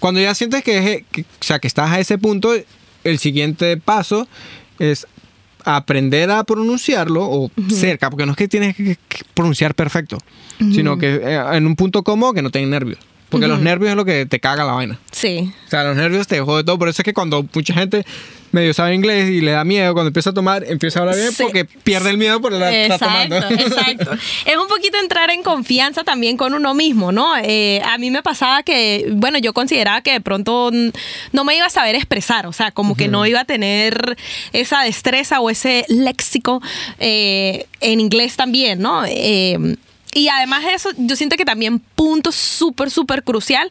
cuando 0.00 0.20
ya 0.20 0.34
sientes 0.34 0.64
que, 0.64 0.78
es- 0.94 1.04
que- 1.12 1.22
o 1.22 1.24
sea, 1.44 1.58
que 1.58 1.66
estás 1.68 1.90
a 1.90 2.00
ese 2.00 2.18
punto, 2.18 2.54
el 3.04 3.18
siguiente 3.18 3.76
paso 3.76 4.26
es 4.78 5.06
aprender 5.64 6.30
a 6.30 6.44
pronunciarlo 6.44 7.24
o 7.28 7.50
cerca, 7.70 8.08
porque 8.10 8.24
no 8.24 8.32
es 8.32 8.38
que 8.38 8.48
tienes 8.48 8.74
que, 8.76 8.96
que 9.08 9.18
pronunciar 9.34 9.74
perfecto, 9.74 10.18
sino 10.72 10.98
que 10.98 11.16
eh, 11.22 11.42
en 11.52 11.66
un 11.66 11.76
punto 11.76 12.02
cómodo 12.02 12.32
que 12.32 12.42
no 12.42 12.50
tengas 12.50 12.70
nervios. 12.70 12.98
Porque 13.30 13.46
los 13.46 13.60
nervios 13.60 13.90
es 13.90 13.96
lo 13.96 14.04
que 14.04 14.24
te 14.26 14.40
caga 14.40 14.64
la 14.64 14.72
vaina. 14.72 14.98
Sí. 15.12 15.52
O 15.66 15.70
sea, 15.70 15.84
los 15.84 15.96
nervios 15.96 16.26
te 16.26 16.40
jode 16.40 16.64
todo. 16.64 16.78
Por 16.78 16.88
eso 16.88 17.02
es 17.02 17.04
que 17.04 17.12
cuando 17.12 17.44
mucha 17.54 17.74
gente 17.74 18.06
medio 18.52 18.72
sabe 18.72 18.94
inglés 18.94 19.28
y 19.28 19.42
le 19.42 19.50
da 19.50 19.62
miedo, 19.64 19.92
cuando 19.92 20.08
empieza 20.08 20.30
a 20.30 20.32
tomar, 20.32 20.64
empieza 20.66 20.98
a 20.98 21.02
hablar 21.02 21.16
bien 21.16 21.30
Sí. 21.32 21.42
porque 21.42 21.66
pierde 21.66 22.08
el 22.08 22.16
miedo 22.16 22.40
por 22.40 22.52
la 22.52 22.74
está 22.74 22.98
tomando. 22.98 23.36
Exacto, 23.36 23.64
exacto. 23.66 24.10
Es 24.46 24.56
un 24.56 24.66
poquito 24.68 24.96
entrar 24.98 25.28
en 25.30 25.42
confianza 25.42 26.04
también 26.04 26.38
con 26.38 26.54
uno 26.54 26.72
mismo, 26.72 27.12
¿no? 27.12 27.34
Eh, 27.36 27.82
a 27.84 27.98
mí 27.98 28.10
me 28.10 28.22
pasaba 28.22 28.62
que, 28.62 29.06
bueno, 29.12 29.36
yo 29.38 29.52
consideraba 29.52 30.00
que 30.00 30.12
de 30.12 30.20
pronto 30.22 30.70
no 31.32 31.44
me 31.44 31.54
iba 31.56 31.66
a 31.66 31.70
saber 31.70 31.94
expresar, 31.96 32.46
o 32.46 32.54
sea, 32.54 32.70
como 32.70 32.96
que 32.96 33.08
no 33.08 33.26
iba 33.26 33.40
a 33.40 33.44
tener 33.44 34.16
esa 34.54 34.80
destreza 34.84 35.40
o 35.40 35.50
ese 35.50 35.84
léxico 35.88 36.62
eh, 36.98 37.66
en 37.80 38.00
inglés 38.00 38.36
también, 38.36 38.80
¿no? 38.80 39.02
Eh, 39.06 39.76
y 40.14 40.28
además 40.28 40.64
de 40.64 40.74
eso, 40.74 40.90
yo 40.96 41.16
siento 41.16 41.36
que 41.36 41.44
también 41.44 41.78
punto 41.78 42.32
súper, 42.32 42.90
súper 42.90 43.22
crucial 43.24 43.70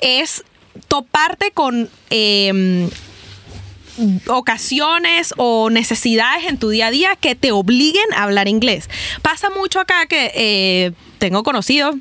es 0.00 0.44
toparte 0.88 1.50
con... 1.52 1.90
eh, 2.10 2.88
ocasiones 4.28 5.34
o 5.36 5.70
necesidades 5.70 6.44
en 6.46 6.58
tu 6.58 6.70
día 6.70 6.86
a 6.86 6.90
día 6.90 7.16
que 7.16 7.34
te 7.34 7.52
obliguen 7.52 8.04
a 8.14 8.22
hablar 8.22 8.48
inglés. 8.48 8.88
Pasa 9.22 9.50
mucho 9.50 9.80
acá 9.80 10.06
que 10.06 10.32
eh, 10.34 10.92
tengo 11.18 11.42
conocidos 11.42 11.96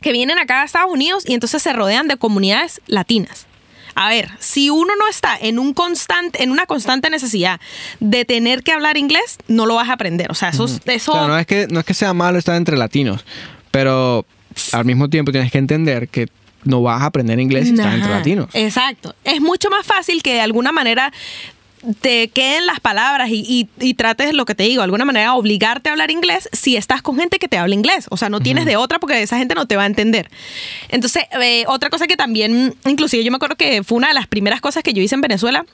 que 0.00 0.12
vienen 0.12 0.38
acá 0.38 0.62
a 0.62 0.64
Estados 0.64 0.92
Unidos 0.92 1.24
y 1.26 1.34
entonces 1.34 1.62
se 1.62 1.72
rodean 1.72 2.06
de 2.06 2.16
comunidades 2.16 2.80
latinas. 2.86 3.45
A 3.96 4.10
ver, 4.10 4.30
si 4.38 4.68
uno 4.68 4.92
no 4.98 5.08
está 5.08 5.36
en 5.40 5.58
un 5.58 5.72
constante, 5.72 6.42
en 6.42 6.50
una 6.50 6.66
constante 6.66 7.08
necesidad 7.08 7.60
de 7.98 8.26
tener 8.26 8.62
que 8.62 8.72
hablar 8.72 8.98
inglés, 8.98 9.38
no 9.48 9.64
lo 9.64 9.74
vas 9.74 9.88
a 9.88 9.94
aprender. 9.94 10.30
O 10.30 10.34
sea, 10.34 10.50
eso, 10.50 10.66
eso 10.66 11.12
O 11.12 11.14
sea, 11.14 11.26
no 11.26 11.38
es 11.38 11.46
que 11.46 11.66
no 11.68 11.80
es 11.80 11.86
que 11.86 11.94
sea 11.94 12.12
malo 12.12 12.38
estar 12.38 12.56
entre 12.56 12.76
latinos, 12.76 13.24
pero 13.70 14.26
al 14.72 14.84
mismo 14.84 15.08
tiempo 15.08 15.32
tienes 15.32 15.50
que 15.50 15.58
entender 15.58 16.08
que 16.08 16.28
no 16.64 16.82
vas 16.82 17.00
a 17.00 17.06
aprender 17.06 17.40
inglés 17.40 17.68
si 17.68 17.74
estás 17.74 17.94
entre 17.94 18.10
latinos. 18.10 18.48
Exacto. 18.52 19.14
Es 19.24 19.40
mucho 19.40 19.70
más 19.70 19.86
fácil 19.86 20.22
que 20.22 20.34
de 20.34 20.40
alguna 20.40 20.72
manera 20.72 21.12
te 22.00 22.28
queden 22.28 22.66
las 22.66 22.80
palabras 22.80 23.28
y, 23.30 23.44
y- 23.48 23.68
y 23.84 23.94
trates 23.94 24.32
lo 24.34 24.44
que 24.44 24.54
te 24.54 24.64
digo, 24.64 24.80
de 24.80 24.84
alguna 24.84 25.04
manera 25.04 25.34
obligarte 25.34 25.88
a 25.88 25.92
hablar 25.92 26.10
inglés 26.10 26.48
si 26.52 26.76
estás 26.76 27.02
con 27.02 27.16
gente 27.18 27.38
que 27.38 27.48
te 27.48 27.58
habla 27.58 27.74
inglés. 27.74 28.06
O 28.10 28.16
sea, 28.16 28.28
no 28.28 28.40
tienes 28.40 28.64
de 28.64 28.76
otra 28.76 28.98
porque 28.98 29.22
esa 29.22 29.38
gente 29.38 29.54
no 29.54 29.66
te 29.66 29.76
va 29.76 29.84
a 29.84 29.86
entender. 29.86 30.28
Entonces, 30.88 31.24
eh, 31.40 31.64
otra 31.68 31.90
cosa 31.90 32.06
que 32.06 32.16
también, 32.16 32.74
inclusive 32.86 33.22
yo 33.24 33.30
me 33.30 33.36
acuerdo 33.36 33.56
que 33.56 33.82
fue 33.84 33.98
una 33.98 34.08
de 34.08 34.14
las 34.14 34.26
primeras 34.26 34.60
cosas 34.60 34.82
que 34.82 34.92
yo 34.92 35.02
hice 35.02 35.14
en 35.14 35.20
Venezuela, 35.20 35.64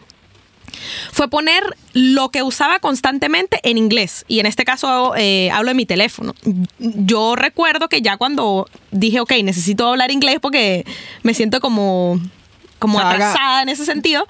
fue 1.13 1.29
poner 1.29 1.63
lo 1.93 2.31
que 2.31 2.43
usaba 2.43 2.79
constantemente 2.79 3.61
en 3.63 3.77
inglés. 3.79 4.25
Y 4.29 4.41
en 4.41 4.47
este 4.47 4.65
caso 4.65 5.15
eh, 5.17 5.51
hablo 5.53 5.69
de 5.71 5.75
mi 5.75 5.87
teléfono. 5.87 6.35
Yo 6.79 7.37
recuerdo 7.37 7.89
que 7.89 8.01
ya 8.03 8.17
cuando 8.17 8.67
dije, 8.91 9.21
ok, 9.21 9.33
necesito 9.45 9.89
hablar 9.89 10.11
inglés 10.11 10.39
porque 10.41 10.85
me 11.23 11.35
siento 11.35 11.61
como, 11.61 12.19
como 12.79 12.99
atrasada 13.15 13.63
en 13.63 13.69
ese 13.69 13.85
sentido. 13.85 14.27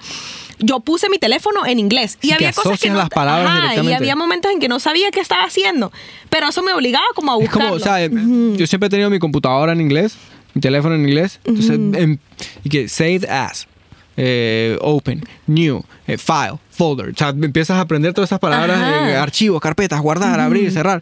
Yo 0.59 0.79
puse 0.79 1.09
mi 1.09 1.17
teléfono 1.17 1.65
en 1.65 1.79
inglés 1.79 2.17
y 2.21 2.27
que 2.29 2.33
había 2.35 2.53
cosas 2.53 2.79
que 2.79 2.89
no, 2.89 2.97
las 2.97 3.09
palabras 3.09 3.47
Ajá, 3.47 3.57
y 3.57 3.61
directamente. 3.61 3.95
había 3.95 4.15
momentos 4.15 4.51
en 4.51 4.59
que 4.59 4.67
no 4.67 4.79
sabía 4.79 5.11
qué 5.11 5.19
estaba 5.19 5.43
haciendo, 5.43 5.91
pero 6.29 6.47
eso 6.49 6.61
me 6.63 6.73
obligaba 6.73 7.05
como 7.15 7.31
a 7.31 7.35
Es 7.35 7.41
buscarlo. 7.41 7.69
como, 7.69 7.75
o 7.75 7.79
sea, 7.79 8.05
yo 8.07 8.67
siempre 8.67 8.87
he 8.87 8.89
tenido 8.89 9.09
mi 9.09 9.19
computadora 9.19 9.73
en 9.73 9.81
inglés, 9.81 10.15
mi 10.53 10.61
teléfono 10.61 10.95
en 10.95 11.01
inglés, 11.01 11.39
entonces, 11.43 11.71
em, 12.01 12.17
y 12.63 12.69
que 12.69 12.87
save 12.87 13.21
as, 13.29 13.67
eh, 14.15 14.77
open, 14.81 15.23
new, 15.47 15.83
eh, 16.05 16.17
file, 16.17 16.59
folder, 16.69 17.09
o 17.09 17.17
sea, 17.17 17.29
empiezas 17.29 17.77
a 17.77 17.81
aprender 17.81 18.13
todas 18.13 18.29
esas 18.29 18.39
palabras, 18.39 18.79
eh, 19.09 19.15
archivos, 19.15 19.59
carpetas, 19.59 19.99
guardar, 20.01 20.39
abrir, 20.39 20.71
cerrar. 20.71 21.01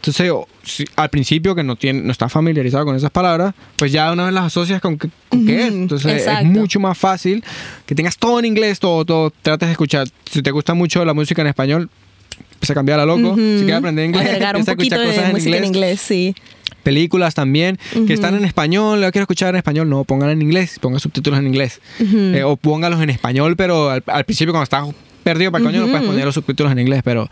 Entonces, 0.00 0.32
si- 0.62 0.84
al 0.96 1.10
principio 1.10 1.54
que 1.54 1.64
no 1.64 1.74
tiene, 1.76 2.00
no 2.02 2.12
estás 2.12 2.30
familiarizado 2.30 2.84
con 2.84 2.94
esas 2.94 3.10
palabras, 3.10 3.54
pues 3.76 3.90
ya 3.90 4.12
una 4.12 4.24
vez 4.26 4.32
las 4.32 4.44
asocias 4.44 4.80
con, 4.80 4.96
qué- 4.96 5.10
con 5.28 5.44
qué 5.44 5.62
es. 5.62 5.72
Entonces 5.72 6.12
exacto. 6.18 6.46
es 6.46 6.52
mucho 6.52 6.78
más 6.80 6.96
fácil 6.96 7.42
que 7.84 7.94
tengas 7.94 8.16
todo 8.16 8.38
en 8.38 8.44
inglés, 8.44 8.78
todo, 8.78 9.04
todo, 9.04 9.32
trates 9.42 9.68
de 9.68 9.72
escuchar. 9.72 10.06
Si 10.30 10.40
te 10.42 10.50
gusta 10.52 10.74
mucho 10.74 11.04
la 11.04 11.14
música 11.14 11.42
en 11.42 11.48
español, 11.48 11.90
empieza 12.54 12.72
a 12.72 12.76
cambiar 12.76 13.00
a 13.00 13.06
loco. 13.06 13.34
Si 13.34 13.40
quieres 13.58 13.74
aprender 13.74 14.04
inglés, 14.06 14.24
Agregar 14.26 14.54
un 14.56 14.60
a 14.60 14.70
escuchar 14.70 15.00
de 15.00 15.06
cosas 15.06 15.24
en 15.24 15.30
música 15.32 15.48
inglés 15.48 15.60
en 15.62 15.66
inglés, 15.66 16.00
sí. 16.00 16.34
películas 16.84 17.34
también 17.34 17.78
que 18.06 18.14
están 18.14 18.34
en 18.36 18.44
español, 18.44 19.00
lo 19.00 19.10
quiero 19.10 19.24
escuchar 19.24 19.50
en 19.50 19.56
español, 19.56 19.88
no, 19.90 20.04
pónganla 20.04 20.32
en 20.32 20.42
inglés, 20.42 20.78
pongan 20.80 21.00
subtítulos 21.00 21.40
en 21.40 21.48
inglés. 21.48 21.80
Eh, 22.00 22.42
o 22.44 22.56
póngalos 22.56 23.00
en 23.02 23.10
español, 23.10 23.56
pero 23.56 23.90
al, 23.90 24.04
al 24.06 24.24
principio 24.24 24.52
cuando 24.52 24.62
estás 24.64 24.86
perdido 25.24 25.50
para 25.50 25.62
el 25.64 25.70
coño 25.70 25.80
no 25.84 25.90
puedes 25.90 26.06
poner 26.06 26.24
los 26.24 26.34
subtítulos 26.34 26.70
en 26.72 26.78
inglés, 26.78 27.02
pero 27.04 27.28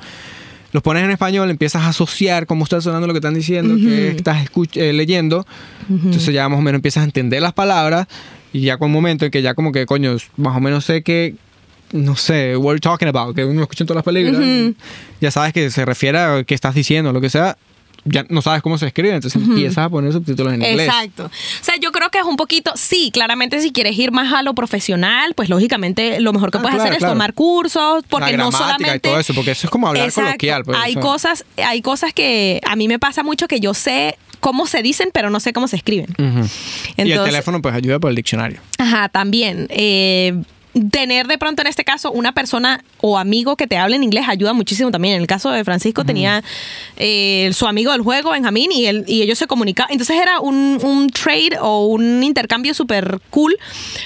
los 0.72 0.82
pones 0.82 1.04
en 1.04 1.10
español, 1.10 1.50
empiezas 1.50 1.82
a 1.82 1.88
asociar 1.88 2.46
cómo 2.46 2.64
está 2.64 2.80
sonando 2.80 3.06
lo 3.06 3.12
que 3.12 3.18
están 3.18 3.34
diciendo, 3.34 3.76
que 3.76 4.10
estás 4.10 4.48
eh, 4.74 4.92
leyendo, 4.92 5.46
entonces 5.88 6.34
ya 6.34 6.48
más 6.48 6.58
o 6.58 6.62
menos 6.62 6.78
empiezas 6.78 7.02
a 7.02 7.04
entender 7.04 7.42
las 7.42 7.52
palabras 7.52 8.06
y 8.52 8.60
ya 8.60 8.78
con 8.78 8.86
un 8.86 8.92
momento 8.92 9.24
en 9.24 9.30
que 9.30 9.42
ya 9.42 9.54
como 9.54 9.72
que, 9.72 9.86
coño, 9.86 10.16
más 10.36 10.56
o 10.56 10.60
menos 10.60 10.84
sé 10.84 11.02
que 11.02 11.34
no 11.92 12.16
sé, 12.16 12.56
what 12.56 12.72
are 12.72 12.76
you 12.76 12.80
talking 12.80 13.08
about, 13.08 13.34
que 13.34 13.44
uno 13.44 13.62
escucha 13.62 13.84
en 13.84 13.88
todas 13.88 13.98
las 13.98 14.04
películas, 14.04 14.42
ya 15.20 15.30
sabes 15.30 15.52
que 15.52 15.70
se 15.70 15.84
refiere 15.84 16.18
a 16.18 16.44
qué 16.44 16.54
estás 16.54 16.74
diciendo, 16.74 17.12
lo 17.12 17.20
que 17.20 17.30
sea, 17.30 17.56
ya 18.06 18.24
no 18.28 18.40
sabes 18.42 18.62
cómo 18.62 18.78
se 18.78 18.86
escribe, 18.86 19.14
entonces 19.14 19.40
empiezas 19.42 19.78
a 19.78 19.88
poner 19.88 20.12
subtítulos 20.12 20.52
en 20.54 20.62
inglés. 20.62 20.88
Exacto. 20.88 21.26
O 21.26 21.64
sea, 21.64 21.74
yo 21.80 21.92
creo 21.92 22.08
que 22.10 22.18
es 22.18 22.24
un 22.24 22.36
poquito, 22.36 22.72
sí, 22.76 23.10
claramente 23.12 23.60
si 23.60 23.72
quieres 23.72 23.98
ir 23.98 24.12
más 24.12 24.32
a 24.32 24.42
lo 24.42 24.54
profesional, 24.54 25.34
pues 25.34 25.48
lógicamente 25.48 26.20
lo 26.20 26.32
mejor 26.32 26.50
que 26.50 26.58
Ah, 26.58 26.62
puedes 26.62 26.76
claro, 26.76 26.88
hacer 26.90 26.98
claro. 26.98 27.12
es 27.12 27.16
tomar 27.16 27.34
cursos, 27.34 28.04
porque 28.08 28.32
La 28.32 28.36
no 28.38 28.50
gramática 28.50 28.74
y 28.76 28.78
solamente... 28.78 29.08
todo 29.08 29.20
eso, 29.20 29.34
porque 29.34 29.50
eso 29.52 29.66
es 29.66 29.70
como 29.70 29.88
hablar 29.88 30.04
Exacto. 30.06 30.28
coloquial, 30.30 30.64
pues, 30.64 30.78
hay 30.80 30.90
o 30.92 30.94
sea. 30.94 31.02
cosas, 31.02 31.44
hay 31.58 31.82
cosas 31.82 32.12
que 32.14 32.60
a 32.66 32.76
mí 32.76 32.88
me 32.88 32.98
pasa 32.98 33.22
mucho 33.22 33.46
que 33.48 33.60
yo 33.60 33.74
sé 33.74 34.16
cómo 34.40 34.66
se 34.66 34.82
dicen, 34.82 35.10
pero 35.12 35.28
no 35.30 35.40
sé 35.40 35.52
cómo 35.52 35.66
se 35.68 35.76
escriben. 35.76 36.08
Y 36.96 37.10
el 37.10 37.22
teléfono 37.24 37.60
pues 37.62 37.74
ayuda 37.74 37.98
por 37.98 38.10
el 38.10 38.16
diccionario. 38.16 38.60
Ajá, 38.78 39.08
también. 39.08 39.66
eh, 39.70 40.40
tener 40.90 41.26
de 41.26 41.38
pronto 41.38 41.62
en 41.62 41.68
este 41.68 41.84
caso 41.84 42.10
una 42.12 42.32
persona 42.32 42.82
o 43.00 43.18
amigo 43.18 43.56
que 43.56 43.66
te 43.66 43.76
hable 43.78 43.96
en 43.96 44.04
inglés 44.04 44.24
ayuda 44.28 44.52
muchísimo 44.52 44.90
también. 44.90 45.14
En 45.14 45.20
el 45.22 45.26
caso 45.26 45.50
de 45.50 45.64
Francisco 45.64 46.04
tenía 46.04 46.42
eh, 46.96 47.50
su 47.54 47.66
amigo 47.66 47.92
del 47.92 48.02
juego, 48.02 48.30
Benjamín, 48.32 48.70
y, 48.72 48.86
él, 48.86 49.04
y 49.06 49.22
ellos 49.22 49.38
se 49.38 49.46
comunicaban. 49.46 49.92
Entonces 49.92 50.16
era 50.20 50.40
un, 50.40 50.78
un 50.82 51.08
trade 51.10 51.58
o 51.60 51.86
un 51.86 52.22
intercambio 52.22 52.74
súper 52.74 53.20
cool 53.30 53.56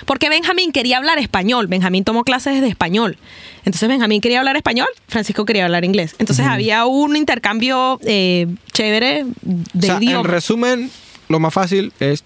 porque 0.07 0.29
Benjamín 0.29 0.73
quería 0.73 0.99
hablar 0.99 1.19
español. 1.19 1.67
Benjamín 1.67 2.05
tomó 2.05 2.25
clases 2.25 2.61
de 2.61 2.69
español. 2.69 3.19
Entonces 3.65 3.89
Benjamín 3.89 4.21
quería 4.21 4.39
hablar 4.39 4.57
español, 4.57 4.89
Francisco 5.09 5.45
quería 5.45 5.65
hablar 5.65 5.85
inglés. 5.85 6.15
Entonces 6.19 6.47
había 6.47 6.87
un 6.87 7.17
intercambio 7.17 7.99
eh, 8.05 8.47
chévere 8.73 9.25
de 9.43 9.79
o 9.79 9.83
sea, 9.83 9.97
en 9.97 10.03
idioma. 10.03 10.29
resumen, 10.29 10.91
lo 11.29 11.41
más 11.41 11.53
fácil 11.53 11.93
es 12.01 12.25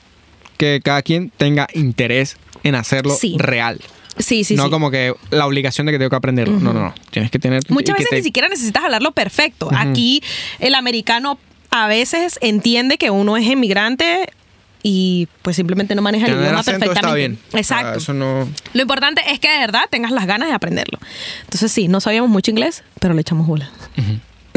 que 0.58 0.80
cada 0.84 1.02
quien 1.02 1.30
tenga 1.36 1.66
interés 1.74 2.36
en 2.62 2.74
hacerlo 2.76 3.14
Sí. 3.14 3.34
real. 3.38 3.80
Sí, 4.18 4.44
sí, 4.44 4.54
no 4.54 4.64
sí. 4.66 4.70
como 4.70 4.90
que 4.90 5.14
la 5.30 5.46
obligación 5.46 5.86
de 5.86 5.92
que 5.92 5.98
tengo 5.98 6.10
que 6.10 6.16
aprenderlo. 6.16 6.58
No, 6.60 6.72
no, 6.72 6.80
no. 6.80 6.94
Tienes 7.10 7.30
que 7.30 7.38
tener... 7.38 7.62
Muchas 7.68 7.96
que 7.96 8.02
veces 8.02 8.10
te- 8.10 8.16
ni 8.16 8.22
siquiera 8.22 8.48
necesitas 8.48 8.84
hablarlo 8.84 9.12
perfecto. 9.12 9.68
Aquí 9.74 10.22
el 10.60 10.74
americano 10.74 11.38
a 11.70 11.88
veces 11.88 12.38
entiende 12.40 12.96
que 12.98 13.10
uno 13.10 13.36
es 13.36 13.44
inmigrante 13.44 14.28
y 14.84 15.28
pues 15.42 15.56
simplemente 15.56 15.94
no 15.94 16.02
maneja 16.02 16.26
el 16.26 16.32
idioma 16.34 16.62
perfectamente. 16.62 17.00
está 17.00 17.14
bien. 17.14 17.38
Exacto. 17.54 17.88
Ah, 17.94 17.96
eso 17.96 18.12
no... 18.14 18.48
Lo 18.74 18.82
importante 18.82 19.22
es 19.30 19.40
que 19.40 19.48
de 19.50 19.58
verdad 19.58 19.82
tengas 19.90 20.12
las 20.12 20.26
ganas 20.26 20.48
de 20.48 20.54
aprenderlo. 20.54 20.98
Entonces 21.44 21.72
sí, 21.72 21.88
no 21.88 22.00
sabíamos 22.00 22.30
mucho 22.30 22.50
inglés, 22.50 22.84
pero 23.00 23.14
le 23.14 23.22
echamos 23.22 23.46
bola. 23.46 23.70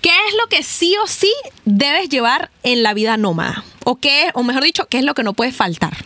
¿Qué 0.00 0.10
es 0.10 0.34
lo 0.38 0.46
que 0.48 0.62
sí 0.62 0.94
o 1.02 1.06
sí 1.06 1.32
debes 1.64 2.08
llevar 2.08 2.50
en 2.62 2.82
la 2.82 2.92
vida 2.94 3.16
nómada? 3.16 3.64
O 3.84 3.96
qué, 3.96 4.30
o 4.34 4.42
mejor 4.42 4.62
dicho, 4.62 4.86
¿qué 4.88 4.98
es 4.98 5.04
lo 5.04 5.14
que 5.14 5.22
no 5.22 5.32
puede 5.34 5.52
faltar? 5.52 5.96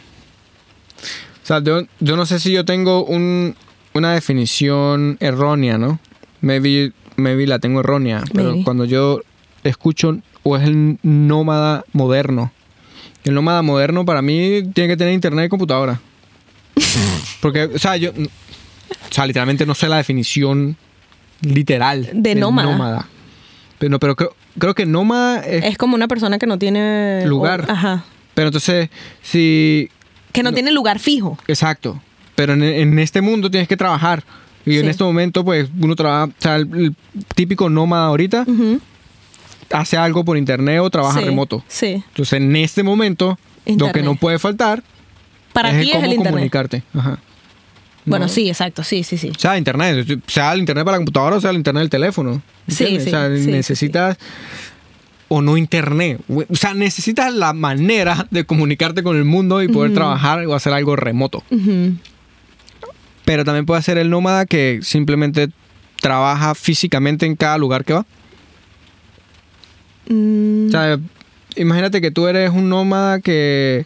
Sea, 1.49 1.63
yo, 1.63 1.83
yo 2.01 2.17
no 2.17 2.27
sé 2.27 2.39
si 2.41 2.53
yo 2.53 2.65
tengo 2.67 3.05
un, 3.05 3.57
una 3.95 4.13
definición 4.13 5.17
errónea, 5.19 5.79
¿no? 5.79 5.99
Maybe, 6.43 6.93
maybe 7.17 7.47
la 7.47 7.59
tengo 7.59 7.81
errónea, 7.81 8.23
pero 8.35 8.51
Maybe. 8.51 8.65
cuando 8.65 8.85
yo 8.85 9.21
escucho 9.65 10.19
o 10.43 10.57
es 10.59 10.65
el 10.65 10.99
nómada 11.03 11.85
moderno. 11.95 12.53
El 13.25 13.33
nómada 13.35 13.63
moderno 13.63 14.05
para 14.05 14.21
mí 14.21 14.63
tiene 14.75 14.89
que 14.89 14.97
tener 14.99 15.15
internet 15.15 15.47
y 15.47 15.49
computadora. 15.49 15.99
Porque, 17.41 17.65
o 17.65 17.79
sea, 17.79 17.97
yo, 17.97 18.11
o 18.11 18.15
sea, 19.13 19.27
literalmente 19.27 19.65
no 19.65 19.75
sé 19.75 19.89
la 19.89 19.97
definición 19.97 20.77
literal 21.41 22.11
De 22.13 22.35
nómada. 22.35 23.09
Pero, 23.79 23.91
no, 23.91 23.99
pero 24.01 24.17
creo, 24.17 24.35
creo 24.59 24.75
que 24.75 24.85
nómada 24.87 25.41
es, 25.47 25.65
Es 25.65 25.79
como 25.79 25.95
una 25.95 26.09
persona 26.09 26.39
que 26.39 26.47
no 26.47 26.59
tiene 26.59 27.25
Lugar. 27.27 27.65
o- 27.69 27.73
ajá. 27.73 28.05
Pero 28.35 28.49
entonces, 28.49 28.91
si 29.23 29.89
Que 30.39 30.43
no, 30.45 30.53
tiene 30.55 30.71
lugar 30.73 30.99
fijo. 30.99 31.37
Exacto. 31.47 32.01
Pero 32.35 32.53
en, 32.55 32.63
en 32.63 32.99
este 32.99 33.21
mundo 33.21 33.51
tienes 33.51 33.69
que 33.69 33.77
trabajar. 33.77 34.23
Y 34.67 34.79
en 34.79 34.89
este 34.89 35.03
momento, 35.03 35.45
pues, 35.45 35.69
uno 35.81 35.97
trabaja, 35.97 36.27
o 36.27 36.33
sea, 36.43 36.57
el, 36.57 36.69
el 36.75 36.95
típico 37.35 37.71
nómada 37.71 38.07
ahorita 38.07 38.45
hace 39.73 39.97
algo 39.97 40.25
por 40.25 40.37
internet 40.37 40.81
o 40.81 40.91
trabaja 40.91 41.21
Sí, 41.21 41.25
remoto. 41.25 41.65
Sí. 41.69 42.03
Entonces, 42.09 42.33
en 42.35 42.55
este 42.57 42.83
momento, 42.83 43.39
lo 43.67 43.93
que 43.93 44.03
no 44.03 44.15
puede 44.17 44.39
faltar 44.39 44.83
Para 45.53 45.71
es 45.71 45.81
ti 45.83 45.89
es 45.91 45.93
cómo 45.95 46.05
el 46.05 46.13
internet. 46.13 46.33
comunicarte. 46.33 46.83
Ajá. 46.95 47.19
Bueno, 48.05 48.25
No. 48.27 48.29
sí, 48.33 48.49
exacto, 48.49 48.83
sí, 48.85 49.03
sí, 49.03 49.19
sí. 49.19 49.31
O 49.31 49.39
sea, 49.39 49.59
internet, 49.59 50.07
sea 50.27 50.53
el 50.55 50.61
internet 50.61 50.85
para 50.85 50.97
la 50.97 50.99
computadora 51.01 51.37
o 51.37 51.41
sea 51.43 51.51
el 51.51 51.57
internet 51.57 51.83
del 51.83 51.91
teléfono. 51.91 52.41
Sí, 52.67 52.85
¿entiendes? 52.85 53.03
sí, 53.05 53.09
o 53.09 53.13
sea, 53.13 53.29
sí, 53.37 53.45
sí, 53.45 53.51
necesitas 53.51 54.17
o 55.29 55.43
no 55.43 55.57
internet. 55.57 56.21
O 56.49 56.55
sea, 56.57 56.75
necesitas 56.75 57.33
la 57.35 57.53
manera 57.53 58.27
de 58.31 58.45
comunicarte 58.45 59.03
con 59.03 59.17
el 59.17 59.25
mundo 59.25 59.63
y 59.63 59.69
poder 59.69 59.93
trabajar 59.95 60.45
o 60.47 60.55
hacer 60.55 60.73
algo 60.73 60.97
remoto. 60.97 61.43
Pero 63.25 63.45
también 63.45 63.67
puede 63.67 63.83
ser 63.83 63.99
el 63.99 64.09
nómada 64.11 64.47
que 64.47 64.81
simplemente 64.83 65.49
trabaja 66.01 66.55
físicamente 66.55 67.27
en 67.27 67.37
cada 67.37 67.59
lugar 67.59 67.85
que 67.85 67.93
va. 67.93 68.07
Mm, 70.09 70.69
O 70.69 70.71
sea, 70.71 70.99
imagínate 71.57 72.01
que 72.01 72.11
tú 72.11 72.27
eres 72.27 72.51
un 72.51 72.69
nómada 72.69 73.21
que, 73.21 73.85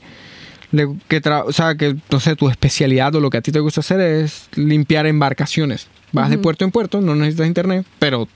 que 1.09 1.22
tra- 1.22 1.45
o 1.47 1.53
sea, 1.53 1.74
que 1.74 1.97
no 2.11 2.20
sé, 2.20 2.36
tu 2.36 2.49
especialidad 2.49 3.14
o 3.16 3.20
lo 3.20 3.30
que 3.30 3.38
a 3.38 3.43
ti 3.43 3.51
te 3.51 3.59
gusta 3.61 3.80
hacer 3.80 4.01
es 4.01 4.47
limpiar 4.55 5.07
embarcaciones. 5.07 5.88
Vas 6.12 6.28
de 6.30 6.36
puerto 6.38 6.64
en 6.64 6.70
puerto, 6.70 7.01
no 7.01 7.14
necesitas 7.16 7.47
internet, 7.47 7.86
pero, 7.99 8.28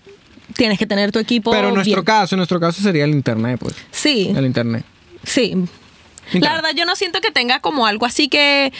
tienes 0.55 0.79
que 0.79 0.87
tener 0.87 1.13
tu 1.13 1.19
equipo. 1.19 1.51
pero 1.51 1.69
en 1.69 1.75
nuestro 1.75 1.97
bien. 2.03 2.05
caso, 2.05 2.35
en 2.35 2.39
nuestro 2.39 2.61
caso 2.61 2.83
sería 2.83 3.05
el 3.05 3.11
internet, 3.11 3.59
pues. 3.61 3.75
Sí, 3.91 4.33
El 4.37 4.47
internet. 4.47 4.85
sí. 5.25 5.55
La 6.33 6.55
verdad, 6.55 6.71
yo 6.77 6.85
no 6.87 6.97
siento 6.97 7.21
que 7.21 7.31
tenga 7.31 7.61
como 7.61 7.87
algo 7.87 8.05
así 8.05 8.29
que 8.29 8.73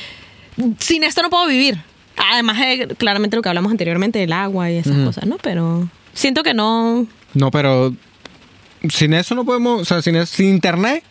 sin 0.81 1.05
esto 1.05 1.23
no 1.23 1.31
puedo 1.31 1.47
vivir. 1.47 1.79
Además 2.33 2.59
de 2.59 2.89
claramente 2.99 3.37
lo 3.37 3.43
que 3.43 3.49
hablamos 3.49 3.71
anteriormente 3.71 4.19
del 4.19 4.33
agua 4.33 4.69
y 4.71 4.77
esas 4.79 4.97
cosas, 5.05 5.27
¿no? 5.27 5.37
Pero 5.39 5.89
siento 6.13 6.43
que 6.43 6.55
no. 6.55 7.07
No, 7.35 7.51
pero 7.53 7.95
sin 8.89 9.13
eso 9.15 9.35
no 9.37 9.45
podemos, 9.45 9.83
o 9.83 9.85
sea, 9.85 10.03
sin, 10.03 10.27
sin 10.27 10.49
internet, 10.49 11.05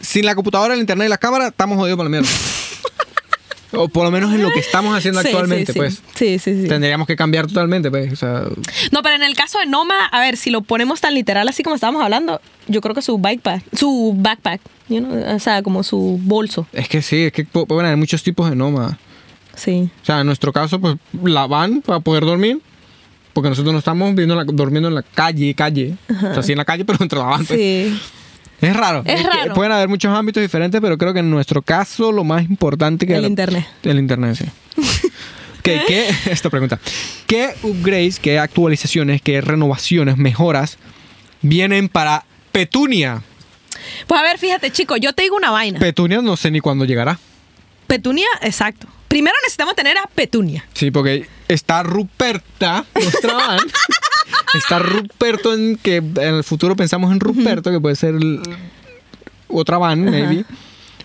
sin 0.00 0.26
la 0.26 0.34
computadora, 0.34 0.74
el 0.74 0.80
internet 0.80 1.06
y 1.06 1.08
las 1.08 1.18
cámaras, 1.18 1.48
estamos 1.52 1.78
jodidos 1.78 1.96
por 1.96 2.04
la 2.04 2.10
mierda. 2.10 2.28
O 3.76 3.88
por 3.88 4.04
lo 4.04 4.10
menos 4.10 4.32
en 4.34 4.42
lo 4.42 4.50
que 4.52 4.60
estamos 4.60 4.96
haciendo 4.96 5.20
Sí, 5.22 5.28
actualmente, 5.28 5.72
sí. 5.72 5.78
pues. 5.78 6.02
Sí, 6.14 6.38
sí, 6.38 6.62
sí. 6.62 6.68
Tendríamos 6.68 7.06
que 7.06 7.16
cambiar 7.16 7.46
totalmente, 7.46 7.90
pues. 7.90 8.12
O 8.12 8.16
sea, 8.16 8.42
No, 8.92 9.02
pero 9.02 9.16
en 9.16 9.22
el 9.22 9.34
caso 9.34 9.58
de 9.58 9.66
Noma, 9.66 10.06
a 10.06 10.20
ver, 10.20 10.36
si 10.36 10.50
lo 10.50 10.62
ponemos 10.62 11.00
tan 11.00 11.14
literal 11.14 11.48
así 11.48 11.62
como 11.62 11.74
estábamos 11.76 12.02
hablando, 12.02 12.40
yo 12.68 12.80
creo 12.80 12.94
que 12.94 13.02
su 13.02 13.18
backpack, 13.18 13.62
su 13.76 14.14
backpack, 14.16 14.60
you 14.88 14.98
know, 15.00 15.34
o 15.36 15.38
sea, 15.38 15.62
como 15.62 15.82
su 15.82 16.18
bolso. 16.22 16.66
es 16.72 16.88
que 16.88 17.02
sí, 17.02 17.24
es 17.24 17.32
que 17.32 17.46
pu- 17.46 17.66
pueden 17.66 17.86
haber 17.86 17.98
muchos 17.98 18.22
tipos 18.22 18.48
de 18.50 18.56
nómadas. 18.56 18.96
Sí. 19.56 19.88
O 20.02 20.04
sea, 20.04 20.20
en 20.20 20.26
nuestro 20.26 20.52
caso, 20.52 20.80
pues 20.80 20.96
la 21.22 21.46
van 21.46 21.80
para 21.82 22.00
poder 22.00 22.24
dormir. 22.24 22.60
Porque 23.32 23.48
nosotros 23.48 23.72
no 23.72 23.80
estamos 23.80 24.10
viviendo 24.10 24.34
en 24.40 24.46
la- 24.46 24.52
durmiendo 24.52 24.88
en 24.88 24.94
la 24.94 25.02
calle, 25.02 25.54
calle. 25.54 25.96
O 26.08 26.34
sea, 26.34 26.42
sí 26.44 26.52
en 26.52 26.58
la 26.58 26.64
calle, 26.64 26.84
pero 26.84 26.98
entre 27.02 27.18
la 27.18 27.24
van. 27.24 27.44
pues. 27.44 27.58
Sí. 27.58 27.98
Es 28.60 28.76
raro. 28.76 29.02
Es 29.04 29.20
que 29.20 29.26
raro. 29.28 29.54
Pueden 29.54 29.72
haber 29.72 29.88
muchos 29.88 30.16
ámbitos 30.16 30.42
diferentes, 30.42 30.80
pero 30.80 30.96
creo 30.96 31.12
que 31.12 31.20
en 31.20 31.30
nuestro 31.30 31.62
caso 31.62 32.12
lo 32.12 32.24
más 32.24 32.44
importante 32.44 33.06
que... 33.06 33.16
El 33.16 33.26
internet. 33.26 33.66
El 33.82 33.98
internet, 33.98 34.36
sí. 34.36 34.44
Ok, 35.58 35.62
¿qué, 35.86 36.08
esta 36.30 36.50
pregunta. 36.50 36.78
¿Qué 37.26 37.54
upgrades, 37.62 38.18
qué 38.18 38.38
actualizaciones, 38.38 39.22
qué 39.22 39.40
renovaciones, 39.40 40.16
mejoras 40.16 40.78
vienen 41.42 41.88
para 41.88 42.24
Petunia? 42.52 43.22
Pues 44.06 44.20
a 44.20 44.24
ver, 44.24 44.38
fíjate, 44.38 44.70
chico, 44.70 44.96
yo 44.96 45.12
te 45.12 45.22
digo 45.22 45.36
una 45.36 45.50
vaina. 45.50 45.78
Petunia 45.78 46.22
no 46.22 46.36
sé 46.36 46.50
ni 46.50 46.60
cuándo 46.60 46.84
llegará. 46.84 47.18
Petunia, 47.86 48.26
exacto. 48.42 48.86
Primero 49.08 49.36
necesitamos 49.42 49.76
tener 49.76 49.96
a 49.98 50.06
Petunia. 50.06 50.64
Sí, 50.72 50.90
porque 50.90 51.28
está 51.48 51.82
Ruperta, 51.82 52.84
nuestra 52.94 53.34
van. 53.34 53.58
está 54.54 54.78
Ruperto 54.78 55.54
en 55.54 55.76
que 55.76 55.96
en 55.96 56.18
el 56.34 56.44
futuro 56.44 56.76
pensamos 56.76 57.12
en 57.12 57.20
Ruperto, 57.20 57.70
que 57.70 57.80
puede 57.80 57.96
ser 57.96 58.14
el- 58.14 58.40
otra 59.48 59.78
van, 59.78 60.04
maybe. 60.04 60.44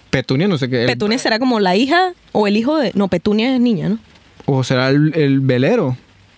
Petunia, 0.09 0.47
no 0.47 0.57
sé 0.57 0.69
qué. 0.69 0.81
el- 0.81 0.87
Petunia 0.87 1.19
será 1.19 1.37
como 1.39 1.59
la 1.59 1.75
hija 1.75 2.13
o 2.31 2.47
el 2.47 2.57
hijo 2.57 2.77
de. 2.77 2.91
No, 2.95 3.07
Petunia 3.09 3.53
es 3.53 3.59
niña, 3.61 3.89
¿no? 3.89 3.99
o 4.45 4.63
será 4.63 4.89
el, 4.89 5.13
el 5.15 5.39
velero. 5.41 5.95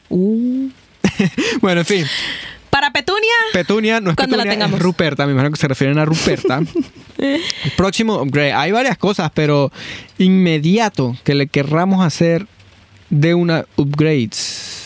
Uh. 0.10 0.68
Bueno, 1.62 1.82
en 1.82 1.86
fin. 1.86 2.06
Para 2.70 2.92
Petunia. 2.92 3.32
Petunia 3.54 4.00
no 4.02 4.12
es 4.12 4.16
Cuando 4.16 4.36
la 4.38 4.44
Petunia, 4.44 4.54
es 4.54 4.58
tengamos. 4.70 4.82
Ruperta. 4.82 5.26
Me 5.26 5.32
imagino 5.34 5.52
que 5.52 5.58
se 5.60 5.68
refieren 5.68 5.98
a 5.98 6.06
Ruperta. 6.06 6.62
el 7.18 7.42
próximo 7.78 8.22
upgrade. 8.22 8.54
Hay 8.54 8.72
varias 8.72 8.98
cosas, 8.98 9.32
pero 9.34 9.72
inmediato 10.18 11.16
que 11.24 11.36
le 11.36 11.48
querramos 11.48 12.06
hacer 12.06 12.48
de 13.10 13.34
una 13.34 13.66
upgrades. 13.78 14.81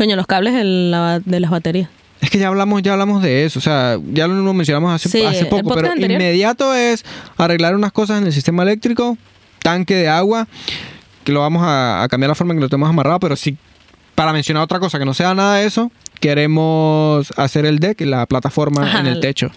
Coño, 0.00 0.16
los 0.16 0.26
cables 0.26 0.54
de, 0.54 0.64
la- 0.64 1.20
de 1.22 1.40
las 1.40 1.50
baterías. 1.50 1.90
Es 2.22 2.30
que 2.30 2.38
ya 2.38 2.48
hablamos, 2.48 2.80
ya 2.80 2.92
hablamos 2.94 3.22
de 3.22 3.44
eso, 3.44 3.58
o 3.58 3.62
sea, 3.62 3.98
ya 4.12 4.26
lo 4.26 4.54
mencionamos 4.54 4.94
hace, 4.94 5.10
Sí, 5.10 5.22
hace 5.24 5.40
el 5.40 5.48
poco, 5.48 5.74
pero 5.74 5.88
anterior. 5.90 6.12
inmediato 6.20 6.72
es 6.74 7.04
arreglar 7.36 7.74
unas 7.76 7.92
cosas 7.92 8.18
en 8.20 8.26
el 8.26 8.32
sistema 8.32 8.62
eléctrico, 8.62 9.18
tanque 9.62 9.94
de 9.94 10.08
agua, 10.08 10.48
que 11.24 11.32
lo 11.32 11.40
vamos 11.40 11.62
a, 11.64 12.02
a 12.02 12.08
cambiar 12.08 12.28
la 12.30 12.34
forma 12.34 12.54
en 12.54 12.58
que 12.60 12.62
lo 12.62 12.68
tenemos 12.70 12.88
amarrado, 12.88 13.20
pero 13.20 13.36
sí, 13.36 13.58
para 14.14 14.32
mencionar 14.32 14.62
otra 14.62 14.80
cosa 14.80 14.98
que 14.98 15.04
no 15.04 15.12
sea 15.12 15.34
nada 15.34 15.56
de 15.56 15.66
eso, 15.66 15.92
queremos 16.18 17.30
hacer 17.36 17.66
el 17.66 17.78
deck, 17.78 18.00
la 18.02 18.24
plataforma 18.26 18.82
Ajá, 18.86 19.00
en 19.00 19.06
el 19.06 19.20
techo. 19.20 19.50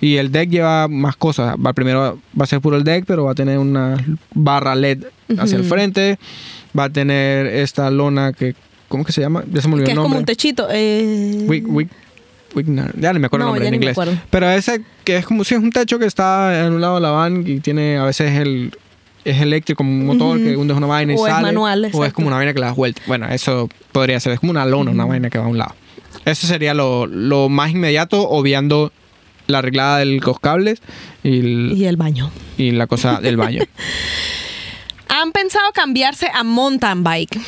Y 0.00 0.16
el 0.16 0.32
deck 0.32 0.50
lleva 0.50 0.88
más 0.88 1.16
cosas. 1.16 1.56
Va, 1.64 1.72
primero 1.72 2.18
va 2.38 2.44
a 2.44 2.46
ser 2.46 2.60
puro 2.60 2.76
el 2.76 2.84
deck, 2.84 3.04
pero 3.06 3.24
va 3.24 3.32
a 3.32 3.34
tener 3.34 3.58
una 3.58 3.96
barra 4.34 4.74
LED 4.74 5.04
hacia 5.38 5.56
el 5.56 5.64
frente. 5.64 6.18
Va 6.78 6.84
a 6.84 6.90
tener 6.90 7.46
esta 7.46 7.90
lona 7.90 8.32
que, 8.32 8.54
¿cómo 8.94 9.04
que 9.04 9.12
se 9.12 9.20
llama? 9.20 9.44
Ya 9.52 9.60
se 9.60 9.68
me 9.68 9.74
olvidó 9.74 9.86
Que 9.86 9.92
el 9.92 9.98
es 9.98 10.02
como 10.02 10.16
un 10.18 10.24
techito. 10.24 10.68
Eh... 10.70 11.44
Wick- 11.46 11.66
wick- 11.66 11.90
Wigner, 12.54 12.94
ya 13.00 13.12
ni 13.12 13.18
me 13.18 13.26
acuerdo 13.26 13.46
No, 13.46 13.56
el 13.56 13.62
nombre 13.62 13.68
en 13.68 13.74
inglés. 13.74 13.96
Pero 14.30 14.48
ese 14.48 14.80
que 15.02 15.16
es 15.16 15.26
como 15.26 15.42
si 15.42 15.56
es 15.56 15.60
un 15.60 15.70
techo 15.72 15.98
que 15.98 16.06
está 16.06 16.64
en 16.66 16.72
un 16.74 16.80
lado 16.80 16.94
de 16.94 17.00
la 17.00 17.10
van 17.10 17.42
y 17.44 17.58
tiene 17.58 17.96
a 17.98 18.04
veces 18.04 18.30
el 18.38 18.72
es 19.24 19.40
eléctrico 19.40 19.78
como 19.78 19.90
un 19.90 20.06
motor 20.06 20.38
que 20.38 20.56
hundes 20.56 20.76
una 20.76 20.86
vaina 20.86 21.14
y 21.14 21.16
O 21.16 21.26
es 21.26 21.32
sale 21.32 21.46
manual, 21.46 21.90
o 21.92 22.04
es 22.04 22.12
como 22.12 22.28
una 22.28 22.36
vaina 22.36 22.52
que 22.52 22.60
le 22.60 22.66
das 22.66 22.76
vuelta. 22.76 23.02
Bueno, 23.08 23.26
eso 23.28 23.68
podría 23.90 24.20
ser, 24.20 24.34
es 24.34 24.38
como 24.40 24.50
una 24.52 24.64
lona, 24.66 24.92
una 24.92 25.04
vaina 25.04 25.30
que 25.30 25.38
va 25.38 25.46
a 25.46 25.48
un 25.48 25.58
lado. 25.58 25.74
Eso 26.26 26.46
sería 26.46 26.74
lo, 26.74 27.06
lo 27.06 27.48
más 27.48 27.72
inmediato, 27.72 28.28
obviando 28.28 28.92
la 29.48 29.58
arreglada 29.58 29.98
de 29.98 30.04
los 30.06 30.38
cables 30.38 30.80
y, 31.24 31.40
el- 31.40 31.72
Y 31.74 31.86
el 31.86 31.96
baño. 31.96 32.30
y 32.56 32.70
la 32.70 32.86
cosa 32.86 33.18
del 33.20 33.36
baño. 33.36 33.62
¿Han 35.08 35.32
pensado 35.32 35.70
cambiarse 35.72 36.28
a 36.32 36.44
mountain 36.44 37.02
bike? 37.04 37.40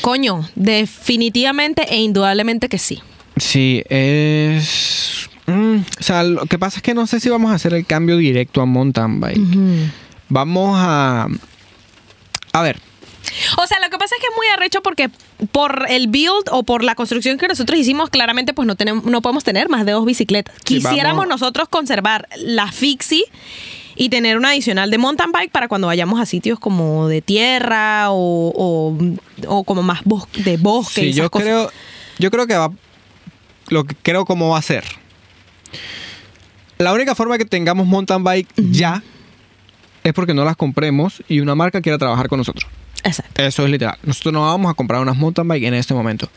Coño, 0.00 0.48
definitivamente 0.54 1.86
e 1.92 2.00
indudablemente 2.00 2.68
que 2.68 2.78
sí. 2.78 3.00
Sí, 3.36 3.82
es... 3.88 5.28
mm, 5.46 5.76
o 5.98 6.02
sea, 6.02 6.22
lo 6.22 6.46
que 6.46 6.58
pasa 6.58 6.78
es 6.78 6.82
que 6.82 6.94
no 6.94 7.06
sé 7.06 7.20
si 7.20 7.28
vamos 7.28 7.50
a 7.50 7.54
hacer 7.54 7.74
el 7.74 7.86
cambio 7.86 8.16
directo 8.16 8.60
a 8.60 8.66
mountain 8.66 9.20
bike. 9.20 9.40
Vamos 10.28 10.76
a... 10.78 11.28
A 12.52 12.62
ver, 12.62 12.78
O 13.58 13.66
sea, 13.66 13.78
lo 13.80 13.90
que 13.90 13.98
pasa 13.98 14.14
es 14.14 14.20
que 14.20 14.26
es 14.26 14.36
muy 14.36 14.46
arrecho 14.48 14.82
porque 14.82 15.10
por 15.50 15.86
el 15.88 16.08
build 16.08 16.48
o 16.50 16.62
por 16.62 16.84
la 16.84 16.94
construcción 16.94 17.38
que 17.38 17.48
nosotros 17.48 17.78
hicimos, 17.78 18.10
claramente 18.10 18.54
pues 18.54 18.66
no 18.66 18.76
tenemos, 18.76 19.04
no 19.04 19.22
podemos 19.22 19.44
tener 19.44 19.68
más 19.68 19.86
de 19.86 19.92
dos 19.92 20.04
bicicletas. 20.04 20.54
Quisiéramos 20.64 21.26
nosotros 21.26 21.68
conservar 21.68 22.28
la 22.36 22.70
fixie 22.70 23.24
y 23.96 24.08
tener 24.08 24.36
una 24.36 24.50
adicional 24.50 24.90
de 24.90 24.98
mountain 24.98 25.32
bike 25.32 25.50
para 25.52 25.68
cuando 25.68 25.86
vayamos 25.88 26.20
a 26.20 26.26
sitios 26.26 26.58
como 26.58 27.08
de 27.08 27.22
tierra 27.22 28.10
o, 28.10 28.52
o, 28.54 28.98
o 29.48 29.64
como 29.64 29.82
más 29.82 30.02
bos- 30.04 30.26
de 30.44 30.56
bosque. 30.56 31.00
y 31.00 31.04
Sí, 31.04 31.10
esas 31.10 31.16
yo 31.24 31.30
cosas. 31.30 31.44
creo, 31.46 31.70
yo 32.18 32.30
creo 32.30 32.46
que 32.46 32.54
va, 32.56 32.70
lo 33.68 33.84
que 33.84 33.94
creo 34.02 34.24
cómo 34.24 34.50
va 34.50 34.58
a 34.58 34.62
ser. 34.62 34.84
La 36.78 36.92
única 36.92 37.14
forma 37.14 37.38
que 37.38 37.44
tengamos 37.44 37.86
mountain 37.86 38.24
bike 38.24 38.48
ya 38.56 39.02
es 40.02 40.12
porque 40.12 40.34
no 40.34 40.44
las 40.44 40.56
compremos 40.56 41.22
y 41.28 41.40
una 41.40 41.54
marca 41.54 41.80
quiera 41.80 41.98
trabajar 41.98 42.28
con 42.28 42.38
nosotros. 42.38 42.66
Exacto. 43.04 43.42
Eso 43.42 43.64
es 43.64 43.70
literal. 43.70 43.96
Nosotros 44.02 44.32
no 44.32 44.42
vamos 44.46 44.70
a 44.70 44.74
comprar 44.74 45.00
unas 45.00 45.16
mountain 45.16 45.46
bike 45.46 45.64
en 45.64 45.74
este 45.74 45.94
momento. 45.94 46.28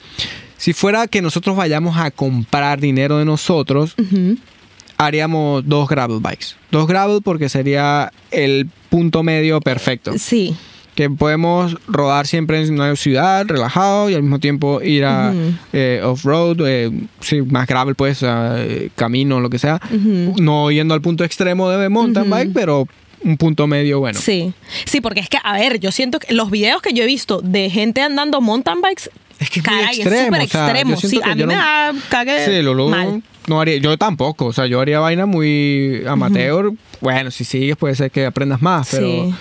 Si 0.58 0.74
fuera 0.74 1.08
que 1.08 1.22
nosotros 1.22 1.56
vayamos 1.56 1.97
a 1.97 2.12
comprar 2.12 2.80
dinero 2.80 3.18
de 3.18 3.26
nosotros. 3.26 3.95
Haríamos 4.97 5.67
dos 5.67 5.87
gravel 5.87 6.19
bikes. 6.19 6.47
Dos 6.71 6.87
gravel 6.87 7.21
porque 7.23 7.49
sería 7.49 8.11
el 8.31 8.69
punto 8.89 9.23
medio 9.23 9.59
perfecto. 9.59 10.13
Sí. 10.17 10.55
Que 10.95 11.09
podemos 11.09 11.75
rodar 11.87 12.25
siempre 12.25 12.61
en 12.61 12.73
una 12.73 12.95
ciudad, 12.95 13.45
relajado, 13.45 14.09
y 14.09 14.13
al 14.13 14.21
mismo 14.21 14.39
tiempo 14.39 14.81
ir 14.81 15.03
a 15.03 15.33
eh, 15.73 15.99
off-road, 16.01 16.57
eh, 16.65 16.89
sí, 17.19 17.41
más 17.41 17.67
gravel, 17.67 17.95
pues, 17.95 18.23
a, 18.23 18.63
eh, 18.63 18.91
camino, 18.95 19.41
lo 19.41 19.49
que 19.49 19.59
sea. 19.59 19.81
No 19.91 20.71
yendo 20.71 20.93
al 20.93 21.01
punto 21.01 21.25
extremo 21.25 21.69
de 21.69 21.89
mountain 21.89 22.29
bike, 22.29 22.51
pero 22.53 22.87
un 23.25 23.37
punto 23.37 23.67
medio 23.67 23.99
bueno. 23.99 24.19
Sí. 24.21 24.53
Sí, 24.85 25.01
porque 25.01 25.19
es 25.19 25.27
que, 25.27 25.37
a 25.43 25.53
ver, 25.53 25.79
yo 25.79 25.91
siento 25.91 26.19
que 26.19 26.33
los 26.33 26.49
videos 26.49 26.81
que 26.81 26.93
yo 26.93 27.03
he 27.03 27.07
visto 27.07 27.41
de 27.41 27.69
gente 27.69 28.01
andando 28.01 28.39
mountain 28.39 28.79
bikes, 28.81 29.09
Es 29.39 29.49
que 29.49 29.59
es 29.59 29.65
muy 29.67 29.75
caray, 29.79 29.99
extremo, 30.01 30.15
es 30.17 30.25
súper 30.25 30.41
o 30.41 30.47
sea, 30.47 30.65
extremo. 30.65 30.97
Sí, 30.97 31.21
a 31.23 31.36
mí 31.36 31.41
yo 31.41 31.47
me 31.47 31.55
no- 31.55 31.59
da 31.61 31.93
cague 32.09 32.45
Sí, 32.45 32.61
Lulu 32.61 32.89
mal. 32.89 33.21
no 33.47 33.59
haría, 33.61 33.77
yo 33.77 33.97
tampoco, 33.97 34.45
o 34.47 34.53
sea, 34.53 34.65
yo 34.65 34.79
haría 34.79 34.99
vaina 34.99 35.25
muy 35.25 36.03
amateur. 36.07 36.71
Bueno, 37.01 37.31
si 37.31 37.43
sigues 37.43 37.75
puede 37.75 37.95
ser 37.95 38.11
que 38.11 38.25
aprendas 38.25 38.61
más, 38.61 38.88
pero 38.91 39.05
Sí. 39.07 39.36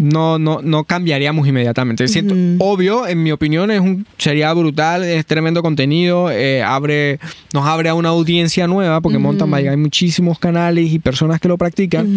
No, 0.00 0.38
no, 0.38 0.60
no 0.62 0.84
cambiaríamos 0.84 1.46
inmediatamente. 1.46 2.08
Siento, 2.08 2.34
obvio, 2.64 3.06
en 3.06 3.22
mi 3.22 3.30
opinión, 3.32 3.70
es 3.70 3.80
un, 3.80 4.06
sería 4.18 4.52
brutal, 4.52 5.04
es 5.04 5.24
tremendo 5.26 5.62
contenido, 5.62 6.30
eh, 6.30 6.62
abre, 6.62 7.18
nos 7.52 7.66
abre 7.66 7.88
a 7.90 7.94
una 7.94 8.08
audiencia 8.08 8.66
nueva, 8.66 9.00
porque 9.00 9.16
en 9.16 9.22
mountain 9.22 9.50
bike 9.50 9.68
hay 9.68 9.76
muchísimos 9.76 10.38
canales 10.38 10.90
y 10.90 10.98
personas 10.98 11.40
que 11.40 11.48
lo 11.48 11.58
practican, 11.58 12.08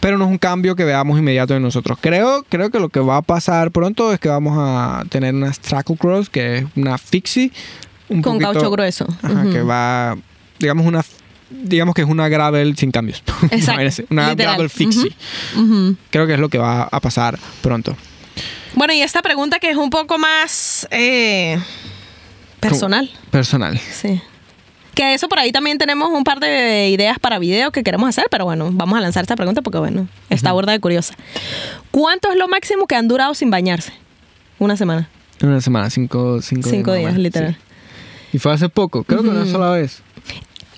pero 0.00 0.18
no 0.18 0.24
es 0.24 0.30
un 0.30 0.38
cambio 0.38 0.74
que 0.74 0.84
veamos 0.84 1.18
inmediato 1.18 1.54
de 1.54 1.60
nosotros. 1.60 1.98
Creo, 2.00 2.44
creo 2.48 2.70
que 2.70 2.80
lo 2.80 2.88
que 2.88 3.00
va 3.00 3.18
a 3.18 3.22
pasar 3.22 3.70
pronto 3.70 4.12
es 4.12 4.18
que 4.18 4.28
vamos 4.28 4.54
a 4.58 5.04
tener 5.08 5.34
una 5.34 5.52
Strackle 5.52 5.96
Cross, 5.96 6.28
que 6.30 6.58
es 6.58 6.64
una 6.76 6.96
fixie. 6.98 7.52
Un 8.08 8.22
Con 8.22 8.34
poquito- 8.38 8.52
caucho 8.54 8.70
grueso. 8.70 9.06
Ajá, 9.22 9.44
que 9.52 9.60
va, 9.60 10.16
digamos, 10.58 10.86
una 10.86 11.02
digamos 11.50 11.94
que 11.94 12.02
es 12.02 12.08
una 12.08 12.28
gravel 12.28 12.76
sin 12.76 12.90
cambios. 12.90 13.22
Exacto, 13.50 14.02
una 14.10 14.30
literal. 14.30 14.54
gravel 14.54 14.70
fixie. 14.70 15.14
Creo 16.10 16.26
que 16.26 16.34
es 16.34 16.40
lo 16.40 16.48
que 16.48 16.58
va 16.58 16.82
a 16.84 17.00
pasar 17.00 17.38
pronto. 17.62 17.96
Bueno, 18.74 18.92
y 18.92 19.00
esta 19.02 19.22
pregunta 19.22 19.58
que 19.58 19.70
es 19.70 19.76
un 19.76 19.90
poco 19.90 20.18
más 20.18 20.86
eh, 20.90 21.58
personal. 22.60 23.10
Personal. 23.30 23.78
Sí. 23.78 24.20
Que 24.94 25.14
eso 25.14 25.28
por 25.28 25.38
ahí 25.38 25.52
también 25.52 25.78
tenemos 25.78 26.10
un 26.10 26.24
par 26.24 26.40
de 26.40 26.88
ideas 26.90 27.18
para 27.20 27.38
video 27.38 27.70
que 27.70 27.84
queremos 27.84 28.08
hacer, 28.08 28.26
pero 28.30 28.44
bueno, 28.44 28.70
vamos 28.72 28.98
a 28.98 29.00
lanzar 29.00 29.22
esta 29.22 29.36
pregunta 29.36 29.62
porque 29.62 29.78
bueno, 29.78 30.08
está 30.28 30.52
burda 30.52 30.72
de 30.72 30.80
curiosa. 30.80 31.14
¿Cuánto 31.92 32.30
es 32.32 32.36
lo 32.36 32.48
máximo 32.48 32.86
que 32.86 32.96
han 32.96 33.06
durado 33.06 33.34
sin 33.34 33.50
bañarse? 33.50 33.92
Una 34.58 34.76
semana. 34.76 35.08
Una 35.40 35.60
semana, 35.60 35.88
cinco, 35.88 36.42
cinco, 36.42 36.68
Cinco 36.68 36.92
días, 36.94 37.16
literal. 37.16 37.54
sí. 37.54 37.60
Y 38.32 38.38
fue 38.38 38.52
hace 38.52 38.68
poco, 38.68 39.04
creo 39.04 39.22
que 39.22 39.28
una 39.28 39.46
sola 39.46 39.70
vez. 39.70 40.02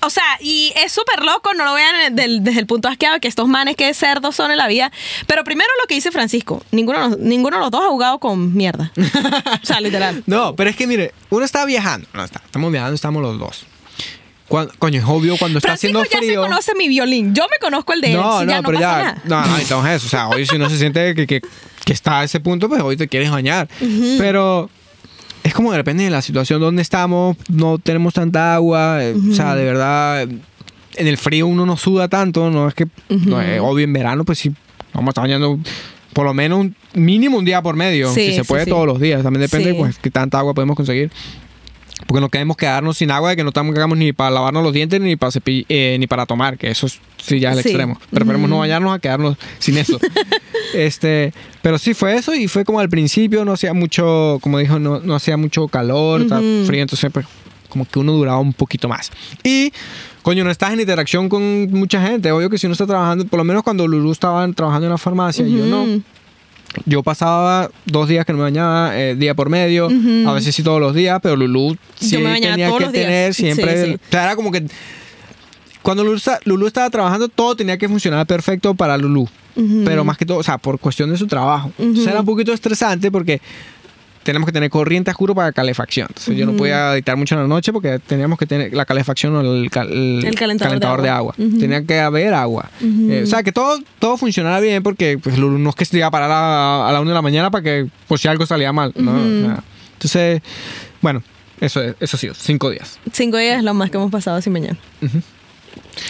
O 0.03 0.09
sea, 0.09 0.23
y 0.39 0.73
es 0.75 0.91
súper 0.91 1.23
loco, 1.23 1.53
no 1.53 1.63
lo 1.63 1.73
vean 1.73 2.15
del- 2.15 2.43
desde 2.43 2.59
el 2.59 2.65
punto 2.65 2.87
asqueado 2.87 3.19
que 3.19 3.27
estos 3.27 3.47
manes 3.47 3.75
que 3.75 3.93
cerdos 3.93 4.35
son 4.35 4.51
en 4.51 4.57
la 4.57 4.67
vida. 4.67 4.91
Pero 5.27 5.43
primero 5.43 5.69
lo 5.81 5.87
que 5.87 5.95
dice 5.95 6.11
Francisco, 6.11 6.63
ninguno, 6.71 6.99
de 7.03 7.09
los- 7.09 7.17
ninguno 7.19 7.57
de 7.57 7.61
los 7.61 7.71
dos 7.71 7.83
ha 7.83 7.87
jugado 7.89 8.19
con 8.19 8.53
mierda. 8.55 8.91
o 8.97 9.65
sea, 9.65 9.79
literal. 9.81 10.23
No, 10.27 10.55
pero 10.55 10.69
es 10.69 10.75
que 10.75 10.87
mire, 10.87 11.13
uno 11.29 11.45
está 11.45 11.65
viajando. 11.65 12.07
No, 12.13 12.23
está, 12.23 12.41
estamos 12.45 12.71
viajando, 12.71 12.95
estamos 12.95 13.21
los 13.21 13.37
dos. 13.39 13.65
Cuando- 14.47 14.73
coño, 14.79 14.99
es 14.99 15.05
obvio 15.07 15.37
cuando 15.37 15.59
está 15.59 15.69
Francisco 15.69 15.99
haciendo 15.99 16.11
ya 16.11 16.19
se 16.19 16.25
frío. 16.25 16.41
conoce 16.41 16.75
mi 16.75 16.87
violín. 16.89 17.33
Yo 17.33 17.43
me 17.43 17.57
conozco 17.61 17.93
el 17.93 18.01
de 18.01 18.11
él. 18.11 18.17
No, 18.17 18.39
si 18.39 18.45
no, 18.45 18.51
ya 18.51 18.61
no 18.61 18.67
pero 18.67 18.79
ya. 18.79 19.21
No, 19.23 19.45
no, 19.45 19.57
entonces. 19.57 20.03
O 20.03 20.09
sea, 20.09 20.27
hoy 20.27 20.45
si 20.45 20.57
no 20.57 20.69
se 20.69 20.77
siente 20.77 21.15
que, 21.15 21.25
que, 21.25 21.41
que 21.85 21.93
está 21.93 22.19
a 22.19 22.23
ese 22.25 22.39
punto, 22.41 22.67
pues 22.67 22.81
hoy 22.81 22.97
te 22.97 23.07
quieres 23.07 23.31
bañar. 23.31 23.69
Pero 24.17 24.69
es 25.51 25.55
como 25.55 25.73
depende 25.73 26.05
de 26.05 26.09
la 26.09 26.21
situación 26.21 26.61
donde 26.61 26.81
estamos, 26.81 27.35
no 27.49 27.77
tenemos 27.77 28.13
tanta 28.13 28.55
agua. 28.55 29.03
eh, 29.03 29.13
O 29.31 29.33
sea, 29.33 29.53
de 29.55 29.65
verdad, 29.65 30.21
en 30.23 31.07
el 31.07 31.17
frío 31.17 31.45
uno 31.47 31.65
no 31.65 31.75
suda 31.75 32.07
tanto. 32.07 32.49
No 32.49 32.67
es 32.69 32.73
que, 32.73 32.87
no, 33.09 33.41
eh, 33.41 33.59
obvio, 33.59 33.83
en 33.83 33.91
verano, 33.91 34.23
pues 34.23 34.39
sí, 34.39 34.51
vamos 34.93 35.09
a 35.09 35.11
estar 35.11 35.23
bañando 35.25 35.59
por 36.13 36.25
lo 36.25 36.33
menos 36.33 36.59
un 36.59 36.75
mínimo 36.93 37.37
un 37.37 37.45
día 37.45 37.61
por 37.61 37.75
medio. 37.75 38.13
Sí, 38.13 38.27
si 38.27 38.33
se 38.35 38.41
sí, 38.43 38.47
puede 38.47 38.63
sí. 38.63 38.69
todos 38.69 38.85
los 38.87 38.99
días. 38.99 39.23
También 39.23 39.41
depende, 39.41 39.71
Sí. 39.71 39.77
pues, 39.77 39.97
qué 39.99 40.09
tanta 40.09 40.39
agua 40.39 40.53
podemos 40.53 40.75
conseguir. 40.75 41.11
Porque 42.07 42.19
no 42.21 42.29
queremos 42.29 42.57
quedarnos 42.57 42.97
sin 42.97 43.11
agua 43.11 43.29
de 43.31 43.35
que 43.37 43.43
no 43.43 43.51
tengamos 43.51 43.97
ni 43.97 44.11
para 44.13 44.31
lavarnos 44.31 44.63
los 44.63 44.73
dientes 44.73 44.99
ni 44.99 45.15
para 45.15 45.31
cepi- 45.31 45.65
eh, 45.69 45.95
ni 45.99 46.07
para 46.07 46.25
tomar, 46.25 46.57
que 46.57 46.69
eso 46.69 46.85
es- 46.87 46.99
sí 47.17 47.39
ya 47.39 47.51
es 47.51 47.57
el 47.57 47.63
Sí. 47.63 47.69
extremo. 47.69 47.99
Preferimos 48.11 48.49
no 48.49 48.55
Ujú. 48.57 48.61
bañarnos 48.61 48.93
a 48.95 48.99
quedarnos 48.99 49.37
sin 49.59 49.77
eso. 49.77 49.99
este, 50.73 51.33
pero 51.61 51.77
sí 51.77 51.93
fue 51.93 52.15
eso 52.15 52.33
y 52.35 52.47
fue 52.47 52.65
como 52.65 52.79
al 52.79 52.89
principio 52.89 53.45
no 53.45 53.53
hacía 53.53 53.73
mucho, 53.73 54.39
como 54.41 54.57
dijo, 54.59 54.79
no, 54.79 54.99
no 54.99 55.15
hacía 55.15 55.37
mucho 55.37 55.67
calor, 55.67 56.25
frío, 56.65 56.81
entonces 56.81 57.09
pues 57.11 57.25
como 57.69 57.85
que 57.85 57.99
uno 57.99 58.11
duraba 58.13 58.39
un 58.39 58.51
poquito 58.53 58.89
más. 58.89 59.11
Y 59.43 59.71
coño, 60.23 60.43
no 60.43 60.51
estás 60.51 60.73
en 60.73 60.81
interacción 60.81 61.29
con 61.29 61.71
mucha 61.71 62.01
gente, 62.05 62.31
obvio 62.31 62.49
que 62.49 62.57
si 62.57 62.65
uno 62.67 62.73
está 62.73 62.85
trabajando, 62.85 63.25
por 63.25 63.37
lo 63.37 63.43
menos 63.45 63.63
cuando 63.63 63.87
Lulu 63.87 64.11
estaba 64.11 64.45
trabajando 64.51 64.87
en 64.87 64.91
la 64.91 64.97
farmacia, 64.97 65.45
yo 65.47 65.65
no. 65.65 65.85
Yo 66.85 67.03
pasaba 67.03 67.69
dos 67.85 68.07
días 68.07 68.25
que 68.25 68.31
no 68.31 68.37
me 68.37 68.43
bañaba, 68.45 68.97
eh, 68.97 69.15
día 69.15 69.33
por 69.35 69.49
medio, 69.49 69.87
Ujú. 69.87 70.29
a 70.29 70.33
veces 70.33 70.55
sí 70.55 70.63
todos 70.63 70.79
los 70.79 70.95
días, 70.95 71.19
pero 71.21 71.35
Lulú 71.35 71.75
sí 71.99 72.11
tenía 72.17 72.35
que 72.39 72.55
días. 72.55 72.91
tener 72.91 73.33
siempre. 73.33 73.83
Sí, 73.85 73.91
sí. 73.91 73.95
O 73.95 74.11
sea, 74.11 74.23
era 74.23 74.35
como 74.35 74.51
que. 74.51 74.65
Cuando 75.81 76.03
Lulú, 76.03 76.17
esta- 76.17 76.39
Lulú 76.45 76.67
estaba 76.67 76.89
trabajando, 76.89 77.27
todo 77.27 77.55
tenía 77.55 77.77
que 77.77 77.89
funcionar 77.89 78.25
perfecto 78.27 78.73
para 78.73 78.97
Lulú. 78.97 79.27
Pero 79.83 80.05
más 80.05 80.17
que 80.17 80.25
todo, 80.25 80.37
o 80.37 80.43
sea, 80.43 80.57
por 80.57 80.79
cuestión 80.79 81.09
de 81.09 81.17
su 81.17 81.27
trabajo. 81.27 81.71
Entonces 81.77 82.07
era 82.07 82.21
un 82.21 82.25
poquito 82.25 82.53
estresante 82.53 83.11
porque 83.11 83.41
tenemos 84.23 84.45
que 84.45 84.51
tener 84.51 84.69
corriente 84.69 85.09
a 85.11 85.13
juro 85.13 85.33
para 85.35 85.51
calefacción. 85.51 86.07
Entonces 86.09 86.35
yo 86.37 86.45
no 86.45 86.53
podía 86.53 86.93
editar 86.93 87.15
mucho 87.17 87.35
en 87.35 87.41
la 87.41 87.47
noche 87.47 87.71
porque 87.73 87.99
teníamos 87.99 88.37
que 88.37 88.45
tener 88.45 88.73
la 88.73 88.85
calefacción 88.85 89.35
o 89.35 89.41
el, 89.41 89.69
cal- 89.71 89.91
el 89.91 90.23
El 90.25 90.35
calentador 90.35 90.97
de 90.97 91.03
de 91.03 91.09
agua. 91.09 91.33
agua. 91.37 91.47
Ujú. 91.47 91.59
Tenía 91.59 91.83
que 91.85 91.99
haber 91.99 92.33
agua. 92.33 92.69
Ujú. 92.81 93.11
Eh, 93.11 93.23
o 93.23 93.25
sea, 93.27 93.43
que 93.43 93.51
todo, 93.51 93.79
todo 93.99 94.17
funcionara 94.17 94.59
bien 94.59 94.83
porque 94.83 95.17
pues, 95.17 95.37
no 95.37 95.69
es 95.69 95.75
que 95.75 95.85
se 95.85 95.97
iba 95.97 96.07
a 96.07 96.11
parar 96.11 96.29
a, 96.31 96.87
a 96.87 96.91
la 96.91 97.01
una 97.01 97.11
de 97.11 97.15
la 97.15 97.21
mañana 97.21 97.49
para 97.51 97.63
que 97.63 97.87
por 98.07 98.19
si 98.19 98.27
algo 98.27 98.45
salía 98.45 98.71
mal. 98.71 98.93
¿no? 98.95 99.11
O 99.11 99.15
sea, 99.45 99.63
entonces, 99.93 100.41
bueno, 101.01 101.23
eso, 101.59 101.81
es- 101.81 101.95
eso 101.99 102.17
ha 102.17 102.19
sido, 102.19 102.33
cinco 102.35 102.69
días. 102.69 102.99
Cinco 103.11 103.37
días 103.37 103.57
es 103.57 103.63
lo 103.63 103.73
más 103.73 103.89
que 103.91 103.97
hemos 103.97 104.11
pasado 104.11 104.41
sin 104.41 104.53
bañar. 104.53 104.77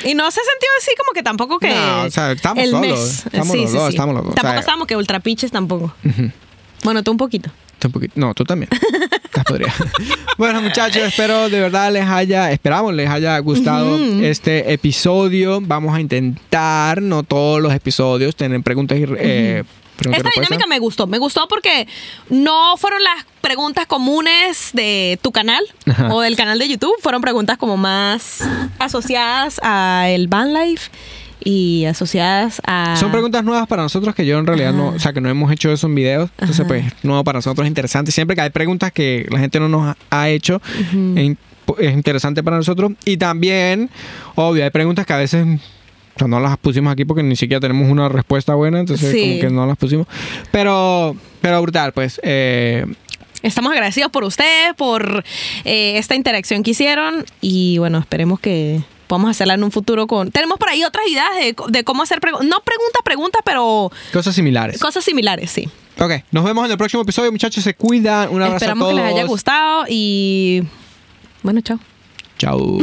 Y 0.04 0.16
no 0.16 0.30
se 0.32 0.40
sintió 0.40 0.70
así 0.80 0.92
como 0.98 1.12
que 1.14 1.24
tampoco 1.24 1.60
que. 1.60 1.70
No, 1.70 2.04
o 2.04 2.10
sea, 2.12 2.32
estamos 2.32 2.64
el 2.64 2.72
solos, 2.72 2.88
mes. 2.88 3.26
estamos 3.26 3.56
los 3.58 3.72
dos, 3.74 3.90
estamos 3.90 4.16
los 4.16 4.24
dos, 4.26 4.32
o 4.32 4.36
Tampoco 4.36 4.52
sea- 4.54 4.60
estábamos 4.60 4.88
que 4.88 4.96
ultrapiches 4.96 5.52
tampoco. 5.52 5.94
Bueno, 6.84 7.04
tú 7.04 7.12
un 7.12 7.18
poquito. 7.18 7.52
Un 7.88 7.94
poquito- 7.94 8.14
No, 8.16 8.34
tú 8.34 8.44
también. 8.44 8.70
Bueno, 10.38 10.62
muchachos, 10.62 11.02
espero 11.04 11.50
de 11.50 11.60
verdad 11.60 11.92
les 11.92 12.06
haya, 12.08 12.52
esperamos 12.52 12.94
les 12.94 13.10
haya 13.10 13.38
gustado 13.40 13.98
este 14.24 14.72
episodio. 14.74 15.60
Vamos 15.62 15.96
a 15.96 16.00
intentar, 16.02 17.02
no 17.02 17.24
todos 17.24 17.62
los 17.62 17.74
episodios, 17.74 18.36
tener 18.36 18.62
preguntas 18.62 18.98
y, 18.98 19.04
eh, 19.18 19.64
y 20.04 20.16
Esta 20.16 20.30
dinámica 20.36 20.68
me 20.68 20.80
gustó. 20.80 21.06
Me 21.08 21.18
gustó 21.20 21.48
porque 21.48 21.88
no 22.30 22.76
fueron 22.78 23.04
las 23.04 23.26
preguntas 23.42 23.86
comunes 23.88 24.70
de 24.74 25.20
tu 25.22 25.32
canal 25.32 25.64
Ajá. 25.88 26.14
o 26.14 26.22
del 26.22 26.36
canal 26.36 26.58
de 26.60 26.68
YouTube. 26.70 26.94
Fueron 27.02 27.22
preguntas 27.22 27.58
como 27.58 27.78
más 27.78 28.40
asociadas 28.80 29.60
a 29.64 30.06
el 30.10 30.28
van 30.28 30.54
life 30.54 30.90
y 31.44 31.86
asociadas 31.86 32.62
a... 32.66 32.96
Son 32.98 33.12
preguntas 33.12 33.44
nuevas 33.44 33.68
para 33.68 33.82
nosotros 33.84 34.14
que 34.16 34.26
yo 34.26 34.38
en 34.40 34.46
realidad 34.48 34.74
no, 34.74 34.90
o 34.90 35.00
sea, 35.00 35.14
que 35.14 35.22
no 35.22 35.30
hemos 35.30 35.52
hecho 35.52 35.72
eso 35.72 35.88
en 35.88 35.96
videos. 35.96 36.30
Entonces, 36.40 36.60
Ajá. 36.62 36.68
pues, 36.68 36.86
nuevo 37.04 37.24
para 37.24 37.38
nosotros, 37.40 37.68
interesante. 37.68 38.12
Siempre 38.12 38.36
que 38.36 38.42
hay 38.44 38.50
preguntas 38.52 38.92
que 38.92 39.28
la 39.30 39.40
gente 39.40 39.60
no 39.60 39.68
nos 39.70 39.96
ha- 40.10 40.30
hecho, 40.30 40.62
es 40.80 40.94
in- 40.94 41.38
es 41.80 41.94
interesante 41.94 42.44
para 42.44 42.58
nosotros. 42.58 42.92
Y 43.06 43.18
también, 43.18 43.90
obvio, 44.36 44.64
hay 44.64 44.70
preguntas 44.70 45.06
que 45.06 45.14
a 45.14 45.18
veces 45.18 45.46
o 46.16 46.20
sea, 46.20 46.28
no 46.28 46.40
las 46.42 46.58
pusimos 46.58 46.92
aquí 46.92 47.06
porque 47.06 47.24
ni 47.24 47.36
siquiera 47.38 47.60
tenemos 47.62 47.90
una 47.90 48.10
respuesta 48.10 48.54
buena, 48.54 48.80
entonces 48.82 49.12
Sí. 49.12 49.22
como 49.22 49.40
que 49.42 49.50
no 49.50 49.66
las 49.66 49.78
pusimos. 49.78 50.08
Pero, 50.52 51.16
pero 51.42 51.62
brutal, 51.62 51.94
pues. 51.94 52.20
eh, 52.24 52.86
Estamos 53.44 53.72
agradecidos 53.72 54.12
por 54.12 54.24
ustedes, 54.24 54.76
por 54.78 55.24
eh, 55.66 55.98
esta 55.98 56.14
interacción 56.16 56.62
que 56.62 56.72
hicieron 56.72 57.26
y 57.40 57.78
bueno, 57.80 57.98
esperemos 57.98 58.40
que 58.40 58.82
podamos 59.12 59.32
hacerla 59.32 59.56
en 59.56 59.64
un 59.66 59.72
futuro 59.72 60.08
con... 60.08 60.32
Tenemos 60.32 60.58
por 60.58 60.70
ahí 60.70 60.86
otras 60.86 61.06
ideas 61.06 61.28
de, 61.38 61.54
de 61.68 61.84
cómo 61.84 62.02
hacer 62.02 62.22
preguntas, 62.22 62.48
no 62.48 62.62
preguntas, 62.62 63.02
preguntas, 63.04 63.42
pero 63.44 63.92
cosas 64.14 64.34
similares. 64.34 64.80
cosas 64.80 65.04
similares, 65.04 65.52
sí. 65.52 65.68
Ok, 66.00 66.14
nos 66.32 66.46
vemos 66.46 66.64
en 66.64 66.72
el 66.72 66.78
próximo 66.78 67.04
episodio, 67.04 67.30
muchachos. 67.30 67.62
Se 67.62 67.74
cuidan. 67.74 68.30
Un 68.30 68.42
abrazo 68.42 68.56
Esperamos 68.56 68.86
a 68.86 68.88
que 68.88 68.96
todos. 68.96 69.06
les 69.06 69.14
haya 69.14 69.26
gustado 69.26 69.84
y 69.90 70.64
bueno, 71.44 71.60
chao. 71.60 71.78
Chao. 72.38 72.78